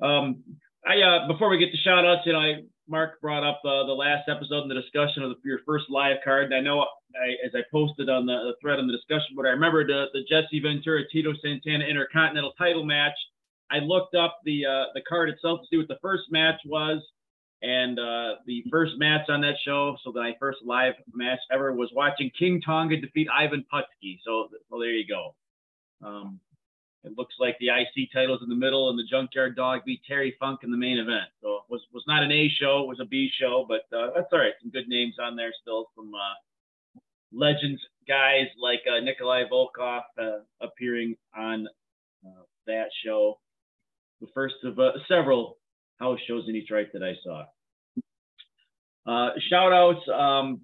Um, 0.00 0.42
I 0.86 1.00
uh, 1.00 1.28
before 1.28 1.48
we 1.48 1.58
get 1.58 1.70
to 1.72 1.78
shout 1.78 2.04
outs, 2.04 2.22
you 2.24 2.32
know, 2.32 2.40
I 2.40 2.62
Mark 2.88 3.20
brought 3.20 3.44
up 3.44 3.60
uh, 3.64 3.86
the 3.86 3.96
last 3.96 4.28
episode 4.28 4.62
in 4.62 4.68
the 4.68 4.74
discussion 4.74 5.22
of 5.22 5.30
the, 5.30 5.36
your 5.44 5.60
first 5.64 5.86
live 5.88 6.18
card. 6.22 6.44
And 6.44 6.54
I 6.54 6.60
know 6.60 6.80
I, 6.80 7.46
as 7.46 7.52
I 7.54 7.62
posted 7.72 8.10
on 8.10 8.26
the, 8.26 8.34
the, 8.34 8.54
thread 8.60 8.78
on 8.78 8.86
the 8.86 8.92
discussion, 8.92 9.34
but 9.36 9.46
I 9.46 9.50
remember 9.50 9.86
the, 9.86 10.06
the 10.12 10.20
Jesse 10.28 10.60
Ventura 10.60 11.02
Tito 11.10 11.32
Santana 11.42 11.84
Intercontinental 11.84 12.52
Title 12.58 12.84
match. 12.84 13.14
I 13.70 13.78
looked 13.78 14.14
up 14.14 14.40
the 14.44 14.66
uh, 14.66 14.84
the 14.94 15.00
card 15.08 15.30
itself 15.30 15.60
to 15.62 15.66
see 15.70 15.78
what 15.78 15.88
the 15.88 15.98
first 16.02 16.24
match 16.30 16.60
was, 16.66 17.02
and 17.62 17.98
uh, 17.98 18.34
the 18.46 18.62
first 18.70 18.92
match 18.98 19.22
on 19.30 19.40
that 19.40 19.54
show, 19.64 19.96
so 20.04 20.12
my 20.12 20.34
first 20.38 20.58
live 20.64 20.94
match 21.14 21.38
ever 21.50 21.72
was 21.72 21.90
watching 21.94 22.30
King 22.38 22.60
Tonga 22.60 23.00
defeat 23.00 23.26
Ivan 23.34 23.64
Putski. 23.72 24.18
So, 24.22 24.48
so 24.70 24.78
there 24.78 24.90
you 24.90 25.06
go. 25.08 25.34
Um, 26.04 26.40
it 27.04 27.12
looks 27.18 27.34
like 27.38 27.58
the 27.58 27.68
IC 27.68 28.10
title's 28.12 28.42
in 28.42 28.48
the 28.48 28.54
middle, 28.54 28.88
and 28.88 28.98
the 28.98 29.04
Junkyard 29.04 29.56
Dog 29.56 29.80
beat 29.84 30.00
Terry 30.08 30.34
Funk 30.40 30.60
in 30.62 30.70
the 30.70 30.76
main 30.76 30.98
event. 30.98 31.28
So 31.42 31.56
it 31.56 31.62
was 31.68 31.82
was 31.92 32.04
not 32.06 32.22
an 32.22 32.32
A 32.32 32.48
show, 32.48 32.82
it 32.82 32.88
was 32.88 33.00
a 33.00 33.04
B 33.04 33.30
show, 33.38 33.66
but 33.68 33.82
uh, 33.96 34.10
that's 34.14 34.28
all 34.32 34.38
right. 34.38 34.52
Some 34.62 34.70
good 34.70 34.88
names 34.88 35.16
on 35.20 35.36
there 35.36 35.52
still 35.60 35.90
from 35.94 36.12
uh, 36.14 37.00
legends 37.32 37.80
guys 38.08 38.46
like 38.58 38.80
uh, 38.90 39.00
Nikolai 39.00 39.44
Volkoff 39.50 40.02
uh, 40.18 40.40
appearing 40.60 41.16
on 41.36 41.66
uh, 42.26 42.42
that 42.66 42.88
show. 43.04 43.38
The 44.20 44.28
first 44.32 44.56
of 44.64 44.78
uh, 44.78 44.92
several 45.08 45.58
house 46.00 46.18
shows 46.26 46.44
in 46.48 46.54
Detroit 46.54 46.88
that 46.94 47.02
I 47.02 47.14
saw. 47.22 47.44
shout 49.50 49.72
outs. 49.72 50.08
Um, 50.08 50.62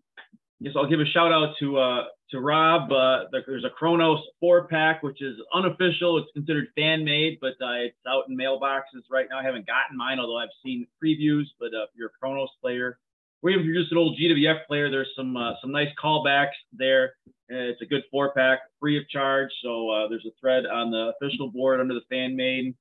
yes, 0.61 0.75
I'll 0.77 0.89
give 0.89 1.01
a 1.01 1.07
shout 1.07 1.33
out 1.33 1.55
to 1.61 2.05
to 2.31 2.41
Rob. 2.41 2.91
Uh, 2.93 3.25
there's 3.47 3.65
a 3.65 3.71
Kronos 3.71 4.21
four 4.39 4.67
pack, 4.69 5.03
which 5.03 5.21
is 5.21 5.37
unofficial. 5.53 6.19
It's 6.19 6.31
considered 6.33 6.69
fan 6.77 7.05
made, 7.05 7.39
but 7.41 7.55
uh, 7.61 7.87
it's 7.87 7.97
out 8.09 8.25
in 8.29 8.37
mailboxes 8.37 9.03
right 9.11 9.27
now. 9.29 9.39
I 9.39 9.43
haven't 9.43 9.67
gotten 9.67 9.97
mine, 9.97 10.19
although 10.21 10.39
I've 10.39 10.49
seen 10.65 10.87
previews. 11.03 11.45
But 11.59 11.75
uh, 11.75 11.85
if 11.85 11.91
you're 11.97 12.09
a 12.09 12.19
Kronos 12.21 12.51
player, 12.61 12.99
or 13.43 13.51
even 13.51 13.63
if 13.63 13.67
you're 13.67 13.81
just 13.81 13.93
an 13.93 13.99
old 13.99 14.19
GWF 14.19 14.67
player, 14.67 14.91
there's 14.91 15.11
some 15.17 15.37
uh, 15.37 15.55
some 15.61 15.73
nice 15.73 15.89
callbacks 16.03 16.59
there. 16.73 17.15
it's 17.49 17.83
a 17.83 17.87
good 17.87 18.03
four 18.11 18.33
pack, 18.33 18.61
free 18.79 18.97
of 18.97 19.09
charge. 19.09 19.51
So 19.63 19.91
uh, 19.91 20.09
there's 20.09 20.27
a 20.27 20.41
thread 20.41 20.67
on 20.67 20.91
the 20.91 21.13
official 21.17 21.51
board 21.51 21.81
under 21.81 21.95
the 21.95 22.05
fan 22.09 22.37
made 22.37 22.75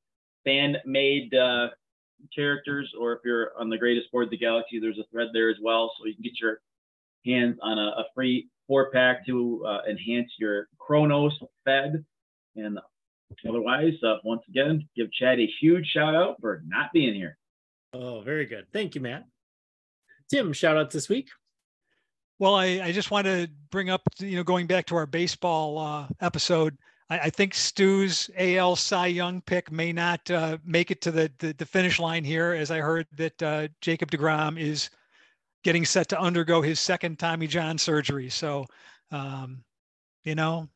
fan 0.46 0.76
made 0.86 1.34
uh, 1.34 1.70
characters, 2.36 2.92
or 3.00 3.14
if 3.14 3.20
you're 3.26 3.52
on 3.58 3.70
the 3.70 3.78
greatest 3.78 4.12
board 4.12 4.26
of 4.26 4.30
the 4.30 4.38
galaxy, 4.38 4.80
there's 4.80 5.00
a 5.00 5.08
thread 5.12 5.30
there 5.34 5.50
as 5.50 5.58
well, 5.62 5.92
so 5.98 6.06
you 6.06 6.14
can 6.14 6.24
get 6.24 6.40
your 6.40 6.62
hands 7.30 7.58
on 7.62 7.78
a, 7.78 8.02
a 8.02 8.06
free 8.16 8.48
four 8.68 8.92
pack 8.92 9.26
to 9.26 9.66
uh, 9.68 9.80
enhance 9.90 10.32
your 10.40 10.68
Kronos 10.78 11.38
fed. 11.66 12.06
And 12.56 12.80
otherwise, 13.48 13.94
uh, 14.06 14.16
once 14.24 14.42
again, 14.48 14.88
give 14.96 15.12
Chad 15.12 15.40
a 15.40 15.50
huge 15.60 15.86
shout 15.88 16.16
out 16.16 16.38
for 16.40 16.62
not 16.68 16.92
being 16.94 17.14
here. 17.14 17.38
Oh, 17.94 18.22
very 18.22 18.46
good. 18.46 18.68
Thank 18.72 18.96
you, 18.96 19.02
Matt. 19.02 19.26
Tim, 20.30 20.54
shout 20.54 20.78
outs 20.78 20.94
this 20.94 21.10
week. 21.10 21.28
Well, 22.38 22.56
I, 22.56 22.82
I 22.84 22.92
just 22.92 23.12
want 23.12 23.26
to 23.26 23.50
bring 23.72 23.90
up, 23.90 24.02
you 24.20 24.38
know, 24.38 24.44
going 24.44 24.68
back 24.68 24.86
to 24.88 24.96
our 24.96 25.06
baseball 25.06 25.78
uh, 25.78 26.08
episode, 26.22 26.78
I, 27.10 27.20
I, 27.20 27.30
think 27.30 27.54
Stu's 27.54 28.30
AL 28.38 28.76
Cy 28.78 29.08
Young 29.08 29.42
pick 29.42 29.72
may 29.72 29.92
not 29.92 30.30
uh, 30.32 30.58
make 30.64 30.92
it 30.92 31.02
to 31.02 31.12
the, 31.12 31.32
the, 31.40 31.54
the 31.54 31.66
finish 31.66 32.00
line 32.00 32.24
here, 32.24 32.54
as 32.54 32.72
I 32.72 32.80
heard 32.80 33.08
that 33.18 33.44
uh, 33.44 33.68
Jacob 33.82 34.12
DeGrom 34.12 34.60
is 34.60 34.90
getting 35.64 35.86
set 35.86 36.10
to 36.10 36.20
undergo 36.20 36.62
his 36.62 36.80
second 36.80 37.20
Tommy 37.20 37.48
John 37.48 37.78
surgery. 37.78 38.30
So, 38.30 38.66
um, 39.12 39.64
you 40.24 40.36
know, 40.36 40.70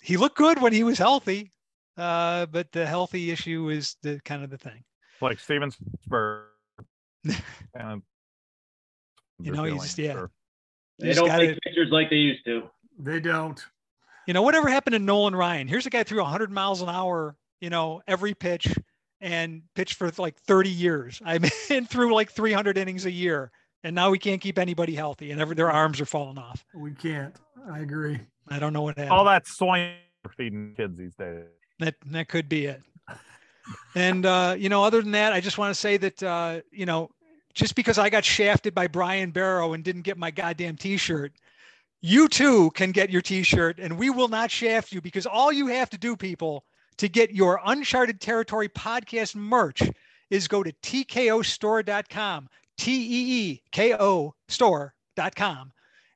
he 0.00 0.16
looked 0.16 0.36
good 0.36 0.60
when 0.60 0.72
he 0.72 0.84
was 0.84 0.98
healthy, 0.98 1.50
uh, 1.96 2.46
but 2.46 2.72
the 2.72 2.86
healthy 2.86 3.30
issue 3.30 3.68
is 3.68 3.96
the 4.02 4.20
kind 4.24 4.42
of 4.42 4.50
the 4.50 4.58
thing. 4.58 4.82
Like 5.20 5.38
Steven 5.38 5.70
Spur. 6.02 6.46
and 7.74 8.02
you 9.40 9.52
know, 9.52 9.64
he's 9.64 9.98
yeah. 9.98 10.12
Sure. 10.12 10.30
They 10.98 11.12
don't 11.12 11.28
take 11.28 11.50
it. 11.50 11.58
pictures 11.62 11.88
like 11.90 12.10
they 12.10 12.16
used 12.16 12.44
to. 12.46 12.62
They 12.98 13.20
don't. 13.20 13.62
You 14.26 14.34
know, 14.34 14.42
whatever 14.42 14.68
happened 14.68 14.94
to 14.94 14.98
Nolan 14.98 15.34
Ryan? 15.34 15.66
Here's 15.66 15.86
a 15.86 15.90
guy 15.90 16.02
threw 16.02 16.20
100 16.22 16.50
miles 16.50 16.82
an 16.82 16.88
hour. 16.88 17.36
You 17.60 17.70
know, 17.70 18.02
every 18.06 18.34
pitch 18.34 18.72
and 19.20 19.62
pitched 19.74 19.94
for 19.94 20.10
like 20.18 20.36
30 20.36 20.70
years. 20.70 21.20
I 21.24 21.38
mean, 21.38 21.86
threw 21.86 22.14
like 22.14 22.30
300 22.30 22.78
innings 22.78 23.06
a 23.06 23.10
year 23.10 23.50
and 23.84 23.94
now 23.94 24.10
we 24.10 24.18
can't 24.18 24.40
keep 24.40 24.58
anybody 24.58 24.94
healthy, 24.94 25.30
and 25.30 25.40
every, 25.40 25.54
their 25.54 25.70
arms 25.70 26.00
are 26.00 26.06
falling 26.06 26.38
off. 26.38 26.64
We 26.74 26.92
can't. 26.92 27.34
I 27.70 27.80
agree. 27.80 28.20
I 28.48 28.58
don't 28.58 28.72
know 28.72 28.82
what 28.82 28.96
happened. 28.96 29.12
All 29.12 29.24
that 29.24 29.46
soy 29.46 29.94
feeding 30.36 30.74
kids 30.76 30.96
these 30.96 31.14
days. 31.14 31.44
That 31.78 31.94
that 32.06 32.28
could 32.28 32.48
be 32.48 32.66
it. 32.66 32.82
and 33.94 34.26
uh, 34.26 34.56
you 34.58 34.68
know, 34.68 34.84
other 34.84 35.00
than 35.02 35.12
that, 35.12 35.32
I 35.32 35.40
just 35.40 35.58
want 35.58 35.74
to 35.74 35.80
say 35.80 35.96
that 35.96 36.22
uh, 36.22 36.60
you 36.70 36.86
know, 36.86 37.10
just 37.54 37.74
because 37.74 37.98
I 37.98 38.10
got 38.10 38.24
shafted 38.24 38.74
by 38.74 38.86
Brian 38.86 39.30
Barrow 39.30 39.72
and 39.72 39.82
didn't 39.82 40.02
get 40.02 40.18
my 40.18 40.30
goddamn 40.30 40.76
T-shirt, 40.76 41.32
you 42.00 42.28
too 42.28 42.70
can 42.72 42.92
get 42.92 43.10
your 43.10 43.22
T-shirt, 43.22 43.78
and 43.78 43.98
we 43.98 44.10
will 44.10 44.28
not 44.28 44.50
shaft 44.50 44.92
you 44.92 45.00
because 45.00 45.26
all 45.26 45.52
you 45.52 45.68
have 45.68 45.90
to 45.90 45.98
do, 45.98 46.16
people, 46.16 46.64
to 46.98 47.08
get 47.08 47.32
your 47.32 47.60
Uncharted 47.64 48.20
Territory 48.20 48.68
podcast 48.68 49.34
merch 49.34 49.82
is 50.30 50.46
go 50.48 50.62
to 50.62 50.72
teekostore.com. 50.82 52.48
T-E-E-K-O 52.80 54.34
store.com. 54.48 55.72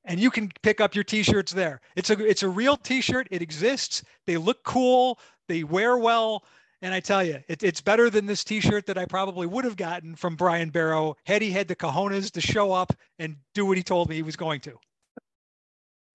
And 0.07 0.21
you 0.21 0.31
can 0.31 0.51
pick 0.63 0.81
up 0.81 0.95
your 0.95 1.05
t-shirts 1.05 1.53
there. 1.53 1.81
It's 1.95 2.11
a 2.11 2.27
it's 2.27 2.43
a 2.43 2.49
real 2.49 2.77
t-shirt. 2.77 3.29
It 3.31 3.43
exists. 3.43 4.03
They 4.27 4.37
look 4.37 4.63
cool. 4.65 5.19
They 5.49 5.63
wear 5.63 5.99
well. 5.99 6.45
And 6.83 6.93
I 6.93 7.01
tell 7.01 7.25
you, 7.25 7.39
it, 7.49 7.63
it's 7.63 7.81
better 7.81 8.11
than 8.11 8.27
this 8.27 8.45
T-shirt 8.45 8.85
that 8.87 8.99
I 8.99 9.07
probably 9.07 9.47
would 9.47 9.65
have 9.65 9.77
gotten 9.77 10.15
from 10.15 10.37
Brian 10.37 10.69
Barrow 10.69 11.17
had 11.25 11.41
he 11.41 11.51
had 11.51 11.67
the 11.67 11.77
cojones 11.77 12.31
to 12.33 12.43
show 12.43 12.73
up 12.73 12.93
and 13.19 13.37
do 13.55 13.65
what 13.65 13.79
he 13.79 13.83
told 13.83 14.11
me 14.11 14.17
he 14.17 14.23
was 14.23 14.37
going 14.37 14.61
to. 14.61 14.79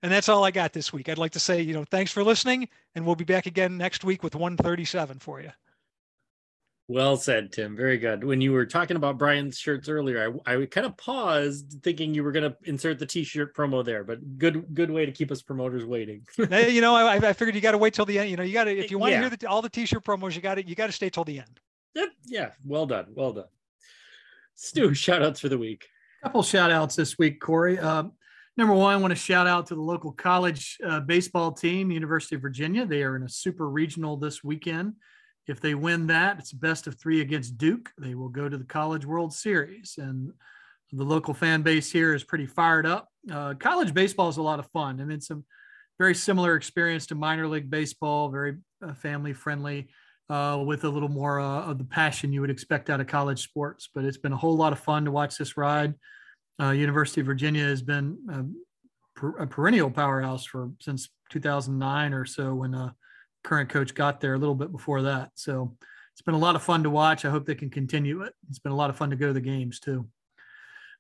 And 0.04 0.12
that's 0.12 0.30
all 0.30 0.44
I 0.44 0.52
got 0.52 0.74
this 0.74 0.94
week. 0.94 1.10
I'd 1.10 1.18
like 1.18 1.32
to 1.32 1.40
say, 1.40 1.60
you 1.62 1.74
know, 1.74 1.86
thanks 1.86 2.12
for 2.12 2.24
listening, 2.24 2.70
and 2.94 3.04
we'll 3.04 3.16
be 3.16 3.24
back 3.24 3.48
again 3.48 3.78
next 3.78 4.04
week 4.04 4.22
with 4.22 4.36
137 4.36 5.18
for 5.18 5.42
you. 5.42 5.52
Well 6.90 7.18
said, 7.18 7.52
Tim. 7.52 7.76
Very 7.76 8.00
good. 8.00 8.24
When 8.24 8.42
you 8.42 8.52
were 8.52 8.66
talking 8.66 8.98
about 8.98 9.20
Brian's 9.20 9.60
shirts 9.60 9.88
earlier, 9.88 10.36
I, 10.48 10.56
I 10.56 10.66
kind 10.66 10.88
of 10.88 10.98
paused 10.98 11.84
thinking 11.84 12.16
you 12.16 12.24
were 12.24 12.32
going 12.32 12.50
to 12.50 12.58
insert 12.64 12.98
the 12.98 13.06
T-shirt 13.06 13.56
promo 13.56 13.86
there, 13.86 14.04
but 14.04 14.40
good 14.40 14.74
good 14.74 14.90
way 14.90 15.06
to 15.06 15.12
keep 15.12 15.32
us 15.32 15.44
promoters 15.44 15.86
waiting. 15.86 16.26
you 16.38 16.82
know, 16.82 16.96
I, 16.96 17.18
I 17.18 17.34
figured 17.34 17.54
you 17.54 17.62
got 17.62 17.74
to 17.74 17.78
wait 17.78 17.94
till 17.94 18.06
the 18.06 18.18
end. 18.18 18.32
You 18.32 18.38
know, 18.38 18.44
you 18.44 18.54
got 18.54 18.64
to 18.64 18.76
if 18.76 18.90
you 18.90 18.98
want 18.98 19.12
yeah. 19.12 19.22
to 19.22 19.30
hear 19.30 19.38
the, 19.38 19.48
all 19.48 19.62
the 19.62 19.70
T-shirt 19.70 20.04
promos, 20.04 20.34
you 20.34 20.42
got 20.42 20.56
to 20.56 20.68
you 20.68 20.74
got 20.74 20.88
to 20.88 20.92
stay 20.92 21.12
till 21.12 21.24
the 21.24 21.38
end. 21.38 21.60
Yep. 21.94 22.10
Yeah. 22.26 22.50
Well 22.66 22.88
done. 22.88 23.06
Well 23.14 23.34
done. 23.34 23.46
Stu, 24.56 24.96
shout 24.96 25.22
outs 25.22 25.40
for 25.40 25.50
the 25.50 25.60
week. 25.60 25.86
Couple 26.24 26.42
shout 26.42 26.72
outs 26.72 26.96
this 26.96 27.20
week, 27.20 27.40
Cory. 27.40 27.78
Um, 27.78 28.14
number 28.58 28.74
one, 28.74 28.92
I 28.92 28.98
want 28.98 29.12
to 29.12 29.16
shout 29.16 29.46
out 29.46 29.68
to 29.68 29.76
the 29.76 29.82
local 29.82 30.12
college 30.12 30.80
uh, 30.84 31.02
baseball 31.02 31.52
team, 31.52 31.92
University 31.92 32.36
of 32.36 32.42
Virginia. 32.42 32.88
They 32.88 33.04
are 33.04 33.16
in 33.16 33.22
a 33.22 33.30
super 33.30 33.70
regional 33.70 34.18
this 34.18 34.44
weekend. 34.44 34.96
If 35.50 35.62
they 35.62 35.74
win 35.74 36.08
that, 36.08 36.38
it's 36.38 36.54
best 36.54 36.86
of 36.86 37.00
three 37.00 37.22
against 37.22 37.58
Duke. 37.58 37.92
They 37.98 38.14
will 38.14 38.30
go 38.30 38.48
to 38.48 38.58
the 38.58 38.64
College 38.64 39.04
World 39.04 39.34
Series. 39.34 39.96
And 39.98 40.32
the 40.94 41.04
local 41.04 41.34
fan 41.34 41.64
base 41.64 41.92
here 41.92 42.14
is 42.14 42.24
pretty 42.24 42.46
fired 42.46 42.86
up. 42.86 43.10
Uh, 43.32 43.56
college 43.56 43.94
baseball 43.94 44.30
is 44.30 44.38
a 44.38 44.44
lot 44.44 44.60
of 44.60 44.68
fun. 44.72 45.02
I 45.02 45.06
mean, 45.06 45.18
it's 45.18 45.32
a 45.32 45.42
very 45.98 46.14
similar 46.14 46.56
experience 46.56 47.08
to 47.08 47.16
minor 47.16 47.48
league 47.48 47.70
baseball, 47.70 48.30
very 48.30 48.58
uh, 48.86 48.94
family 48.94 49.34
friendly, 49.34 49.90
uh, 50.30 50.62
with 50.64 50.84
a 50.84 50.90
little 50.90 51.10
more 51.10 51.40
uh, 51.40 51.64
of 51.64 51.80
the 51.80 51.84
passion 51.84 52.32
you 52.32 52.42
would 52.42 52.52
expect 52.52 52.92
out 52.92 53.02
of 53.02 53.08
college 53.08 53.42
sports. 53.44 53.90
But 53.94 54.06
it's 54.06 54.18
been 54.18 54.34
a 54.34 54.38
whole 54.38 54.56
lot 54.56 54.72
of 54.72 54.80
fun 54.80 55.06
to 55.06 55.12
watch 55.12 55.36
this 55.38 55.58
ride. 55.58 55.96
Uh, 56.62 56.72
University 56.72 57.22
of 57.22 57.28
Virginia 57.28 57.64
has 57.64 57.82
been 57.82 58.56
a, 59.20 59.44
a 59.44 59.48
perennial 59.48 59.90
powerhouse 59.90 60.46
for 60.46 60.70
since 60.80 61.10
2009 61.32 62.14
or 62.14 62.26
so 62.26 62.54
when 62.54 62.76
uh, 62.76 62.92
current 63.50 63.70
coach 63.70 63.96
got 63.96 64.22
there 64.22 64.36
a 64.36 64.38
little 64.38 64.54
bit 64.54 64.72
before 64.72 65.02
that. 65.02 65.32
So 65.34 65.76
it's 66.14 66.22
been 66.22 66.36
a 66.36 66.40
lot 66.40 66.56
of 66.56 66.62
fun 66.62 66.84
to 66.84 66.90
watch. 66.92 67.26
I 67.26 67.32
hope 67.32 67.48
they 67.48 67.56
can 67.56 67.72
continue 67.72 68.22
it. 68.22 68.34
It's 68.48 68.60
been 68.60 68.72
a 68.72 68.76
lot 68.76 68.92
of 68.92 68.96
fun 68.96 69.10
to 69.10 69.16
go 69.16 69.28
to 69.28 69.34
the 69.34 69.42
games 69.42 69.80
too. 69.80 70.08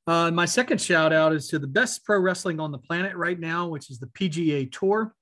Uh, 0.08 0.32
my 0.32 0.45
second 0.45 0.82
shout 0.82 1.14
out 1.14 1.32
is 1.32 1.47
to 1.50 1.60
the 1.60 1.68
best 1.68 2.04
pro 2.04 2.18
wrestling 2.20 2.60
on 2.60 2.72
the 2.72 2.80
planet 2.80 3.16
right 3.16 3.39
now, 3.39 3.68
which 3.68 3.91
is 3.91 4.00
the 4.00 4.08
PGA 4.08 4.72
Tour. 4.72 5.14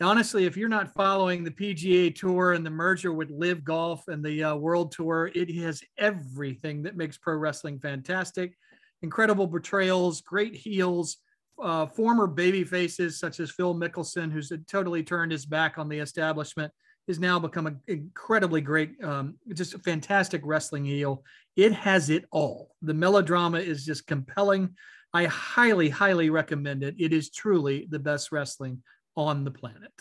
Honestly, 0.00 0.44
if 0.44 0.56
you're 0.56 0.68
not 0.68 0.94
following 0.94 1.42
the 1.42 1.50
PGA 1.50 2.14
Tour 2.14 2.52
and 2.52 2.64
the 2.64 2.70
merger 2.70 3.12
with 3.12 3.30
LIV 3.30 3.64
Golf 3.64 4.06
and 4.06 4.24
the 4.24 4.44
uh, 4.44 4.54
World 4.54 4.92
Tour, 4.92 5.32
it 5.34 5.52
has 5.56 5.82
everything 5.98 6.84
that 6.84 6.96
makes 6.96 7.18
pro 7.18 7.34
wrestling 7.34 7.80
fantastic. 7.80 8.56
Incredible 9.02 9.48
betrayals, 9.48 10.20
great 10.20 10.54
heels, 10.54 11.16
uh, 11.60 11.86
former 11.86 12.26
baby 12.26 12.64
faces 12.64 13.18
such 13.18 13.40
as 13.40 13.50
Phil 13.50 13.74
Mickelson, 13.74 14.30
who's 14.32 14.52
totally 14.68 15.02
turned 15.02 15.32
his 15.32 15.46
back 15.46 15.78
on 15.78 15.88
the 15.88 15.98
establishment, 15.98 16.72
has 17.08 17.18
now 17.18 17.38
become 17.38 17.66
an 17.66 17.80
incredibly 17.88 18.60
great, 18.60 18.92
um, 19.02 19.34
just 19.54 19.74
a 19.74 19.78
fantastic 19.78 20.40
wrestling 20.44 20.84
heel. 20.84 21.24
It 21.56 21.72
has 21.72 22.10
it 22.10 22.24
all. 22.30 22.74
The 22.82 22.94
melodrama 22.94 23.58
is 23.58 23.84
just 23.84 24.06
compelling. 24.06 24.76
I 25.12 25.26
highly, 25.26 25.88
highly 25.88 26.30
recommend 26.30 26.82
it. 26.82 26.94
It 26.98 27.12
is 27.12 27.30
truly 27.30 27.86
the 27.90 27.98
best 27.98 28.32
wrestling 28.32 28.82
on 29.16 29.44
the 29.44 29.50
planet. 29.50 29.92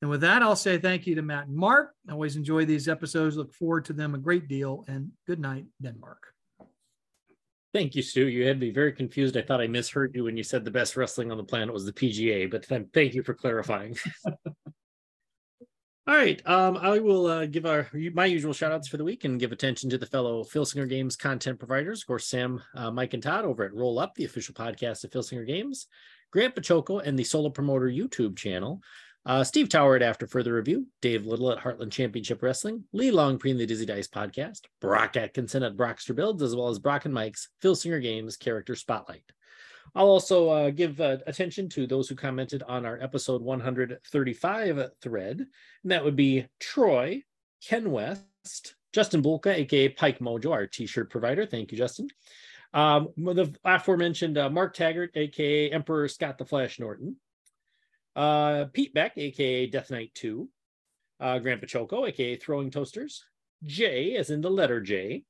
And 0.00 0.10
with 0.10 0.22
that, 0.22 0.42
I'll 0.42 0.56
say 0.56 0.78
thank 0.78 1.06
you 1.06 1.14
to 1.14 1.22
Matt 1.22 1.46
and 1.46 1.56
Mark. 1.56 1.92
I 2.08 2.12
always 2.12 2.36
enjoy 2.36 2.64
these 2.64 2.88
episodes. 2.88 3.36
Look 3.36 3.54
forward 3.54 3.84
to 3.86 3.92
them 3.92 4.14
a 4.14 4.18
great 4.18 4.48
deal. 4.48 4.84
And 4.88 5.12
good 5.26 5.38
night, 5.38 5.66
Denmark. 5.80 6.31
Thank 7.72 7.94
you, 7.94 8.02
Stu. 8.02 8.28
You 8.28 8.46
had 8.46 8.60
me 8.60 8.70
very 8.70 8.92
confused. 8.92 9.36
I 9.36 9.42
thought 9.42 9.62
I 9.62 9.66
misheard 9.66 10.14
you 10.14 10.24
when 10.24 10.36
you 10.36 10.42
said 10.42 10.64
the 10.64 10.70
best 10.70 10.96
wrestling 10.96 11.30
on 11.30 11.38
the 11.38 11.44
planet 11.44 11.72
was 11.72 11.86
the 11.86 11.92
PGA, 11.92 12.50
but 12.50 12.66
thank 12.92 13.14
you 13.14 13.22
for 13.22 13.32
clarifying. 13.32 13.96
All 16.04 16.16
right. 16.16 16.42
Um, 16.46 16.76
I 16.76 16.98
will 16.98 17.26
uh, 17.26 17.46
give 17.46 17.64
our 17.64 17.88
my 18.12 18.26
usual 18.26 18.52
shout 18.52 18.72
outs 18.72 18.88
for 18.88 18.96
the 18.96 19.04
week 19.04 19.24
and 19.24 19.38
give 19.38 19.52
attention 19.52 19.88
to 19.90 19.98
the 19.98 20.06
fellow 20.06 20.42
Filsinger 20.42 20.88
Games 20.88 21.16
content 21.16 21.60
providers. 21.60 22.02
Of 22.02 22.08
course, 22.08 22.26
Sam, 22.26 22.60
uh, 22.74 22.90
Mike, 22.90 23.14
and 23.14 23.22
Todd 23.22 23.44
over 23.44 23.64
at 23.64 23.72
Roll 23.72 24.00
Up, 24.00 24.14
the 24.16 24.24
official 24.24 24.52
podcast 24.52 25.04
of 25.04 25.10
Filsinger 25.10 25.46
Games, 25.46 25.86
Grant 26.32 26.56
Baciocco, 26.56 27.00
and 27.06 27.16
the 27.16 27.24
Solo 27.24 27.50
Promoter 27.50 27.86
YouTube 27.86 28.36
channel. 28.36 28.82
Uh, 29.24 29.44
Steve 29.44 29.68
Tower 29.68 29.94
at 29.94 30.02
After 30.02 30.26
Further 30.26 30.54
Review, 30.54 30.86
Dave 31.00 31.26
Little 31.26 31.52
at 31.52 31.58
Heartland 31.58 31.92
Championship 31.92 32.42
Wrestling, 32.42 32.84
Lee 32.92 33.12
Long 33.12 33.38
Longpreen, 33.38 33.56
the 33.56 33.66
Dizzy 33.66 33.86
Dice 33.86 34.08
Podcast, 34.08 34.62
Brock 34.80 35.16
Atkinson 35.16 35.62
at 35.62 35.76
Brockster 35.76 36.12
Builds, 36.12 36.42
as 36.42 36.56
well 36.56 36.68
as 36.68 36.80
Brock 36.80 37.04
and 37.04 37.14
Mike's 37.14 37.48
Filsinger 37.62 38.02
Games 38.02 38.36
Character 38.36 38.74
Spotlight. 38.74 39.30
I'll 39.94 40.06
also 40.06 40.48
uh, 40.48 40.70
give 40.70 41.00
uh, 41.00 41.18
attention 41.26 41.68
to 41.70 41.86
those 41.86 42.08
who 42.08 42.16
commented 42.16 42.64
on 42.64 42.84
our 42.84 42.98
episode 43.00 43.42
135 43.42 44.90
thread, 45.00 45.38
and 45.38 45.92
that 45.92 46.04
would 46.04 46.16
be 46.16 46.46
Troy, 46.58 47.22
Ken 47.64 47.92
West, 47.92 48.74
Justin 48.92 49.22
Bulka, 49.22 49.54
aka 49.54 49.88
Pike 49.90 50.18
Mojo, 50.18 50.50
our 50.50 50.66
t-shirt 50.66 51.10
provider. 51.10 51.46
Thank 51.46 51.70
you, 51.70 51.78
Justin. 51.78 52.08
Um, 52.74 53.08
the 53.16 53.54
aforementioned 53.64 54.38
uh, 54.38 54.50
Mark 54.50 54.74
Taggart, 54.74 55.10
aka 55.14 55.70
Emperor 55.70 56.08
Scott 56.08 56.38
the 56.38 56.44
Flash 56.44 56.80
Norton, 56.80 57.16
uh, 58.16 58.66
Pete 58.72 58.94
Beck, 58.94 59.12
aka 59.16 59.66
Death 59.66 59.90
Knight 59.90 60.12
2, 60.14 60.48
uh, 61.20 61.38
Grant 61.38 61.62
Baciocco, 61.62 62.08
aka 62.08 62.36
Throwing 62.36 62.70
Toasters, 62.70 63.24
J, 63.64 64.16
as 64.16 64.30
in 64.30 64.40
the 64.40 64.50
letter 64.50 64.80
J, 64.80 65.24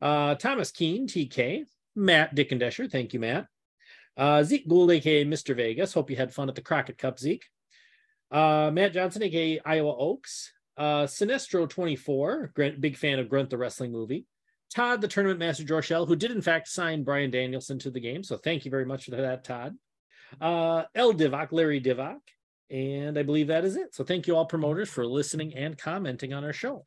uh, 0.00 0.34
Thomas 0.36 0.70
Keene, 0.70 1.06
TK, 1.06 1.64
Matt 1.94 2.34
Dickendesher, 2.34 2.90
thank 2.90 3.12
you, 3.12 3.20
Matt, 3.20 3.46
uh, 4.16 4.42
Zeke 4.42 4.68
Gould, 4.68 4.90
aka 4.90 5.24
Mr. 5.24 5.54
Vegas, 5.54 5.92
hope 5.92 6.10
you 6.10 6.16
had 6.16 6.32
fun 6.32 6.48
at 6.48 6.54
the 6.54 6.62
Crockett 6.62 6.98
Cup, 6.98 7.18
Zeke, 7.18 7.44
uh, 8.30 8.70
Matt 8.72 8.92
Johnson, 8.92 9.22
aka 9.22 9.60
Iowa 9.64 9.96
Oaks, 9.96 10.52
uh, 10.76 11.04
Sinestro 11.04 11.68
24, 11.68 12.52
big 12.80 12.96
fan 12.96 13.18
of 13.18 13.28
Grunt 13.28 13.50
the 13.50 13.58
Wrestling 13.58 13.92
movie, 13.92 14.26
Todd, 14.74 15.00
the 15.00 15.08
tournament 15.08 15.40
master 15.40 15.64
Jorshell, 15.64 16.06
who 16.06 16.16
did 16.16 16.30
in 16.30 16.40
fact 16.40 16.68
sign 16.68 17.04
Bryan 17.04 17.30
Danielson 17.30 17.78
to 17.80 17.90
the 17.90 18.00
game, 18.00 18.22
so 18.22 18.36
thank 18.36 18.64
you 18.64 18.70
very 18.70 18.86
much 18.86 19.04
for 19.04 19.10
that, 19.12 19.44
Todd 19.44 19.76
uh, 20.40 20.84
L 20.94 21.12
Divock, 21.12 21.52
Larry 21.52 21.80
Divock. 21.80 22.20
And 22.70 23.18
I 23.18 23.22
believe 23.24 23.48
that 23.48 23.64
is 23.64 23.76
it. 23.76 23.94
So 23.94 24.04
thank 24.04 24.26
you 24.26 24.36
all 24.36 24.46
promoters 24.46 24.88
for 24.88 25.04
listening 25.04 25.54
and 25.56 25.76
commenting 25.76 26.32
on 26.32 26.44
our 26.44 26.52
show. 26.52 26.84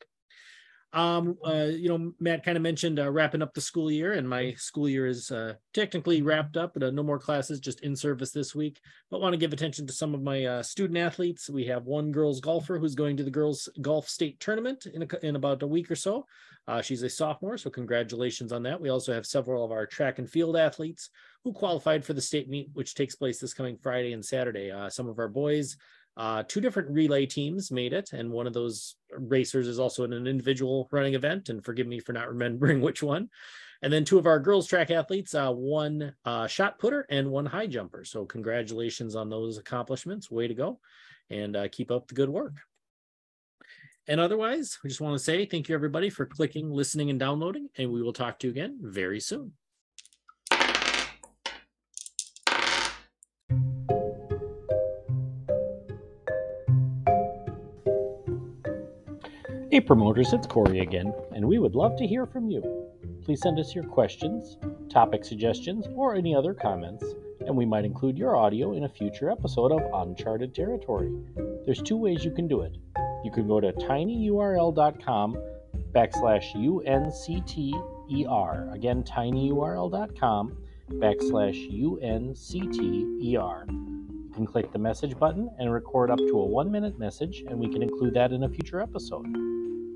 Um, 0.93 1.39
uh, 1.43 1.69
you 1.71 1.89
know, 1.89 2.13
Matt 2.19 2.45
kind 2.45 2.55
of 2.55 2.61
mentioned 2.61 2.99
uh, 2.99 3.09
wrapping 3.09 3.41
up 3.41 3.53
the 3.53 3.61
school 3.61 3.91
year, 3.91 4.13
and 4.13 4.29
my 4.29 4.53
school 4.53 4.87
year 4.87 5.07
is 5.07 5.31
uh, 5.31 5.55
technically 5.73 6.21
wrapped 6.21 6.55
up, 6.55 6.75
but 6.75 6.83
uh, 6.83 6.91
no 6.91 7.01
more 7.01 7.17
classes, 7.17 7.59
just 7.59 7.81
in 7.81 7.95
service 7.95 8.29
this 8.29 8.53
week. 8.53 8.79
But 9.09 9.19
want 9.19 9.33
to 9.33 9.39
give 9.39 9.53
attention 9.53 9.87
to 9.87 9.93
some 9.93 10.13
of 10.13 10.21
my 10.21 10.45
uh, 10.45 10.63
student 10.63 10.99
athletes. 10.99 11.49
We 11.49 11.65
have 11.65 11.85
one 11.85 12.11
girls 12.11 12.39
golfer 12.39 12.77
who's 12.77 12.93
going 12.93 13.17
to 13.17 13.23
the 13.23 13.31
girls 13.31 13.67
golf 13.81 14.07
state 14.07 14.39
tournament 14.39 14.85
in, 14.85 15.01
a, 15.01 15.25
in 15.25 15.35
about 15.35 15.63
a 15.63 15.67
week 15.67 15.89
or 15.89 15.95
so. 15.95 16.27
Uh, 16.67 16.81
she's 16.81 17.01
a 17.01 17.09
sophomore, 17.09 17.57
so 17.57 17.71
congratulations 17.71 18.53
on 18.53 18.61
that. 18.63 18.79
We 18.79 18.89
also 18.89 19.13
have 19.13 19.25
several 19.25 19.65
of 19.65 19.71
our 19.71 19.87
track 19.87 20.19
and 20.19 20.29
field 20.29 20.55
athletes 20.55 21.09
who 21.43 21.53
qualified 21.53 22.05
for 22.05 22.13
the 22.13 22.21
state 22.21 22.49
meet, 22.49 22.69
which 22.73 22.95
takes 22.95 23.15
place 23.15 23.39
this 23.39 23.53
coming 23.53 23.77
Friday 23.77 24.13
and 24.13 24.23
Saturday. 24.23 24.71
some 24.89 25.07
of 25.07 25.19
our 25.19 25.27
boys 25.27 25.77
uh, 26.15 26.43
two 26.47 26.61
different 26.61 26.89
relay 26.89 27.25
teams 27.25 27.71
made 27.71 27.91
it, 27.93 28.13
and 28.13 28.31
one 28.31 28.45
of 28.45 28.53
those 28.53 28.95
racers 29.11 29.67
is 29.67 29.79
also 29.79 30.03
in 30.03 30.13
an 30.13 30.27
individual 30.27 30.87
running 30.91 31.15
event. 31.15 31.49
And 31.49 31.63
forgive 31.63 31.87
me 31.87 31.99
for 31.99 32.13
not 32.13 32.29
remembering 32.29 32.81
which 32.81 33.01
one. 33.01 33.29
And 33.81 33.91
then 33.91 34.05
two 34.05 34.17
of 34.17 34.27
our 34.27 34.39
girls 34.39 34.67
track 34.67 34.91
athletes, 34.91 35.35
uh, 35.35 35.51
one 35.51 36.13
uh, 36.23 36.47
shot 36.47 36.79
putter 36.79 37.05
and 37.09 37.31
one 37.31 37.45
high 37.45 37.67
jumper. 37.67 38.05
So 38.05 38.25
congratulations 38.25 39.15
on 39.15 39.29
those 39.29 39.57
accomplishments. 39.57 40.31
Way 40.31 40.47
to 40.47 40.53
go, 40.53 40.79
and 41.29 41.55
uh, 41.55 41.67
keep 41.69 41.91
up 41.91 42.07
the 42.07 42.15
good 42.15 42.29
work. 42.29 42.53
And 44.07 44.19
otherwise, 44.19 44.79
we 44.83 44.89
just 44.89 45.01
want 45.01 45.17
to 45.17 45.23
say 45.23 45.45
thank 45.45 45.69
you 45.69 45.75
everybody 45.75 46.09
for 46.09 46.25
clicking, 46.25 46.69
listening, 46.69 47.09
and 47.09 47.19
downloading. 47.19 47.69
And 47.77 47.91
we 47.91 48.01
will 48.01 48.13
talk 48.13 48.37
to 48.39 48.47
you 48.47 48.51
again 48.51 48.77
very 48.81 49.19
soon. 49.19 49.53
Hey 59.73 59.81
promoters, 59.81 60.33
it's 60.33 60.45
Cory 60.45 60.81
again, 60.81 61.11
and 61.33 61.47
we 61.47 61.57
would 61.57 61.73
love 61.73 61.97
to 61.97 62.05
hear 62.05 62.27
from 62.27 62.47
you. 62.47 62.61
Please 63.25 63.41
send 63.41 63.57
us 63.57 63.73
your 63.73 63.83
questions, 63.83 64.55
topic 64.87 65.25
suggestions, 65.25 65.87
or 65.95 66.13
any 66.13 66.35
other 66.35 66.53
comments, 66.53 67.03
and 67.47 67.57
we 67.57 67.65
might 67.65 67.83
include 67.83 68.15
your 68.15 68.35
audio 68.35 68.73
in 68.73 68.83
a 68.83 68.87
future 68.87 69.31
episode 69.31 69.71
of 69.71 69.81
Uncharted 69.91 70.53
Territory. 70.53 71.11
There's 71.65 71.81
two 71.81 71.97
ways 71.97 72.23
you 72.23 72.29
can 72.29 72.47
do 72.47 72.61
it. 72.61 72.77
You 73.23 73.31
can 73.31 73.47
go 73.47 73.59
to 73.59 73.73
tinyurl.com 73.73 75.37
backslash 75.91 76.55
uncter. 76.55 77.83
Again, 78.75 79.03
tinyurl.com 79.03 80.57
backslash 80.91 81.71
uncter 82.03 83.71
You 83.71 84.31
can 84.35 84.45
click 84.45 84.71
the 84.71 84.77
message 84.77 85.17
button 85.17 85.49
and 85.57 85.73
record 85.73 86.11
up 86.11 86.19
to 86.19 86.37
a 86.37 86.45
one 86.45 86.71
minute 86.71 86.99
message, 86.99 87.43
and 87.47 87.57
we 87.57 87.69
can 87.69 87.81
include 87.81 88.13
that 88.13 88.31
in 88.31 88.43
a 88.43 88.49
future 88.49 88.79
episode. 88.79 89.52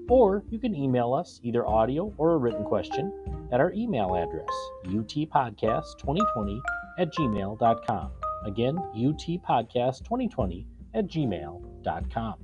Or 0.09 0.43
you 0.49 0.59
can 0.59 0.75
email 0.75 1.13
us 1.13 1.39
either 1.43 1.67
audio 1.67 2.13
or 2.17 2.33
a 2.33 2.37
written 2.37 2.63
question 2.63 3.11
at 3.51 3.59
our 3.59 3.71
email 3.73 4.15
address, 4.15 4.47
utpodcast2020 4.85 6.59
at 6.99 7.13
gmail.com. 7.13 8.11
Again, 8.45 8.77
utpodcast2020 8.95 10.65
at 10.93 11.07
gmail.com. 11.07 12.35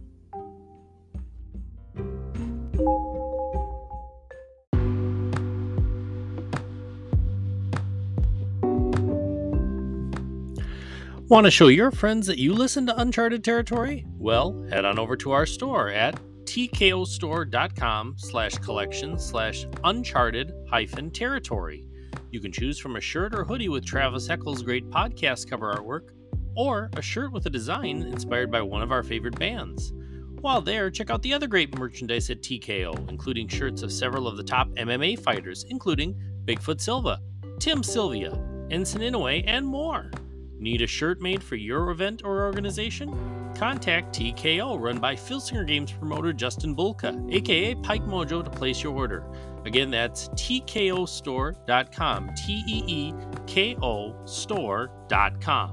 Want 11.29 11.45
to 11.45 11.51
show 11.51 11.67
your 11.67 11.89
friends 11.89 12.27
that 12.27 12.37
you 12.37 12.53
listen 12.53 12.85
to 12.85 12.99
Uncharted 12.99 13.43
Territory? 13.43 14.05
Well, 14.19 14.61
head 14.69 14.85
on 14.85 14.99
over 14.99 15.15
to 15.17 15.31
our 15.31 15.45
store 15.45 15.89
at 15.89 16.19
teekostore.com 16.53 18.13
slash 18.15 18.53
collection 18.59 19.17
slash 19.17 19.65
uncharted 19.85 20.53
hyphen 20.69 21.09
territory. 21.09 21.87
You 22.29 22.39
can 22.39 22.51
choose 22.51 22.77
from 22.77 22.95
a 22.95 23.01
shirt 23.01 23.33
or 23.33 23.43
hoodie 23.43 23.69
with 23.69 23.83
Travis 23.83 24.29
Eccles' 24.29 24.61
great 24.61 24.87
podcast 24.91 25.49
cover 25.49 25.73
artwork, 25.73 26.11
or 26.55 26.91
a 26.95 27.01
shirt 27.01 27.31
with 27.31 27.47
a 27.47 27.49
design 27.49 28.03
inspired 28.03 28.51
by 28.51 28.61
one 28.61 28.83
of 28.83 28.91
our 28.91 29.01
favorite 29.01 29.39
bands. 29.39 29.93
While 30.41 30.61
there, 30.61 30.91
check 30.91 31.09
out 31.09 31.23
the 31.23 31.33
other 31.33 31.47
great 31.47 31.75
merchandise 31.75 32.29
at 32.29 32.43
TKO, 32.43 33.09
including 33.09 33.47
shirts 33.47 33.81
of 33.81 33.91
several 33.91 34.27
of 34.27 34.37
the 34.37 34.43
top 34.43 34.69
MMA 34.73 35.17
fighters, 35.23 35.65
including 35.69 36.13
Bigfoot 36.45 36.79
Silva, 36.79 37.19
Tim 37.57 37.81
Sylvia, 37.81 38.29
Enson 38.69 39.01
Inoue, 39.01 39.43
and 39.47 39.65
more. 39.65 40.11
Need 40.59 40.83
a 40.83 40.87
shirt 40.87 41.19
made 41.19 41.41
for 41.41 41.55
your 41.55 41.89
event 41.89 42.21
or 42.23 42.43
organization? 42.43 43.42
Contact 43.55 44.13
TKO, 44.13 44.79
run 44.79 44.99
by 44.99 45.15
Filsinger 45.15 45.65
Games 45.65 45.91
promoter 45.91 46.31
Justin 46.33 46.75
Bulka, 46.75 47.33
aka 47.33 47.73
Pike 47.75 48.03
Mojo, 48.03 48.43
to 48.43 48.49
place 48.49 48.83
your 48.83 48.93
order. 48.95 49.23
Again, 49.65 49.89
that's 49.89 50.27
teekostore.com. 50.29 52.35
T 52.35 52.63
E 52.67 52.83
E 52.87 53.13
K 53.47 53.75
O 53.81 54.15
store.com. 54.25 55.71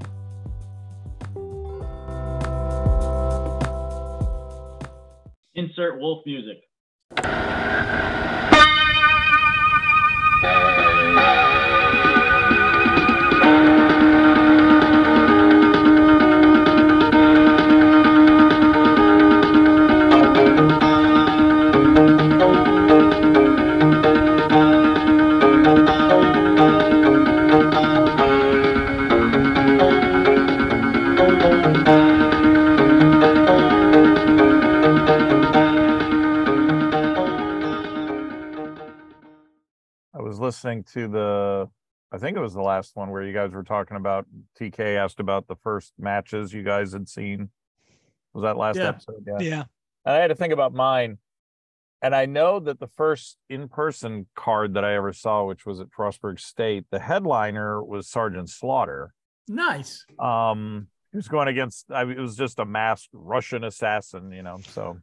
Insert 5.53 5.99
wolf 5.99 6.23
music. 6.25 6.59
Listening 40.51 40.83
to 40.83 41.07
the, 41.07 41.69
I 42.11 42.17
think 42.17 42.35
it 42.35 42.41
was 42.41 42.53
the 42.53 42.61
last 42.61 42.97
one 42.97 43.09
where 43.09 43.23
you 43.23 43.31
guys 43.33 43.51
were 43.51 43.63
talking 43.63 43.95
about 43.95 44.25
TK 44.59 44.97
asked 44.97 45.21
about 45.21 45.47
the 45.47 45.55
first 45.55 45.93
matches 45.97 46.51
you 46.51 46.61
guys 46.61 46.91
had 46.91 47.07
seen. 47.07 47.49
Was 48.33 48.43
that 48.43 48.57
last 48.57 48.75
Yeah. 48.75 48.89
episode? 48.89 49.23
Yeah. 49.25 49.37
yeah. 49.39 49.63
And 50.05 50.15
I 50.15 50.17
had 50.17 50.27
to 50.27 50.35
think 50.35 50.51
about 50.51 50.73
mine. 50.73 51.19
And 52.01 52.13
I 52.13 52.25
know 52.25 52.59
that 52.59 52.81
the 52.81 52.87
first 52.87 53.37
in 53.49 53.69
person 53.69 54.27
card 54.35 54.73
that 54.73 54.83
I 54.83 54.95
ever 54.95 55.13
saw, 55.13 55.45
which 55.45 55.65
was 55.65 55.79
at 55.79 55.87
Frostburg 55.97 56.37
State, 56.41 56.85
the 56.91 56.99
headliner 56.99 57.81
was 57.81 58.09
Sergeant 58.09 58.49
Slaughter. 58.49 59.13
Nice. 59.47 60.05
Um, 60.19 60.87
he 61.13 61.17
was 61.17 61.29
going 61.29 61.47
against, 61.47 61.85
I 61.93 62.03
mean, 62.03 62.17
it 62.17 62.21
was 62.21 62.35
just 62.35 62.59
a 62.59 62.65
masked 62.65 63.11
Russian 63.13 63.63
assassin, 63.63 64.33
you 64.33 64.43
know. 64.43 64.57
So 64.67 64.97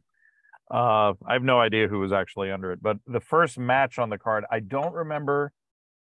uh, 0.71 1.13
I 1.25 1.33
have 1.33 1.43
no 1.43 1.59
idea 1.59 1.87
who 1.87 1.99
was 1.99 2.11
actually 2.11 2.51
under 2.51 2.71
it. 2.71 2.81
But 2.81 2.97
the 3.07 3.19
first 3.19 3.57
match 3.57 3.97
on 3.97 4.09
the 4.09 4.17
card, 4.17 4.45
I 4.51 4.59
don't 4.59 4.93
remember 4.93 5.51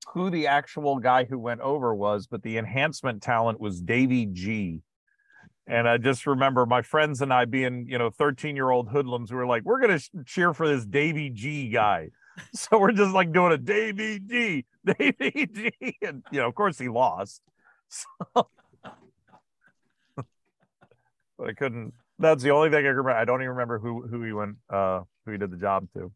who 0.09 0.30
the 0.30 0.47
actual 0.47 0.98
guy 0.98 1.24
who 1.24 1.39
went 1.39 1.60
over 1.60 1.94
was, 1.94 2.26
but 2.26 2.43
the 2.43 2.59
enhancement 2.59 3.22
talent 3.22 3.60
was 3.60 3.80
Davy 3.80 4.26
G. 4.26 4.82
And 5.66 5.89
I 5.89 5.97
just 5.97 6.26
remember 6.26 6.66
my 6.66 6.82
friends 6.82 7.22
and 7.22 7.32
I 7.32 7.44
being, 7.44 7.86
you 7.89 7.98
know, 7.98 8.10
13 8.10 8.56
year 8.56 8.70
old 8.70 8.89
hoodlums 8.89 9.30
who 9.30 9.36
were 9.36 9.47
like, 9.47 9.62
we're 9.64 9.80
going 9.80 9.98
to 9.98 10.24
cheer 10.24 10.52
for 10.52 10.68
this 10.68 10.84
Davy 10.84 11.30
G 11.30 11.68
guy. 11.68 12.10
So 12.55 12.78
we're 12.78 12.93
just 12.93 13.12
like 13.12 13.30
doing 13.30 13.52
a 13.52 13.59
Davy 13.59 14.18
G, 14.18 14.64
Davy 14.86 15.47
G. 15.47 15.97
And, 16.01 16.24
you 16.32 16.40
know, 16.40 16.48
of 16.48 16.55
course 16.55 16.78
he 16.78 16.89
lost. 16.89 17.43
So, 18.24 18.48
but 20.16 21.51
I 21.51 21.52
couldn't, 21.52 21.93
that's 22.18 22.43
the 22.43 22.51
only 22.51 22.70
thing 22.70 22.84
I 22.84 22.89
remember. 22.89 23.10
I 23.12 23.24
don't 23.24 23.40
even 23.40 23.51
remember 23.51 23.78
who, 23.78 24.06
who 24.06 24.22
he 24.22 24.32
went, 24.32 24.56
uh, 24.70 25.01
who 25.24 25.32
he 25.32 25.39
did 25.39 25.51
the 25.51 25.56
job 25.56 25.89
to. 25.97 26.12